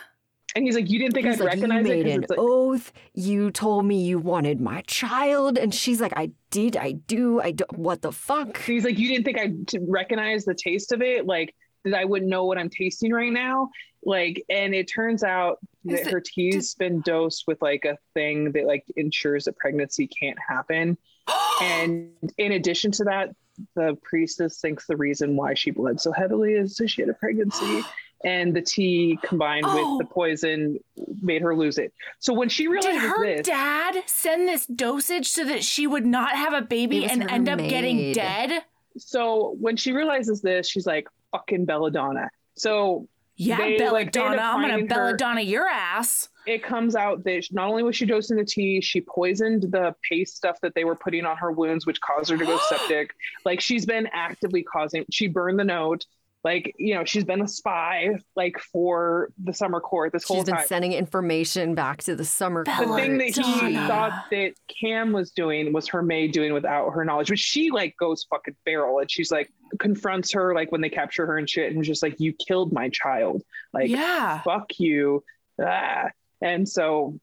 And 0.55 0.65
he's 0.65 0.75
like, 0.75 0.89
you 0.89 0.99
didn't 0.99 1.15
think 1.15 1.27
He's 1.27 1.41
I'd 1.41 1.45
like, 1.45 1.57
you 1.57 1.61
recognize 1.63 1.87
it 1.87 1.89
made 1.89 2.05
because 2.05 2.31
an 2.31 2.37
like, 2.37 2.39
oath. 2.39 2.93
You 3.15 3.51
told 3.51 3.85
me 3.85 4.03
you 4.03 4.19
wanted 4.19 4.61
my 4.61 4.83
child, 4.87 5.59
and 5.59 5.75
she's 5.75 6.01
like, 6.01 6.15
I 6.17 6.31
did, 6.51 6.77
I 6.77 6.93
do, 6.93 7.41
I 7.41 7.51
do. 7.51 7.65
What 7.75 8.03
the 8.03 8.13
fuck? 8.13 8.61
he's 8.63 8.85
like, 8.85 8.99
you 8.99 9.09
didn't 9.09 9.25
think 9.25 9.39
I'd 9.39 9.89
recognize 9.89 10.45
the 10.45 10.55
taste 10.55 10.93
of 10.93 11.03
it, 11.03 11.27
like 11.27 11.55
that 11.85 11.95
I 11.95 12.05
wouldn't 12.05 12.31
know 12.31 12.47
what 12.47 12.59
I'm 12.59 12.71
tasting 12.71 13.13
right 13.13 13.33
now, 13.33 13.69
like. 14.03 14.43
And 14.49 14.75
it 14.75 14.85
turns 14.85 15.23
out 15.23 15.59
that 15.85 16.01
it- 16.01 16.11
her 16.11 16.21
tea's 16.25 16.75
been 16.75 17.03
dosed 17.03 17.45
with 17.47 17.61
like 17.61 17.85
a 17.85 17.99
thing 18.15 18.53
that 18.53 18.67
like 18.67 18.85
ensures 18.97 19.45
that 19.45 19.57
pregnancy 19.59 20.07
can't 20.07 20.39
happen. 20.47 20.97
And 21.61 22.13
in 22.39 22.53
addition 22.53 22.93
to 22.93 23.05
that, 23.05 23.31
the 23.75 23.99
priestess 24.05 24.61
thinks 24.61 24.87
the 24.87 24.97
reason 24.97 25.35
why 25.35 25.55
she 25.55 25.73
bled 25.73 26.01
so 26.01 26.13
heavily 26.13 26.53
is 26.53 26.77
that 26.77 26.89
she 26.89 27.03
had 27.03 27.09
a 27.09 27.15
pregnancy 27.15 27.83
and 28.25 28.55
the 28.55 28.63
tea 28.63 29.19
combined 29.23 29.65
Oh. 29.67 29.97
with 29.99 30.07
the 30.07 30.11
oh. 30.11 30.15
poison 30.15 30.79
made 31.23 31.43
her 31.43 31.55
lose 31.55 31.79
it. 31.79 31.93
So 32.19 32.33
when 32.33 32.49
she 32.49 32.67
realized 32.67 33.01
Did 33.01 33.09
her 33.11 33.27
this, 33.37 33.47
dad 33.47 33.97
send 34.07 34.49
this 34.49 34.67
dosage 34.67 35.29
so 35.29 35.45
that 35.45 35.63
she 35.63 35.87
would 35.87 36.05
not 36.07 36.35
have 36.35 36.53
a 36.53 36.63
baby 36.63 37.05
and 37.07 37.23
her 37.23 37.29
end 37.31 37.49
up 37.49 37.59
getting 37.59 38.13
dead? 38.13 38.65
so 38.97 39.55
when 39.61 39.77
she 39.77 39.93
realizes 39.93 40.43
this, 40.43 40.69
she's 40.69 40.87
like, 40.87 41.07
fucking 41.31 41.65
belladonna. 41.65 42.29
So 42.57 43.07
Yeah, 43.37 43.59
They, 43.59 43.89
like, 43.91 44.13
they 44.13 44.21
end 44.21 44.31
belladonna. 44.35 44.43
up 44.43 44.55
I'm 44.57 44.61
gonna 44.63 44.73
finding 44.73 44.89
her- 44.89 44.95
belladonna 44.97 45.41
your 45.43 45.69
ass. 45.69 46.29
it 46.47 46.65
comes 46.65 46.97
out 46.97 47.23
that 47.23 47.47
not 47.53 47.69
only 47.69 47.85
was 47.85 47.95
she 47.95 48.05
dosing 48.07 48.37
the 48.37 48.45
tea, 48.45 48.81
she 48.81 49.01
poisoned 49.01 49.63
the 49.71 49.95
paste 50.11 50.35
stuff 50.37 50.59
that 50.63 50.75
they 50.75 50.83
were 50.83 50.97
putting 50.97 51.25
on 51.25 51.37
her 51.37 51.53
wounds, 51.53 51.87
which 51.87 52.01
caused 52.01 52.31
her 52.31 52.37
to 52.37 52.45
go 52.45 52.59
septic. 52.69 53.15
Like 53.45 53.61
she's 53.61 53.87
been 53.87 54.09
actively 54.13 54.65
causing, 54.65 55.05
she 55.13 55.29
burned 55.29 55.61
the 55.61 55.65
note. 55.65 56.05
Like, 56.45 56.75
you 56.79 56.95
know, 56.95 57.05
she's 57.05 57.25
been 57.25 57.43
a 57.43 57.49
spy 57.49 58.17
like 58.37 58.59
for 58.73 59.33
the 59.43 59.53
summer 59.53 59.81
court 59.81 60.13
this 60.13 60.25
whole 60.25 60.37
time. 60.37 60.41
She's 60.41 60.47
been 60.47 60.57
time. 60.57 60.67
sending 60.67 60.93
information 60.93 61.75
back 61.75 62.03
to 62.05 62.15
the 62.15 62.25
summer 62.25 62.65
the 62.65 62.71
court. 62.71 62.89
The 62.89 62.95
thing 62.95 63.19
that 63.19 63.37
he 63.37 63.75
thought 63.75 64.27
that 64.31 64.53
Cam 64.81 65.13
was 65.13 65.33
doing 65.33 65.73
was 65.73 65.89
her 65.89 66.01
maid 66.01 66.33
doing 66.33 66.53
without 66.53 66.91
her 66.91 67.05
knowledge, 67.05 67.29
but 67.29 67.41
she 67.41 67.71
like 67.71 67.97
goes 67.99 68.25
fucking 68.31 68.55
feral 68.65 69.01
and 69.01 69.11
she's 69.11 69.33
like 69.33 69.53
confronts 69.81 70.33
her 70.33 70.55
like 70.55 70.71
when 70.71 70.81
they 70.81 70.89
capture 70.89 71.27
her 71.27 71.39
and 71.39 71.51
shit 71.51 71.71
and 71.71 71.79
was 71.79 71.89
just 71.89 72.03
like, 72.03 72.15
You 72.21 72.33
killed 72.33 72.73
my 72.73 72.89
child. 72.91 73.43
Like 73.73 73.91
yeah. 73.91 74.41
fuck 74.43 74.79
you. 74.79 75.25
Ah. 75.61 76.11
And 76.41 76.69
so 76.69 77.19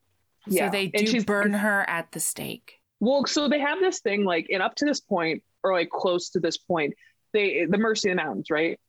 yeah. 0.46 0.68
So 0.68 0.72
they 0.72 0.92
and 0.94 1.06
do 1.06 1.08
she's 1.08 1.26
burn 1.26 1.54
her 1.54 1.90
at 1.90 2.12
the 2.12 2.20
stake. 2.20 2.80
Well, 3.00 3.26
so 3.26 3.48
they 3.48 3.60
have 3.60 3.80
this 3.80 4.00
thing 4.00 4.26
like, 4.26 4.48
and 4.52 4.62
up 4.62 4.76
to 4.76 4.86
this 4.86 5.00
point, 5.00 5.44
or 5.64 5.74
like 5.74 5.90
close 5.90 6.30
to 6.32 6.40
this 6.40 6.58
point, 6.58 6.94
they 7.34 7.66
the 7.66 7.78
Mercy 7.78 8.10
of 8.10 8.18
the 8.18 8.24
Mountains, 8.24 8.50
right? 8.50 8.80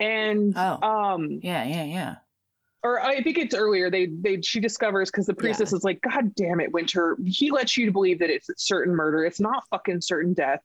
And 0.00 0.52
Oh. 0.56 0.80
um, 0.82 1.40
Yeah, 1.42 1.64
yeah, 1.64 1.84
yeah. 1.84 2.14
or 2.82 3.00
I 3.00 3.22
think 3.22 3.38
it's 3.38 3.54
earlier. 3.54 3.90
They 3.90 4.06
they 4.06 4.40
she 4.42 4.60
discovers 4.60 5.10
because 5.10 5.26
the 5.26 5.34
priestess 5.34 5.72
is 5.72 5.84
like, 5.84 6.00
God 6.02 6.34
damn 6.34 6.60
it, 6.60 6.72
Wynter. 6.72 7.16
He 7.26 7.50
lets 7.50 7.76
you 7.76 7.90
believe 7.90 8.18
that 8.20 8.30
it's 8.30 8.48
certain 8.58 8.94
murder. 8.94 9.24
It's 9.24 9.40
not 9.40 9.64
fucking 9.70 10.00
certain 10.02 10.34
death. 10.34 10.60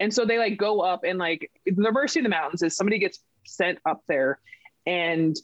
And 0.00 0.12
so 0.12 0.24
they 0.24 0.38
like 0.38 0.58
go 0.58 0.80
up 0.80 1.02
and 1.04 1.18
like 1.18 1.50
the 1.66 1.90
Mercy 1.92 2.20
of 2.20 2.24
the 2.24 2.28
Mountains 2.30 2.62
is 2.62 2.76
somebody 2.76 2.98
gets 2.98 3.20
sent 3.46 3.78
up 3.86 4.02
there, 4.08 4.38
and 4.86 5.36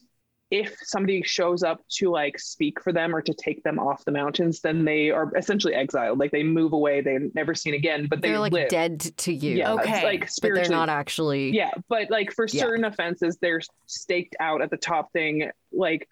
if 0.50 0.76
somebody 0.82 1.22
shows 1.22 1.62
up 1.62 1.80
to 1.88 2.10
like 2.10 2.38
speak 2.38 2.80
for 2.82 2.92
them 2.92 3.14
or 3.14 3.22
to 3.22 3.32
take 3.34 3.62
them 3.62 3.78
off 3.78 4.04
the 4.04 4.10
mountains, 4.10 4.60
then 4.60 4.84
they 4.84 5.10
are 5.10 5.30
essentially 5.36 5.74
exiled. 5.74 6.18
Like 6.18 6.32
they 6.32 6.42
move 6.42 6.72
away, 6.72 7.00
they're 7.02 7.28
never 7.34 7.54
seen 7.54 7.74
again. 7.74 8.06
But 8.10 8.20
they 8.20 8.30
They're 8.30 8.40
like 8.40 8.52
live. 8.52 8.68
dead 8.68 9.00
to 9.18 9.32
you. 9.32 9.56
Yeah, 9.56 9.74
it's 9.74 9.82
Okay. 9.86 10.04
like 10.04 10.28
But 10.42 10.54
they're 10.54 10.68
not 10.68 10.88
actually. 10.88 11.50
Yeah, 11.54 11.70
but 11.88 12.10
like 12.10 12.32
for 12.32 12.46
Yeah. 12.50 12.62
certain 12.62 12.84
offenses, 12.84 13.38
they're 13.40 13.60
staked 13.86 14.34
out 14.40 14.60
at 14.60 14.70
the 14.70 14.76
top 14.76 15.12
thing, 15.12 15.50
like 15.72 16.08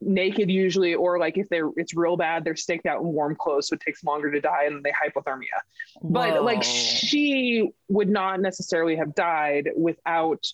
naked 0.00 0.50
usually, 0.50 0.94
or 0.94 1.18
like 1.20 1.38
if 1.38 1.48
they're 1.48 1.70
it's 1.76 1.94
real 1.94 2.16
bad, 2.16 2.44
they're 2.44 2.56
staked 2.56 2.86
out 2.86 3.00
in 3.00 3.06
warm 3.06 3.36
clothes, 3.36 3.68
so 3.68 3.74
it 3.74 3.80
takes 3.80 4.02
longer 4.04 4.30
to 4.32 4.40
die, 4.40 4.64
and 4.64 4.82
they 4.84 4.90
hypothermia. 4.90 5.44
But 6.02 6.42
like 6.42 6.62
she 6.64 7.70
would 7.88 8.08
not 8.10 8.40
necessarily 8.40 8.96
have 8.96 9.14
died 9.14 9.70
without 9.76 10.44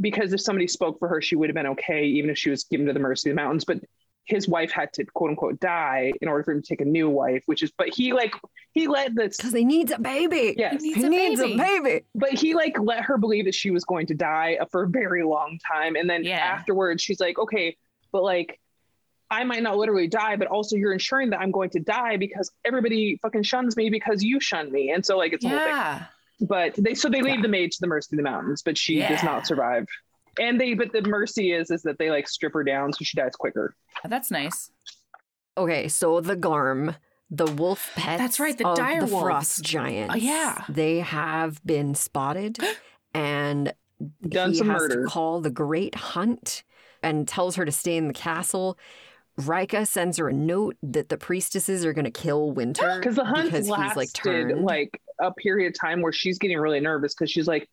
because 0.00 0.32
if 0.32 0.40
somebody 0.40 0.66
spoke 0.66 0.98
for 0.98 1.08
her, 1.08 1.20
she 1.20 1.36
would 1.36 1.48
have 1.48 1.54
been 1.54 1.66
okay, 1.68 2.04
even 2.04 2.30
if 2.30 2.38
she 2.38 2.50
was 2.50 2.64
given 2.64 2.86
to 2.86 2.92
the 2.92 3.00
mercy 3.00 3.30
of 3.30 3.36
the 3.36 3.42
mountains. 3.42 3.64
But 3.64 3.78
his 4.24 4.46
wife 4.46 4.70
had 4.70 4.92
to 4.92 5.04
quote 5.06 5.30
unquote 5.30 5.58
die 5.58 6.12
in 6.20 6.28
order 6.28 6.44
for 6.44 6.52
him 6.52 6.60
to 6.60 6.68
take 6.68 6.82
a 6.82 6.84
new 6.84 7.08
wife, 7.08 7.42
which 7.46 7.62
is 7.62 7.72
but 7.78 7.88
he 7.94 8.12
like 8.12 8.34
he 8.72 8.86
let 8.86 9.14
this 9.14 9.36
Because 9.38 9.54
he 9.54 9.64
needs 9.64 9.90
a 9.90 9.98
baby. 9.98 10.54
yes 10.58 10.82
He 10.82 10.92
He 10.92 11.02
a 11.04 11.08
needs 11.08 11.40
baby. 11.40 11.54
a 11.54 11.56
baby. 11.56 12.04
but 12.14 12.30
he 12.34 12.54
like 12.54 12.78
let 12.78 13.02
her 13.04 13.16
believe 13.16 13.46
that 13.46 13.54
she 13.54 13.70
was 13.70 13.84
going 13.84 14.06
to 14.08 14.14
die 14.14 14.58
for 14.70 14.82
a 14.82 14.86
very 14.88 15.22
long 15.24 15.58
time 15.66 15.96
and 15.96 16.08
then 16.10 16.24
Yeah. 16.24 16.36
afterwards 16.36 17.02
she's 17.02 17.20
like 17.20 17.38
okay 17.38 17.76
but 18.12 18.22
like 18.22 18.60
i 19.30 19.44
might 19.44 19.62
not 19.62 19.78
literally 19.78 20.08
die 20.08 20.36
but 20.36 20.46
also 20.48 20.76
you're 20.76 20.92
ensuring 20.92 21.30
that 21.30 21.40
i'm 21.40 21.50
going 21.50 21.70
to 21.70 21.80
die 21.80 22.18
because 22.18 22.50
everybody 22.66 23.18
fucking 23.22 23.42
shuns 23.44 23.76
me 23.78 23.88
because 23.88 24.22
you 24.22 24.40
shun 24.40 24.70
me 24.70 24.90
and 24.90 25.04
so 25.06 25.16
like 25.16 25.32
it's 25.32 25.44
a 25.44 25.48
whole 25.48 25.58
thing 25.58 25.68
yeah. 25.68 26.04
But 26.40 26.74
they 26.76 26.94
so 26.94 27.08
they 27.08 27.20
leave 27.22 27.36
Yeah. 27.36 27.42
the 27.42 27.48
maid 27.48 27.72
to 27.72 27.78
the 27.80 27.86
mercy 27.88 28.08
of 28.14 28.18
the 28.18 28.22
mountains 28.22 28.62
but 28.62 28.78
she 28.78 28.98
does 29.00 29.22
not 29.24 29.46
survive 29.46 29.86
and 30.40 30.60
they 30.60 30.74
but 30.74 30.92
the 30.92 31.02
mercy 31.02 31.52
is 31.52 31.70
is 31.70 31.82
that 31.82 31.98
they 31.98 32.10
like 32.10 32.28
strip 32.28 32.52
her 32.54 32.62
down 32.62 32.92
so 32.92 32.98
she 33.02 33.16
dies 33.16 33.32
quicker 33.36 33.74
That's 34.04 34.30
nice. 34.30 34.70
Okay, 35.56 35.88
so 35.88 36.20
the 36.20 36.36
Garm, 36.36 36.94
the 37.30 37.46
wolf 37.46 37.90
pets. 37.96 38.22
That's 38.22 38.38
right, 38.38 38.56
the 38.56 38.68
of 38.68 38.76
dire 38.76 39.00
the 39.04 39.06
wolves. 39.12 39.24
frost 39.24 39.62
giants. 39.64 40.14
Oh, 40.14 40.16
yeah. 40.16 40.64
they 40.68 41.00
have 41.00 41.60
been 41.66 41.96
spotted, 41.96 42.58
and 43.14 43.72
Done 44.28 44.50
he 44.52 44.58
some 44.58 44.68
has 44.70 44.82
murder. 44.82 45.02
to 45.02 45.08
call 45.08 45.40
the 45.40 45.50
Great 45.50 45.96
Hunt 45.96 46.62
and 47.02 47.26
tells 47.26 47.56
her 47.56 47.64
to 47.64 47.72
stay 47.72 47.96
in 47.96 48.06
the 48.06 48.14
castle. 48.14 48.78
Rika 49.36 49.84
sends 49.86 50.18
her 50.18 50.28
a 50.28 50.32
note 50.32 50.76
that 50.84 51.08
the 51.08 51.18
priestesses 51.18 51.84
are 51.84 51.92
going 51.92 52.04
to 52.04 52.10
kill 52.12 52.52
Wynter 52.52 52.96
because 53.00 53.16
the 53.16 53.24
hunt 53.24 53.46
because 53.46 53.68
lasted 53.68 53.88
he's 53.88 53.96
like 53.96 54.12
turned. 54.12 54.64
like 54.64 55.00
a 55.20 55.32
period 55.32 55.68
of 55.74 55.78
time 55.80 56.00
where 56.02 56.12
she's 56.12 56.38
getting 56.38 56.58
really 56.58 56.80
nervous 56.80 57.14
because 57.14 57.30
she's 57.30 57.46
like 57.48 57.68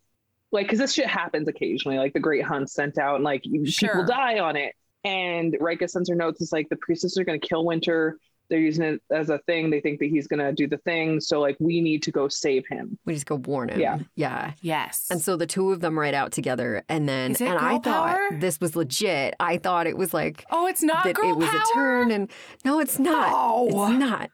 like 0.52 0.66
because 0.68 0.80
this 0.80 0.93
shit 0.93 1.08
happens 1.08 1.48
occasionally 1.48 1.98
like 1.98 2.14
the 2.14 2.20
great 2.20 2.43
hunt 2.43 2.70
sent 2.70 2.98
out 2.98 3.16
and 3.16 3.24
like 3.24 3.43
Sure. 3.66 3.89
people 3.89 4.06
die 4.06 4.39
on 4.39 4.56
it 4.56 4.74
and 5.04 5.56
Rika 5.60 5.88
sends 5.88 6.10
her 6.10 6.16
notes 6.16 6.41
it's 6.41 6.52
like 6.52 6.70
the 6.70 6.76
priestesses 6.78 7.18
are 7.18 7.24
going 7.24 7.39
to 7.39 7.48
kill 7.48 7.66
Wynter 7.66 8.18
they're 8.48 8.60
using 8.60 8.84
it 8.86 9.02
as 9.12 9.32
a 9.32 9.39
thing 9.39 9.72
they 9.72 9.82
think 9.82 9.98
that 10.00 10.06
he's 10.06 10.28
going 10.28 10.39
to 10.39 10.54
do 10.54 10.68
the 10.68 10.78
thing 10.78 11.20
so 11.20 11.41
like 11.41 11.58
we 11.60 11.82
need 11.82 12.04
to 12.04 12.12
go 12.12 12.28
save 12.28 12.64
him 12.68 12.96
we 13.04 13.16
just 13.16 13.26
go 13.26 13.38
warn 13.38 13.70
him. 13.70 13.80
Yeah. 13.80 13.98
yeah. 14.16 14.52
Yes. 14.62 15.08
And 15.10 15.20
so 15.20 15.36
the 15.36 15.48
two 15.48 15.72
of 15.72 15.80
them 15.82 15.98
ride 15.98 16.14
out 16.14 16.32
together, 16.32 16.84
and 16.88 17.10
then 17.10 17.36
and 17.39 17.58
I 17.58 17.72
girl 17.74 17.80
thought 17.82 18.16
power? 18.16 18.39
this 18.39 18.60
was 18.62 18.76
legit. 18.76 19.36
I 19.39 19.58
thought 19.58 19.88
it 19.88 19.98
was 19.98 20.14
like 20.14 20.46
oh, 20.52 20.68
it's 20.68 20.84
not 20.84 21.04
that 21.06 21.16
girl 21.16 21.32
it 21.32 21.38
was 21.38 21.50
power? 21.50 21.60
a 21.60 21.74
turn 21.74 22.12
and 22.12 22.32
no 22.64 22.80
it's 22.80 23.00
not 23.00 23.32
No. 23.32 23.88
it's 23.89 24.00
not 24.00 24.30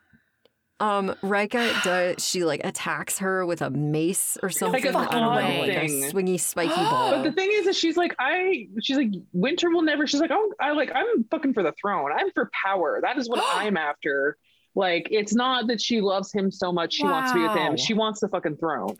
um 0.81 1.15
Rika 1.21 1.71
does 1.83 2.25
she 2.27 2.43
like 2.43 2.61
attacks 2.63 3.19
her 3.19 3.45
with 3.45 3.61
a 3.61 3.69
mace 3.69 4.37
or 4.41 4.49
something 4.49 4.83
a 4.85 4.97
I 4.97 5.05
don't 5.05 5.21
know 5.21 5.27
like 5.29 5.69
a 5.69 6.11
swingy 6.11 6.39
spiky 6.39 6.69
ball. 6.75 7.11
but 7.11 7.23
the 7.23 7.31
thing 7.31 7.49
is 7.53 7.67
is 7.67 7.77
she's 7.77 7.95
like 7.97 8.15
i 8.19 8.67
she's 8.81 8.97
like 8.97 9.11
winter 9.31 9.69
will 9.69 9.83
never 9.83 10.07
she's 10.07 10.19
like 10.19 10.31
oh 10.33 10.51
i 10.59 10.71
like 10.71 10.91
i'm 10.95 11.23
fucking 11.29 11.53
for 11.53 11.61
the 11.63 11.73
throne. 11.79 12.11
I'm 12.11 12.31
for 12.31 12.49
power. 12.65 12.99
That 13.01 13.17
is 13.17 13.29
what 13.29 13.39
i'm 13.55 13.77
after. 13.77 14.37
Like 14.73 15.07
it's 15.11 15.35
not 15.35 15.67
that 15.67 15.79
she 15.81 16.01
loves 16.01 16.33
him 16.33 16.49
so 16.49 16.71
much 16.71 16.93
she 16.93 17.03
wants 17.03 17.31
to 17.31 17.35
be 17.37 17.43
with 17.43 17.55
him. 17.57 17.77
She 17.77 17.93
wants 17.93 18.19
the 18.19 18.29
fucking 18.29 18.57
throne. 18.57 18.95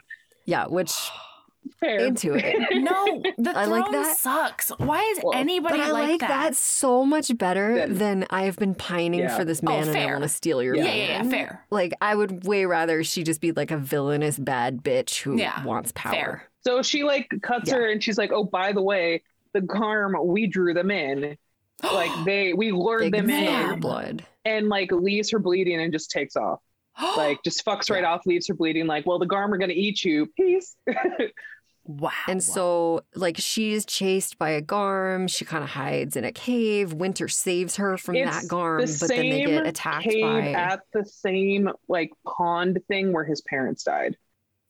Yeah 0.45 0.67
which 0.67 0.93
Fair. 1.80 1.99
into 1.99 2.34
it 2.34 2.55
No, 2.84 3.24
the 3.38 3.57
I 3.57 3.65
like 3.65 3.86
throne 3.86 3.91
that. 4.03 4.17
sucks. 4.17 4.69
Why 4.78 5.01
is 5.15 5.19
Well, 5.24 5.34
anybody 5.38 5.78
but 5.78 5.88
I 5.88 5.91
like, 5.91 6.09
like 6.09 6.19
that. 6.22 6.55
so 6.55 7.05
much 7.05 7.36
better 7.38 7.76
Then- 7.76 7.97
than 7.97 8.26
I 8.30 8.43
have 8.43 8.57
been 8.57 8.76
pining 8.76 9.22
Yeah. 9.22 9.36
for 9.38 9.45
this 9.45 9.61
Oh, 9.63 9.69
man 9.69 9.82
and 9.82 9.89
I 9.89 9.93
fair. 9.93 10.11
want 10.13 10.24
to 10.24 10.30
steal 10.30 10.61
your 10.61 10.76
Yeah, 10.76 10.84
man. 10.84 10.97
yeah, 10.97 11.24
yeah, 11.24 11.30
fair. 11.30 11.65
Like 11.72 11.93
I 12.01 12.15
would 12.15 12.45
way 12.45 12.65
rather 12.65 13.03
she 13.03 13.24
just 13.24 13.41
be 13.41 13.51
like 13.51 13.72
a 13.72 13.78
villainous 13.78 14.38
bad 14.38 14.84
bitch 14.84 15.22
who 15.22 15.38
Yeah, 15.38 15.63
wants 15.63 15.91
power. 15.95 16.13
fair. 16.13 16.43
So 16.63 16.82
she 16.84 17.03
like 17.03 17.28
cuts 17.41 17.69
Yeah. 17.72 17.78
her 17.78 17.89
and 17.89 18.03
she's 18.03 18.17
like, 18.17 18.32
"Oh, 18.32 18.43
by 18.43 18.72
the 18.72 18.82
way, 18.84 19.24
the 19.53 19.61
Garm, 19.61 20.15
we 20.24 20.47
drew 20.47 20.74
them 20.74 20.91
in. 20.91 21.38
Like 21.84 22.11
they, 22.26 22.53
we 22.53 22.72
lured 22.72 23.01
They 23.01 23.09
them 23.09 23.28
in, 23.30 23.80
blood. 23.80 24.24
and 24.45 24.69
like 24.69 24.91
leaves 24.91 25.32
her 25.32 25.39
bleeding 25.39 25.82
and 25.82 25.91
just 25.91 26.11
takes 26.11 26.36
off. 26.36 26.59
Like 27.17 27.41
just 27.43 27.65
fucks 27.65 27.89
right 27.89 28.03
off, 28.03 28.22
leaves 28.28 28.47
her 28.49 28.53
bleeding. 28.53 28.86
Like, 28.86 29.07
well, 29.07 29.17
the 29.17 29.26
Garm 29.26 29.51
are 29.51 29.57
gonna 29.57 29.74
eat 29.74 30.03
you. 30.03 30.28
Peace. 30.38 30.76
wow. 31.86 32.11
And 32.27 32.43
so, 32.43 33.01
like, 33.15 33.38
she's 33.38 33.86
chased 33.86 34.38
by 34.38 34.49
a 34.51 34.61
garm. 34.61 35.27
She 35.27 35.45
kind 35.45 35.63
of 35.63 35.69
hides 35.69 36.15
in 36.15 36.23
a 36.23 36.32
cave. 36.32 36.93
Wynter 36.93 37.27
saves 37.27 37.75
her 37.77 37.97
from 37.97 38.15
It's 38.15 38.41
that 38.41 38.47
garm, 38.47 38.82
the 38.82 38.97
but 38.99 39.09
then 39.09 39.29
they 39.29 39.45
get 39.45 39.67
attacked 39.67 40.03
Cave 40.03 40.23
by. 40.23 40.51
at 40.51 40.82
the 40.93 41.05
same 41.05 41.69
like 41.88 42.11
pond 42.25 42.79
thing 42.88 43.13
where 43.13 43.25
his 43.25 43.41
parents 43.41 43.84
died. 43.84 44.17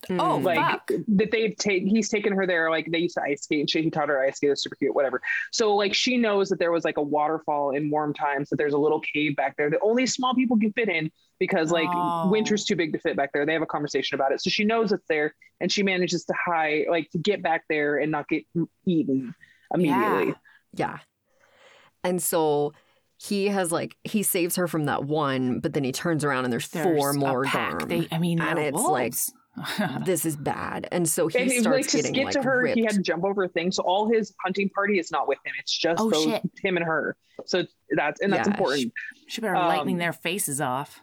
Oh, 0.09 0.39
Mm. 0.39 0.43
like 0.43 0.57
Fuck. 0.57 0.91
that 1.09 1.29
they've 1.31 1.55
taken 1.55 1.87
he's 1.87 2.09
taken 2.09 2.33
her 2.33 2.47
there 2.47 2.71
like 2.71 2.89
they 2.91 2.97
used 2.97 3.13
to 3.15 3.21
ice 3.21 3.43
skate 3.43 3.59
and 3.59 3.69
shit 3.69 3.83
he 3.83 3.91
taught 3.91 4.09
her 4.09 4.19
ice 4.25 4.37
skate 4.37 4.47
it 4.47 4.51
was 4.51 4.63
super 4.63 4.75
cute 4.75 4.95
whatever 4.95 5.21
so 5.51 5.75
like 5.75 5.93
she 5.93 6.17
knows 6.17 6.49
that 6.49 6.57
there 6.57 6.71
was 6.71 6.83
like 6.83 6.97
a 6.97 7.01
waterfall 7.03 7.69
in 7.75 7.87
warm 7.91 8.11
times 8.11 8.49
that 8.49 8.55
there's 8.55 8.73
a 8.73 8.77
little 8.79 8.99
cave 9.01 9.35
back 9.35 9.55
there 9.57 9.69
that 9.69 9.79
only 9.83 10.07
small 10.07 10.33
people 10.33 10.57
can 10.57 10.73
fit 10.73 10.89
in 10.89 11.11
because 11.39 11.71
like 11.71 11.87
Oh. 11.91 12.29
Wynter's 12.31 12.65
too 12.65 12.75
big 12.75 12.93
to 12.93 12.99
fit 12.99 13.15
back 13.15 13.31
there 13.31 13.45
they 13.45 13.53
have 13.53 13.61
a 13.61 13.67
conversation 13.67 14.15
about 14.15 14.31
it 14.31 14.41
so 14.41 14.49
she 14.49 14.63
knows 14.63 14.91
it's 14.91 15.05
there 15.07 15.35
and 15.59 15.71
she 15.71 15.83
manages 15.83 16.25
to 16.25 16.33
hide 16.47 16.85
like 16.89 17.09
to 17.11 17.19
get 17.19 17.43
back 17.43 17.65
there 17.69 17.97
and 17.97 18.11
not 18.11 18.27
get 18.27 18.43
eaten 18.87 19.35
immediately 19.73 20.33
Yeah. 20.73 20.97
And 22.03 22.21
so 22.21 22.73
he 23.17 23.49
has 23.49 23.71
like 23.71 23.95
he 24.03 24.23
saves 24.23 24.55
her 24.55 24.67
from 24.67 24.85
that 24.85 25.03
one, 25.03 25.59
but 25.59 25.73
then 25.73 25.83
he 25.83 25.91
turns 25.91 26.23
around 26.25 26.45
and 26.45 26.51
there's, 26.51 26.67
There's 26.69 26.85
four 26.97 27.13
more 27.13 27.43
pack. 27.43 27.77
garm. 27.77 27.89
They, 27.89 28.07
I 28.11 28.17
mean, 28.17 28.41
And 28.41 28.57
they're 28.57 28.69
it's 28.69 28.77
like- 28.81 29.11
wolves. 29.11 29.31
this 30.05 30.25
is 30.25 30.35
bad. 30.37 30.87
And 30.91 31.07
so 31.07 31.27
he 31.27 31.37
and 31.39 31.51
it- 31.51 31.61
starts 31.61 31.77
like 31.77 31.87
to 31.91 31.97
getting 31.97 32.13
get 32.13 32.25
like 32.25 32.33
to 32.35 32.41
her 32.41 32.63
ripped. 32.63 32.77
he 32.77 32.83
had 32.85 32.95
to 32.95 33.01
jump 33.01 33.23
over 33.23 33.47
things. 33.47 33.75
so 33.75 33.83
all 33.83 34.09
his 34.11 34.33
hunting 34.43 34.69
party 34.69 34.97
is 34.99 35.11
not 35.11 35.27
with 35.27 35.39
him 35.45 35.53
it's 35.59 35.77
just 35.77 36.01
Oh, 36.01 36.09
those, 36.09 36.23
shit. 36.23 36.41
him 36.63 36.77
and 36.77 36.85
her 36.85 37.15
so 37.45 37.63
that's 37.95 38.21
and 38.21 38.31
that's 38.31 38.47
Yeah, 38.47 38.53
important 38.53 38.93
she 39.27 39.41
better 39.41 39.55
Um, 39.55 39.67
lightning 39.67 39.97
their 39.97 40.13
faces 40.13 40.61
off. 40.61 41.01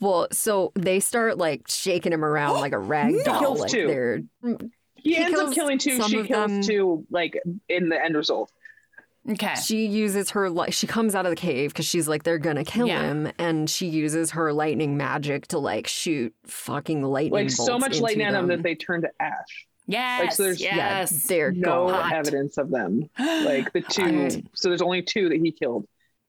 Well, 0.00 0.28
so 0.32 0.72
they 0.74 0.98
start 1.00 1.36
like 1.38 1.68
shaking 1.68 2.12
him 2.12 2.24
around 2.24 2.54
like 2.60 2.72
a 2.72 2.78
rag 2.78 3.10
doll. 3.12 3.18
He 3.18 3.24
doll. 3.24 3.40
kills 3.40 3.60
like 3.60 3.70
two. 3.70 4.28
He, 4.42 4.54
He 4.96 5.16
ends 5.16 5.38
up 5.38 5.44
kills 5.46 5.54
killing 5.54 5.78
two. 5.78 6.02
She 6.02 6.22
kills 6.24 6.50
them. 6.50 6.62
two, 6.62 7.06
like 7.10 7.38
in 7.68 7.88
the 7.90 8.02
end 8.02 8.16
result. 8.16 8.50
Okay. 9.30 9.54
she 9.54 9.86
uses 9.86 10.30
her 10.30 10.50
like 10.50 10.72
she 10.72 10.86
comes 10.86 11.14
out 11.14 11.24
of 11.26 11.30
the 11.30 11.36
cave 11.36 11.72
because 11.72 11.86
she's 11.86 12.08
like 12.08 12.22
they're 12.24 12.38
gonna 12.38 12.64
kill 12.64 12.88
Yeah. 12.88 13.02
him 13.02 13.30
and 13.38 13.68
she 13.70 13.86
uses 13.86 14.32
her 14.32 14.52
lightning 14.52 14.96
magic 14.96 15.46
to 15.48 15.58
like 15.58 15.86
shoot 15.86 16.34
fucking 16.46 17.02
lightning 17.02 17.32
Like 17.44 17.50
so 17.50 17.78
much 17.78 17.92
into 17.92 18.02
lightning 18.02 18.26
at 18.26 18.32
them 18.32 18.48
them. 18.48 18.58
that 18.58 18.62
they 18.64 18.74
turn 18.74 19.02
to 19.02 19.10
ash. 19.20 19.66
Yes. 19.86 20.36
so 20.36 20.44
there's- 20.44 20.60
yeah 20.60 20.74
yes. 20.76 21.26
they're 21.26 21.52
No 21.52 21.88
gone. 21.90 22.12
evidence 22.12 22.58
of 22.58 22.70
them. 22.70 23.08
Like 23.18 23.72
the 23.72 23.80
two. 23.82 24.42
So 24.54 24.68
there's 24.68 24.82
only 24.82 25.02
two 25.02 25.28
that 25.28 25.38
he 25.38 25.52
killed, 25.52 25.86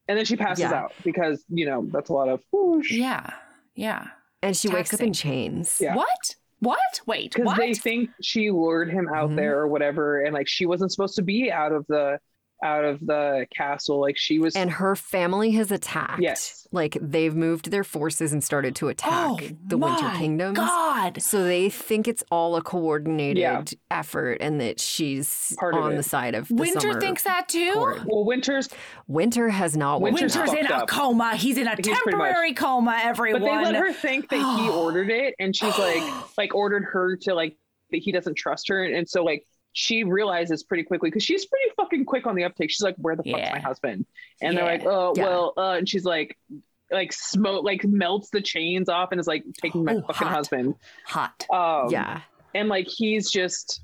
and 0.08 0.18
then 0.18 0.26
she 0.26 0.36
passes 0.36 0.64
Yeah. 0.64 0.74
out 0.74 0.94
because 1.04 1.44
you 1.50 1.66
know 1.66 1.86
that's 1.92 2.10
a 2.10 2.14
lot 2.14 2.30
of 2.30 2.42
whoosh. 2.52 2.92
yeah. 2.92 3.32
Yeah. 3.76 4.08
and 4.44 4.56
she 4.58 4.70
wakes 4.70 4.94
up 4.94 5.02
in 5.02 5.14
chains 5.14 5.78
Yeah. 5.80 5.96
What? 5.96 6.36
What? 6.60 7.02
Wait. 7.08 7.34
because 7.36 7.58
they 7.58 7.74
think 7.74 8.10
she 8.22 8.52
lured 8.52 8.92
him 8.92 9.08
out 9.10 9.32
Mhm. 9.32 9.36
there 9.38 9.58
or 9.60 9.68
whatever, 9.68 10.22
and 10.22 10.34
like 10.34 10.48
she 10.48 10.66
wasn't 10.68 10.92
supposed 10.92 11.16
to 11.16 11.24
be 11.24 11.52
out 11.52 11.72
of 11.72 11.86
the 11.88 12.20
out 12.64 12.86
of 12.86 13.00
the 13.06 13.46
castle. 13.56 14.00
Like 14.00 14.18
she 14.18 14.40
was. 14.40 14.56
and 14.56 14.70
her 14.70 14.96
family 14.96 15.52
has 15.52 15.72
attacked 15.72 16.22
Yes. 16.22 16.68
like 16.72 16.98
they've 17.02 17.36
moved 17.36 17.72
their 17.72 17.84
forces 17.84 18.34
and 18.34 18.44
started 18.44 18.76
to 18.76 18.88
attack 18.90 19.12
oh, 19.12 19.40
the 19.66 19.78
winter 19.78 20.04
my 20.04 20.18
kingdoms 20.18 20.58
God. 20.58 21.22
so 21.22 21.44
they 21.44 21.70
think 21.70 22.08
it's 22.08 22.24
all 22.32 22.56
a 22.56 22.62
coordinated 22.62 23.38
Yeah. 23.42 23.64
effort 23.90 24.38
and 24.42 24.62
that 24.62 24.80
she's 24.80 25.56
Part 25.60 25.74
on 25.74 25.96
the 25.96 26.04
side 26.04 26.36
of 26.36 26.48
the 26.50 26.54
Winter 26.56 26.80
summer 26.82 27.00
thinks 27.02 27.24
that 27.24 27.48
too. 27.50 27.74
court. 27.74 28.02
well, 28.06 28.26
Wynter's, 28.26 28.70
Wynter 29.08 29.50
has 29.50 29.76
not 29.76 30.02
woken 30.02 30.14
Wynter's. 30.16 30.36
Wynter's 30.38 30.54
in 30.60 30.66
a 30.68 30.76
up. 30.82 30.88
coma. 30.88 31.36
He's 31.36 31.58
in 31.58 31.68
a 31.68 31.76
He's 31.76 31.88
pretty 31.88 31.92
much- 31.92 32.04
temporary 32.28 32.54
coma. 32.54 33.00
Everyone. 33.04 33.42
but 33.42 33.48
they 33.48 33.64
let 33.64 33.76
her 33.76 33.92
think 33.92 34.30
that 34.30 34.60
he 34.60 34.70
ordered 34.70 35.10
it, 35.10 35.34
and 35.40 35.56
she's 35.56 35.78
like, 35.80 36.04
like 36.38 36.54
ordered 36.54 36.84
her 36.86 37.16
to 37.24 37.34
like 37.34 37.58
that 37.92 37.98
he 37.98 38.12
doesn't 38.12 38.36
trust 38.36 38.68
her, 38.70 38.84
and 38.84 39.10
so 39.10 39.24
like 39.24 39.46
she 39.74 40.04
realizes 40.04 40.64
pretty 40.64 40.84
quickly 40.84 41.10
because 41.10 41.24
she's 41.24 41.46
pretty 41.46 41.70
fucking 41.78 42.06
quick 42.06 42.28
on 42.28 42.36
the 42.36 42.44
uptake. 42.44 42.70
She's 42.72 42.82
like, 42.82 42.96
"Where 42.98 43.16
the 43.16 43.24
fuck's 43.24 43.40
Yeah. 43.40 43.52
my 43.54 43.60
husband?" 43.60 44.06
And 44.42 44.54
Yeah. 44.54 44.60
they're 44.60 44.70
like, 44.78 44.86
"Oh, 44.86 45.14
Yeah. 45.16 45.24
well," 45.24 45.54
uh, 45.58 45.76
and 45.78 45.88
she's 45.88 46.04
like, 46.06 46.38
like 46.92 47.14
smoke, 47.14 47.64
like 47.64 47.86
melts 47.86 48.30
the 48.32 48.42
chains 48.42 48.90
off, 48.90 49.12
and 49.12 49.20
is 49.22 49.28
like 49.28 49.44
taking 49.62 49.86
my 49.86 49.94
Oh, 49.96 50.02
fucking 50.02 50.28
hot. 50.28 50.36
husband. 50.36 50.76
hot. 51.06 51.46
Um, 51.50 51.90
yeah 51.92 52.22
and 52.54 52.68
like 52.68 52.86
he's 52.90 53.32
just 53.32 53.82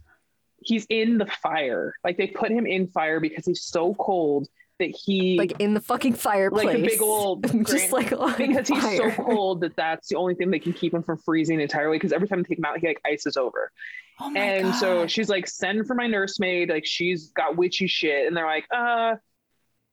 he's 0.59 0.85
in 0.89 1.17
the 1.17 1.25
fire. 1.25 1.93
Like 2.03 2.17
they 2.17 2.27
put 2.27 2.51
him 2.51 2.65
in 2.65 2.87
fire 2.87 3.21
because 3.21 3.45
he's 3.45 3.63
so 3.63 3.93
cold 3.93 4.49
that 4.79 4.95
he 4.95 5.37
like 5.37 5.53
in 5.59 5.73
the 5.73 5.81
fucking 5.81 6.13
fireplace 6.13 6.65
Like 6.65 6.77
a 6.77 6.81
big 6.81 7.01
old 7.01 7.43
just 7.67 7.91
like 7.91 8.09
because 8.37 8.67
he's 8.67 8.83
fire. 8.83 9.15
so 9.15 9.23
cold 9.23 9.61
that 9.61 9.75
that's 9.75 10.07
the 10.07 10.15
only 10.15 10.35
thing 10.35 10.51
that 10.51 10.61
can 10.61 10.73
keep 10.73 10.93
him 10.93 11.03
from 11.03 11.17
freezing 11.17 11.59
entirely. 11.59 11.97
Because 11.97 12.13
every 12.13 12.27
time 12.27 12.39
they 12.39 12.49
take 12.49 12.59
him 12.59 12.65
out, 12.65 12.77
he 12.79 12.87
like 12.87 13.01
ices 13.05 13.37
over. 13.37 13.71
Oh 14.19 14.33
and 14.35 14.73
so 14.75 15.05
she's 15.07 15.29
like, 15.29 15.47
"Send 15.47 15.85
for 15.85 15.93
my 15.93 16.07
nursemaid." 16.07 16.69
Like 16.69 16.85
she's 16.85 17.31
got 17.31 17.55
witchy 17.55 17.87
shit, 17.87 18.27
and 18.27 18.35
they're 18.35 18.47
like, 18.47 18.65
"Uh, 18.71 19.15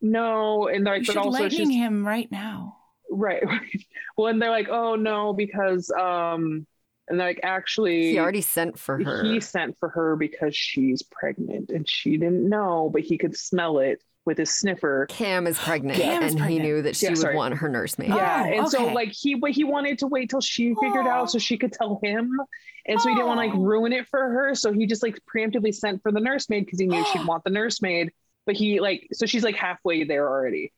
no." 0.00 0.68
And 0.68 0.86
they're 0.86 0.94
like, 0.94 1.04
should 1.04 1.16
"But 1.16 1.26
also 1.26 1.48
she's 1.48 1.68
him 1.68 2.06
right 2.06 2.30
now. 2.30 2.76
right." 3.10 3.42
well, 4.16 4.28
and 4.28 4.40
they're 4.40 4.50
like, 4.50 4.68
"Oh 4.70 4.94
no," 4.94 5.34
because 5.34 5.90
um, 5.90 6.66
and 7.06 7.20
they're 7.20 7.26
like, 7.28 7.40
"Actually, 7.42 8.12
he 8.12 8.18
already 8.18 8.40
sent 8.40 8.78
for 8.78 9.02
her 9.02 9.24
he 9.24 9.40
sent 9.40 9.78
for 9.78 9.90
her 9.90 10.16
because 10.16 10.56
she's 10.56 11.02
pregnant, 11.02 11.70
and 11.70 11.86
she 11.86 12.12
didn't 12.12 12.48
know, 12.48 12.88
but 12.90 13.02
he 13.02 13.18
could 13.18 13.36
smell 13.36 13.78
it 13.78 14.02
with 14.24 14.38
his 14.38 14.50
sniffer." 14.50 15.06
Kham 15.08 15.46
is 15.46 15.58
pregnant, 15.58 15.98
Kham 15.98 16.22
is 16.22 16.34
and 16.34 16.44
he 16.44 16.58
knew 16.58 16.82
that 16.82 16.96
she 16.96 17.06
Yeah, 17.06 17.10
would 17.10 17.18
sorry. 17.18 17.36
want 17.36 17.54
her 17.54 17.68
nursemaid. 17.68 18.10
Oh, 18.10 18.16
yeah, 18.16 18.44
Oh, 18.54 18.58
and 18.58 18.68
so 18.68 18.86
like 18.86 19.10
he, 19.12 19.34
but 19.34 19.50
he 19.52 19.64
wanted 19.64 19.98
to 20.00 20.06
wait 20.06 20.30
till 20.30 20.40
she 20.40 20.74
figured 20.80 21.06
out 21.06 21.30
so 21.30 21.38
she 21.38 21.56
could 21.58 21.72
tell 21.72 22.00
him, 22.02 22.38
and 22.86 23.00
so 23.00 23.08
he 23.08 23.14
didn't 23.14 23.26
want 23.28 23.40
to 23.40 23.46
like 23.46 23.54
Oh. 23.54 23.60
ruin 23.62 23.92
it 23.92 24.06
for 24.08 24.20
her. 24.20 24.54
So 24.54 24.72
he 24.72 24.86
just 24.86 25.02
like 25.02 25.18
preemptively 25.32 25.74
sent 25.74 26.02
for 26.02 26.12
the 26.12 26.20
nursemaid 26.20 26.64
because 26.64 26.78
he 26.80 26.86
knew 26.86 27.04
she'd 27.12 27.24
want 27.26 27.44
the 27.44 27.50
nursemaid. 27.50 28.12
But 28.46 28.56
he 28.56 28.80
like, 28.80 29.08
so 29.12 29.24
she's 29.26 29.42
like 29.44 29.56
halfway 29.56 30.04
there 30.04 30.28
already. 30.28 30.72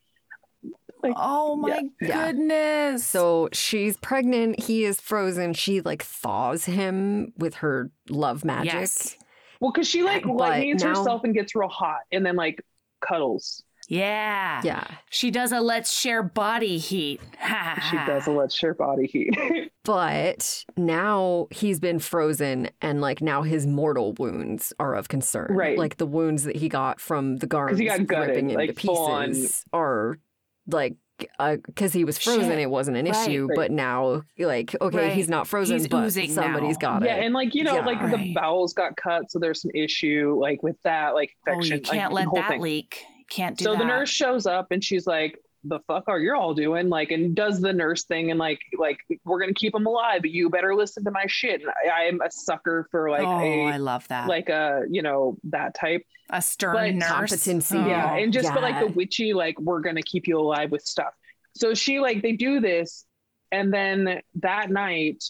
Like, 1.03 1.15
Oh 1.17 1.57
my 1.57 1.83
Yeah. 2.01 2.27
goodness. 2.33 3.05
So 3.07 3.49
she's 3.53 3.97
pregnant. 3.97 4.61
He 4.61 4.85
is 4.85 5.01
frozen. 5.01 5.53
She 5.53 5.81
like 5.81 6.03
thaws 6.03 6.65
him 6.65 7.33
with 7.37 7.57
her 7.57 7.91
love 8.09 8.45
magic. 8.45 8.73
Yes. 8.73 9.17
Well, 9.61 9.73
because 9.73 9.89
she 9.89 10.03
like 10.03 10.23
But 10.25 10.35
lightens 10.37 10.83
now- 10.85 10.91
herself 10.91 11.25
and 11.25 11.35
gets 11.35 11.55
real 11.55 11.69
hot, 11.69 12.01
and 12.13 12.25
then 12.25 12.37
like 12.37 12.63
cuddles. 13.01 13.63
yeah. 13.89 14.61
Yeah. 14.65 14.85
She 15.11 15.31
does 15.31 15.53
a 15.53 15.61
let's 15.61 15.93
share 15.93 16.23
body 16.23 16.79
heat. 16.79 17.21
She 17.91 17.97
does 18.07 18.27
a 18.27 18.31
let's 18.33 18.55
share 18.55 18.75
body 18.75 19.07
heat. 19.07 19.71
But 19.85 20.65
now 20.77 21.47
he's 21.53 21.79
been 21.79 22.01
frozen 22.01 22.71
and 22.83 23.01
like 23.01 23.23
now 23.23 23.43
his 23.43 23.69
mortal 23.69 24.15
wounds 24.15 24.73
are 24.81 24.95
of 24.97 25.07
concern. 25.09 25.47
Right. 25.51 25.79
Like 25.79 25.99
the 25.99 26.07
wounds 26.07 26.43
that 26.43 26.57
he 26.57 26.69
got 26.69 27.01
from 27.01 27.37
the 27.37 27.47
guards 27.47 27.79
he 27.79 27.85
got 27.85 28.05
gutted, 28.05 28.31
ripping 28.31 28.51
into 28.51 28.67
like, 28.67 28.81
full 28.81 28.99
on. 28.99 29.29
pieces 29.29 29.65
are 29.73 30.19
like 30.67 30.97
Uh, 31.39 31.57
because 31.65 31.93
he 31.93 32.05
was 32.05 32.19
frozen, 32.19 32.51
Shit. 32.51 32.59
it 32.59 32.71
wasn't 32.71 32.97
an 32.97 33.07
Right. 33.07 33.29
issue. 33.29 33.47
Right. 33.49 33.57
But 33.57 33.71
now, 33.71 34.23
like, 34.39 34.75
okay, 34.81 34.97
Right. 34.99 35.13
he's 35.13 35.29
not 35.29 35.47
frozen, 35.47 35.79
He's 35.79 35.89
but 35.89 36.05
oozing 36.05 36.31
somebody's 36.31 36.77
now. 36.81 36.99
got 36.99 37.05
yeah, 37.07 37.17
it. 37.17 37.25
and 37.25 37.35
like 37.35 37.55
you 37.55 37.65
know, 37.65 37.77
Yeah. 37.77 37.87
like 37.87 38.01
the 38.11 38.35
bowels 38.35 38.73
got 38.75 38.97
cut, 38.97 39.31
so 39.31 39.39
there's 39.39 39.63
some 39.63 39.71
issue 39.75 40.37
like 40.41 40.63
with 40.63 40.77
that, 40.83 41.15
like 41.15 41.31
Oh, 41.49 41.53
infection. 41.53 41.77
you 41.77 41.83
can't 41.83 42.13
like, 42.13 42.27
let 42.27 42.35
that 42.35 42.49
thing. 42.51 42.61
leak. 42.61 43.03
Can't 43.31 43.57
do 43.57 43.65
so 43.65 43.73
that. 43.73 43.79
the 43.79 43.85
nurse 43.87 44.11
shows 44.11 44.47
up 44.47 44.69
and 44.71 44.85
she's 44.85 45.07
like 45.07 45.39
the 45.69 45.81
fuck 45.87 46.05
are 46.07 46.19
you 46.19 46.35
all 46.35 46.55
doing 46.55 46.89
like 46.89 47.11
and 47.11 47.35
does 47.35 47.61
the 47.61 47.73
nurse 47.73 48.05
thing 48.05 48.31
and 48.31 48.39
like 48.39 48.61
like 48.79 48.99
we're 49.25 49.39
gonna 49.39 49.55
keep 49.55 49.75
him 49.75 49.87
alive 49.87 50.23
but 50.23 50.31
you 50.31 50.49
better 50.51 50.75
listen 50.75 51.05
to 51.05 51.11
my 51.11 51.25
shit 51.27 51.61
and 51.61 51.71
I, 51.71 52.07
I'm 52.07 52.21
a 52.21 52.31
sucker 52.31 52.87
for 52.91 53.11
like 53.11 53.23
oh, 53.23 53.41
a 53.41 53.67
I 53.67 53.77
love 53.77 54.07
that. 54.09 54.29
like 54.29 54.49
a 54.49 54.83
you 54.91 55.03
know 55.03 55.39
that 55.45 55.75
type 55.75 56.03
a 56.31 56.43
stern 56.43 56.75
but 56.75 56.95
nurse. 56.95 57.09
competency. 57.09 57.79
Oh, 57.79 57.87
yeah 57.87 58.17
and 58.17 58.33
just 58.33 58.53
but 58.53 58.63
like 58.63 58.81
the 58.81 58.93
witchy 58.93 59.33
like 59.33 59.59
we're 59.61 59.81
gonna 59.81 60.03
keep 60.03 60.27
you 60.27 60.39
alive 60.39 60.71
with 60.71 60.83
stuff 60.83 61.13
so 61.55 61.75
she 61.75 62.01
like 62.01 62.23
they 62.23 62.33
do 62.33 62.61
this 62.61 63.05
and 63.53 63.73
then 63.73 64.21
that 64.37 64.71
night 64.71 65.23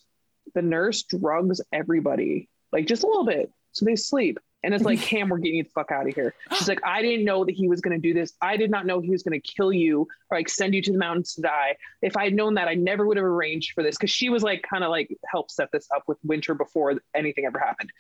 the 0.55 0.63
nurse 0.63 1.03
drugs 1.03 1.61
everybody 1.73 2.49
like 2.73 2.87
just 2.87 3.05
a 3.05 3.07
little 3.07 3.27
bit 3.27 3.51
so 3.73 3.85
they 3.85 3.97
sleep 3.97 4.39
and 4.65 4.75
it's 4.75 4.85
like 4.85 5.01
Kham 5.09 5.29
we're 5.29 5.39
getting 5.39 5.59
you 5.59 5.65
the 5.65 5.71
fuck 5.71 5.91
out 5.93 6.09
of 6.09 6.15
here 6.15 6.35
she's 6.57 6.69
like 6.69 6.81
i 6.85 7.03
didn't 7.03 7.25
know 7.25 7.45
that 7.45 7.55
he 7.55 7.69
was 7.69 7.81
going 7.81 8.01
to 8.01 8.09
do 8.09 8.15
this 8.15 8.33
i 8.41 8.57
did 8.57 8.71
not 8.71 8.87
know 8.87 9.01
he 9.01 9.11
was 9.11 9.23
going 9.23 9.41
to 9.41 9.47
kill 9.55 9.73
you 9.73 10.09
or 10.31 10.39
like 10.39 10.49
send 10.49 10.75
you 10.75 10.83
to 10.83 10.93
the 10.93 10.99
mountains 10.99 11.35
to 11.35 11.43
die 11.43 11.77
if 12.03 12.17
i 12.17 12.25
had 12.25 12.35
known 12.35 12.55
that 12.55 12.69
i 12.69 12.75
never 12.75 13.07
would 13.07 13.17
have 13.17 13.27
arranged 13.27 13.73
for 13.75 13.83
this 13.83 13.97
because 13.97 14.11
she 14.11 14.29
was 14.29 14.43
like 14.43 14.63
kind 14.69 14.83
of 14.85 14.91
like 14.91 15.15
helped 15.31 15.51
set 15.51 15.71
this 15.73 15.87
up 15.95 16.03
with 16.07 16.19
Wynter 16.25 16.55
before 16.55 16.95
anything 17.15 17.45
ever 17.45 17.59
happened 17.59 17.91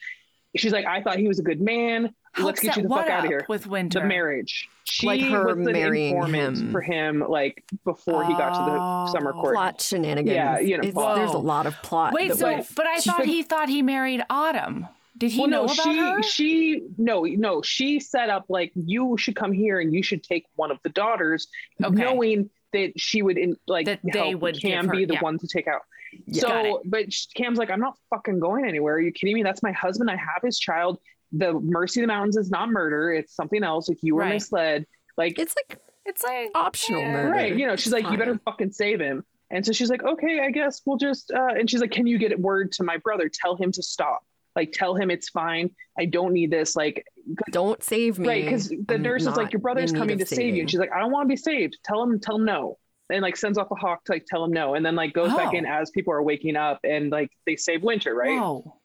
she's 0.56 0.72
like 0.72 0.86
i 0.86 1.02
thought 1.02 1.18
he 1.18 1.28
was 1.28 1.38
a 1.38 1.42
good 1.42 1.60
man 1.60 2.14
Help 2.32 2.46
let's 2.46 2.60
get 2.60 2.76
you 2.76 2.82
the 2.82 2.88
fuck 2.88 3.08
out 3.08 3.24
of 3.24 3.30
here 3.30 3.44
with 3.48 3.66
Wynter. 3.66 4.00
the 4.00 4.04
marriage. 4.06 4.68
She 4.84 5.06
Like 5.06 5.22
her 5.22 5.54
was 5.54 5.56
marrying 5.56 6.22
him. 6.34 6.70
for 6.70 6.82
him, 6.82 7.24
like 7.26 7.64
before 7.82 8.24
he 8.26 8.32
got 8.34 8.50
to 8.50 8.70
the 8.72 8.78
Oh. 8.78 9.06
summer 9.10 9.32
court. 9.32 9.54
plot 9.54 9.80
shenanigans. 9.80 10.34
Yeah, 10.34 10.58
you 10.58 10.76
know, 10.76 10.82
there's 11.16 11.32
a 11.32 11.38
lot 11.38 11.64
of 11.66 11.74
plot. 11.82 12.12
Wait, 12.12 12.34
so 12.34 12.54
was- 12.56 12.70
but 12.76 12.86
I 12.86 12.98
thought 13.00 13.16
said- 13.20 13.26
he 13.26 13.42
thought 13.42 13.70
he 13.70 13.80
married 13.80 14.22
Autumn. 14.28 14.86
Did 15.16 15.30
he 15.32 15.40
well, 15.40 15.48
know 15.48 15.64
no, 15.66 15.72
about 15.72 15.76
she 15.84 15.98
her? 15.98 16.22
she 16.22 16.82
no 16.98 17.22
no 17.24 17.62
she 17.62 18.00
set 18.00 18.28
up 18.28 18.46
like 18.48 18.72
you 18.74 19.16
should 19.18 19.34
come 19.36 19.52
here 19.52 19.80
and 19.80 19.94
you 19.94 20.02
should 20.02 20.22
take 20.22 20.44
one 20.56 20.70
of 20.70 20.78
the 20.82 20.90
daughters, 20.90 21.48
Okay. 21.82 21.94
knowing 21.94 22.50
that 22.72 22.92
she 22.98 23.22
would 23.22 23.38
in 23.38 23.56
like 23.66 23.86
That 23.86 24.00
they 24.02 24.30
help 24.30 24.42
would 24.42 24.60
Kham 24.60 24.86
her- 24.88 24.92
be 24.94 25.04
the 25.06 25.14
yeah. 25.14 25.20
one 25.22 25.38
to 25.38 25.46
take 25.46 25.66
out. 25.68 25.82
Yeah. 26.26 26.40
So, 26.42 26.82
but 26.84 27.06
Kham's 27.36 27.58
like, 27.58 27.70
I'm 27.70 27.80
not 27.80 27.96
fucking 28.10 28.40
going 28.40 28.64
anywhere. 28.66 28.94
Are 28.94 29.00
you 29.00 29.12
kidding 29.12 29.34
me? 29.34 29.42
That's 29.42 29.62
my 29.62 29.72
husband. 29.72 30.10
I 30.10 30.16
have 30.16 30.42
his 30.42 30.58
child. 30.58 30.98
The 31.32 31.52
Mercy 31.54 32.00
of 32.00 32.04
the 32.04 32.08
Mountains 32.08 32.36
is 32.36 32.50
not 32.50 32.68
murder. 32.70 33.12
It's 33.12 33.34
something 33.34 33.62
else. 33.64 33.88
Like 33.88 33.98
you 34.02 34.14
were 34.14 34.22
Right. 34.22 34.34
misled. 34.34 34.86
Like 35.16 35.38
it's 35.38 35.54
like 35.56 35.78
it's 36.04 36.22
like 36.22 36.50
optional 36.54 37.00
Yeah. 37.00 37.12
murder. 37.12 37.30
Right. 37.30 37.56
You 37.56 37.66
know, 37.66 37.76
she's 37.76 37.92
It's 37.92 38.02
like, 38.02 38.12
you 38.12 38.18
better 38.18 38.38
fucking 38.44 38.72
save 38.72 39.00
him. 39.00 39.24
And 39.50 39.64
so 39.64 39.72
she's 39.72 39.90
like, 39.90 40.02
okay, 40.04 40.40
I 40.40 40.50
guess 40.50 40.82
we'll 40.84 40.96
just, 40.98 41.30
uh, 41.32 41.48
and 41.56 41.70
she's 41.70 41.80
like, 41.80 41.90
can 41.92 42.06
you 42.06 42.18
get 42.18 42.38
word 42.38 42.72
to 42.72 42.84
my 42.84 42.96
brother? 42.96 43.28
Tell 43.32 43.56
him 43.56 43.70
to 43.72 43.82
stop. 43.82 44.24
Like, 44.56 44.72
tell 44.72 44.94
him 44.96 45.10
it's 45.10 45.28
fine. 45.28 45.70
I 45.98 46.06
don't 46.06 46.32
need 46.32 46.50
this. 46.50 46.74
Like, 46.74 47.04
Don't 47.50 47.82
save 47.82 48.18
me. 48.18 48.26
right. 48.28 48.44
Because 48.44 48.68
the 48.68 48.94
I'm 48.94 49.02
nurse 49.02 49.26
is 49.26 49.36
like, 49.36 49.52
your 49.52 49.60
brother's 49.60 49.92
coming 49.92 50.16
to 50.18 50.22
of 50.22 50.28
save 50.28 50.54
you. 50.54 50.62
And 50.62 50.70
she's 50.70 50.80
like, 50.80 50.92
I 50.92 50.98
don't 51.00 51.12
want 51.12 51.24
to 51.28 51.32
be 51.32 51.36
saved. 51.36 51.76
Tell 51.84 52.02
him, 52.02 52.18
tell 52.18 52.36
him 52.36 52.44
no. 52.46 52.78
And 53.10 53.22
like 53.22 53.36
sends 53.36 53.56
off 53.58 53.70
a 53.70 53.74
hawk 53.76 54.02
to 54.06 54.12
like 54.12 54.24
tell 54.26 54.42
him 54.44 54.50
no. 54.52 54.74
And 54.74 54.84
then 54.84 54.96
like 54.96 55.12
goes 55.12 55.32
back 55.32 55.52
Oh. 55.54 55.56
in 55.56 55.64
as 55.66 55.90
people 55.90 56.12
are 56.12 56.22
waking 56.22 56.56
up 56.56 56.80
and 56.82 57.10
like 57.12 57.30
they 57.46 57.54
save 57.56 57.82
Wynter, 57.82 58.14
right? 58.14 58.36
Whoa. 58.40 58.76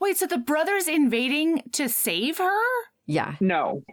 Wait, 0.00 0.16
so 0.16 0.26
the 0.26 0.38
brother's 0.38 0.88
invading 0.88 1.62
to 1.72 1.88
save 1.88 2.38
her? 2.38 2.58
yeah. 3.06 3.36
No. 3.40 3.84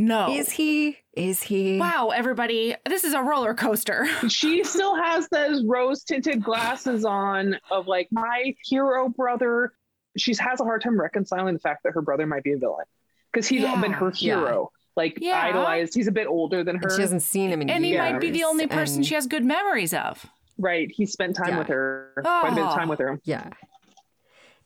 No. 0.00 0.30
Is 0.32 0.50
he? 0.52 0.96
Is 1.12 1.42
he? 1.42 1.76
Wow, 1.78 2.10
everybody, 2.14 2.76
this 2.88 3.02
is 3.02 3.14
a 3.14 3.20
roller 3.22 3.52
coaster. 3.52 4.06
she 4.28 4.62
still 4.62 4.94
has 4.94 5.28
those 5.30 5.64
rose 5.64 6.04
tinted 6.04 6.42
glasses 6.42 7.04
on 7.04 7.56
of 7.70 7.88
like 7.88 8.06
my 8.12 8.54
hero 8.64 9.08
brother. 9.08 9.72
She 10.16 10.34
has 10.34 10.60
a 10.60 10.64
hard 10.64 10.82
time 10.82 11.00
reconciling 11.00 11.54
the 11.54 11.60
fact 11.60 11.82
that 11.84 11.92
her 11.94 12.02
brother 12.02 12.26
might 12.26 12.42
be 12.42 12.52
a 12.52 12.58
villain 12.58 12.86
because 13.32 13.46
he's 13.46 13.62
Yeah. 13.62 13.80
been 13.80 13.92
her 13.92 14.12
Yeah. 14.14 14.36
hero, 14.40 14.72
like 14.96 15.18
Yeah. 15.20 15.40
idolized. 15.40 15.94
He's 15.94 16.08
a 16.08 16.12
bit 16.12 16.26
older 16.26 16.64
than 16.64 16.76
And 16.76 16.84
her. 16.84 16.90
she 16.96 17.02
hasn't 17.02 17.22
seen 17.22 17.50
him 17.50 17.60
in 17.62 17.68
years. 17.68 17.76
and 17.76 17.84
he 17.84 17.96
might 17.96 18.20
be 18.20 18.30
the 18.30 18.44
only 18.44 18.66
person 18.66 18.96
and- 18.98 19.06
she 19.06 19.14
has 19.14 19.26
good 19.26 19.44
memories 19.44 19.92
of. 19.94 20.26
Right. 20.58 20.90
He 20.90 21.06
spent 21.06 21.36
time 21.36 21.50
Yeah. 21.50 21.58
with 21.58 21.68
her. 21.68 22.12
Quite 22.20 22.52
a 22.52 22.54
bit 22.54 22.64
of 22.64 22.72
Oh. 22.72 22.76
time 22.76 22.88
with 22.88 22.98
her. 22.98 23.12
Ah. 23.14 23.20
Yeah. 23.24 23.50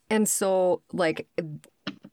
And 0.08 0.28
so, 0.28 0.82
like, 0.92 1.26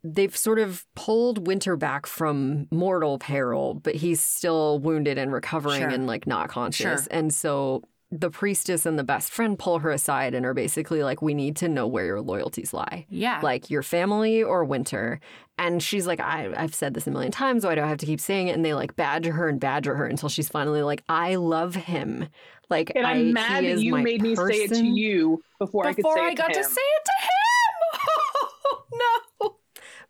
they've 0.04 0.36
sort 0.36 0.60
of 0.60 0.86
pulled 0.96 1.46
Wynter 1.48 1.76
back 1.78 2.06
from 2.06 2.68
mortal 2.72 3.20
peril, 3.20 3.74
but 3.74 3.96
he's 3.96 4.22
still 4.22 4.80
wounded 4.80 5.18
and 5.18 5.32
recovering 5.34 5.82
Sure. 5.82 5.90
and, 5.90 6.08
like, 6.08 6.26
not 6.26 6.50
conscious. 6.50 7.04
Sure. 7.04 7.08
And 7.12 7.34
so 7.34 7.84
the 8.12 8.32
priestess 8.32 8.86
and 8.86 8.98
the 8.98 9.04
best 9.04 9.32
friend 9.32 9.58
pull 9.60 9.80
her 9.80 9.92
aside 9.92 10.34
and 10.34 10.46
are 10.46 10.56
basically 10.56 11.04
like, 11.04 11.22
we 11.22 11.34
need 11.36 11.56
to 11.58 11.70
know 11.70 11.86
where 11.86 12.06
your 12.06 12.22
loyalties 12.22 12.74
lie. 12.74 13.06
Yeah. 13.10 13.40
Like 13.44 13.70
your 13.70 13.84
family 13.84 14.42
or 14.42 14.66
Wynter. 14.66 15.20
And 15.60 15.84
she's 15.84 16.08
like, 16.08 16.20
I, 16.20 16.52
I've 16.56 16.74
said 16.74 16.96
this 16.96 17.06
a 17.06 17.12
million 17.12 17.32
times. 17.32 17.66
Why 17.66 17.76
do 17.76 17.82
I 17.82 17.88
have 17.88 18.00
to 18.00 18.08
keep 18.08 18.20
saying 18.20 18.48
it? 18.48 18.56
And 18.56 18.66
they 18.66 18.74
like 18.74 18.96
badger 18.96 19.34
her 19.34 19.48
and 19.48 19.60
badger 19.60 19.96
her 19.96 20.06
until 20.06 20.28
she's 20.28 20.50
finally 20.50 20.82
like, 20.82 21.04
I 21.08 21.36
love 21.36 21.76
him. 21.76 22.28
Like, 22.70 22.92
And 22.96 23.06
I, 23.06 23.12
I'm 23.12 23.34
mad 23.34 23.64
he 23.64 23.74
that 23.74 23.82
you 23.82 23.96
made 23.98 24.22
me 24.22 24.36
say 24.36 24.64
it 24.64 24.74
to 24.74 24.86
you 24.86 25.42
before, 25.60 25.86
I 25.86 25.94
could 25.94 25.98
Before 25.98 26.20
I 26.20 26.32
it 26.32 26.36
got 26.36 26.48
to 26.48 26.54
to 26.54 26.64
say 26.64 26.82
it 26.82 27.06
to 27.06 27.12
him. 27.28 28.80
no. 29.42 29.56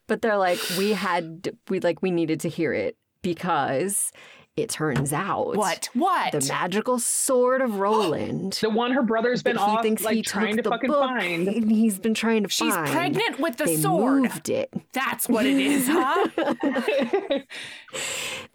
But 0.07 0.21
they're 0.21 0.37
like, 0.37 0.59
we 0.77 0.93
had, 0.93 1.57
we 1.69 1.81
like, 1.81 2.01
we 2.01 2.11
needed 2.11 2.39
to 2.41 2.49
hear 2.49 2.71
it 2.73 2.97
because 3.21 4.11
it 4.61 4.69
turns 4.69 5.13
out 5.13 5.55
What? 5.55 5.89
What? 5.93 6.31
the 6.31 6.45
magical 6.47 6.99
sword 6.99 7.61
of 7.61 7.75
Roland. 7.79 8.53
the 8.61 8.69
one 8.69 8.91
her 8.91 9.03
brother's 9.03 9.41
been 9.43 9.55
that 9.55 9.77
he 9.77 9.81
thinks 9.81 10.03
like 10.03 10.15
he 10.15 10.21
trying 10.21 10.55
took 10.55 10.57
to 10.57 10.61
the 10.63 10.69
fucking 10.69 10.89
book, 10.89 10.99
find. 11.09 11.47
and 11.47 11.71
he's 11.71 11.99
been 11.99 12.13
trying 12.13 12.43
to 12.43 12.49
She's 12.49 12.73
find. 12.73 12.87
She's 12.87 12.95
pregnant 12.95 13.39
with 13.39 13.57
the 13.57 13.65
they 13.65 13.77
sword. 13.77 14.21
moved 14.23 14.49
it. 14.49 14.73
That's 14.93 15.27
what 15.29 15.45
it 15.45 15.57
is, 15.57 15.87
huh? 15.87 16.27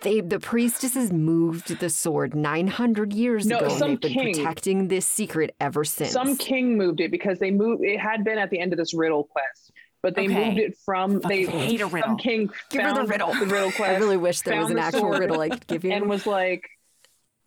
They, 0.00 0.20
the 0.20 0.38
priestesses 0.38 1.12
moved 1.12 1.78
the 1.80 1.88
sword 1.88 2.34
900 2.34 3.12
years 3.14 3.46
No, 3.46 3.56
ago. 3.56 3.66
and 3.66 3.74
some 3.74 3.90
they've 4.02 4.14
been 4.14 4.34
protecting 4.34 4.88
this 4.88 5.06
secret 5.06 5.54
ever 5.60 5.82
since. 5.84 6.12
Some 6.12 6.36
king 6.36 6.76
moved 6.76 7.00
it 7.00 7.10
because 7.10 7.38
they 7.38 7.50
moved. 7.50 7.82
It 7.84 7.98
had 7.98 8.22
been 8.22 8.36
at 8.36 8.50
the 8.50 8.60
end 8.60 8.72
of 8.72 8.78
this 8.78 8.92
riddle 8.92 9.24
quest, 9.24 9.63
but 10.04 10.14
they 10.14 10.26
Okay. 10.26 10.48
moved 10.48 10.58
it 10.58 10.76
from. 10.84 11.18
They 11.20 11.46
hate 11.46 11.80
a 11.80 11.86
riddle. 11.86 12.10
Some 12.10 12.18
king 12.18 12.50
Give 12.68 12.82
her 12.82 12.92
the 12.92 13.06
riddle. 13.06 13.32
The 13.32 13.46
riddle 13.46 13.72
quest. 13.76 13.90
I 13.90 13.96
really 13.96 14.18
wish 14.18 14.42
there 14.42 14.60
was 14.60 14.68
an 14.68 14.76
the 14.76 14.82
actual 14.82 15.08
riddle 15.08 15.40
I 15.40 15.48
could 15.48 15.66
give 15.66 15.82
you. 15.82 15.92
and 15.92 16.10
was 16.10 16.26
like, 16.26 16.68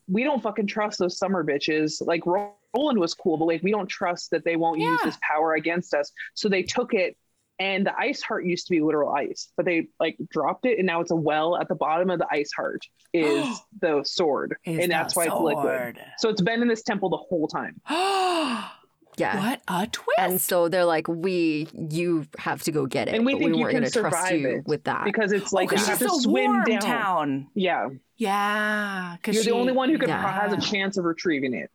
"We 0.10 0.24
don't 0.24 0.42
fucking 0.42 0.66
trust 0.66 0.98
those 0.98 1.20
summer 1.20 1.44
bitches." 1.44 2.02
Like 2.06 2.24
Roland 2.26 3.00
was 3.00 3.14
cool, 3.14 3.38
but 3.38 3.46
like 3.46 3.62
we 3.62 3.70
don't 3.70 3.86
trust 3.88 4.32
that 4.32 4.44
they 4.44 4.56
won't 4.56 4.80
use 4.80 5.00
Yeah. 5.04 5.10
this 5.12 5.18
power 5.22 5.54
against 5.54 5.94
us. 5.94 6.12
So 6.34 6.50
they 6.50 6.64
took 6.64 6.96
it, 6.96 7.16
and 7.60 7.86
the 7.86 7.96
ice 7.96 8.24
heart 8.24 8.44
used 8.44 8.66
to 8.68 8.72
be 8.72 8.82
literal 8.82 9.14
ice, 9.14 9.50
but 9.56 9.68
they 9.68 9.90
like 10.00 10.18
dropped 10.32 10.66
it, 10.66 10.80
and 10.80 10.88
now 10.88 11.00
it's 11.02 11.12
a 11.12 11.16
well 11.16 11.58
at 11.58 11.68
the 11.68 11.76
bottom 11.76 12.10
of 12.10 12.18
the 12.18 12.28
ice 12.32 12.52
heart 12.54 12.82
is 13.14 13.62
the 13.82 14.04
sword, 14.04 14.56
Is 14.66 14.80
and 14.80 14.92
that's 14.92 15.14
the 15.14 15.20
why 15.20 15.26
it's 15.28 15.40
liquid. 15.40 16.00
So 16.18 16.30
it's 16.30 16.42
been 16.42 16.64
in 16.64 16.68
this 16.68 16.82
temple 16.82 17.10
the 17.10 17.18
whole 17.18 17.48
time. 17.48 17.80
yeah. 19.18 19.40
what 19.40 19.62
a 19.68 19.88
twist! 19.88 20.08
And 20.18 20.40
so 20.42 20.70
they're 20.70 20.86
like, 20.86 21.08
we, 21.08 21.68
you 21.74 22.26
have 22.38 22.62
to 22.64 22.72
go 22.72 22.86
get 22.86 23.08
it. 23.08 23.16
And 23.16 23.26
we 23.26 23.34
but 23.34 23.40
think 23.40 23.52
we 23.52 23.58
you 23.58 23.64
weren't 23.64 23.74
can 23.74 23.82
going 23.82 23.92
to 23.92 24.00
trust 24.00 24.32
you 24.32 24.48
it 24.50 24.68
with 24.68 24.84
that. 24.86 25.04
because 25.06 25.32
it's 25.32 25.52
like 25.52 25.72
like 25.72 25.80
you 25.80 25.84
oh, 25.86 25.88
have 25.90 26.00
she's 26.00 26.08
to 26.08 26.14
a 26.14 26.20
swim 26.22 26.52
warm 26.52 26.64
down. 26.66 26.80
town. 26.82 27.48
Yeah, 27.56 27.90
Yeah, 28.18 29.16
because 29.18 29.36
you're 29.36 29.44
she, 29.44 29.50
the 29.50 29.56
only 29.56 29.74
one 29.74 29.90
who 29.90 29.98
can 29.98 30.10
Yeah. 30.10 30.42
has 30.42 30.54
a 30.54 30.62
chance 30.62 30.98
of 30.98 31.06
retrieving 31.06 31.54
it. 31.54 31.70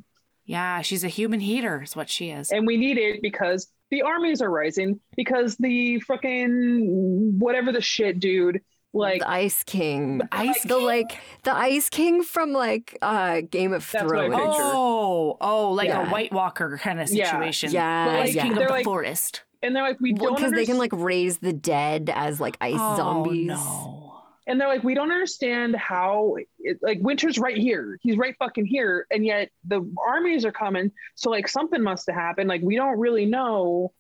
Yeah, 0.45 0.83
she's 0.83 1.05
a 1.05 1.09
human 1.09 1.41
heater. 1.41 1.83
Is 1.83 1.95
what 1.95 2.11
she 2.11 2.31
is. 2.31 2.51
and 2.51 2.67
we 2.67 2.77
need 2.77 2.99
it 2.99 3.23
because 3.23 3.69
the 3.91 4.03
armies 4.03 4.41
are 4.43 4.51
rising 4.51 4.99
because 5.17 5.57
the 5.57 6.01
fucking 6.01 7.39
whatever 7.39 7.73
the 7.73 7.81
shit 7.81 8.19
dude 8.21 8.61
like 8.93 9.21
the 9.21 9.31
Ice 9.31 9.63
King. 9.65 10.19
The 10.19 10.29
Ice 10.33 10.63
the 10.63 10.77
King? 10.77 10.85
like 10.87 11.19
the 11.45 11.55
Ice 11.57 11.89
King 11.89 12.23
from 12.23 12.53
like 12.53 12.99
uh 13.03 13.41
Game 13.51 13.73
of 13.73 13.89
That's 13.91 14.05
Thrones. 14.09 14.35
oh, 14.37 15.37
oh, 15.41 15.71
like 15.73 15.89
Yeah. 15.89 16.07
a 16.07 16.11
White 16.11 16.33
Walker 16.33 16.79
kind 16.83 17.01
of 17.01 17.09
situation. 17.09 17.71
Yeah, 17.73 18.07
But, 18.07 18.13
like, 18.15 18.29
Ice 18.29 18.35
yeah. 18.35 18.43
King 18.43 18.53
of 18.53 18.59
They're 18.59 18.67
the 18.69 18.73
like- 18.73 18.85
forest. 18.85 19.43
and 19.63 19.75
they're 19.77 19.83
like 19.83 20.01
we 20.01 20.13
don't 20.13 20.35
because 20.37 20.53
they 20.53 20.67
can 20.67 20.79
like 20.79 20.93
raise 20.93 21.39
the 21.39 21.53
dead 21.53 22.11
as 22.15 22.41
like 22.41 22.57
ice 22.61 22.75
oh, 22.77 22.97
zombies. 22.97 23.47
No. 23.47 24.23
and 24.49 24.61
they're 24.61 24.67
like 24.67 24.83
we 24.83 24.93
don't 24.95 25.13
understand 25.13 25.77
how 25.77 26.35
it, 26.59 26.79
like 26.83 26.99
Wynter's 27.01 27.39
right 27.39 27.57
here 27.57 27.97
he's 28.03 28.17
right 28.17 28.35
fucking 28.41 28.67
here 28.67 29.07
and 29.13 29.25
yet 29.25 29.51
the 29.65 29.81
armies 30.05 30.45
are 30.45 30.51
coming 30.51 30.91
so 31.15 31.31
like 31.31 31.47
something 31.47 31.81
must 31.81 32.09
have 32.09 32.17
happened 32.17 32.49
like 32.49 32.61
we 32.63 32.75
don't 32.75 32.99
really 32.99 33.25
know 33.25 33.93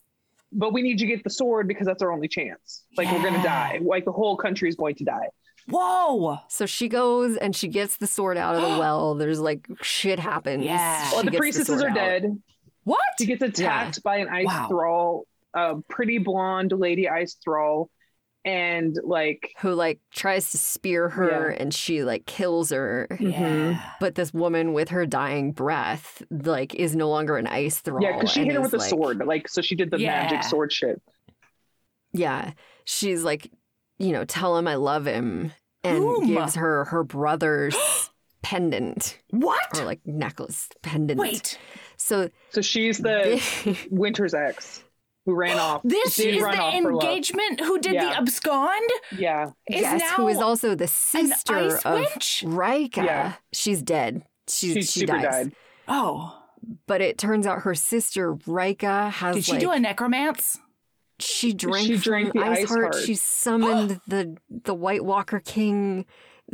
but 0.52 0.72
we 0.72 0.82
need 0.82 1.00
you 1.00 1.06
to 1.08 1.14
get 1.16 1.24
the 1.24 1.30
sword 1.30 1.66
because 1.66 1.86
that's 1.86 2.02
our 2.02 2.12
only 2.12 2.28
chance 2.28 2.84
like 2.96 3.10
we're 3.10 3.22
gonna 3.22 3.42
die 3.42 3.78
like 3.82 4.04
the 4.04 4.12
whole 4.12 4.36
country 4.36 4.68
is 4.68 4.74
going 4.76 4.94
to 4.94 5.04
die 5.04 5.28
Whoa. 5.68 6.38
So 6.48 6.66
she 6.66 6.88
goes 6.88 7.36
and 7.36 7.54
she 7.54 7.68
gets 7.68 7.96
the 7.98 8.08
sword 8.08 8.36
out 8.36 8.56
of 8.56 8.62
the 8.62 8.68
well. 8.80 9.14
There's 9.14 9.38
like 9.38 9.64
shit 9.80 10.18
happens. 10.18 10.64
Yeah. 10.64 11.04
She 11.08 11.14
well 11.14 11.24
the 11.24 11.30
priestesses 11.32 11.78
sword 11.80 11.82
are 11.84 11.88
out. 11.90 11.94
dead 11.94 12.42
What? 12.84 12.98
She 13.18 13.26
gets 13.26 13.42
attacked 13.42 14.02
by 14.02 14.16
an 14.16 14.28
ice 14.28 14.46
Wow. 14.46 14.66
thrall, 14.68 15.26
a 15.54 15.76
pretty 15.88 16.18
blonde 16.18 16.72
lady 16.76 17.08
ice 17.08 17.36
thrall, 17.42 17.90
and 18.44 18.96
like 19.04 19.54
Who 19.60 19.72
like 19.74 20.00
tries 20.12 20.50
to 20.50 20.58
spear 20.58 21.08
her 21.10 21.48
and 21.50 21.72
she 21.72 22.02
like 22.04 22.26
kills 22.26 22.70
her. 22.70 23.06
Mm-hmm. 23.10 23.30
Yeah. 23.30 23.82
But 24.00 24.14
this 24.16 24.32
woman 24.34 24.72
with 24.72 24.88
her 24.90 25.06
dying 25.06 25.52
breath 25.52 26.22
like 26.30 26.74
is 26.74 26.96
no 26.96 27.08
longer 27.08 27.36
an 27.36 27.46
ice 27.46 27.78
thrall. 27.80 28.02
yeah, 28.02 28.14
because 28.16 28.32
she 28.32 28.44
hit 28.44 28.54
her 28.54 28.60
is, 28.64 28.72
with 28.72 28.80
a 28.82 28.84
sword, 28.84 29.18
like 29.24 29.48
so 29.48 29.62
she 29.62 29.74
did 29.76 29.90
the 29.90 30.00
Yeah. 30.00 30.22
magic 30.22 30.42
sword 30.42 30.72
shit. 30.72 31.00
Yeah. 32.12 32.52
She's 32.84 33.22
like, 33.22 33.50
you 33.98 34.12
know, 34.12 34.24
tell 34.24 34.56
him 34.56 34.66
I 34.66 34.74
love 34.74 35.06
him 35.06 35.52
and 35.84 35.98
Whom? 35.98 36.26
gives 36.26 36.56
her 36.56 36.84
her 36.86 37.04
brother's 37.04 37.76
pendant 38.42 39.18
What? 39.30 39.78
or 39.78 39.84
like 39.84 40.00
necklace 40.04 40.68
pendant. 40.82 41.20
Wait. 41.20 41.58
So 41.96 42.28
So 42.50 42.60
she's 42.60 42.98
the 42.98 43.40
Wynter's 43.90 44.34
ex 44.34 44.81
who 45.24 45.34
ran 45.34 45.58
off. 45.58 45.82
This 45.84 46.18
is 46.18 46.40
the 46.42 46.42
off 46.44 46.74
love. 46.74 47.02
engagement 47.02 47.60
who 47.60 47.78
did 47.78 47.94
Yeah. 47.94 48.04
the 48.10 48.16
abscond? 48.18 48.88
Yeah, 49.16 49.46
Is 49.70 49.80
yes, 49.82 50.00
now 50.00 50.16
who 50.16 50.28
is 50.28 50.38
also 50.38 50.74
the 50.74 50.88
sister 50.88 51.78
of 51.84 51.94
witch? 51.94 52.42
Rika. 52.46 53.04
Yeah. 53.04 53.32
She's 53.52 53.82
dead. 53.82 54.24
She, 54.48 54.74
she 54.74 54.82
she 54.82 55.00
super 55.00 55.12
dies. 55.14 55.22
died. 55.24 55.52
Oh. 55.88 56.38
But 56.86 57.00
it 57.00 57.18
turns 57.18 57.46
out 57.46 57.62
her 57.62 57.74
sister 57.74 58.34
Rika 58.46 59.10
has 59.10 59.34
Did 59.36 59.44
she 59.44 59.52
like 59.52 59.60
do 59.60 59.70
a 59.72 59.78
necromance? 59.78 60.58
she 61.18 61.52
drank, 61.54 61.86
She 61.86 61.92
from 61.94 62.00
drank 62.02 62.32
the 62.32 62.40
ice, 62.40 62.58
ice 62.62 62.68
heart. 62.68 62.94
heart. 62.94 63.04
She 63.04 63.14
summoned 63.14 64.00
the 64.08 64.36
the 64.48 64.74
White 64.74 65.04
Walker 65.04 65.38
King. 65.40 66.04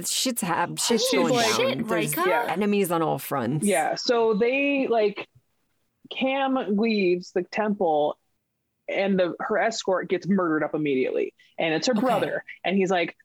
Shit's 0.05 0.43
hap- 0.43 0.79
shit's 0.79 1.11
Holy 1.11 1.33
going 1.33 1.55
shit, 1.55 1.79
down. 1.79 1.89
There's 1.89 2.17
Rika. 2.17 2.29
Yeah. 2.29 2.47
enemies 2.49 2.91
on 2.93 3.01
all 3.03 3.19
fronts. 3.19 3.67
Yeah, 3.67 3.95
so 3.97 4.35
they 4.35 4.87
like 4.89 5.27
Kham 6.11 6.77
leaves 6.77 7.33
the 7.33 7.43
temple 7.43 8.19
and 8.89 9.19
the 9.19 9.35
her 9.41 9.59
escort 9.59 10.09
gets 10.09 10.27
murdered 10.27 10.65
up 10.65 10.75
immediately. 10.75 11.35
And 11.59 11.75
it's 11.75 11.87
her 11.87 11.93
Okay. 11.93 12.01
brother. 12.01 12.45
And 12.65 12.77
he's 12.77 12.91
like, 12.91 13.17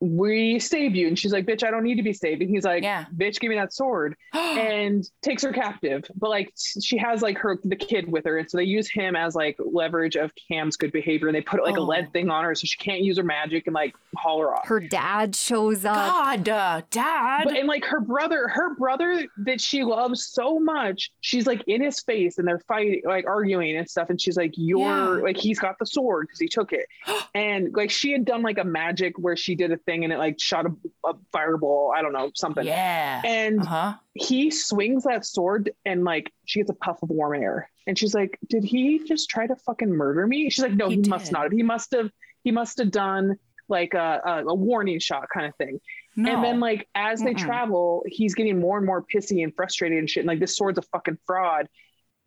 We 0.00 0.58
save 0.58 0.96
you. 0.96 1.08
And 1.08 1.18
she's 1.18 1.32
like, 1.32 1.44
Bitch, 1.46 1.62
I 1.62 1.70
don't 1.70 1.84
need 1.84 1.96
to 1.96 2.02
be 2.02 2.12
saved. 2.14 2.40
And 2.40 2.50
he's 2.50 2.64
like, 2.64 2.82
Yeah. 2.82 3.04
Bitch, 3.16 3.38
give 3.38 3.50
me 3.50 3.56
that 3.56 3.72
sword. 3.72 4.16
and 4.34 5.08
takes 5.22 5.42
her 5.42 5.52
captive. 5.52 6.04
But 6.16 6.30
like 6.30 6.52
she 6.80 6.96
has 6.98 7.20
like 7.22 7.36
her 7.38 7.58
the 7.62 7.76
kid 7.76 8.10
with 8.10 8.24
her. 8.24 8.38
And 8.38 8.50
so 8.50 8.56
they 8.58 8.64
use 8.64 8.88
him 8.90 9.14
as 9.16 9.34
like 9.34 9.56
leverage 9.58 10.16
of 10.16 10.32
Kham's 10.48 10.76
good 10.76 10.90
behavior. 10.92 11.28
And 11.28 11.34
they 11.36 11.42
put 11.42 11.62
like 11.62 11.76
a 11.76 11.80
Oh. 11.80 11.84
lead 11.84 12.12
thing 12.12 12.30
on 12.30 12.44
her 12.44 12.54
so 12.54 12.64
she 12.66 12.78
can't 12.78 13.02
use 13.02 13.16
her 13.18 13.22
magic 13.24 13.66
and 13.66 13.74
like 13.74 13.94
haul 14.16 14.40
her 14.40 14.54
off. 14.54 14.66
Her 14.66 14.80
dad 14.80 15.36
shows 15.36 15.84
up. 15.84 15.94
God, 15.94 16.48
uh, 16.48 16.82
Dad. 16.90 17.42
But 17.44 17.56
and 17.56 17.68
like 17.68 17.84
her 17.84 18.00
brother, 18.00 18.48
her 18.48 18.74
brother 18.76 19.26
that 19.38 19.60
she 19.60 19.84
loves 19.84 20.26
so 20.26 20.58
much, 20.58 21.12
she's 21.20 21.46
like 21.46 21.62
in 21.66 21.82
his 21.82 22.00
face 22.00 22.38
and 22.38 22.48
they're 22.48 22.58
fighting, 22.60 23.02
like 23.04 23.26
arguing 23.26 23.76
and 23.76 23.88
stuff. 23.88 24.08
And 24.10 24.20
she's 24.20 24.36
like, 24.36 24.52
"You're 24.56 25.18
Yeah. 25.18 25.22
like 25.22 25.36
he's 25.36 25.58
got 25.58 25.78
the 25.78 25.86
sword 25.86 26.26
because 26.28 26.38
he 26.40 26.48
took 26.48 26.72
it." 26.72 26.86
and 27.34 27.74
like 27.74 27.90
she 27.90 28.12
had 28.12 28.24
done 28.24 28.42
like 28.42 28.58
a 28.58 28.64
magic 28.64 29.18
where 29.18 29.36
she 29.36 29.54
did 29.54 29.70
a 29.72 29.76
thing 29.76 29.89
and 30.04 30.12
it 30.12 30.18
like 30.18 30.40
shot 30.40 30.66
a, 30.66 30.70
a 31.08 31.14
fireball. 31.32 31.92
I 31.96 32.02
don't 32.02 32.12
know 32.12 32.30
something. 32.34 32.64
yeah. 32.66 33.20
And 33.24 33.60
Uh 33.60 33.64
huh. 33.64 33.94
he 34.14 34.50
swings 34.50 35.04
that 35.04 35.24
sword 35.24 35.70
and 35.84 36.04
like 36.04 36.32
she 36.44 36.60
gets 36.60 36.70
a 36.70 36.74
puff 36.74 37.02
of 37.02 37.10
warm 37.10 37.34
air 37.42 37.70
and 37.86 37.98
she's 37.98 38.14
like, 38.14 38.38
"Did 38.48 38.64
he 38.64 39.00
just 39.06 39.28
try 39.30 39.46
to 39.46 39.56
fucking 39.56 39.90
murder 39.90 40.26
me?" 40.26 40.48
She's 40.50 40.62
like, 40.62 40.74
"No, 40.74 40.88
He 40.88 40.96
he, 40.96 41.08
must 41.08 41.32
not 41.32 41.44
have. 41.44 41.52
He 41.52 41.62
must 41.62 41.92
have. 41.92 42.10
He 42.44 42.50
must 42.50 42.78
have 42.78 42.90
done." 42.90 43.36
Like 43.68 43.94
a, 43.94 44.20
a, 44.24 44.44
a 44.46 44.54
warning 44.54 44.98
shot 44.98 45.28
kind 45.32 45.46
of 45.46 45.54
thing. 45.54 45.78
No. 46.16 46.34
And 46.34 46.42
then 46.42 46.58
like 46.58 46.88
as 46.96 47.20
they 47.20 47.34
Mm-mm. 47.34 47.38
travel, 47.38 48.02
he's 48.04 48.34
getting 48.34 48.58
more 48.58 48.78
and 48.78 48.84
more 48.84 49.00
pissy 49.00 49.44
and 49.44 49.54
frustrated 49.54 49.96
and 49.98 50.10
shit. 50.10 50.22
And 50.22 50.26
like 50.26 50.40
this 50.40 50.56
sword's 50.56 50.78
a 50.78 50.82
fucking 50.82 51.18
fraud. 51.24 51.68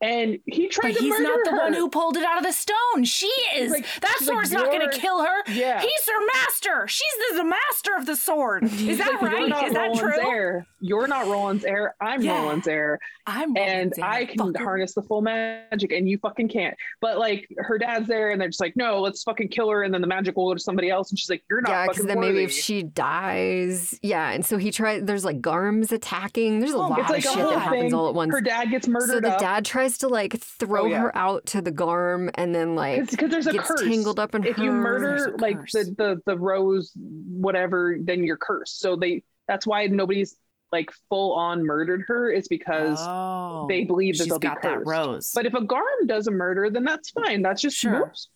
And 0.04 0.38
he 0.46 0.68
tried 0.68 0.92
but 0.94 0.98
to 0.98 1.04
he's 1.04 1.10
murder 1.10 1.24
not 1.24 1.40
the 1.46 1.52
her. 1.52 1.58
one 1.58 1.74
who 1.74 1.90
pulled 1.90 2.18
it 2.18 2.24
out 2.24 2.38
of 2.38 2.44
the 2.44 2.52
stone. 2.52 3.04
She 3.06 3.28
is. 3.56 3.72
like- 3.72 3.86
that 4.02 4.16
she's 4.20 4.28
like, 4.28 4.36
sword's 4.36 4.52
not 4.52 4.72
gonna 4.72 4.92
kill 4.92 5.24
her. 5.24 5.44
Yeah. 5.52 5.82
He's 5.82 6.06
her 6.08 6.26
master. 6.36 6.88
She's 6.88 7.14
the, 7.32 7.38
the 7.38 7.44
master 7.46 7.96
of 7.98 8.06
the 8.06 8.16
sword. 8.16 8.64
Is 8.66 8.98
that 8.98 9.14
Like, 9.14 9.22
right? 9.22 9.66
Is 9.66 9.74
that 9.74 9.96
true? 9.96 10.12
heir. 10.30 10.68
You're 10.80 11.08
not 11.08 11.28
Roland's 11.28 11.64
heir. 11.66 11.96
I'm 12.02 12.22
Yeah. 12.22 12.42
Roland's 12.42 12.68
heir. 12.68 13.00
I'm 13.26 13.56
and 13.56 13.58
Roland's 13.58 14.00
heir, 14.00 14.06
I 14.06 14.26
can 14.26 14.54
harness 14.56 14.94
the 14.94 15.02
full 15.02 15.22
magic, 15.22 15.94
and 15.94 16.10
you 16.10 16.18
fucking 16.18 16.50
can't. 16.50 16.76
But 17.00 17.18
like 17.20 17.48
her 17.58 17.78
dad's 17.78 18.08
there, 18.08 18.32
and 18.32 18.42
they're 18.42 18.50
just 18.50 18.60
like, 18.60 18.76
no, 18.76 19.00
let's 19.00 19.24
fucking 19.24 19.48
kill 19.48 19.70
her, 19.70 19.84
and 19.84 19.94
then 19.94 20.02
the 20.02 20.08
magic 20.08 20.36
will 20.36 20.50
go 20.50 20.54
to 20.56 20.60
somebody 20.60 20.90
else, 20.90 21.10
and 21.10 21.18
she's 21.18 21.30
like, 21.30 21.42
you're 21.50 21.62
not 21.62 21.70
yeah, 21.72 21.88
because 21.88 22.06
then 22.06 22.20
maybe 22.20 22.44
if 22.44 22.52
she 22.52 22.84
dies, 22.84 23.98
yeah, 24.02 24.32
and 24.32 24.46
so 24.46 24.58
he 24.58 24.72
tried. 24.72 25.08
There's 25.08 25.24
like 25.26 25.42
Garms 25.42 25.92
attacking. 25.92 26.60
There's 26.60 26.72
a 26.74 26.76
Oh, 26.76 26.88
lot 26.88 27.00
it's 27.00 27.10
of 27.12 27.16
a 27.18 27.22
shit 27.22 27.32
whole 27.32 27.52
that 27.52 27.60
happens 27.60 27.94
all 27.94 28.10
at 28.10 28.16
once. 28.16 28.34
Her 28.34 28.42
dad 28.42 28.70
gets 28.70 28.88
murdered 28.88 29.08
so 29.10 29.20
the 29.22 29.32
up 29.34 29.40
dad 29.40 29.64
tries 29.66 29.93
to 30.00 30.08
like 30.08 30.40
throw 30.40 30.84
Oh, 30.84 30.86
yeah. 30.88 31.00
her 31.02 31.18
out 31.18 31.46
to 31.48 31.62
the 31.62 31.72
Garm, 31.72 32.30
and 32.36 32.54
then 32.54 32.76
like 32.76 33.10
because 33.10 33.30
there's 33.30 33.48
a 33.48 33.54
gets 33.54 33.68
curse. 33.68 33.82
tangled 33.82 34.20
up 34.20 34.36
in 34.36 34.44
if 34.46 34.58
her. 34.58 34.64
you 34.64 34.72
murder 34.72 35.36
like 35.40 35.60
curse. 35.60 35.72
the, 35.74 35.84
the 35.98 36.22
the 36.26 36.38
rose, 36.38 36.92
whatever, 36.96 37.98
then 38.00 38.24
you're 38.24 38.38
cursed. 38.38 38.80
So 38.80 38.96
they 38.96 39.24
that's 39.48 39.66
why 39.68 39.88
nobody's 39.88 40.36
like 40.72 40.90
full 41.10 41.34
on 41.34 41.64
murdered 41.66 42.04
her 42.08 42.32
is 42.32 42.48
because 42.48 42.98
oh, 43.02 43.68
they 43.70 43.84
believe 43.84 44.18
that 44.18 44.24
she's 44.24 44.30
they'll 44.30 44.40
be 44.40 44.48
got 44.48 44.62
that 44.64 44.86
rose. 44.86 45.32
But 45.36 45.46
if 45.46 45.54
a 45.54 45.62
Garm 45.62 46.08
does 46.08 46.28
a 46.28 46.32
murder, 46.32 46.70
then 46.70 46.84
that's 46.84 47.12
fine. 47.12 47.42
That's 47.42 47.62
just 47.62 47.78
Sure. 47.78 48.06
whoops. 48.06 48.30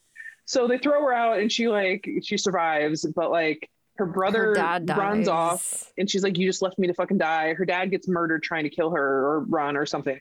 So 0.46 0.68
they 0.68 0.78
throw 0.78 1.02
her 1.02 1.14
out 1.14 1.40
and 1.40 1.52
she 1.52 1.68
like 1.68 2.08
she 2.24 2.38
survives, 2.38 3.06
but 3.16 3.32
like 3.32 3.68
her 3.98 4.06
brother 4.06 4.44
her 4.50 4.54
dad 4.54 4.86
dies. 4.86 4.98
runs 4.98 5.28
off 5.28 5.92
and 5.98 6.08
she's 6.08 6.22
like, 6.22 6.38
You 6.38 6.46
just 6.48 6.62
left 6.62 6.78
me 6.78 6.86
to 6.88 6.94
fucking 6.94 7.18
die. 7.18 7.54
Her 7.56 7.66
dad 7.66 7.90
gets 7.90 8.08
murdered 8.08 8.44
trying 8.44 8.64
to 8.66 8.70
kill 8.70 8.92
her 8.92 9.04
or 9.28 9.40
run 9.46 9.76
or 9.76 9.88
something. 9.88 10.20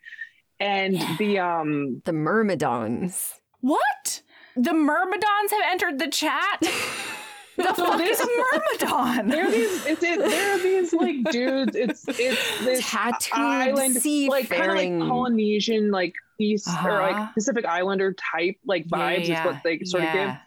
And 0.61 0.95
Yeah. 0.95 1.17
the 1.19 1.39
um 1.39 2.03
The 2.05 2.13
Myrmidons. 2.13 3.35
what? 3.61 4.23
The 4.57 4.73
Myrmidons 4.73 5.51
have 5.51 5.63
entered 5.71 5.99
the 5.99 6.09
chat. 6.09 6.61
the 7.57 7.75
fuck 7.75 8.01
is 8.01 8.21
a 8.21 8.27
Myrmidon? 8.27 9.29
they're 9.29 9.51
these 9.51 9.87
it's 9.87 10.03
it 10.03 10.19
they're 10.19 10.59
these 10.59 10.93
like 10.93 11.17
dudes. 11.31 11.75
It's 11.77 12.05
it's 12.09 12.59
this 12.65 12.91
Tattooed 12.91 13.33
island 13.39 13.97
like 14.29 14.49
kind 14.49 14.71
of 14.71 14.77
like. 14.77 15.09
Polynesian 15.09 15.91
like 15.91 16.15
East 16.39 16.69
or 16.69 16.73
Uh-huh. 17.01 17.13
like 17.21 17.35
Pacific 17.35 17.65
Islander 17.67 18.15
type 18.15 18.57
like 18.67 18.87
vibes 18.89 19.29
yeah, 19.29 19.41
is 19.41 19.47
what 19.47 19.63
they 19.65 19.81
sort 19.85 20.05
of 20.05 20.13
give. 20.13 20.21
yeah. 20.29 20.39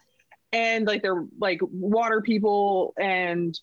and 0.54 0.86
like 0.88 1.02
they're 1.02 1.26
like 1.40 1.60
water 1.64 2.22
people 2.22 2.94
and 3.00 3.60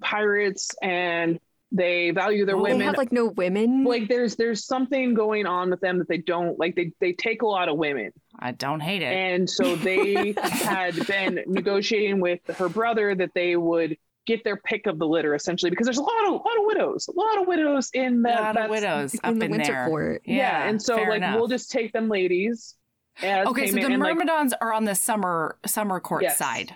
pirates 0.00 0.70
and 0.82 1.38
they 1.72 2.10
value 2.10 2.44
their 2.44 2.56
oh. 2.56 2.64
They 2.64 2.72
women 2.72 2.86
have 2.86 2.96
like 2.96 3.12
no 3.12 3.26
women. 3.26 3.84
like 3.84 4.08
there's 4.08 4.36
there's 4.36 4.64
something 4.66 5.14
going 5.14 5.46
on 5.46 5.70
with 5.70 5.80
them 5.80 5.98
that 5.98 6.08
they 6.08 6.18
don't 6.18 6.58
like 6.58 6.74
they 6.74 6.92
they 7.00 7.12
take 7.12 7.42
a 7.42 7.46
lot 7.46 7.68
of 7.68 7.76
women 7.76 8.10
I 8.38 8.52
don't 8.52 8.80
hate 8.80 9.02
it. 9.02 9.12
and 9.12 9.48
so 9.48 9.76
they 9.76 10.34
had 10.42 11.06
been 11.06 11.40
negotiating 11.46 12.20
with 12.20 12.40
her 12.56 12.68
brother 12.68 13.14
that 13.14 13.30
they 13.34 13.54
would 13.56 13.96
get 14.26 14.42
their 14.44 14.56
pick 14.56 14.86
of 14.86 14.98
the 14.98 15.06
litter 15.06 15.34
essentially 15.34 15.70
because 15.70 15.86
there's 15.86 15.98
a 15.98 16.02
lot 16.02 16.26
of 16.26 16.32
lot 16.32 16.58
of 16.58 16.64
widows 16.66 17.08
a 17.08 17.12
lot 17.18 17.40
of 17.40 17.46
widows 17.46 17.90
in 17.94 18.18
a 18.20 18.22
that 18.22 18.40
lot 18.40 18.48
of 18.50 18.54
that's- 18.54 18.70
widows 18.70 19.14
in 19.14 19.20
up 19.22 19.38
the 19.38 19.44
in 19.44 19.50
winter 19.52 19.72
there. 19.72 19.86
court. 19.86 20.22
yeah, 20.24 20.68
and 20.68 20.80
so 20.82 20.96
like 20.96 21.16
enough. 21.18 21.36
we'll 21.36 21.48
just 21.48 21.70
take 21.70 21.92
them 21.92 22.08
ladies 22.08 22.74
as 23.22 23.46
okay, 23.46 23.66
so 23.66 23.74
payment 23.74 23.86
the 23.88 23.92
and, 23.94 24.02
like, 24.02 24.14
Myrmidons 24.16 24.54
are 24.60 24.72
on 24.72 24.84
the 24.84 24.94
summer 24.94 25.56
summer 25.66 26.00
court 26.00 26.22
Yes. 26.22 26.36
side. 26.38 26.74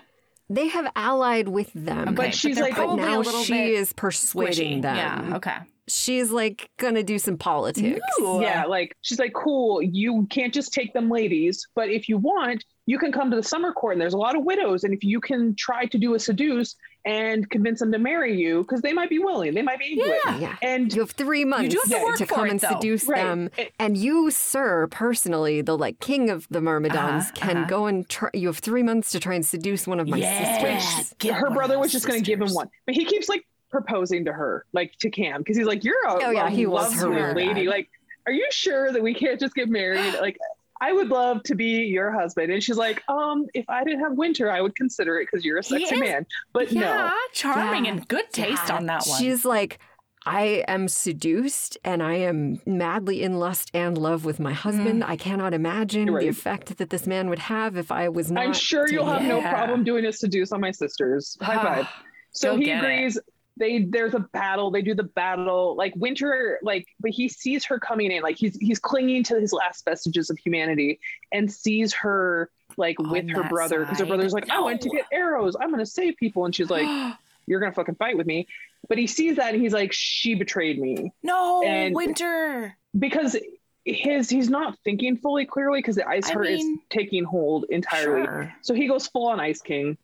They 0.50 0.68
have 0.68 0.90
allied 0.94 1.48
with 1.48 1.70
them. 1.74 2.08
Okay, 2.08 2.14
But 2.14 2.34
she's 2.34 2.56
they're 2.56 2.64
like- 2.66 2.76
but 2.76 2.94
now 2.96 3.20
a 3.20 3.24
she 3.44 3.52
bit 3.54 3.68
is 3.70 3.92
persuading 3.92 4.78
squishy. 4.80 4.82
them. 4.82 4.96
Yeah. 4.96 5.36
Okay. 5.36 5.56
She's 5.86 6.30
like 6.30 6.70
gonna 6.78 7.02
do 7.02 7.18
some 7.18 7.36
politics. 7.36 8.00
Ooh. 8.20 8.40
Yeah, 8.40 8.64
like 8.64 8.96
she's 9.02 9.18
like, 9.18 9.34
cool, 9.34 9.82
you 9.82 10.26
can't 10.30 10.52
just 10.52 10.72
take 10.72 10.94
them 10.94 11.10
ladies, 11.10 11.66
but 11.74 11.90
if 11.90 12.08
you 12.08 12.16
want, 12.18 12.64
you 12.86 12.98
can 12.98 13.12
come 13.12 13.30
to 13.30 13.36
the 13.36 13.42
summer 13.42 13.72
court 13.72 13.92
and 13.94 14.00
there's 14.00 14.14
a 14.14 14.18
lot 14.18 14.34
of 14.36 14.44
widows. 14.44 14.84
And 14.84 14.94
if 14.94 15.04
you 15.04 15.20
can 15.20 15.54
try 15.56 15.84
to 15.86 15.98
do 15.98 16.14
a 16.14 16.18
seduce 16.18 16.74
and 17.06 17.48
convince 17.50 17.80
them 17.80 17.92
to 17.92 17.98
marry 17.98 18.34
you, 18.40 18.62
because 18.62 18.80
they 18.80 18.92
might 18.92 19.10
be 19.10 19.18
willing, 19.18 19.52
they 19.54 19.62
might 19.62 19.78
be 19.78 19.92
into 19.92 20.06
Yeah. 20.24 20.36
it. 20.36 20.40
Yeah. 20.40 20.56
And 20.62 20.92
You 20.92 21.00
have 21.00 21.10
three 21.10 21.44
months 21.44 21.74
do 21.74 21.78
have 21.80 21.90
to 21.90 21.96
Yeah, 21.96 22.04
work 22.04 22.16
to 22.16 22.26
come 22.26 22.46
it, 22.46 22.50
and 22.52 22.60
though. 22.60 22.68
seduce 22.70 23.04
Right. 23.06 23.18
them. 23.22 23.50
It- 23.58 23.72
And 23.78 23.96
you, 23.96 24.30
sir, 24.30 24.86
personally, 24.90 25.60
the 25.60 25.76
like 25.76 26.00
king 26.00 26.30
of 26.30 26.46
the 26.50 26.60
Myrmidons, 26.62 27.24
Uh-huh, 27.24 27.32
can 27.34 27.56
uh-huh. 27.58 27.66
go 27.68 27.86
and 27.86 28.08
try. 28.08 28.30
You 28.32 28.46
have 28.48 28.58
three 28.58 28.82
months 28.82 29.10
to 29.12 29.20
try 29.20 29.34
and 29.34 29.44
seduce 29.44 29.86
one 29.86 30.00
of 30.00 30.08
my 30.08 30.16
Yeah. 30.16 30.58
sisters. 30.60 31.14
Get 31.18 31.34
her 31.34 31.50
brother 31.50 31.78
was 31.78 31.92
just 31.92 32.06
going 32.06 32.18
to 32.22 32.24
give 32.24 32.40
him 32.40 32.52
one, 32.54 32.70
but 32.86 32.94
he 32.94 33.04
keeps 33.04 33.28
like 33.28 33.44
proposing 33.70 34.24
to 34.24 34.32
her, 34.32 34.64
like 34.72 34.92
to 35.00 35.10
Kham, 35.10 35.40
because 35.42 35.56
he's 35.56 35.66
like, 35.66 35.84
you're 35.84 36.02
a 36.06 36.12
Oh, 36.24 36.30
yeah, 36.30 36.48
he 36.48 36.64
was 36.64 36.84
loves 36.84 37.02
her 37.02 37.34
lady. 37.34 37.66
Like, 37.66 37.88
are 38.26 38.32
you 38.32 38.46
sure 38.50 38.92
that 38.92 39.02
we 39.02 39.12
can't 39.12 39.38
just 39.38 39.54
get 39.54 39.68
married? 39.68 40.14
Like, 40.20 40.38
I 40.80 40.92
would 40.92 41.08
love 41.08 41.42
to 41.44 41.54
be 41.54 41.84
your 41.84 42.10
husband. 42.12 42.52
And 42.52 42.62
she's 42.62 42.76
like, 42.76 43.02
um, 43.08 43.46
if 43.54 43.64
I 43.68 43.84
didn't 43.84 44.00
have 44.00 44.12
Wynter, 44.12 44.50
I 44.50 44.60
would 44.60 44.74
consider 44.76 45.18
it 45.18 45.28
because 45.30 45.44
you're 45.44 45.58
a 45.58 45.62
sexy 45.62 45.94
is- 45.94 46.00
man. 46.00 46.26
But 46.52 46.72
Yeah, 46.72 46.80
no. 46.80 47.12
charming 47.32 47.84
Yeah. 47.84 47.92
and 47.92 48.08
good 48.08 48.30
taste 48.32 48.68
Yeah. 48.68 48.76
on 48.76 48.86
that 48.86 49.04
one. 49.06 49.18
She's 49.20 49.44
like, 49.44 49.78
I 50.26 50.64
am 50.66 50.88
seduced 50.88 51.76
and 51.84 52.02
I 52.02 52.14
am 52.14 52.60
madly 52.66 53.22
in 53.22 53.38
lust 53.38 53.70
and 53.74 53.96
love 53.98 54.24
with 54.24 54.40
my 54.40 54.52
husband. 54.54 55.02
Mm. 55.02 55.08
I 55.08 55.16
cannot 55.16 55.52
imagine 55.52 56.06
You're 56.08 56.20
the 56.20 56.28
effect 56.28 56.78
that 56.78 56.88
this 56.90 57.06
man 57.06 57.28
would 57.28 57.40
have 57.40 57.76
if 57.76 57.92
I 57.92 58.08
was 58.08 58.30
not. 58.30 58.42
I'm 58.42 58.54
sure 58.54 58.88
you'll 58.88 59.04
have 59.04 59.22
no 59.22 59.40
problem 59.42 59.84
doing 59.84 60.06
a 60.06 60.12
seduce 60.12 60.50
on 60.50 60.60
my 60.62 60.70
sisters. 60.70 61.36
High 61.42 61.62
five. 61.62 61.88
So 62.32 62.52
Go 62.54 62.60
he 62.62 62.70
agrees. 62.70 63.16
it. 63.18 63.24
They 63.56 63.84
there's 63.84 64.14
a 64.14 64.20
battle. 64.20 64.70
They 64.70 64.82
do 64.82 64.94
the 64.94 65.04
battle. 65.04 65.76
Like 65.76 65.94
Wynter, 65.94 66.56
like, 66.62 66.86
but 67.00 67.12
he 67.12 67.28
sees 67.28 67.64
her 67.66 67.78
coming 67.78 68.10
in. 68.10 68.22
Like 68.22 68.36
he's 68.36 68.56
he's 68.56 68.78
clinging 68.78 69.22
to 69.24 69.40
his 69.40 69.52
last 69.52 69.84
vestiges 69.84 70.28
of 70.30 70.38
humanity 70.38 70.98
and 71.32 71.50
sees 71.52 71.92
her 71.94 72.50
like 72.76 72.98
On 72.98 73.10
with 73.10 73.30
her 73.30 73.44
brother 73.44 73.80
because 73.80 73.98
her 74.00 74.06
brother's 74.06 74.32
like, 74.32 74.46
oh, 74.50 74.62
I 74.62 74.64
went 74.64 74.80
to 74.82 74.88
get 74.90 75.04
arrows. 75.12 75.54
I'm 75.60 75.70
gonna 75.70 75.86
save 75.86 76.16
people, 76.16 76.44
and 76.44 76.54
she's 76.54 76.70
like, 76.70 77.14
You're 77.46 77.60
gonna 77.60 77.72
fucking 77.72 77.96
fight 77.96 78.16
with 78.16 78.26
me. 78.26 78.48
But 78.88 78.98
he 78.98 79.06
sees 79.06 79.36
that 79.36 79.52
and 79.54 79.62
he's 79.62 79.72
like, 79.72 79.92
She 79.92 80.34
betrayed 80.34 80.80
me 80.80 81.12
no, 81.22 81.62
And- 81.64 81.94
Wynter. 81.94 82.72
because 82.98 83.36
his 83.84 84.30
he's 84.30 84.48
not 84.48 84.76
thinking 84.82 85.16
fully 85.18 85.44
clearly 85.44 85.78
because 85.78 85.94
the 85.96 86.08
ice 86.08 86.28
I 86.28 86.32
heart 86.32 86.46
mean- 86.46 86.74
is 86.76 86.80
taking 86.90 87.22
hold 87.24 87.66
entirely. 87.68 88.24
Sure. 88.24 88.54
So 88.62 88.74
he 88.74 88.88
goes 88.88 89.06
full 89.06 89.28
on 89.28 89.40
Ice 89.40 89.60
King. 89.60 89.96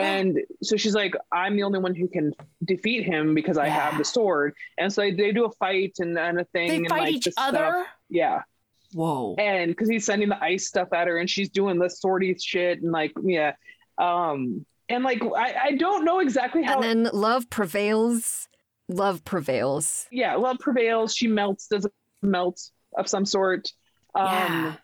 And 0.00 0.40
so 0.62 0.76
she's 0.76 0.94
like, 0.94 1.14
I'm 1.32 1.56
the 1.56 1.62
only 1.62 1.78
one 1.78 1.94
who 1.94 2.08
can 2.08 2.32
defeat 2.64 3.04
him 3.04 3.34
because 3.34 3.58
I 3.58 3.68
have 3.68 3.98
the 3.98 4.04
sword. 4.04 4.54
And 4.78 4.92
so 4.92 5.02
they 5.02 5.32
do 5.32 5.44
a 5.44 5.50
fight 5.52 5.96
and, 5.98 6.18
and 6.18 6.40
a 6.40 6.44
thing. 6.44 6.68
They 6.68 6.76
and 6.76 6.88
fight 6.88 7.00
like 7.02 7.14
each 7.14 7.28
other. 7.36 7.58
Stuff. 7.58 7.86
Yeah. 8.08 8.42
Whoa. 8.92 9.34
And 9.38 9.70
because 9.70 9.88
he's 9.88 10.04
sending 10.04 10.28
the 10.28 10.42
ice 10.42 10.66
stuff 10.66 10.92
at 10.92 11.08
her 11.08 11.18
and 11.18 11.28
she's 11.28 11.48
doing 11.48 11.78
the 11.78 11.86
swordy 11.86 12.40
shit 12.40 12.82
and 12.82 12.92
like, 12.92 13.12
yeah. 13.22 13.54
Um, 13.98 14.66
and 14.88 15.04
like, 15.04 15.22
I, 15.22 15.54
I 15.64 15.72
don't 15.72 16.04
know 16.04 16.20
exactly 16.20 16.62
how. 16.62 16.80
And 16.80 17.04
then 17.04 17.12
love 17.12 17.48
prevails. 17.50 18.48
Love 18.88 19.24
prevails. 19.24 20.06
yeah, 20.10 20.34
love 20.34 20.58
prevails. 20.58 21.14
She 21.14 21.26
melts, 21.26 21.68
does 21.68 21.86
a 21.86 21.90
melt 22.20 22.60
of 22.96 23.08
some 23.08 23.24
sort. 23.24 23.72
Um, 24.14 24.26
yeah. 24.26 24.74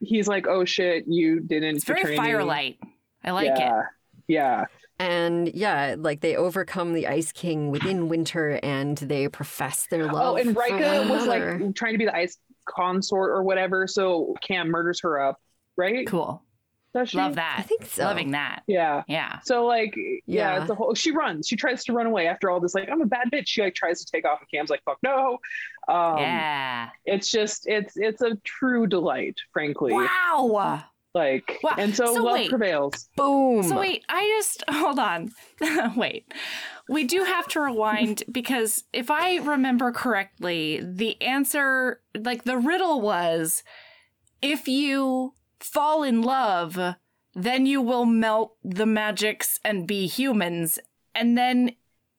He's 0.00 0.28
like, 0.28 0.46
oh 0.46 0.64
shit, 0.66 1.04
you 1.06 1.40
didn't 1.40 1.76
It's 1.76 1.84
very 1.84 2.02
betray 2.02 2.18
me." 2.18 2.24
firelight. 2.24 2.78
I 3.24 3.30
like 3.30 3.46
yeah. 3.46 3.80
it. 3.80 3.86
Yeah. 4.28 4.64
And 4.98 5.48
yeah, 5.54 5.94
like 5.98 6.20
they 6.20 6.36
overcome 6.36 6.94
the 6.94 7.06
Ice 7.06 7.30
King 7.32 7.70
within 7.70 8.08
Wynter 8.08 8.58
and 8.62 8.96
they 8.96 9.28
profess 9.28 9.86
their 9.90 10.06
love. 10.06 10.34
Oh, 10.34 10.36
and 10.36 10.54
for 10.54 10.62
Rika 10.62 11.06
was 11.08 11.26
like 11.26 11.74
trying 11.74 11.92
to 11.92 11.98
be 11.98 12.06
the 12.06 12.16
ice 12.16 12.38
consort 12.66 13.30
or 13.30 13.42
whatever. 13.42 13.86
So 13.86 14.34
Kham 14.40 14.68
murders 14.68 15.00
her 15.02 15.20
up, 15.20 15.38
right? 15.76 16.06
Cool. 16.06 16.42
Does 16.94 17.10
she? 17.10 17.18
Love 17.18 17.34
that. 17.34 17.56
I 17.58 17.62
think 17.62 17.84
so. 17.84 18.04
Loving 18.04 18.30
that. 18.30 18.62
Yeah. 18.66 19.02
Yeah. 19.06 19.40
So 19.40 19.66
like, 19.66 19.94
yeah, 19.96 20.20
Yeah. 20.54 20.60
it's 20.62 20.70
a 20.70 20.74
whole. 20.74 20.94
She 20.94 21.10
runs. 21.10 21.46
She 21.46 21.56
tries 21.56 21.84
to 21.84 21.92
run 21.92 22.06
away 22.06 22.26
after 22.26 22.48
all 22.48 22.58
this. 22.58 22.74
Like, 22.74 22.88
I'm 22.90 23.02
a 23.02 23.06
bad 23.06 23.28
bitch. 23.30 23.48
She 23.48 23.60
like 23.60 23.74
tries 23.74 24.02
to 24.02 24.10
take 24.10 24.24
off, 24.24 24.40
and 24.40 24.48
Kham's 24.50 24.70
like, 24.70 24.82
"Fuck 24.84 24.96
no." 25.02 25.36
Um, 25.88 26.16
yeah. 26.16 26.88
It's 27.04 27.30
just, 27.30 27.66
it's, 27.68 27.96
it's 27.96 28.22
a 28.22 28.36
true 28.44 28.86
delight, 28.86 29.36
frankly. 29.52 29.92
Wow. 29.92 30.84
Like, 31.16 31.60
Wow. 31.62 31.76
and 31.78 31.96
so, 31.96 32.14
So 32.14 32.22
love 32.24 32.34
wait. 32.34 32.50
prevails. 32.50 33.08
Boom. 33.16 33.62
So 33.62 33.78
wait, 33.80 34.04
I 34.06 34.22
just 34.38 34.62
hold 34.68 34.98
on. 34.98 35.30
wait. 35.96 36.30
We 36.90 37.04
do 37.04 37.24
have 37.24 37.48
to 37.48 37.60
rewind 37.62 38.22
because 38.30 38.84
if 38.92 39.10
I 39.10 39.36
remember 39.38 39.92
correctly, 39.92 40.80
the 40.84 41.20
answer 41.22 42.02
like 42.14 42.44
the 42.44 42.58
riddle 42.58 43.00
was 43.00 43.62
if 44.42 44.68
you 44.68 45.32
fall 45.58 46.02
in 46.02 46.20
love, 46.20 46.78
then 47.34 47.64
you 47.64 47.80
will 47.80 48.04
melt 48.04 48.56
the 48.62 48.86
magics 48.86 49.58
and 49.64 49.86
be 49.86 50.06
humans. 50.06 50.78
And 51.14 51.36
then 51.38 51.72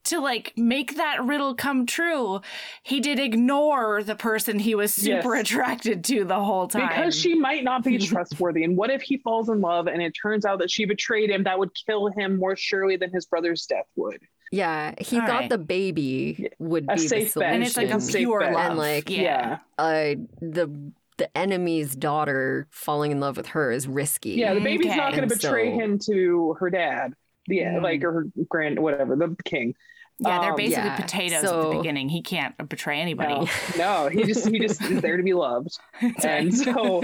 to 0.09 0.19
like 0.19 0.53
make 0.57 0.95
that 0.97 1.23
riddle 1.23 1.55
come 1.55 1.85
true, 1.85 2.41
he 2.83 2.99
did 2.99 3.19
ignore 3.19 4.03
the 4.03 4.15
person 4.15 4.59
he 4.59 4.75
was 4.75 4.93
super 4.93 5.35
Yes. 5.35 5.41
attracted 5.41 6.03
to 6.05 6.23
the 6.25 6.39
whole 6.43 6.67
time. 6.67 6.87
Because 6.89 7.17
she 7.19 7.35
might 7.35 7.63
not 7.63 7.83
be 7.83 7.97
trustworthy. 7.97 8.63
And 8.63 8.75
what 8.77 8.89
if 8.89 9.01
he 9.01 9.17
falls 9.17 9.49
in 9.49 9.61
love 9.61 9.87
and 9.87 10.01
it 10.01 10.11
turns 10.11 10.45
out 10.45 10.59
that 10.59 10.71
she 10.71 10.85
betrayed 10.85 11.29
him? 11.29 11.43
That 11.43 11.59
would 11.59 11.71
kill 11.85 12.07
him 12.07 12.37
more 12.37 12.55
surely 12.55 12.95
than 12.97 13.11
his 13.11 13.25
brother's 13.25 13.65
death 13.65 13.85
would. 13.95 14.19
yeah, 14.51 14.93
he 14.99 15.19
All 15.19 15.27
thought 15.27 15.39
right. 15.41 15.49
the 15.49 15.57
baby 15.57 16.49
would 16.59 16.85
A 16.89 16.95
be 16.95 16.99
safe 17.07 17.23
bet. 17.25 17.31
solution. 17.33 17.53
and 17.53 17.63
it's 17.63 17.75
like 17.77 17.89
a 17.89 17.99
Safe 17.99 18.15
pure 18.27 18.39
bet. 18.39 18.53
love. 18.53 18.69
And, 18.71 18.77
like, 18.77 19.09
yeah. 19.09 19.21
Yeah. 19.21 19.57
uh, 19.77 20.15
the 20.41 20.91
the 21.17 21.35
enemy's 21.35 21.95
daughter 21.95 22.67
falling 22.69 23.11
in 23.11 23.19
love 23.19 23.37
with 23.37 23.47
her 23.47 23.71
is 23.71 23.87
risky. 23.87 24.33
Yeah, 24.33 24.53
the 24.53 24.59
baby's 24.61 24.85
Okay. 24.87 24.95
not 24.97 25.15
going 25.15 25.27
to 25.27 25.35
betray 25.35 25.71
so- 25.73 25.79
him 25.79 25.99
to 26.05 26.55
her 26.59 26.69
dad. 26.69 27.13
Yeah, 27.47 27.73
Mm. 27.75 27.81
like 27.81 28.03
or 28.03 28.11
her 28.11 28.25
grand, 28.47 28.77
whatever, 28.77 29.15
the 29.15 29.35
king. 29.43 29.73
Yeah, 30.19 30.39
they're 30.41 30.51
Um, 30.51 30.55
basically 30.57 30.89
yeah, 30.89 30.95
potatoes 30.95 31.43
at 31.43 31.61
the 31.61 31.77
beginning. 31.77 32.09
He 32.09 32.21
can't 32.23 32.55
betray 32.69 32.99
anybody. 32.99 33.33
No, 33.35 33.47
no, 33.77 34.09
he 34.09 34.23
just 34.23 34.47
he 34.47 34.59
just 34.59 34.81
is 34.81 35.01
there 35.01 35.15
to 35.17 35.21
be 35.23 35.33
loved. 35.33 35.77
And 36.23 36.53
so 36.55 37.03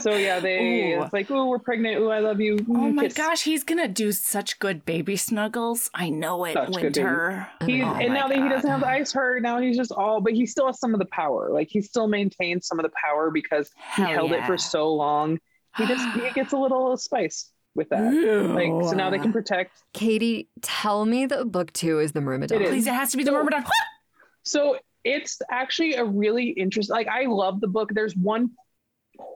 so 0.00 0.16
yeah, 0.16 0.40
they 0.40 0.94
Ooh. 0.94 1.02
it's 1.02 1.12
like, 1.12 1.30
oh, 1.30 1.46
we're 1.46 1.60
pregnant. 1.60 1.98
Oh, 2.02 2.10
I 2.10 2.18
love 2.18 2.40
you. 2.40 2.58
Oh 2.68 2.90
my 2.90 3.04
kiss. 3.04 3.14
gosh, 3.14 3.44
he's 3.44 3.62
gonna 3.62 3.86
do 3.86 4.10
such 4.10 4.58
good 4.58 4.84
baby 4.84 5.14
snuggles. 5.16 5.88
I 5.94 6.08
know 6.10 6.44
it, 6.44 6.54
Such 6.54 6.70
Wynter. 6.70 7.46
He, 7.64 7.82
Oh 7.82 7.86
and 7.94 8.12
now 8.12 8.26
that 8.26 8.36
he 8.36 8.48
doesn't 8.48 8.68
have 8.68 8.80
the 8.80 8.88
ice 8.88 9.12
hurt, 9.12 9.42
now 9.42 9.60
he's 9.60 9.76
just 9.76 9.92
all, 9.92 10.20
but 10.20 10.32
he 10.32 10.44
still 10.46 10.66
has 10.66 10.80
some 10.80 10.94
of 10.94 10.98
the 10.98 11.06
power. 11.06 11.50
Like 11.52 11.68
he 11.70 11.80
still 11.80 12.08
maintains 12.08 12.66
some 12.66 12.80
of 12.80 12.82
the 12.82 12.92
power 13.00 13.30
because 13.30 13.70
he 13.94 14.02
Hell 14.02 14.12
held 14.12 14.32
it 14.32 14.44
for 14.46 14.58
so 14.58 14.92
long. 14.92 15.38
He 15.76 15.86
just 15.86 16.04
he 16.18 16.28
gets 16.34 16.52
a 16.52 16.56
little 16.56 16.96
spice 16.96 17.52
with 17.78 17.88
that. 17.88 18.12
Like 18.54 18.68
so 18.90 18.90
now 18.94 19.08
they 19.08 19.18
can 19.18 19.32
protect. 19.32 19.72
Katee, 19.94 20.48
tell 20.60 21.06
me 21.06 21.24
that 21.24 21.50
book 21.50 21.72
two 21.72 21.98
is 22.00 22.12
the 22.12 22.20
Myrmidon. 22.20 22.58
Please, 22.58 22.86
it 22.86 22.92
has 22.92 23.10
to 23.12 23.16
be 23.16 23.24
the 23.24 23.32
Myrmidon. 23.32 23.64
So 24.44 24.78
it's 25.04 25.40
actually 25.50 25.94
a 25.94 26.04
really 26.04 26.48
interesting. 26.50 26.94
Like 26.94 27.08
I 27.08 27.26
love 27.26 27.60
the 27.60 27.68
book. 27.68 27.90
There's 27.92 28.16
one 28.16 28.50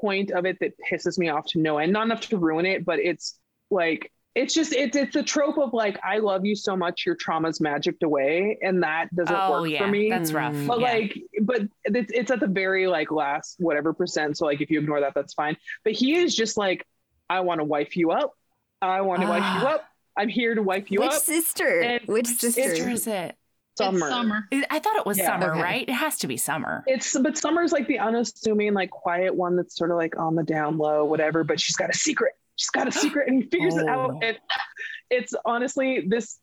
point 0.01 0.31
of 0.31 0.47
it 0.47 0.59
that 0.61 0.73
pisses 0.91 1.19
me 1.19 1.29
off 1.29 1.45
to 1.49 1.59
no 1.59 1.79
end. 1.79 1.93
Not 1.93 2.07
enough 2.07 2.21
to 2.29 2.39
ruin 2.39 2.65
it, 2.67 2.85
but 2.85 2.99
it's 2.99 3.39
like 3.71 4.11
it's 4.35 4.55
just 4.55 4.73
it's 4.73 4.97
it's 4.97 5.15
a 5.15 5.23
trope 5.23 5.59
of 5.59 5.75
like 5.75 5.99
I 6.03 6.19
love 6.19 6.47
you 6.47 6.57
so 6.57 6.75
much, 6.77 7.05
your 7.05 7.15
trauma's 7.15 7.61
magicked 7.61 8.03
away, 8.03 8.57
and 8.63 8.83
that 8.83 9.15
doesn't 9.15 9.35
Oh 9.37 9.61
work 9.61 9.71
yeah, 9.71 9.81
for 9.85 9.89
me. 9.89 10.09
that's 10.09 10.33
rough. 10.33 10.57
But 10.67 10.81
Yeah. 10.81 10.87
like 10.93 11.19
but 11.43 11.63
it's, 11.85 12.11
it's 12.15 12.31
at 12.31 12.41
the 12.41 12.47
very 12.47 12.87
like 12.87 13.11
last 13.11 13.57
whatever 13.59 13.93
percent 13.93 14.39
so 14.39 14.47
like 14.47 14.63
if 14.63 14.71
you 14.71 14.79
ignore 14.81 15.01
that 15.01 15.13
that's 15.15 15.35
fine 15.35 15.57
but 15.85 15.93
he 15.93 16.15
is 16.17 16.35
just 16.35 16.57
like 16.57 16.87
i 17.37 17.41
want 17.41 17.61
to 17.61 17.65
wife 17.65 17.97
you 17.97 18.11
up 18.11 18.33
i 18.81 19.01
want 19.01 19.21
to 19.23 19.27
wife 19.29 19.39
you 19.61 19.67
Ah. 19.69 19.75
up 19.75 19.85
i'm 20.17 20.29
here 20.29 20.55
to 20.55 20.63
wife 20.63 20.91
you 20.91 21.01
Which 21.01 21.11
up 21.13 21.23
sister? 21.23 21.81
And- 21.81 22.01
Which 22.07 22.27
sister? 22.27 22.47
which 22.47 22.55
sister? 22.55 22.77
sister 22.77 22.91
is 22.91 23.07
it? 23.07 23.37
summer 23.79 24.07
It's 24.07 24.09
summer. 24.15 24.49
I 24.71 24.79
thought 24.81 24.97
it 24.97 25.07
was 25.07 25.17
Yeah. 25.17 25.27
summer, 25.29 25.53
Okay. 25.53 25.63
right? 25.63 25.89
It 25.89 25.95
has 25.95 26.19
to 26.19 26.27
be 26.27 26.37
summer. 26.37 26.85
it's 26.87 27.17
but 27.19 27.39
summer's 27.39 27.73
like 27.73 27.87
the 27.87 27.99
unassuming 27.99 28.75
like 28.75 28.91
quiet 28.91 29.35
one 29.35 29.57
that's 29.57 29.75
sort 29.77 29.91
of 29.91 29.97
like 29.97 30.15
on 30.19 30.35
the 30.35 30.43
down 30.43 30.77
low 30.77 31.05
whatever 31.07 31.43
but 31.43 31.59
she's 31.59 31.75
got 31.77 31.89
a 31.89 31.95
secret 31.97 32.33
she's 32.57 32.69
got 32.71 32.87
a 32.87 32.93
secret 33.05 33.29
and 33.29 33.43
he 33.43 33.49
figures 33.49 33.77
it 33.77 33.87
Oh. 33.89 33.93
out 33.93 34.23
and 34.23 34.37
it's 35.11 35.33
honestly 35.47 36.05
this 36.07 36.39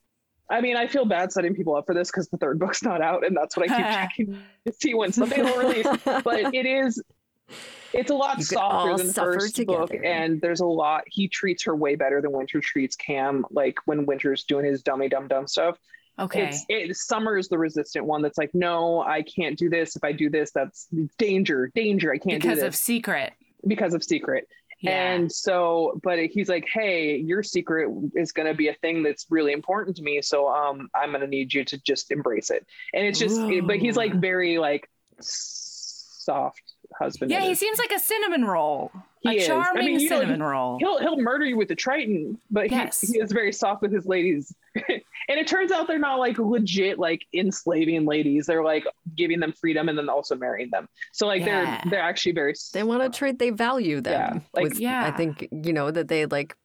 I 0.52 0.62
mean, 0.62 0.76
I 0.78 0.88
feel 0.88 1.06
bad 1.06 1.32
setting 1.32 1.54
people 1.54 1.76
up 1.76 1.86
for 1.86 1.94
this 1.94 2.10
because 2.10 2.28
the 2.30 2.38
third 2.38 2.58
book's 2.58 2.82
not 2.82 3.04
out, 3.04 3.24
and 3.24 3.38
that's 3.38 3.56
what 3.56 3.70
I 3.70 3.78
keep 3.78 3.86
checking 4.26 4.42
to 4.66 4.74
see 4.74 4.96
when 4.96 5.12
something 5.12 5.44
will 5.44 5.58
release. 5.60 5.86
But 6.04 6.56
it 6.56 6.66
is, 6.66 7.00
it's 7.94 8.12
a 8.12 8.16
lot 8.16 8.40
You 8.40 8.46
could 8.46 8.58
all 8.58 8.98
softer 8.98 8.98
than 8.98 9.08
the 9.08 9.14
first 9.14 9.66
book, 9.66 9.92
and 10.04 10.40
there's 10.42 10.60
a 10.60 10.66
lot. 10.66 11.04
He 11.08 11.28
treats 11.28 11.64
her 11.64 11.76
way 11.76 11.96
better 11.96 12.22
than 12.22 12.32
Wynter 12.32 12.62
treats 12.62 12.96
Kham. 12.96 13.46
Like 13.52 13.78
when 13.86 14.06
Wynter's 14.06 14.44
doing 14.44 14.66
his 14.66 14.84
dummy 14.84 15.10
dumb 15.10 15.28
dumb 15.28 15.48
stuff. 15.48 15.78
Okay. 16.18 16.50
It's 16.50 16.66
it, 16.68 16.96
Summer 16.98 17.38
is 17.38 17.48
the 17.48 17.58
resistant 17.58 18.06
one 18.06 18.22
that's 18.22 18.38
like, 18.38 18.54
no, 18.54 19.02
I 19.02 19.22
can't 19.22 19.58
do 19.58 19.70
this. 19.70 19.96
If 19.96 20.04
I 20.04 20.12
do 20.12 20.30
this, 20.30 20.52
that's 20.52 20.88
danger, 21.18 21.72
danger. 21.74 22.12
I 22.12 22.18
can't 22.18 22.42
do 22.42 22.50
this. 22.50 22.58
because 22.58 22.64
of 22.64 22.76
secret. 22.76 23.34
because 23.66 23.94
of 23.94 24.04
secret. 24.04 24.48
Yeah. 24.82 25.14
And 25.14 25.32
so, 25.32 26.00
but 26.04 26.20
he's 26.20 26.48
like, 26.48 26.68
hey, 26.72 27.18
your 27.18 27.44
secret 27.44 27.90
is 28.16 28.32
going 28.32 28.48
to 28.48 28.54
be 28.54 28.70
a 28.70 28.74
thing 28.74 29.04
that's 29.04 29.26
really 29.30 29.52
important 29.52 29.98
to 29.98 30.04
me. 30.04 30.22
So 30.22 30.48
um, 30.50 30.90
I'm 30.96 31.10
going 31.10 31.22
to 31.22 31.28
need 31.28 31.54
you 31.54 31.66
to 31.66 31.78
just 31.84 32.12
embrace 32.12 32.50
it. 32.50 32.66
And 32.94 33.06
it's 33.06 33.20
just, 33.20 33.40
but 33.66 33.78
he's 33.78 33.98
like 33.98 34.14
very 34.14 34.58
like 34.58 34.90
soft 35.20 36.69
husband. 36.98 37.32
yeah, 37.32 37.42
he 37.42 37.52
it. 37.52 37.58
seems 37.58 37.78
like 37.80 37.92
a 37.92 38.00
cinnamon 38.00 38.46
roll. 38.46 38.92
He 39.22 39.30
a 39.30 39.34
is. 39.34 39.44
I 39.44 39.48
charming 39.48 39.86
mean, 39.86 40.00
you 40.00 40.10
know, 40.10 40.20
cinnamon 40.20 40.42
roll. 40.44 40.78
He'll 40.80 41.00
he'll 41.00 41.18
murder 41.20 41.46
you 41.46 41.58
with 41.58 41.68
the 41.68 41.76
Triton, 41.76 42.40
but 42.50 42.72
Yes. 42.72 43.02
he, 43.02 43.14
he 43.14 43.20
is 43.20 43.32
very 43.32 43.52
soft 43.52 43.82
with 43.82 43.92
his 43.92 44.06
ladies. 44.06 44.54
and 44.76 45.02
it 45.28 45.46
turns 45.48 45.72
out 45.72 45.88
they're 45.88 46.00
not 46.00 46.20
like 46.20 46.40
legit 46.40 46.98
like 47.00 47.26
enslaving 47.34 48.06
ladies. 48.06 48.46
They're 48.46 48.64
like 48.64 48.86
giving 49.16 49.40
them 49.40 49.52
freedom 49.52 49.90
and 49.90 49.98
then 49.98 50.08
also 50.10 50.36
marrying 50.36 50.70
them. 50.72 50.88
So 51.12 51.28
like 51.28 51.42
Yeah. 51.42 51.82
they're 51.84 51.92
they're 51.92 52.02
actually 52.02 52.32
very 52.34 52.54
They 52.74 52.84
want 52.84 53.02
to 53.02 53.08
uh, 53.08 53.12
treat. 53.12 53.40
They 53.40 53.50
value 53.50 54.00
them. 54.02 54.14
Yeah, 54.36 54.40
like- 54.54 54.70
was- 54.70 54.80
Yeah. 54.80 55.06
I 55.06 55.12
think 55.12 55.48
you 55.52 55.74
know 55.74 55.92
that 55.92 56.08
they 56.08 56.26
like 56.26 56.56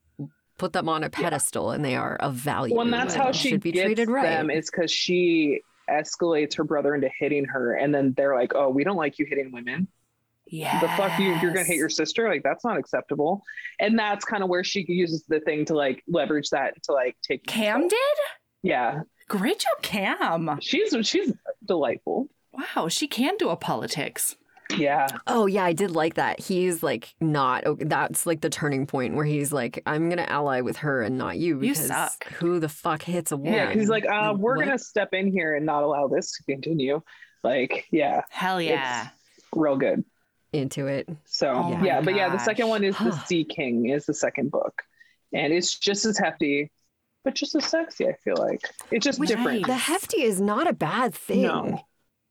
put 0.56 0.72
them 0.72 0.88
on 0.88 1.02
a 1.02 1.10
pedestal 1.10 1.72
and 1.72 1.84
they 1.84 1.96
are 1.96 2.14
of 2.16 2.34
value. 2.34 2.74
Well, 2.76 2.84
and 2.84 2.92
that's 2.92 3.14
and 3.14 3.22
how 3.24 3.32
she 3.32 3.51
should 3.51 3.60
be 3.62 3.72
gets 3.72 3.84
treated 3.86 4.09
right. 4.09 4.22
them 4.22 4.51
is 4.51 4.70
because 4.70 4.92
she 4.92 5.60
escalates 5.90 6.56
her 6.56 6.64
brother 6.64 6.94
into 6.94 7.10
hitting 7.18 7.44
her, 7.44 7.74
and 7.74 7.92
then 7.94 8.14
they're 8.16 8.34
like, 8.34 8.52
"Oh, 8.55 8.70
we 8.70 8.84
don't 8.84 8.96
like 8.96 9.18
you 9.18 9.26
hitting 9.26 9.51
women. 9.52 9.88
Yeah. 10.55 10.81
The 10.81 10.89
fuck 10.89 11.18
you? 11.18 11.35
You're 11.43 11.52
gonna 11.52 11.64
hit 11.64 11.76
your 11.76 11.89
sister? 11.89 12.28
Like 12.28 12.43
that's 12.44 12.64
not 12.64 12.78
acceptable." 12.78 13.43
And 13.81 13.98
that's 13.98 14.24
kind 14.24 14.43
of 14.43 14.48
where 14.48 14.62
she 14.64 14.85
uses 14.89 15.24
the 15.28 15.40
thing 15.40 15.64
to 15.66 15.74
like 15.74 16.02
leverage 16.09 16.51
that 16.51 16.81
to 16.85 16.93
like 16.93 17.16
take 17.22 17.44
Kham 17.47 17.89
did? 17.89 18.18
Yeah, 18.62 19.01
Great 19.28 19.59
job, 19.59 19.82
Kham. 19.82 20.59
she's 20.60 20.94
she's 21.06 21.32
delightful. 21.66 22.28
Wow, 22.52 22.89
she 22.89 23.06
can 23.09 23.36
do 23.36 23.48
a 23.51 23.56
politics. 23.56 24.36
Yeah, 24.78 25.06
Oh 25.26 25.44
yeah, 25.47 25.64
I 25.64 25.72
did 25.74 25.90
like 25.90 26.14
that. 26.14 26.40
He's 26.40 26.82
like 26.82 27.14
not. 27.20 27.66
Okay, 27.66 27.85
that's 27.85 28.24
like 28.26 28.40
the 28.40 28.48
turning 28.48 28.86
point 28.86 29.14
where 29.14 29.24
he's 29.26 29.52
like, 29.52 29.82
I'm 29.86 30.09
gonna 30.09 30.22
ally 30.28 30.62
with 30.62 30.78
her 30.78 31.02
and 31.02 31.18
not 31.18 31.36
you 31.36 31.60
You 31.60 31.74
suck. 31.74 32.24
who 32.35 32.59
the 32.60 32.68
fuck 32.70 33.02
hits 33.02 33.31
a 33.31 33.36
woman? 33.36 33.52
yeah. 33.55 33.66
'cause 33.66 33.74
he's 33.81 33.89
like, 33.90 34.06
uh, 34.06 34.35
we're 34.39 34.56
what? 34.56 34.64
gonna 34.64 34.78
step 34.78 35.10
in 35.12 35.31
here 35.31 35.55
and 35.56 35.66
not 35.66 35.82
allow 35.82 36.09
this 36.09 36.32
to 36.39 36.44
continue. 36.44 37.02
Like, 37.43 37.86
yeah, 37.90 38.22
Hell 38.31 38.60
yeah. 38.62 39.09
real 39.55 39.76
good. 39.76 40.02
Into 40.55 40.86
it. 40.86 41.09
So 41.24 41.48
Oh 41.52 41.81
yeah, 41.85 42.01
but 42.01 42.14
yeah, 42.14 42.28
the 42.31 42.39
second 42.39 42.68
one 42.68 42.85
is 42.85 42.97
the 42.98 43.12
Sea 43.26 43.44
King 43.44 43.89
is 43.90 44.06
the 44.06 44.14
second 44.14 44.51
book, 44.51 44.82
and 45.32 45.52
it's 45.52 45.78
just 45.78 46.05
as 46.06 46.16
hefty, 46.18 46.70
but 47.24 47.35
just 47.35 47.55
as 47.55 47.64
sexy. 47.64 48.06
I 48.09 48.14
feel 48.24 48.36
like 48.39 48.60
it's 48.90 49.05
just 49.05 49.18
Which- 49.18 49.28
different. 49.31 49.66
The 49.66 49.76
hefty 49.76 50.22
is 50.22 50.40
not 50.40 50.66
a 50.68 50.72
bad 50.72 51.14
thing. 51.14 51.43
No. 51.43 51.81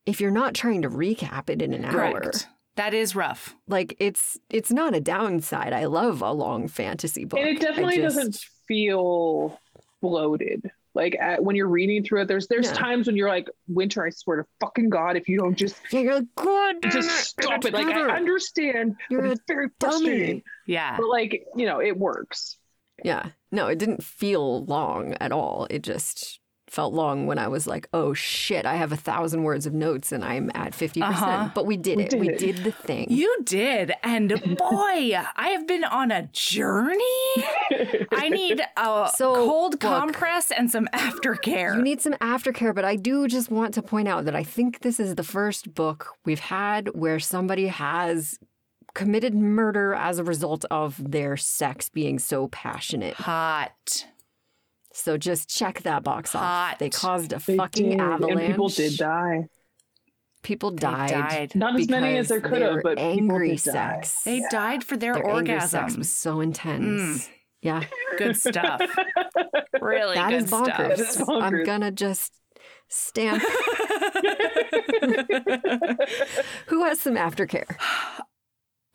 If 0.06 0.20
you're 0.20 0.32
not 0.32 0.54
trying 0.54 0.82
to 0.82 0.90
recap 0.90 1.50
it 1.50 1.62
in 1.62 1.74
an 1.74 1.86
hour. 1.86 1.91
Correct. 2.20 2.48
That 2.76 2.94
is 2.94 3.16
rough. 3.16 3.56
Like 3.68 3.95
it's 4.00 4.38
it's 4.50 4.72
not 4.72 4.95
a 4.95 5.00
downside. 5.00 5.74
I 5.74 5.86
love 5.86 6.22
a 6.22 6.32
long 6.32 6.68
fantasy 6.68 7.24
book. 7.26 7.40
and 7.40 7.50
it 7.50 7.62
definitely 7.62 7.98
just- 7.98 8.16
doesn't 8.16 8.36
feel 8.68 9.60
bloated. 10.02 10.72
Like 10.95 11.18
at, 11.20 11.44
when 11.44 11.56
you're 11.56 11.68
reading 11.68 12.03
through 12.03 12.22
it, 12.22 12.28
there's 12.28 12.48
there's 12.48 12.70
No. 12.70 12.76
times 12.78 13.07
when 13.07 13.15
you're 13.15 13.30
like, 13.30 13.49
Wynter, 13.68 14.06
I 14.06 14.10
swear 14.11 14.38
to 14.38 14.45
fucking 14.60 14.90
God, 14.90 15.18
if 15.18 15.28
you 15.28 15.40
don't 15.40 15.56
just 15.56 15.76
Yeah, 15.91 16.02
you're 16.02 16.15
like, 16.15 16.36
God 16.36 16.76
just 16.84 17.10
it, 17.40 17.44
stop 17.44 17.61
get 17.61 17.74
it. 17.74 17.74
Like. 17.74 17.88
I 17.88 18.15
understand, 18.15 18.95
You're 19.10 19.26
it's 19.26 19.41
very 19.48 19.70
frustrating. 19.80 20.44
Yeah. 20.68 20.98
But 20.98 21.07
like 21.10 21.45
you 21.56 21.65
know, 21.65 21.80
it 21.80 21.98
works. 21.98 22.57
Yeah. 23.03 23.30
No, 23.52 23.68
it 23.68 23.80
didn't 23.80 24.03
feel 24.03 24.65
long 24.65 25.14
at 25.20 25.32
all. 25.32 25.68
It 25.70 25.82
just 25.82 26.40
felt 26.74 26.91
long 26.94 27.28
when 27.28 27.38
I 27.38 27.48
was 27.48 27.68
like, 27.68 27.88
oh 27.94 28.16
shit, 28.16 28.66
I 28.66 28.74
have 28.76 28.91
a 28.91 28.95
thousand 28.98 29.44
words 29.44 29.68
of 29.68 29.74
notes 29.74 30.12
and 30.12 30.26
I'm 30.26 30.50
at 30.56 30.74
50%. 30.74 31.04
Uh-huh. 31.04 31.50
But 31.54 31.68
we 31.68 31.78
did 31.78 31.98
We 31.98 32.04
it. 32.06 32.10
did 32.10 32.20
we 32.20 32.30
it. 32.30 32.40
did 32.40 32.58
the 32.64 32.72
thing. 32.72 33.06
You 33.12 33.32
did. 33.44 33.94
And 34.02 34.30
boy, 34.58 35.14
I 35.36 35.50
have 35.50 35.68
been 35.68 35.84
on 35.84 36.12
a 36.12 36.30
journey. 36.34 36.98
I 38.12 38.30
need 38.30 38.60
a 38.76 39.10
So, 39.16 39.36
cold 39.36 39.74
look. 39.74 39.82
compress 39.82 40.50
and 40.52 40.72
some 40.72 40.88
aftercare. 40.94 41.76
You 41.76 41.82
need 41.84 42.02
some 42.02 42.14
aftercare, 42.14 42.74
but 42.74 42.86
I 42.86 42.95
do 42.95 43.28
just 43.28 43.52
want 43.52 43.76
to 43.76 43.84
point 43.84 44.08
out 44.08 44.26
that 44.26 44.36
I 44.36 44.44
think 44.44 44.80
this 44.82 45.00
is 45.00 45.14
the 45.14 45.24
first 45.24 45.76
book 45.76 46.08
we've 46.26 46.40
had 46.40 46.88
where 46.95 47.20
somebody 47.20 47.68
has 47.68 48.40
committed 48.95 49.34
murder 49.36 49.94
as 49.94 50.18
a 50.20 50.24
result 50.24 50.66
of 50.72 51.00
their 51.12 51.38
sex 51.38 51.90
being 51.90 52.18
so 52.20 52.48
passionate. 52.48 53.14
Hot. 53.16 54.06
So 54.94 55.18
just 55.18 55.49
check 55.49 55.82
that 55.84 56.03
box 56.03 56.34
Hot. 56.34 56.74
off. 56.74 56.80
They 56.80 56.90
caused 56.90 57.34
a 57.34 57.40
They 57.40 57.57
fucking 57.57 57.90
did, 57.90 57.99
avalanche. 57.99 58.40
and 58.40 58.48
people 58.52 58.70
did 58.70 58.98
die. 58.98 59.48
People 60.44 60.72
died. 60.72 61.10
died. 61.10 61.56
Not 61.56 61.80
as 61.80 61.90
many 61.90 62.18
as 62.18 62.28
there 62.28 62.41
could 62.41 62.61
have, 62.61 62.84
but 62.84 62.99
angry 62.99 63.49
people 63.52 63.64
did 63.64 63.74
die. 63.74 64.02
sex. 64.02 64.24
They 64.24 64.44
died 64.52 64.84
for 64.84 64.95
their, 64.98 65.14
their 65.15 65.28
angry 65.30 65.60
sex 65.61 65.94
orgasms. 65.94 65.98
was 65.98 66.11
so 66.11 66.40
intense. 66.41 67.26
Mm. 67.26 67.30
Yeah, 67.61 67.84
Good 68.18 68.36
stuff. 68.38 68.82
really 69.82 70.15
that 70.15 70.30
good 70.32 70.44
is 70.44 70.52
bonkers. 70.52 70.78
That 70.78 70.99
is 70.99 71.10
stuff. 71.10 71.28
bonkers. 71.28 71.44
I'm 71.44 71.64
gonna 71.64 71.91
just 71.91 72.34
stamp. 72.90 73.41
Who 76.68 76.84
has 76.84 76.99
some 76.99 77.15
aftercare? 77.15 77.76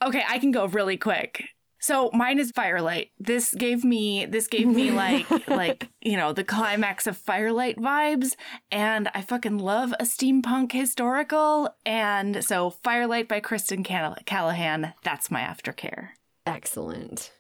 Okay, 0.01 0.23
I 0.29 0.39
can 0.39 0.53
go 0.53 0.67
really 0.67 0.97
quick. 0.97 1.43
So 1.81 2.11
mine 2.13 2.39
is 2.39 2.51
Firelight. 2.51 3.11
This 3.19 3.55
gave 3.55 3.85
me 3.85 4.27
this 4.27 4.47
gave 4.49 4.67
me 4.67 4.91
like 4.91 5.27
like 5.49 5.89
you 6.01 6.17
know 6.17 6.33
the 6.33 6.45
climax 6.45 7.07
of 7.07 7.17
Firelight 7.17 7.77
vibes, 7.79 8.35
and 8.73 9.09
I 9.15 9.23
fucking 9.23 9.59
love 9.59 9.93
a 10.01 10.05
steampunk 10.05 10.73
historical. 10.73 11.75
And 11.87 12.45
so 12.45 12.71
Firelight 12.71 13.29
by 13.29 13.41
Kristen 13.41 13.85
Call- 13.85 14.17
Callihan. 14.27 14.93
That's 15.05 15.31
my 15.31 15.41
aftercare. 15.43 16.09
Excellent. 16.47 17.33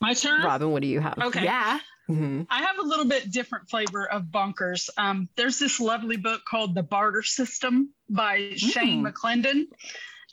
My 0.00 0.14
turn. 0.14 0.42
Robin, 0.44 0.70
what 0.70 0.82
do 0.82 0.88
you 0.88 1.00
have? 1.00 1.18
Okay. 1.18 1.44
Yeah. 1.44 1.78
Mhm. 2.08 2.46
I 2.50 2.62
have 2.62 2.78
a 2.78 2.82
little 2.82 3.04
bit 3.04 3.30
different 3.30 3.68
flavor 3.68 4.06
of 4.10 4.24
bonkers. 4.24 4.88
Um, 4.96 5.28
there's 5.36 5.58
this 5.58 5.78
lovely 5.80 6.16
book 6.16 6.42
called 6.48 6.74
The 6.74 6.82
Barter 6.82 7.22
System 7.22 7.92
by 8.08 8.52
Shayne 8.56 9.02
Mm. 9.04 9.12
McClendon. 9.12 9.64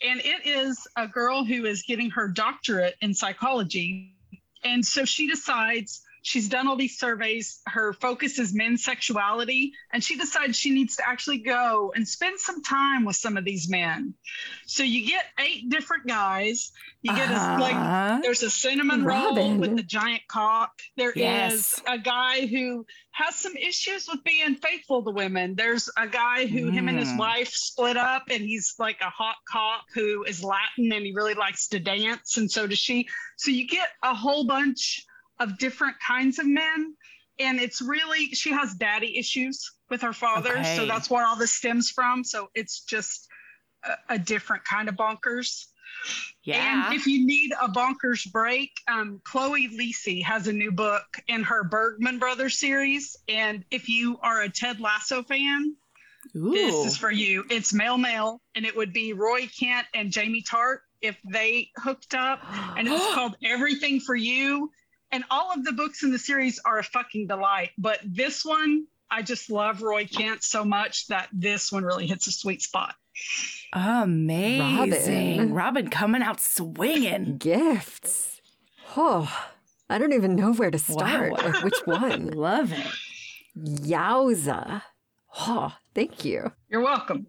And 0.02 0.20
it 0.20 0.46
is 0.46 0.86
a 0.96 1.06
girl 1.08 1.44
who 1.44 1.64
is 1.64 1.82
getting 1.82 2.10
her 2.10 2.28
doctorate 2.28 2.94
in 3.00 3.14
psychology. 3.14 4.14
And 4.64 4.84
so 4.84 5.04
she 5.04 5.26
decides 5.28 6.02
she's 6.28 6.48
done 6.48 6.68
all 6.68 6.76
these 6.76 6.98
surveys. 6.98 7.60
Her 7.66 7.94
focus 7.94 8.38
is 8.38 8.54
men's 8.54 8.84
sexuality, 8.84 9.72
and 9.92 10.04
she 10.04 10.16
decides 10.16 10.58
she 10.58 10.70
needs 10.70 10.96
to 10.96 11.08
actually 11.08 11.38
go 11.38 11.90
and 11.96 12.06
spend 12.06 12.38
some 12.38 12.62
time 12.62 13.06
with 13.06 13.16
some 13.16 13.38
of 13.38 13.46
these 13.46 13.70
men. 13.70 14.12
So 14.66 14.82
you 14.82 15.08
get 15.08 15.24
eight 15.40 15.70
different 15.70 16.06
guys. 16.06 16.70
You 17.00 17.14
get 17.14 17.30
uh-huh. 17.30 17.56
a, 17.56 17.60
like 17.60 18.22
there's 18.22 18.42
a 18.42 18.50
cinnamon 18.50 19.04
Robin. 19.04 19.36
roll 19.36 19.56
with 19.56 19.76
the 19.76 19.82
giant 19.82 20.22
cock. 20.28 20.72
There 20.98 21.12
yes. 21.16 21.54
is 21.54 21.82
a 21.86 21.98
guy 21.98 22.46
who 22.46 22.84
has 23.12 23.34
some 23.34 23.56
issues 23.56 24.06
with 24.06 24.22
being 24.22 24.56
faithful 24.56 25.02
to 25.04 25.10
women. 25.10 25.54
There's 25.54 25.88
a 25.96 26.06
guy 26.06 26.46
who 26.46 26.70
mm. 26.70 26.74
him 26.74 26.88
and 26.88 26.98
his 26.98 27.08
mm. 27.08 27.18
wife 27.18 27.48
split 27.48 27.96
up, 27.96 28.24
and 28.30 28.42
he's 28.42 28.74
like 28.78 29.00
a 29.00 29.10
hot 29.10 29.36
cop 29.50 29.84
who 29.94 30.24
is 30.24 30.44
Latin 30.44 30.92
and 30.92 31.06
he 31.06 31.12
really 31.14 31.34
likes 31.34 31.68
to 31.68 31.80
dance, 31.80 32.36
and 32.36 32.50
so 32.50 32.66
does 32.66 32.78
she. 32.78 33.08
So 33.38 33.50
you 33.50 33.66
get 33.66 33.88
a 34.02 34.14
whole 34.14 34.44
bunch 34.44 35.06
of 35.40 35.58
different 35.58 35.96
kinds 36.06 36.38
of 36.38 36.46
men. 36.46 36.94
And 37.38 37.60
it's 37.60 37.80
really, 37.80 38.26
she 38.26 38.50
has 38.50 38.74
daddy 38.74 39.16
issues 39.16 39.72
with 39.90 40.02
her 40.02 40.12
father. 40.12 40.58
Okay. 40.58 40.76
So 40.76 40.86
that's 40.86 41.08
where 41.08 41.24
all 41.24 41.36
this 41.36 41.52
stems 41.52 41.90
from. 41.90 42.24
So 42.24 42.48
it's 42.54 42.80
just 42.80 43.28
a, 43.84 44.14
a 44.14 44.18
different 44.18 44.64
kind 44.64 44.88
of 44.88 44.96
bonkers. 44.96 45.66
Yeah. 46.44 46.86
And 46.86 46.94
if 46.94 47.06
you 47.06 47.26
need 47.26 47.52
a 47.60 47.68
bonkers 47.68 48.30
break, 48.30 48.72
um, 48.88 49.20
Chloe 49.24 49.68
Liese 49.68 50.22
has 50.22 50.48
a 50.48 50.52
new 50.52 50.72
book 50.72 51.04
in 51.28 51.42
her 51.44 51.64
Bergman 51.64 52.18
Brothers 52.18 52.58
series. 52.58 53.16
And 53.28 53.64
if 53.70 53.88
you 53.88 54.18
are 54.22 54.42
a 54.42 54.48
Ted 54.48 54.80
Lasso 54.80 55.22
fan, 55.22 55.76
Ooh. 56.36 56.50
this 56.50 56.86
is 56.86 56.96
for 56.96 57.10
you. 57.10 57.44
It's 57.50 57.72
male 57.72 57.98
male, 57.98 58.40
and 58.54 58.64
it 58.64 58.76
would 58.76 58.92
be 58.92 59.12
Roy 59.12 59.48
Kent 59.58 59.86
and 59.94 60.10
Jamie 60.10 60.42
Tartt 60.42 60.78
if 61.00 61.16
they 61.30 61.70
hooked 61.76 62.14
up. 62.14 62.40
And 62.76 62.88
it's 62.88 63.14
called 63.14 63.36
Everything 63.44 64.00
for 64.00 64.14
You. 64.14 64.70
And 65.10 65.24
all 65.30 65.52
of 65.52 65.64
the 65.64 65.72
books 65.72 66.02
in 66.02 66.10
the 66.10 66.18
series 66.18 66.58
are 66.64 66.78
a 66.78 66.84
fucking 66.84 67.26
delight. 67.26 67.70
But 67.78 68.00
this 68.04 68.44
one, 68.44 68.86
I 69.10 69.22
just 69.22 69.50
love 69.50 69.82
Roy 69.82 70.06
Kent 70.06 70.42
so 70.42 70.64
much 70.64 71.06
that 71.08 71.28
this 71.32 71.72
one 71.72 71.84
really 71.84 72.06
hits 72.06 72.26
a 72.26 72.32
sweet 72.32 72.62
spot. 72.62 72.94
Amazing. 73.72 75.38
Robin, 75.38 75.54
Robin 75.54 75.90
coming 75.90 76.22
out 76.22 76.40
swinging. 76.40 77.38
Gifts. 77.38 78.40
Oh, 78.96 79.30
I 79.90 79.98
don't 79.98 80.12
even 80.12 80.36
know 80.36 80.52
where 80.52 80.70
to 80.70 80.78
start. 80.78 81.32
Wow. 81.32 81.38
Like 81.38 81.64
which 81.64 81.78
one? 81.84 82.26
love 82.32 82.72
it. 82.72 82.86
Yowza. 83.56 84.82
Oh, 85.40 85.74
thank 85.94 86.24
you. 86.24 86.52
You're 86.68 86.82
welcome. 86.82 87.26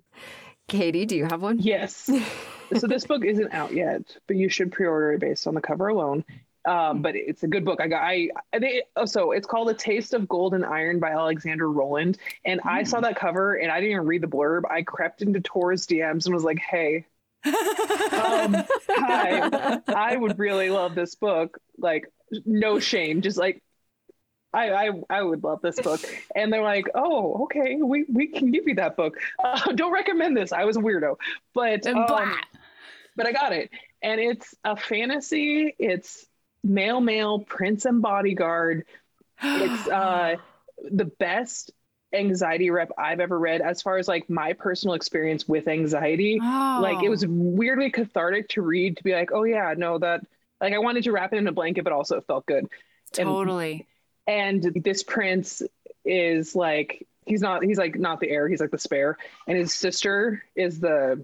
Katee, 0.69 1.07
do 1.07 1.15
you 1.15 1.26
have 1.26 1.41
one? 1.41 1.60
Yes. 1.60 2.10
so 2.77 2.88
this 2.88 3.06
book 3.06 3.26
isn't 3.26 3.53
out 3.53 3.73
yet, 3.73 4.01
but 4.27 4.38
you 4.38 4.49
should 4.49 4.72
pre-order 4.72 5.14
it 5.14 5.19
based 5.19 5.47
on 5.47 5.56
the 5.56 5.61
cover 5.61 5.88
alone. 5.88 6.23
Um, 6.65 7.02
but 7.02 7.15
it's 7.15 7.44
a 7.44 7.48
good 7.48 7.64
book. 7.64 7.80
I 7.81 7.88
got 7.88 8.03
I 8.03 8.30
they, 8.57 8.84
oh, 8.95 9.06
so 9.06 9.31
it's 9.31 9.48
called 9.48 9.69
A 9.69 9.73
Taste 9.73 10.14
of 10.14 10.27
Gold 10.27 10.53
and 10.53 10.65
Iron 10.65 10.99
by 10.99 11.11
Alexandra 11.11 11.68
Rowland. 11.68 12.18
And 12.45 12.61
mm. 12.61 12.69
I 12.69 12.84
saw 12.84 12.98
hmm. 12.98 13.03
that 13.03 13.15
cover 13.15 13.56
and 13.56 13.72
I 13.72 13.80
didn't 13.80 13.94
even 13.94 14.06
read 14.06 14.22
the 14.22 14.27
blurb. 14.27 14.64
I 14.69 14.81
crept 14.81 15.22
into 15.22 15.40
Tor's 15.40 15.88
DMs 15.88 16.26
and 16.26 16.34
was 16.34 16.44
like, 16.44 16.60
hey, 16.60 17.06
um, 17.45 18.56
hi, 18.90 19.80
I 19.88 20.15
would 20.18 20.38
really 20.38 20.69
love 20.69 20.95
this 20.95 21.15
book. 21.15 21.57
Like, 21.77 22.11
no 22.45 22.80
shame, 22.80 23.22
just 23.22 23.38
like 23.38 23.64
I, 24.53 24.72
I 24.72 24.90
I 25.10 25.22
would 25.22 25.44
love 25.44 25.61
this 25.61 25.80
book. 25.80 26.02
And 26.36 26.52
they're 26.52 26.64
like, 26.64 26.88
oh, 26.95 27.44
okay, 27.44 27.77
we 27.81 28.06
we 28.11 28.27
can 28.27 28.52
give 28.52 28.68
you 28.68 28.76
that 28.76 28.95
book. 28.95 29.18
Uh, 29.44 29.72
don't 29.73 29.94
recommend 29.94 30.36
this. 30.36 30.52
I 30.52 30.65
was 30.65 30.76
a 30.76 30.81
weirdo, 30.81 31.15
but 31.53 31.88
um, 31.88 32.36
but 33.15 33.26
I 33.26 33.31
got 33.31 33.53
it, 33.53 33.69
and 34.02 34.19
it's 34.19 34.53
a 34.64 34.76
fantasy. 34.76 35.76
It's 35.80 36.26
male 36.64 37.02
male 37.02 37.40
prince 37.40 37.86
and 37.86 38.02
bodyguard 38.02 38.86
it's 39.41 39.88
uh 39.90 40.36
the 40.91 41.06
best 41.06 41.72
anxiety 42.14 42.69
rep 42.69 42.91
I've 42.98 43.19
ever 43.19 43.38
read 43.38 43.61
as 43.61 43.81
far 43.81 43.98
as 43.98 44.07
like 44.07 44.30
my 44.30 44.53
personal 44.53 44.95
experience 44.95 45.48
with 45.48 45.68
anxiety. 45.68 46.40
Oh. 46.41 46.80
Like 46.81 47.03
it 47.03 47.10
was 47.10 47.26
weirdly 47.27 47.91
cathartic 47.91 48.49
to 48.49 48.61
read 48.61 48.98
to 48.98 49.03
be 49.03 49.14
like, 49.14 49.31
oh 49.31 49.44
yeah, 49.44 49.73
no, 49.77 49.99
that 49.99 50.22
like 50.60 50.73
I 50.73 50.80
wanted 50.80 51.03
to 51.03 51.11
wrap 51.11 51.34
it 51.34 51.38
in 51.38 51.48
a 51.48 51.52
blanket, 51.52 51.84
but 51.84 51.94
also 51.94 52.18
it 52.18 52.26
felt 52.26 52.45
good. 52.45 52.68
Totally. 53.14 53.88
And, 54.27 54.64
and 54.65 54.84
this 54.84 55.03
prince 55.03 55.61
is 56.06 56.56
like 56.56 57.07
he's 57.26 57.41
not 57.41 57.64
he's 57.64 57.77
like 57.77 57.98
not 57.98 58.19
the 58.19 58.30
heir, 58.30 58.48
he's 58.48 58.61
like 58.61 58.72
the 58.72 58.77
spare. 58.77 59.18
And 59.48 59.57
his 59.57 59.73
sister 59.73 60.44
is 60.56 60.80
the 60.80 61.23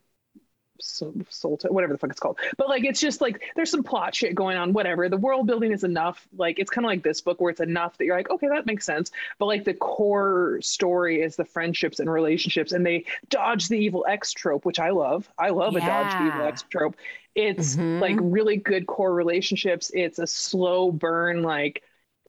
Sultan, 0.79 1.73
whatever 1.73 1.93
the 1.93 1.99
fuck 1.99 2.09
it's 2.11 2.19
called. 2.19 2.39
But 2.57 2.69
like, 2.69 2.83
it's 2.83 2.99
just 2.99 3.21
like 3.21 3.41
there's 3.55 3.71
some 3.71 3.83
plot 3.83 4.15
shit 4.15 4.35
going 4.35 4.57
on. 4.57 4.73
Whatever. 4.73 5.09
The 5.09 5.17
world 5.17 5.47
building 5.47 5.71
is 5.71 5.83
enough. 5.83 6.27
Like, 6.35 6.59
it's 6.59 6.69
kind 6.69 6.85
of 6.85 6.89
like 6.89 7.03
this 7.03 7.21
book 7.21 7.41
where 7.41 7.51
it's 7.51 7.61
enough 7.61 7.97
that 7.97 8.05
you're 8.05 8.17
like, 8.17 8.29
okay, 8.29 8.47
that 8.47 8.65
makes 8.65 8.85
sense. 8.85 9.11
But 9.39 9.45
like, 9.45 9.63
the 9.63 9.73
core 9.73 10.59
story 10.61 11.21
is 11.21 11.35
the 11.35 11.45
friendships 11.45 11.99
and 11.99 12.11
relationships, 12.11 12.71
and 12.71 12.85
they 12.85 13.05
dodge 13.29 13.67
the 13.67 13.77
evil 13.77 14.05
X 14.07 14.33
trope, 14.33 14.65
which 14.65 14.79
I 14.79 14.89
love. 14.89 15.29
I 15.37 15.49
love 15.49 15.73
yeah. 15.73 15.83
a 15.83 15.87
dodge 15.87 16.13
the 16.13 16.27
evil 16.27 16.47
X 16.47 16.63
trope. 16.69 16.95
It's 17.35 17.75
mm-hmm. 17.75 17.99
like 17.99 18.17
really 18.21 18.57
good 18.57 18.87
core 18.87 19.13
relationships. 19.13 19.91
It's 19.93 20.19
a 20.19 20.27
slow 20.27 20.91
burn, 20.91 21.43
like 21.43 21.83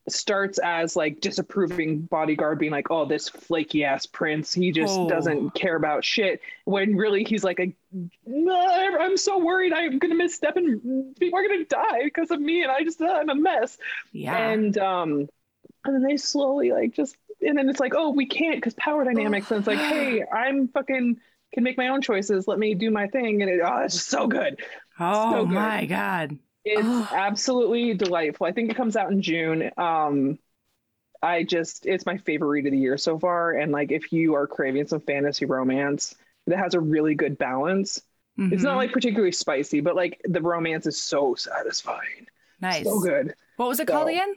starts 0.08 0.58
as 0.58 0.94
like 0.94 1.20
disapproving 1.20 2.02
bodyguard 2.02 2.58
being 2.58 2.70
like 2.70 2.90
oh 2.90 3.04
this 3.04 3.28
flaky 3.28 3.84
ass 3.84 4.06
prince 4.06 4.52
he 4.54 4.70
just 4.70 4.96
oh. 4.96 5.08
doesn't 5.08 5.50
care 5.54 5.74
about 5.74 6.04
shit 6.04 6.40
when 6.64 6.96
really 6.96 7.24
he's 7.24 7.42
like 7.42 7.58
a 7.58 7.74
i'm 9.00 9.16
so 9.16 9.38
worried 9.38 9.72
i'm 9.72 9.98
gonna 9.98 10.14
misstep 10.14 10.56
and 10.56 11.16
people 11.16 11.38
are 11.38 11.46
gonna 11.46 11.64
die 11.64 12.04
because 12.04 12.30
of 12.30 12.40
me 12.40 12.62
and 12.62 12.70
i 12.70 12.84
just 12.84 13.00
uh, 13.02 13.06
i'm 13.06 13.28
a 13.30 13.34
mess 13.34 13.78
yeah 14.12 14.50
and 14.50 14.78
um 14.78 15.28
and 15.84 15.94
then 15.94 16.02
they 16.02 16.16
slowly 16.16 16.70
like 16.70 16.92
just 16.92 17.16
and 17.40 17.58
then 17.58 17.68
it's 17.68 17.80
like 17.80 17.94
oh 17.96 18.10
we 18.10 18.26
can't 18.26 18.56
because 18.56 18.74
power 18.74 19.04
dynamics 19.12 19.50
and 19.50 19.58
it's 19.58 19.66
like 19.66 19.78
hey 19.78 20.22
i'm 20.32 20.68
fucking 20.68 21.16
can 21.52 21.64
make 21.64 21.76
my 21.76 21.88
own 21.88 22.00
choices 22.00 22.46
let 22.46 22.58
me 22.58 22.74
do 22.74 22.90
my 22.90 23.08
thing 23.08 23.42
and 23.42 23.50
it, 23.50 23.60
oh 23.64 23.78
it's 23.78 23.94
just 23.94 24.08
so 24.08 24.28
good 24.28 24.60
oh 25.00 25.32
so 25.32 25.46
good. 25.46 25.54
my 25.54 25.84
god 25.86 26.38
it's 26.66 27.12
absolutely 27.12 27.94
delightful. 27.94 28.46
I 28.46 28.52
think 28.52 28.70
it 28.70 28.76
comes 28.76 28.96
out 28.96 29.12
in 29.12 29.22
June. 29.22 29.70
Um, 29.76 30.38
I 31.22 31.44
just 31.44 31.86
it's 31.86 32.04
my 32.04 32.18
favorite 32.18 32.48
read 32.48 32.66
of 32.66 32.72
the 32.72 32.78
year 32.78 32.98
so 32.98 33.18
far. 33.18 33.52
And 33.52 33.72
like 33.72 33.92
if 33.92 34.12
you 34.12 34.34
are 34.34 34.46
craving 34.46 34.86
some 34.88 35.00
fantasy 35.00 35.46
romance 35.46 36.14
that 36.46 36.58
has 36.58 36.74
a 36.74 36.80
really 36.80 37.14
good 37.14 37.38
balance, 37.38 38.00
mm-hmm. 38.38 38.52
it's 38.52 38.62
not 38.62 38.70
mm-hmm. 38.70 38.78
like 38.78 38.92
particularly 38.92 39.32
spicy, 39.32 39.80
but 39.80 39.94
like 39.94 40.20
the 40.24 40.42
romance 40.42 40.86
is 40.86 41.00
so 41.00 41.34
satisfying. 41.34 42.26
Nice. 42.60 42.84
So 42.84 43.00
good. 43.00 43.34
What 43.56 43.68
was 43.68 43.80
it 43.80 43.86
so, 43.88 43.94
called 43.94 44.08
again? 44.08 44.34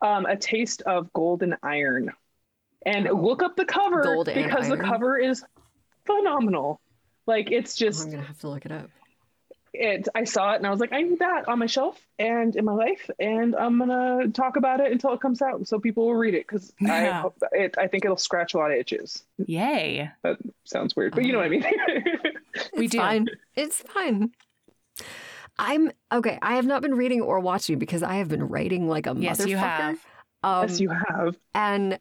Um, 0.00 0.26
a 0.26 0.36
taste 0.36 0.82
of 0.82 1.12
golden 1.12 1.56
iron. 1.62 2.12
And 2.86 3.08
oh. 3.08 3.14
look 3.14 3.42
up 3.42 3.56
the 3.56 3.64
cover 3.64 4.02
Gold 4.02 4.26
because 4.32 4.68
the 4.68 4.76
cover 4.76 5.18
is 5.18 5.42
phenomenal. 6.04 6.80
Like 7.26 7.50
it's 7.50 7.74
just 7.74 8.02
oh, 8.02 8.04
I'm 8.04 8.10
gonna 8.12 8.26
have 8.26 8.38
to 8.40 8.48
look 8.48 8.66
it 8.66 8.72
up 8.72 8.90
it 9.74 10.08
I 10.14 10.24
saw 10.24 10.52
it 10.52 10.56
and 10.56 10.66
I 10.66 10.70
was 10.70 10.80
like, 10.80 10.92
I 10.92 11.02
need 11.02 11.18
that 11.18 11.48
on 11.48 11.58
my 11.58 11.66
shelf 11.66 12.00
and 12.18 12.54
in 12.54 12.64
my 12.64 12.72
life, 12.72 13.10
and 13.18 13.54
I'm 13.54 13.78
gonna 13.78 14.28
talk 14.28 14.56
about 14.56 14.80
it 14.80 14.92
until 14.92 15.12
it 15.12 15.20
comes 15.20 15.42
out 15.42 15.66
so 15.66 15.78
people 15.78 16.06
will 16.06 16.14
read 16.14 16.34
it 16.34 16.46
because 16.46 16.72
yeah. 16.80 17.24
I 17.42 17.56
it, 17.56 17.74
I 17.78 17.88
think 17.88 18.04
it'll 18.04 18.16
scratch 18.16 18.54
a 18.54 18.58
lot 18.58 18.70
of 18.70 18.78
itches. 18.78 19.24
Yay! 19.46 20.10
That 20.22 20.38
sounds 20.64 20.94
weird, 20.96 21.14
but 21.14 21.24
you 21.24 21.32
know 21.32 21.38
what 21.38 21.46
I 21.46 21.50
mean. 21.50 21.64
we 22.76 22.86
do. 22.86 22.98
Fine. 22.98 23.26
It's 23.56 23.82
fine. 23.82 24.30
I'm 25.58 25.90
okay. 26.12 26.38
I 26.40 26.54
have 26.54 26.66
not 26.66 26.82
been 26.82 26.94
reading 26.94 27.20
or 27.20 27.40
watching 27.40 27.78
because 27.78 28.02
I 28.02 28.14
have 28.16 28.28
been 28.28 28.48
writing 28.48 28.88
like 28.88 29.06
a 29.06 29.14
yes, 29.18 29.40
motherfucker. 29.40 29.48
You 29.48 29.56
have. 29.56 30.06
Um, 30.42 30.68
yes, 30.68 30.80
you 30.80 30.90
have. 30.90 31.36
And 31.54 31.98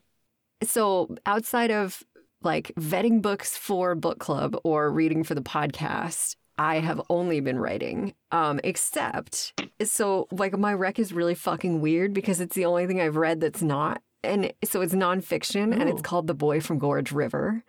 so 0.64 1.16
outside 1.26 1.72
of 1.72 2.04
like 2.42 2.74
vetting 2.80 3.22
books 3.22 3.58
for 3.58 3.96
book 3.96 4.20
club 4.20 4.58
or 4.64 4.92
reading 4.92 5.24
for 5.24 5.36
the 5.36 5.42
podcast, 5.42 6.36
I 6.58 6.80
have 6.80 7.02
only 7.10 7.40
been 7.40 7.60
writing. 7.60 8.14
Um, 8.32 8.60
except 8.64 9.54
so 9.84 10.28
like 10.32 10.58
my 10.58 10.74
rec 10.74 11.00
is 11.00 11.14
really 11.14 11.36
fucking 11.36 11.82
weird 11.82 12.14
because 12.14 12.40
it's 12.40 12.56
the 12.56 12.66
only 12.66 12.88
thing 12.88 13.02
I've 13.02 13.16
read 13.16 13.42
that's 13.42 13.62
not. 13.62 14.02
And 14.24 14.54
so 14.64 14.82
it's 14.82 14.94
nonfiction 14.94 15.70
Ooh. 15.76 15.80
and 15.80 15.90
it's 15.90 16.02
called 16.02 16.28
The 16.28 16.34
Boy 16.34 16.62
from 16.62 16.80
Gorge 16.80 17.12
River. 17.12 17.64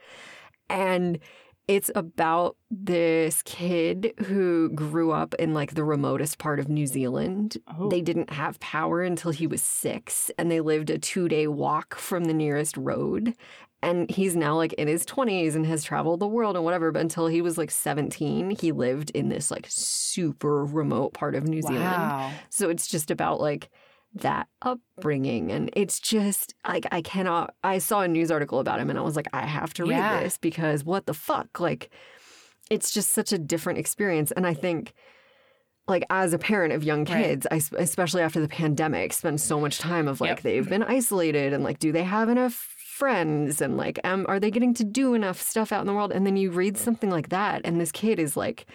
And 0.68 1.18
it's 1.66 1.90
about 1.94 2.56
this 2.70 3.42
kid 3.42 4.12
who 4.26 4.68
grew 4.70 5.12
up 5.12 5.34
in 5.34 5.54
like 5.54 5.74
the 5.74 5.84
remotest 5.84 6.38
part 6.38 6.60
of 6.60 6.68
New 6.68 6.86
Zealand. 6.86 7.56
Oh. 7.78 7.88
They 7.88 8.02
didn't 8.02 8.30
have 8.30 8.60
power 8.60 9.02
until 9.02 9.30
he 9.30 9.46
was 9.46 9.62
six, 9.62 10.30
and 10.36 10.50
they 10.50 10.60
lived 10.60 10.90
a 10.90 10.98
two 10.98 11.26
day 11.26 11.46
walk 11.46 11.94
from 11.94 12.24
the 12.24 12.34
nearest 12.34 12.76
road 12.76 13.34
and 13.84 14.10
he's 14.10 14.34
now 14.34 14.56
like 14.56 14.72
in 14.74 14.88
his 14.88 15.04
20s 15.06 15.54
and 15.54 15.66
has 15.66 15.84
traveled 15.84 16.20
the 16.20 16.26
world 16.26 16.56
and 16.56 16.64
whatever 16.64 16.90
but 16.90 17.00
until 17.00 17.26
he 17.26 17.40
was 17.40 17.58
like 17.58 17.70
17 17.70 18.50
he 18.50 18.72
lived 18.72 19.10
in 19.10 19.28
this 19.28 19.50
like 19.50 19.66
super 19.68 20.64
remote 20.64 21.12
part 21.12 21.34
of 21.34 21.46
new 21.46 21.60
wow. 21.62 21.68
zealand 21.68 22.34
so 22.50 22.68
it's 22.68 22.86
just 22.86 23.10
about 23.10 23.40
like 23.40 23.70
that 24.14 24.46
upbringing 24.62 25.50
and 25.50 25.70
it's 25.74 25.98
just 25.98 26.54
like 26.66 26.86
i 26.92 27.02
cannot 27.02 27.54
i 27.64 27.78
saw 27.78 28.02
a 28.02 28.08
news 28.08 28.30
article 28.30 28.60
about 28.60 28.78
him 28.78 28.88
and 28.88 28.98
i 28.98 29.02
was 29.02 29.16
like 29.16 29.26
i 29.32 29.44
have 29.44 29.74
to 29.74 29.84
read 29.84 29.96
yeah. 29.96 30.20
this 30.20 30.38
because 30.38 30.84
what 30.84 31.06
the 31.06 31.14
fuck 31.14 31.58
like 31.58 31.90
it's 32.70 32.90
just 32.90 33.10
such 33.10 33.32
a 33.32 33.38
different 33.38 33.78
experience. 33.78 34.32
And 34.32 34.46
I 34.46 34.54
think, 34.54 34.94
like, 35.86 36.04
as 36.10 36.32
a 36.32 36.38
parent 36.38 36.72
of 36.72 36.82
young 36.82 37.04
Right. 37.04 37.24
kids, 37.24 37.46
I, 37.50 37.60
especially 37.78 38.22
after 38.22 38.40
the 38.40 38.48
pandemic, 38.48 39.12
spend 39.12 39.40
so 39.40 39.60
much 39.60 39.78
time 39.78 40.08
of 40.08 40.20
like, 40.20 40.30
Yep. 40.30 40.40
they've 40.40 40.68
been 40.68 40.82
isolated 40.82 41.52
and 41.52 41.62
like, 41.62 41.78
do 41.78 41.92
they 41.92 42.04
have 42.04 42.28
enough 42.28 42.73
friends? 42.98 43.60
And 43.60 43.76
like, 43.76 43.98
um, 44.04 44.24
are 44.28 44.38
they 44.40 44.50
getting 44.50 44.74
to 44.74 44.84
do 44.84 45.14
enough 45.14 45.40
stuff 45.40 45.72
out 45.72 45.80
in 45.80 45.86
the 45.86 45.94
world? 45.94 46.12
And 46.12 46.24
then 46.26 46.36
you 46.36 46.50
read 46.50 46.76
something 46.76 47.10
like 47.10 47.28
that, 47.30 47.60
and 47.64 47.80
this 47.80 47.92
kid 47.92 48.18
is 48.18 48.36
like, 48.36 48.66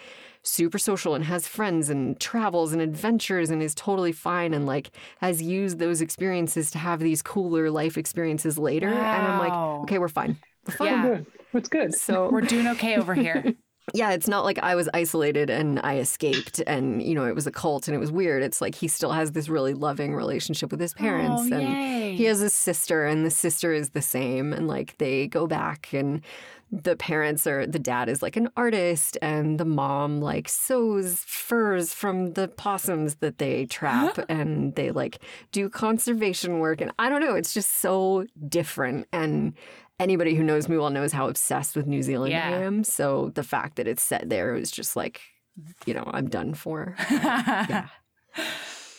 super 0.42 0.78
social 0.78 1.14
and 1.14 1.24
has 1.24 1.46
friends 1.46 1.90
and 1.90 2.18
travels 2.18 2.72
and 2.72 2.80
adventures 2.80 3.50
and 3.50 3.62
is 3.62 3.74
totally 3.74 4.10
fine 4.10 4.54
and 4.54 4.64
like 4.64 4.90
has 5.20 5.42
used 5.42 5.78
those 5.78 6.00
experiences 6.00 6.70
to 6.70 6.78
have 6.78 6.98
these 7.00 7.20
cooler 7.20 7.70
life 7.70 7.98
experiences 7.98 8.56
later 8.56 8.88
and 8.88 9.26
i'm 9.26 9.38
like 9.38 9.52
okay 9.82 9.98
we're 9.98 10.08
fine 10.08 10.38
we're 10.66 10.74
fine 10.74 10.88
Yeah. 10.88 11.02
Good. 11.02 11.26
It's 11.52 11.68
good. 11.68 11.94
so 11.94 12.30
We're 12.30 12.40
doing 12.40 12.66
okay 12.68 12.96
over 12.96 13.14
here. 13.14 13.54
yeah, 13.94 14.12
it's 14.12 14.28
not 14.28 14.44
like 14.44 14.58
I 14.58 14.74
was 14.74 14.88
isolated 14.94 15.50
and 15.50 15.80
I 15.82 15.98
escaped 15.98 16.60
and, 16.66 17.02
you 17.02 17.14
know, 17.14 17.24
it 17.26 17.34
was 17.34 17.46
a 17.46 17.50
cult 17.50 17.88
and 17.88 17.94
it 17.94 17.98
was 17.98 18.12
weird. 18.12 18.42
It's 18.42 18.60
like 18.60 18.74
he 18.74 18.86
still 18.88 19.12
has 19.12 19.32
this 19.32 19.48
really 19.48 19.74
loving 19.74 20.14
relationship 20.14 20.70
with 20.70 20.80
his 20.80 20.94
parents 20.94 21.42
Oh, 21.50 21.54
and 21.56 21.62
yay. 21.62 22.14
he 22.14 22.24
has 22.24 22.40
a 22.40 22.50
sister 22.50 23.04
and 23.06 23.26
the 23.26 23.30
sister 23.30 23.72
is 23.72 23.90
the 23.90 24.02
same 24.02 24.52
and 24.52 24.68
like 24.68 24.96
they 24.98 25.26
go 25.26 25.46
back 25.46 25.92
and 25.92 26.20
the 26.72 26.94
parents 26.94 27.48
are 27.48 27.66
the 27.66 27.80
dad 27.80 28.08
is 28.08 28.22
like 28.22 28.36
an 28.36 28.48
artist 28.56 29.18
and 29.20 29.58
the 29.58 29.64
mom 29.64 30.20
like 30.20 30.48
sews 30.48 31.18
furs 31.26 31.92
from 31.92 32.34
the 32.34 32.46
possums 32.46 33.16
that 33.16 33.38
they 33.38 33.66
trap 33.66 34.18
and 34.28 34.76
they 34.76 34.92
like 34.92 35.18
do 35.50 35.68
conservation 35.68 36.60
work 36.60 36.80
and 36.80 36.92
I 36.96 37.08
don't 37.08 37.22
know, 37.22 37.34
it's 37.34 37.52
just 37.54 37.78
so 37.80 38.24
different 38.48 39.08
and 39.12 39.54
anybody 40.00 40.34
who 40.34 40.42
knows 40.42 40.68
me 40.68 40.76
well 40.76 40.90
knows 40.90 41.12
how 41.12 41.28
obsessed 41.28 41.76
with 41.76 41.86
New 41.86 42.02
Zealand 42.02 42.34
I 42.34 42.38
am. 42.38 42.82
So 42.84 43.30
the 43.34 43.44
fact 43.44 43.76
that 43.76 43.86
it's 43.86 44.02
set 44.02 44.28
there 44.28 44.54
was 44.54 44.70
just 44.70 44.96
like, 44.96 45.20
you 45.86 45.94
know, 45.94 46.04
I'm 46.12 46.28
done 46.28 46.54
for. 46.54 46.96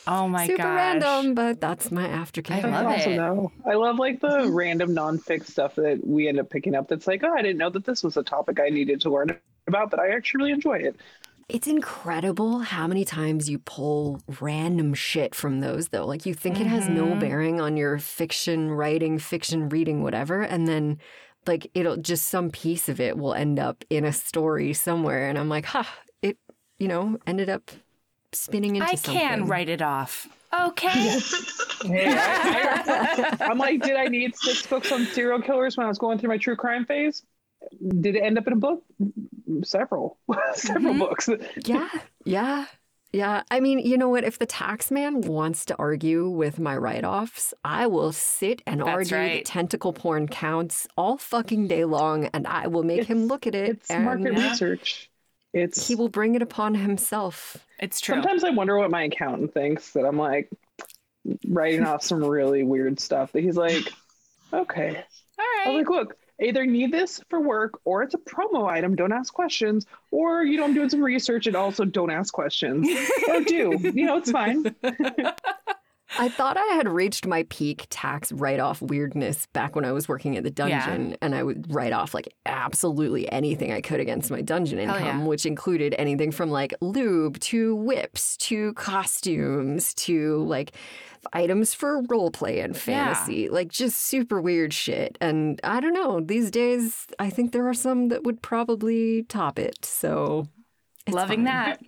Oh 0.07 0.28
my 0.28 0.48
god. 0.48 0.48
Super 0.48 0.64
gosh. 0.64 0.76
random, 0.76 1.36
but 1.36 1.61
that's 1.61 1.91
my 1.91 2.07
aftercare. 2.07 2.57
I 2.57 2.61
That's 2.61 2.73
love 2.73 2.86
awesome, 2.88 3.14
it. 3.14 3.18
though. 3.18 3.52
I 3.65 3.76
love 3.76 3.98
like 3.98 4.19
the 4.19 4.49
random 4.52 4.94
non-fic 4.94 5.45
stuff 5.45 5.76
that 5.76 6.06
we 6.06 6.28
end 6.28 6.40
up 6.40 6.49
picking 6.49 6.76
up. 6.76 6.88
That's 6.88 7.07
like, 7.07 7.23
oh, 7.23 7.32
I 7.32 7.41
didn't 7.41 7.60
know 7.60 7.69
that 7.69 7.86
this 7.86 8.03
was 8.03 8.18
a 8.18 8.23
topic 8.23 8.60
I 8.60 8.69
needed 8.69 9.02
to 9.02 9.11
learn 9.11 9.38
about, 9.68 9.91
but 9.91 9.99
I 9.99 10.10
actually 10.15 10.40
really 10.40 10.52
enjoy 10.53 10.80
it. 10.80 10.95
It's 11.49 11.68
incredible 11.68 12.59
how 12.59 12.88
many 12.88 13.03
times 13.03 13.49
you 13.49 13.59
pull 13.59 14.22
random 14.39 14.93
shit 14.93 15.35
from 15.35 15.59
those, 15.59 15.89
though. 15.89 16.05
Like 16.05 16.26
you 16.26 16.34
think 16.34 16.59
it 16.59 16.68
has 16.68 16.88
no 16.88 17.07
Mhm. 17.07 17.19
bearing 17.19 17.61
on 17.61 17.76
your 17.77 17.97
fiction 17.99 18.72
writing, 18.72 19.18
fiction 19.19 19.68
reading, 19.69 20.01
whatever, 20.01 20.41
and 20.41 20.68
then 20.68 20.97
like 21.47 21.69
it'll 21.73 21.97
just 21.97 22.27
some 22.27 22.51
piece 22.51 22.88
of 22.88 22.99
it 22.99 23.18
will 23.18 23.34
end 23.34 23.59
up 23.59 23.84
in 23.89 24.05
a 24.05 24.13
story 24.13 24.73
somewhere, 24.73 25.27
and 25.27 25.38
I'm 25.39 25.49
like, 25.49 25.65
ha, 25.65 25.88
it, 26.22 26.38
you 26.80 26.88
know, 26.88 27.18
ended 27.26 27.49
up 27.49 27.72
spinning 28.31 28.76
into 28.76 28.88
I 28.91 28.95
something. 28.95 29.19
can 29.22 29.45
write 29.47 29.68
it 29.68 29.81
off. 29.81 30.27
Okay. 30.53 31.19
Hey, 31.84 32.13
I, 32.15 33.38
am 33.49 33.57
like, 33.57 33.81
did 33.81 33.95
I 33.95 34.05
need 34.05 34.35
six 34.35 34.68
books 34.68 34.91
on 34.91 35.05
serial 35.07 35.41
killers 35.41 35.77
when 35.77 35.85
I 35.85 35.89
was 35.89 35.97
going 35.97 36.19
through 36.19 36.30
my 36.30 36.38
true 36.38 36.55
crime 36.55 36.85
phase? 36.85 37.23
Did 38.01 38.15
it 38.15 38.19
end 38.19 38.38
up 38.38 38.45
in 38.47 38.53
a 38.53 38.57
book? 38.57 38.84
Several, 39.64 40.18
several 40.53 40.94
Mhm. 40.94 40.99
books. 40.99 41.30
Yeah, 41.65 41.90
yeah, 42.26 42.65
yeah. 43.14 43.44
I 43.52 43.60
mean, 43.60 43.80
you 43.80 43.98
know 43.98 44.10
what? 44.10 44.23
If 44.23 44.40
the 44.40 44.45
tax 44.45 44.91
man 44.91 45.22
wants 45.22 45.65
to 45.65 45.76
argue 45.78 46.30
with 46.30 46.60
my 46.60 46.78
write 46.78 47.03
offs, 47.03 47.53
I 47.64 47.88
will 47.88 48.11
sit 48.11 48.61
and 48.65 48.82
That's 48.82 48.90
argue 48.90 49.10
that 49.10 49.18
right. 49.18 49.45
tentacle 49.45 49.94
porn 49.94 50.28
counts 50.28 50.88
all 50.98 51.18
fucking 51.18 51.68
day 51.68 51.86
long, 51.86 52.26
and 52.34 52.48
I 52.48 52.68
will 52.68 52.84
make 52.84 53.03
him 53.06 53.26
look 53.28 53.48
at 53.48 53.56
it. 53.56 53.69
It's 53.72 53.90
and 53.90 54.06
market 54.06 54.34
Yeah. 54.34 54.49
research. 54.49 55.10
It's 55.53 55.88
he 55.88 55.95
will 55.95 56.10
bring 56.10 56.36
it 56.36 56.41
upon 56.41 56.76
himself. 56.76 57.57
It's 57.80 57.99
true. 57.99 58.15
sometimes 58.15 58.44
I 58.44 58.52
wonder 58.52 58.78
what 58.78 58.90
my 58.91 59.03
accountant 59.03 59.53
thinks 59.53 59.91
that 59.91 60.06
I'm 60.06 60.18
like 60.18 60.49
writing 61.48 61.84
off 61.84 62.03
some 62.03 62.23
really 62.23 62.64
weird 62.64 62.99
stuff 62.99 63.32
that 63.34 63.41
he's 63.41 63.57
like, 63.57 63.91
okay. 64.53 65.03
All 65.40 65.45
I'm 65.65 65.76
like, 65.78 65.90
look, 65.90 66.15
either 66.41 66.65
need 66.65 66.91
this 66.91 67.22
for 67.30 67.39
work 67.39 67.80
or 67.85 68.03
it's 68.03 68.13
a 68.13 68.18
promo 68.18 68.69
item, 68.69 68.95
don't 68.95 69.11
ask 69.11 69.34
questions, 69.34 69.85
or 70.11 70.43
you 70.43 70.57
know, 70.57 70.63
I'm 70.63 70.73
doing 70.73 70.89
some 70.89 71.03
research 71.03 71.47
and 71.47 71.55
also 71.55 71.85
don't 71.85 72.11
ask 72.11 72.34
questions. 72.34 72.88
or 73.27 73.41
do. 73.41 73.77
You 73.81 74.05
know, 74.05 74.18
it's 74.18 74.31
fine. 74.31 74.76
I 76.19 76.29
thought 76.29 76.57
I 76.57 76.75
had 76.75 76.88
reached 76.89 77.25
my 77.25 77.43
peak 77.49 77.88
tax 77.89 78.31
write 78.31 78.59
off 78.59 78.81
weirdness 78.81 79.45
back 79.53 79.75
when 79.75 79.85
I 79.85 79.91
was 79.91 80.07
working 80.09 80.35
at 80.38 80.43
the 80.43 80.49
Yeah. 80.67 80.85
dungeon, 80.85 81.17
and 81.21 81.33
I 81.33 81.43
would 81.43 81.73
write 81.73 81.93
off 81.93 82.13
like 82.13 82.33
absolutely 82.45 83.31
anything 83.31 83.71
I 83.71 83.81
could 83.81 83.99
against 83.99 84.29
my 84.29 84.41
dungeon 84.41 84.79
income, 84.79 85.03
yeah. 85.03 85.23
which 85.25 85.45
included 85.45 85.95
anything 85.97 86.31
from 86.31 86.49
like 86.51 86.73
lube 86.81 87.39
to 87.39 87.75
whips 87.75 88.35
to 88.38 88.73
costumes 88.73 89.93
to 89.95 90.43
like 90.43 90.73
items 91.33 91.73
for 91.73 92.01
role 92.09 92.31
play 92.31 92.59
and 92.59 92.73
Yeah. 92.75 92.79
fantasy, 92.81 93.47
like 93.49 93.69
just 93.69 93.99
super 94.01 94.41
weird 94.41 94.73
shit. 94.73 95.17
And 95.21 95.59
I 95.63 95.79
don't 95.79 95.93
know, 95.93 96.19
these 96.19 96.51
days, 96.51 97.07
I 97.19 97.29
think 97.29 97.51
there 97.51 97.67
are 97.67 97.73
some 97.73 98.09
that 98.09 98.23
would 98.23 98.41
probably 98.41 99.23
top 99.23 99.59
it. 99.59 99.85
So 99.85 100.47
Loving 101.09 101.39
fine. 101.39 101.43
that. 101.45 101.79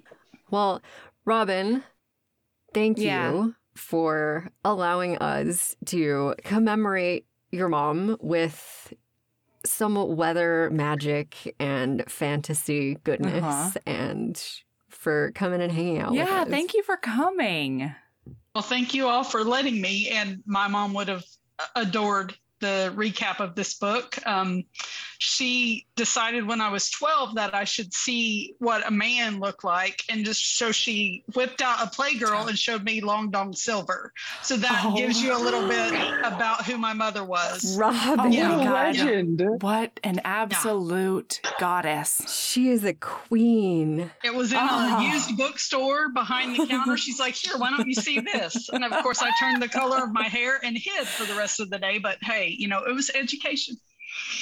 Well, 0.49 0.81
Robin, 1.25 1.83
thank 2.73 2.97
Yeah. 2.99 3.31
you 3.33 3.55
for 3.75 4.49
allowing 4.63 5.17
us 5.17 5.75
to 5.85 6.35
commemorate 6.43 7.25
your 7.51 7.69
mom 7.69 8.17
with 8.21 8.93
some 9.65 10.15
weather 10.15 10.69
magic 10.71 11.55
and 11.59 12.03
fantasy 12.09 12.95
goodness 13.03 13.43
Uh-huh. 13.43 13.71
and 13.85 14.43
for 14.89 15.31
coming 15.33 15.61
and 15.61 15.71
hanging 15.71 15.99
out 15.99 16.11
with 16.11 16.19
Yeah, 16.19 16.41
us. 16.43 16.49
thank 16.49 16.73
you 16.73 16.83
for 16.83 16.97
coming. 16.97 17.93
Well, 18.53 18.61
thank 18.61 18.93
you 18.93 19.07
all 19.07 19.23
for 19.23 19.43
letting 19.43 19.81
me. 19.81 20.09
And 20.09 20.43
my 20.45 20.67
mom 20.67 20.93
would 20.93 21.07
have 21.07 21.23
adored 21.75 22.35
the 22.63 22.93
recap 22.95 23.41
of 23.41 23.55
this 23.55 23.73
book. 23.75 24.17
Um, 24.25 24.63
she 25.19 25.85
decided 25.95 26.47
when 26.47 26.61
I 26.61 26.69
was 26.69 26.89
12 26.89 27.35
that 27.35 27.53
I 27.53 27.65
should 27.65 27.93
see 27.93 28.55
what 28.59 28.85
a 28.87 28.91
man 28.91 29.39
looked 29.39 29.63
like. 29.65 30.01
And 30.09 30.23
just 30.25 30.57
so 30.57 30.71
she 30.71 31.23
whipped 31.35 31.61
out 31.61 31.81
a 31.81 31.87
Playgirl 31.89 32.47
and 32.47 32.57
showed 32.57 32.83
me 32.83 33.01
Long 33.01 33.29
Dong 33.31 33.53
Silver. 33.53 34.11
So 34.41 34.55
that 34.57 34.81
Oh. 34.85 34.95
gives 34.97 35.21
you 35.21 35.35
a 35.35 35.39
little 35.39 35.67
bit 35.67 35.93
about 36.23 36.65
who 36.65 36.77
my 36.77 36.93
mother 36.93 37.23
was. 37.23 37.77
Robin, 37.77 38.19
Oh 38.19 38.27
Yeah. 38.27 38.49
What 38.55 38.61
a 38.61 38.63
God. 38.63 38.73
legend. 38.73 39.41
What 39.61 39.99
an 40.03 40.21
absolute 40.25 41.41
goddess. 41.59 42.21
she 42.27 42.69
is 42.69 42.83
a 42.85 42.93
queen. 42.93 44.09
It 44.23 44.33
was 44.33 44.51
in 44.53 44.59
Oh. 44.61 44.97
a 44.99 45.03
used 45.13 45.37
bookstore 45.37 46.09
behind 46.09 46.55
the 46.57 46.65
counter. 46.67 46.95
She's 46.97 47.19
like, 47.19 47.35
Here, 47.35 47.57
why 47.57 47.69
don't 47.71 47.87
you 47.87 47.93
see 47.95 48.19
this? 48.19 48.69
And 48.69 48.83
of 48.85 48.91
course, 49.03 49.21
I 49.21 49.31
turned 49.39 49.61
the 49.61 49.67
color 49.69 50.03
of 50.03 50.11
my 50.13 50.23
hair 50.29 50.59
and 50.63 50.77
hid 50.77 51.07
for 51.07 51.25
the 51.25 51.35
rest 51.35 51.59
of 51.59 51.69
the 51.69 51.77
day. 51.79 51.97
But 51.99 52.17
hey, 52.21 52.52
you 52.59 52.67
know, 52.67 52.83
it 52.83 52.93
was 52.93 53.09
education. 53.13 53.75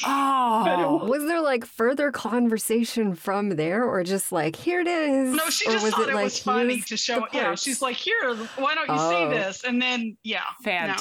Oh. 0.05 1.05
Was 1.07 1.23
there 1.25 1.41
like 1.41 1.65
further 1.65 2.11
conversation 2.11 3.15
from 3.15 3.49
there 3.49 3.83
or 3.83 4.03
just 4.03 4.31
like, 4.31 4.55
here 4.55 4.81
it 4.81 4.87
is? 4.87 5.33
No, 5.33 5.49
she 5.49 5.69
Or 5.69 5.73
just 5.73 5.87
thought 5.91 6.09
it, 6.09 6.13
was 6.15 6.45
like, 6.45 6.55
funny 6.55 6.81
to 6.81 6.97
show 6.97 7.21
the. 7.31 7.37
Yeah, 7.37 7.55
she's 7.55 7.81
like, 7.81 7.95
Here, 7.95 8.35
why 8.57 8.75
don't 8.75 8.87
you 8.87 8.95
Oh. 8.97 9.29
see 9.31 9.37
this? 9.37 9.63
And 9.63 9.81
then, 9.81 10.17
yeah. 10.23 10.41
no. 10.65 10.95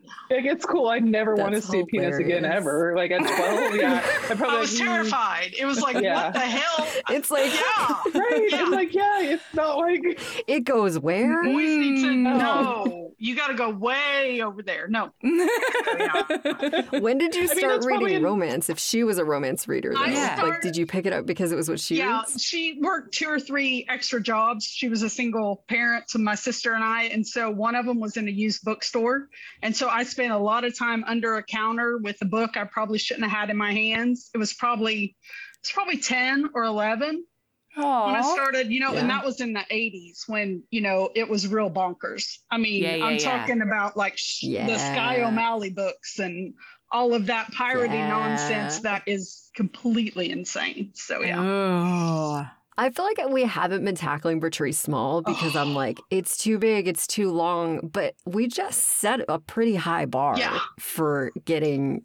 Fantastic. 0.00 0.30
Like, 0.30 0.44
it's 0.44 0.64
cool. 0.64 0.88
I 0.88 0.98
never 1.00 1.34
want 1.34 1.52
to 1.54 1.60
That's 1.60 1.68
see 1.68 1.84
penis 1.90 2.16
again 2.18 2.44
ever. 2.44 2.94
Like 2.96 3.10
at 3.10 3.18
12, 3.18 3.76
yeah. 3.76 4.00
I 4.30 4.34
probably 4.34 4.56
I 4.56 4.60
was 4.60 4.78
like, 4.78 4.88
mm, 4.88 4.92
terrified. 4.94 5.54
It 5.58 5.64
was 5.64 5.80
like, 5.80 6.00
Yeah. 6.00 6.24
What 6.26 6.32
the 6.34 6.40
hell? 6.40 6.88
It's 7.10 7.30
like, 7.30 7.52
Yeah. 7.52 7.96
Right. 8.20 8.48
Yeah. 8.50 8.58
I'm 8.62 8.70
like, 8.70 8.94
yeah, 8.94 9.22
it's 9.22 9.42
not 9.54 9.78
like 9.78 10.20
it 10.46 10.60
goes 10.60 10.98
where? 10.98 11.42
Boys 11.42 11.54
need 11.54 12.02
to 12.02 12.08
Mm. 12.10 12.38
know. 12.38 13.12
You 13.18 13.36
got 13.36 13.48
to 13.48 13.54
go 13.54 13.68
way 13.70 14.40
over 14.42 14.62
there. 14.62 14.88
No. 14.88 15.10
When 17.00 17.18
did 17.18 17.34
you 17.34 17.42
I 17.42 17.46
mean, 17.46 17.58
start 17.58 17.72
that's 17.74 17.86
reading 17.86 18.16
in- 18.16 18.22
romance? 18.22 18.68
If 18.70 18.78
she 18.78 19.04
was 19.04 19.18
a 19.18 19.24
romance 19.24 19.68
reader, 19.68 19.92
though, 19.94 20.02
I 20.02 20.42
like, 20.42 20.60
did 20.62 20.76
you 20.76 20.86
pick 20.86 21.06
it 21.06 21.12
up 21.12 21.26
because 21.26 21.52
it 21.52 21.56
was 21.56 21.68
what 21.68 21.80
she 21.80 21.98
yeah, 21.98 22.20
reads? 22.20 22.42
she 22.42 22.78
worked 22.80 23.12
two 23.14 23.26
or 23.28 23.38
three 23.38 23.84
extra 23.88 24.22
jobs. 24.22 24.64
She 24.64 24.88
was 24.88 25.02
a 25.02 25.10
single 25.10 25.64
parent 25.68 26.08
to 26.08 26.18
my 26.18 26.34
sister 26.34 26.72
and 26.74 26.82
I, 26.84 27.04
and 27.04 27.26
so 27.26 27.50
one 27.50 27.74
of 27.74 27.84
them 27.86 28.00
was 28.00 28.16
in 28.16 28.26
a 28.28 28.30
used 28.30 28.64
bookstore. 28.64 29.28
And 29.62 29.74
so 29.76 29.88
I 29.90 30.04
spent 30.04 30.32
a 30.32 30.38
lot 30.38 30.64
of 30.64 30.76
time 30.78 31.04
under 31.06 31.36
a 31.36 31.42
counter 31.42 31.98
with 31.98 32.16
a 32.22 32.24
book 32.24 32.56
I 32.56 32.64
probably 32.64 32.98
shouldn't 32.98 33.28
have 33.28 33.38
had 33.38 33.50
in 33.50 33.56
my 33.56 33.72
hands. 33.72 34.30
It 34.34 34.38
was 34.38 34.52
probably 34.54 35.16
it's 35.60 35.72
probably 35.72 35.98
ten 35.98 36.50
or 36.54 36.64
eleven 36.64 37.24
when 37.76 37.84
I 37.86 38.22
started. 38.22 38.70
You 38.72 38.80
know, 38.80 38.92
Yeah. 38.94 39.00
and 39.00 39.10
that 39.10 39.24
was 39.24 39.40
in 39.40 39.52
the 39.52 39.64
'80s 39.70 40.22
when 40.26 40.62
you 40.70 40.80
know 40.80 41.10
it 41.14 41.28
was 41.28 41.46
real 41.46 41.70
bonkers. 41.70 42.38
I 42.50 42.58
mean, 42.58 42.82
Yeah, 42.82 42.96
yeah, 42.96 43.04
I'm 43.04 43.12
yeah. 43.18 43.18
talking 43.38 43.60
about 43.62 43.96
like 43.96 44.16
sh- 44.16 44.44
the 44.46 44.78
Skye 44.78 45.22
O'Malley 45.22 45.70
books 45.70 46.18
and 46.18 46.54
all 46.92 47.14
of 47.14 47.26
that 47.26 47.52
piratey 47.52 47.92
Yeah. 47.94 48.08
nonsense 48.08 48.80
that 48.80 49.02
is 49.06 49.50
completely 49.54 50.30
insane. 50.30 50.90
So 50.94 51.20
yeah. 51.22 51.40
Oh. 51.40 52.46
I 52.78 52.90
feel 52.90 53.04
like 53.04 53.18
we 53.30 53.42
haven't 53.44 53.84
been 53.84 53.94
tackling 53.94 54.40
Bertrice 54.40 54.76
Small 54.76 55.22
because 55.22 55.54
I'm 55.56 55.74
like, 55.74 55.98
it's 56.10 56.38
too 56.38 56.58
big, 56.58 56.88
it's 56.88 57.06
too 57.06 57.30
long, 57.30 57.88
but 57.92 58.14
we 58.24 58.46
just 58.48 58.80
set 58.82 59.20
a 59.28 59.38
pretty 59.38 59.74
high 59.74 60.06
bar 60.06 60.38
Yeah. 60.38 60.58
for 60.78 61.30
getting 61.44 62.02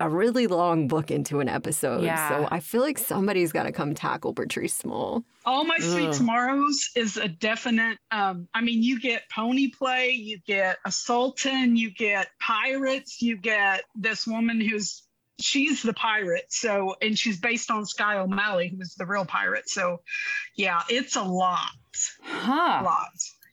a 0.00 0.08
really 0.08 0.48
long 0.48 0.88
book 0.88 1.12
into 1.12 1.38
an 1.38 1.48
episode. 1.48 2.02
Yeah. 2.02 2.28
So 2.28 2.48
I 2.50 2.58
feel 2.58 2.80
like 2.80 2.98
somebody's 2.98 3.52
got 3.52 3.64
to 3.64 3.72
come 3.72 3.94
tackle 3.94 4.34
Patrice 4.34 4.74
Small. 4.74 5.22
All 5.44 5.64
My 5.64 5.78
Sweet 5.78 6.08
Ugh. 6.08 6.12
Tomorrows 6.14 6.90
is 6.96 7.16
a 7.16 7.28
definite. 7.28 7.98
Um, 8.10 8.48
I 8.52 8.62
mean, 8.62 8.82
you 8.82 9.00
get 9.00 9.22
pony 9.30 9.68
play, 9.68 10.10
you 10.10 10.38
get 10.44 10.78
a 10.84 10.90
sultan, 10.90 11.76
you 11.76 11.90
get 11.90 12.28
pirates, 12.40 13.22
you 13.22 13.36
get 13.36 13.84
this 13.94 14.26
woman 14.26 14.60
who's 14.60 15.02
she's 15.42 15.82
the 15.82 15.92
pirate. 15.94 16.46
So, 16.48 16.96
and 17.02 17.18
she's 17.18 17.38
based 17.38 17.70
on 17.70 17.84
Skye 17.86 18.18
O'Malley, 18.18 18.68
who 18.68 18.78
was 18.78 18.94
the 18.94 19.06
real 19.06 19.24
pirate. 19.24 19.68
So, 19.68 20.00
yeah, 20.56 20.82
it's 20.88 21.16
a 21.16 21.22
lot, 21.22 21.70
Huh. 22.22 22.78
A 22.80 22.84
lot. 22.84 23.08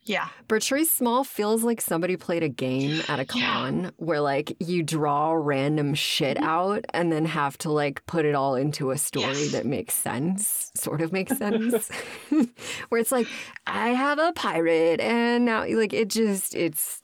Yeah, 0.05 0.29
Bertrice 0.47 0.87
Small 0.87 1.23
feels 1.23 1.63
like 1.63 1.81
somebody 1.81 2.17
played 2.17 2.41
a 2.41 2.49
game 2.49 3.03
at 3.09 3.19
a 3.19 3.25
con 3.25 3.91
where 3.97 4.21
like 4.21 4.55
you 4.59 4.81
draw 4.81 5.33
random 5.33 5.93
shit 5.93 6.37
mm-hmm. 6.37 6.47
out 6.47 6.85
and 6.95 7.11
then 7.11 7.25
have 7.25 7.59
to 7.59 7.71
like 7.71 8.03
put 8.07 8.25
it 8.25 8.33
all 8.33 8.55
into 8.55 8.89
a 8.89 8.97
story 8.97 9.25
Yes. 9.27 9.51
that 9.51 9.67
makes 9.67 9.93
sense, 9.93 10.71
sort 10.75 11.01
of 11.01 11.11
makes 11.11 11.37
sense. 11.37 11.89
where 12.89 12.99
it's 12.99 13.11
like, 13.11 13.27
I 13.67 13.89
have 13.89 14.17
a 14.17 14.33
pirate 14.33 14.99
and 14.99 15.45
now 15.45 15.67
like 15.67 15.93
it 15.93 16.07
just 16.07 16.55
it's 16.55 17.03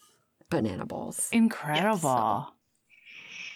banana 0.49 0.87
balls. 0.87 1.29
Incredible. 1.31 2.54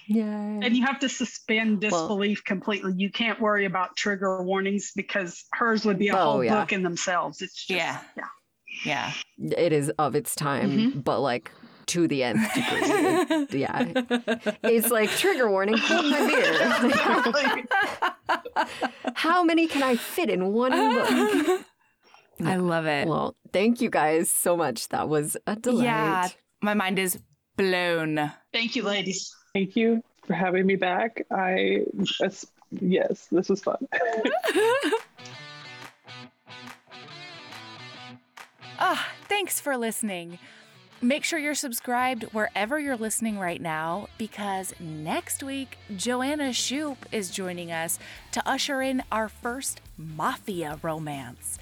Yeah. 0.10 0.26
and 0.64 0.76
you 0.76 0.84
have 0.86 0.99
to 1.02 1.10
suspend 1.10 1.81
Well- 1.84 1.91
disbelief 1.91 2.44
completely. 2.44 2.94
You 2.98 3.11
can't 3.11 3.40
worry 3.40 3.65
about 3.65 3.95
trigger 3.95 4.41
warnings 4.44 4.91
because 4.95 5.45
hers 5.53 5.86
would 5.86 5.99
be 5.99 6.07
a 6.10 6.15
Oh, 6.18 6.23
whole 6.31 6.44
yeah. 6.44 6.60
book 6.60 6.73
in 6.73 6.81
themselves. 6.84 7.41
It's 7.41 7.53
just, 7.65 7.77
Yeah. 7.77 7.99
yeah. 8.18 8.23
Yeah. 8.86 9.11
It 9.57 9.72
is 9.73 9.90
of 9.99 10.15
its 10.15 10.36
time, 10.36 10.72
mm-hmm. 10.72 10.99
but 11.02 11.19
like 11.19 11.52
to 11.88 12.07
the 12.07 12.23
nth 12.23 12.53
degree. 12.53 13.60
Yeah. 13.60 13.86
It's 14.64 14.90
like 14.90 15.10
trigger 15.11 15.49
warning, 15.49 15.76
hold 15.77 16.06
my 16.06 16.27
beer. 16.27 17.68
How 19.15 19.44
many 19.44 19.68
can 19.68 19.84
I 19.84 19.95
fit 19.95 20.30
in 20.30 20.53
one 20.53 20.72
book? 20.72 21.61
I 22.45 22.56
love 22.56 22.86
it. 22.86 23.07
Well, 23.07 23.36
thank 23.52 23.81
you 23.81 23.90
guys 23.90 24.30
so 24.31 24.56
much. 24.56 24.88
That 24.90 25.10
was 25.10 25.36
a 25.45 25.56
delight. 25.56 25.84
yeah. 25.84 26.27
My 26.61 26.73
mind 26.73 26.98
is 26.99 27.19
blown. 27.57 28.31
Thank 28.53 28.76
you, 28.76 28.84
ladies. 28.84 29.36
Thank 29.53 29.76
you 29.76 30.03
for 30.26 30.34
having 30.34 30.65
me 30.65 30.76
back. 30.76 31.26
I, 31.31 31.85
yes, 32.71 33.27
this 33.31 33.49
was 33.49 33.61
fun. 33.61 33.88
Ah, 38.81 39.09
thanks 39.27 39.59
for 39.59 39.76
listening. 39.76 40.39
Make 41.01 41.26
sure 41.26 41.38
you're 41.38 41.53
subscribed 41.53 42.23
wherever 42.31 42.80
you're 42.80 42.95
listening 42.95 43.38
right 43.38 43.61
now 43.61 44.07
because 44.17 44.73
next 44.80 45.43
week, 45.43 45.77
Joanna 45.97 46.51
Shupe 46.53 47.05
is 47.11 47.30
joining 47.30 47.73
us 47.73 47.99
to 48.31 48.49
usher 48.49 48.81
in 48.81 49.03
our 49.11 49.27
first 49.27 49.81
Mafia 49.97 50.80
romance. 50.81 51.59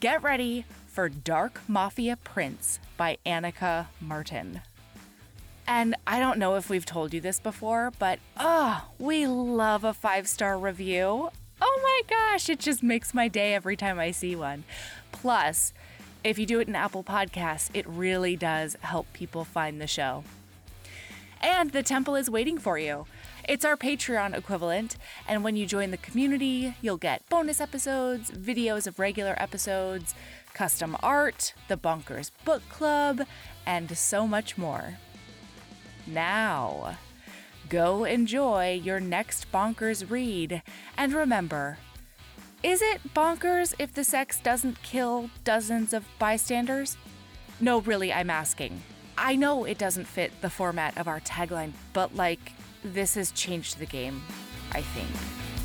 Get 0.00 0.24
ready 0.24 0.64
for 0.88 1.08
Dark 1.08 1.60
Mafia 1.68 2.16
Prince 2.16 2.80
by 2.96 3.18
Annika 3.24 3.86
Martin. 4.00 4.60
And 5.68 5.96
I 6.06 6.20
don't 6.20 6.38
know 6.38 6.54
if 6.54 6.70
we've 6.70 6.86
told 6.86 7.12
you 7.12 7.20
this 7.20 7.40
before, 7.40 7.92
but 7.98 8.18
oh, 8.36 8.88
we 8.98 9.26
love 9.26 9.84
a 9.84 9.92
five 9.92 10.28
star 10.28 10.58
review. 10.58 11.30
Oh 11.60 11.80
my 11.82 12.00
gosh, 12.08 12.48
it 12.48 12.60
just 12.60 12.82
makes 12.82 13.14
my 13.14 13.28
day 13.28 13.54
every 13.54 13.76
time 13.76 13.98
I 13.98 14.10
see 14.10 14.36
one. 14.36 14.64
Plus, 15.10 15.72
if 16.22 16.38
you 16.38 16.46
do 16.46 16.60
it 16.60 16.68
in 16.68 16.76
Apple 16.76 17.02
Podcasts, 17.02 17.70
it 17.72 17.86
really 17.88 18.36
does 18.36 18.76
help 18.80 19.12
people 19.12 19.44
find 19.44 19.80
the 19.80 19.86
show. 19.86 20.24
And 21.40 21.70
the 21.70 21.82
temple 21.82 22.16
is 22.16 22.30
waiting 22.30 22.58
for 22.58 22.78
you. 22.78 23.06
It's 23.48 23.64
our 23.64 23.76
Patreon 23.76 24.36
equivalent, 24.36 24.96
and 25.28 25.44
when 25.44 25.54
you 25.54 25.66
join 25.66 25.92
the 25.92 25.96
community, 25.98 26.74
you'll 26.82 26.96
get 26.96 27.28
bonus 27.28 27.60
episodes, 27.60 28.30
videos 28.32 28.88
of 28.88 28.98
regular 28.98 29.36
episodes, 29.38 30.14
custom 30.52 30.96
art, 31.00 31.54
the 31.68 31.76
Bonkers 31.76 32.32
Book 32.44 32.68
Club, 32.68 33.22
and 33.64 33.96
so 33.96 34.26
much 34.26 34.58
more. 34.58 34.98
Now, 36.06 36.96
go 37.68 38.04
enjoy 38.04 38.80
your 38.82 39.00
next 39.00 39.50
Bonkers 39.50 40.08
read, 40.08 40.62
and 40.96 41.12
remember, 41.12 41.78
is 42.62 42.80
it 42.82 43.00
bonkers 43.14 43.74
if 43.78 43.92
the 43.92 44.02
sex 44.02 44.40
doesn't 44.40 44.82
kill 44.82 45.30
dozens 45.44 45.92
of 45.92 46.04
bystanders? 46.18 46.96
No, 47.60 47.80
really, 47.80 48.12
I'm 48.12 48.30
asking. 48.30 48.82
I 49.18 49.36
know 49.36 49.64
it 49.64 49.78
doesn't 49.78 50.06
fit 50.06 50.32
the 50.40 50.50
format 50.50 50.96
of 50.98 51.08
our 51.08 51.20
tagline, 51.20 51.72
but 51.92 52.14
like, 52.14 52.52
this 52.82 53.14
has 53.14 53.30
changed 53.32 53.78
the 53.78 53.86
game, 53.86 54.22
I 54.72 54.82
think. 54.82 55.55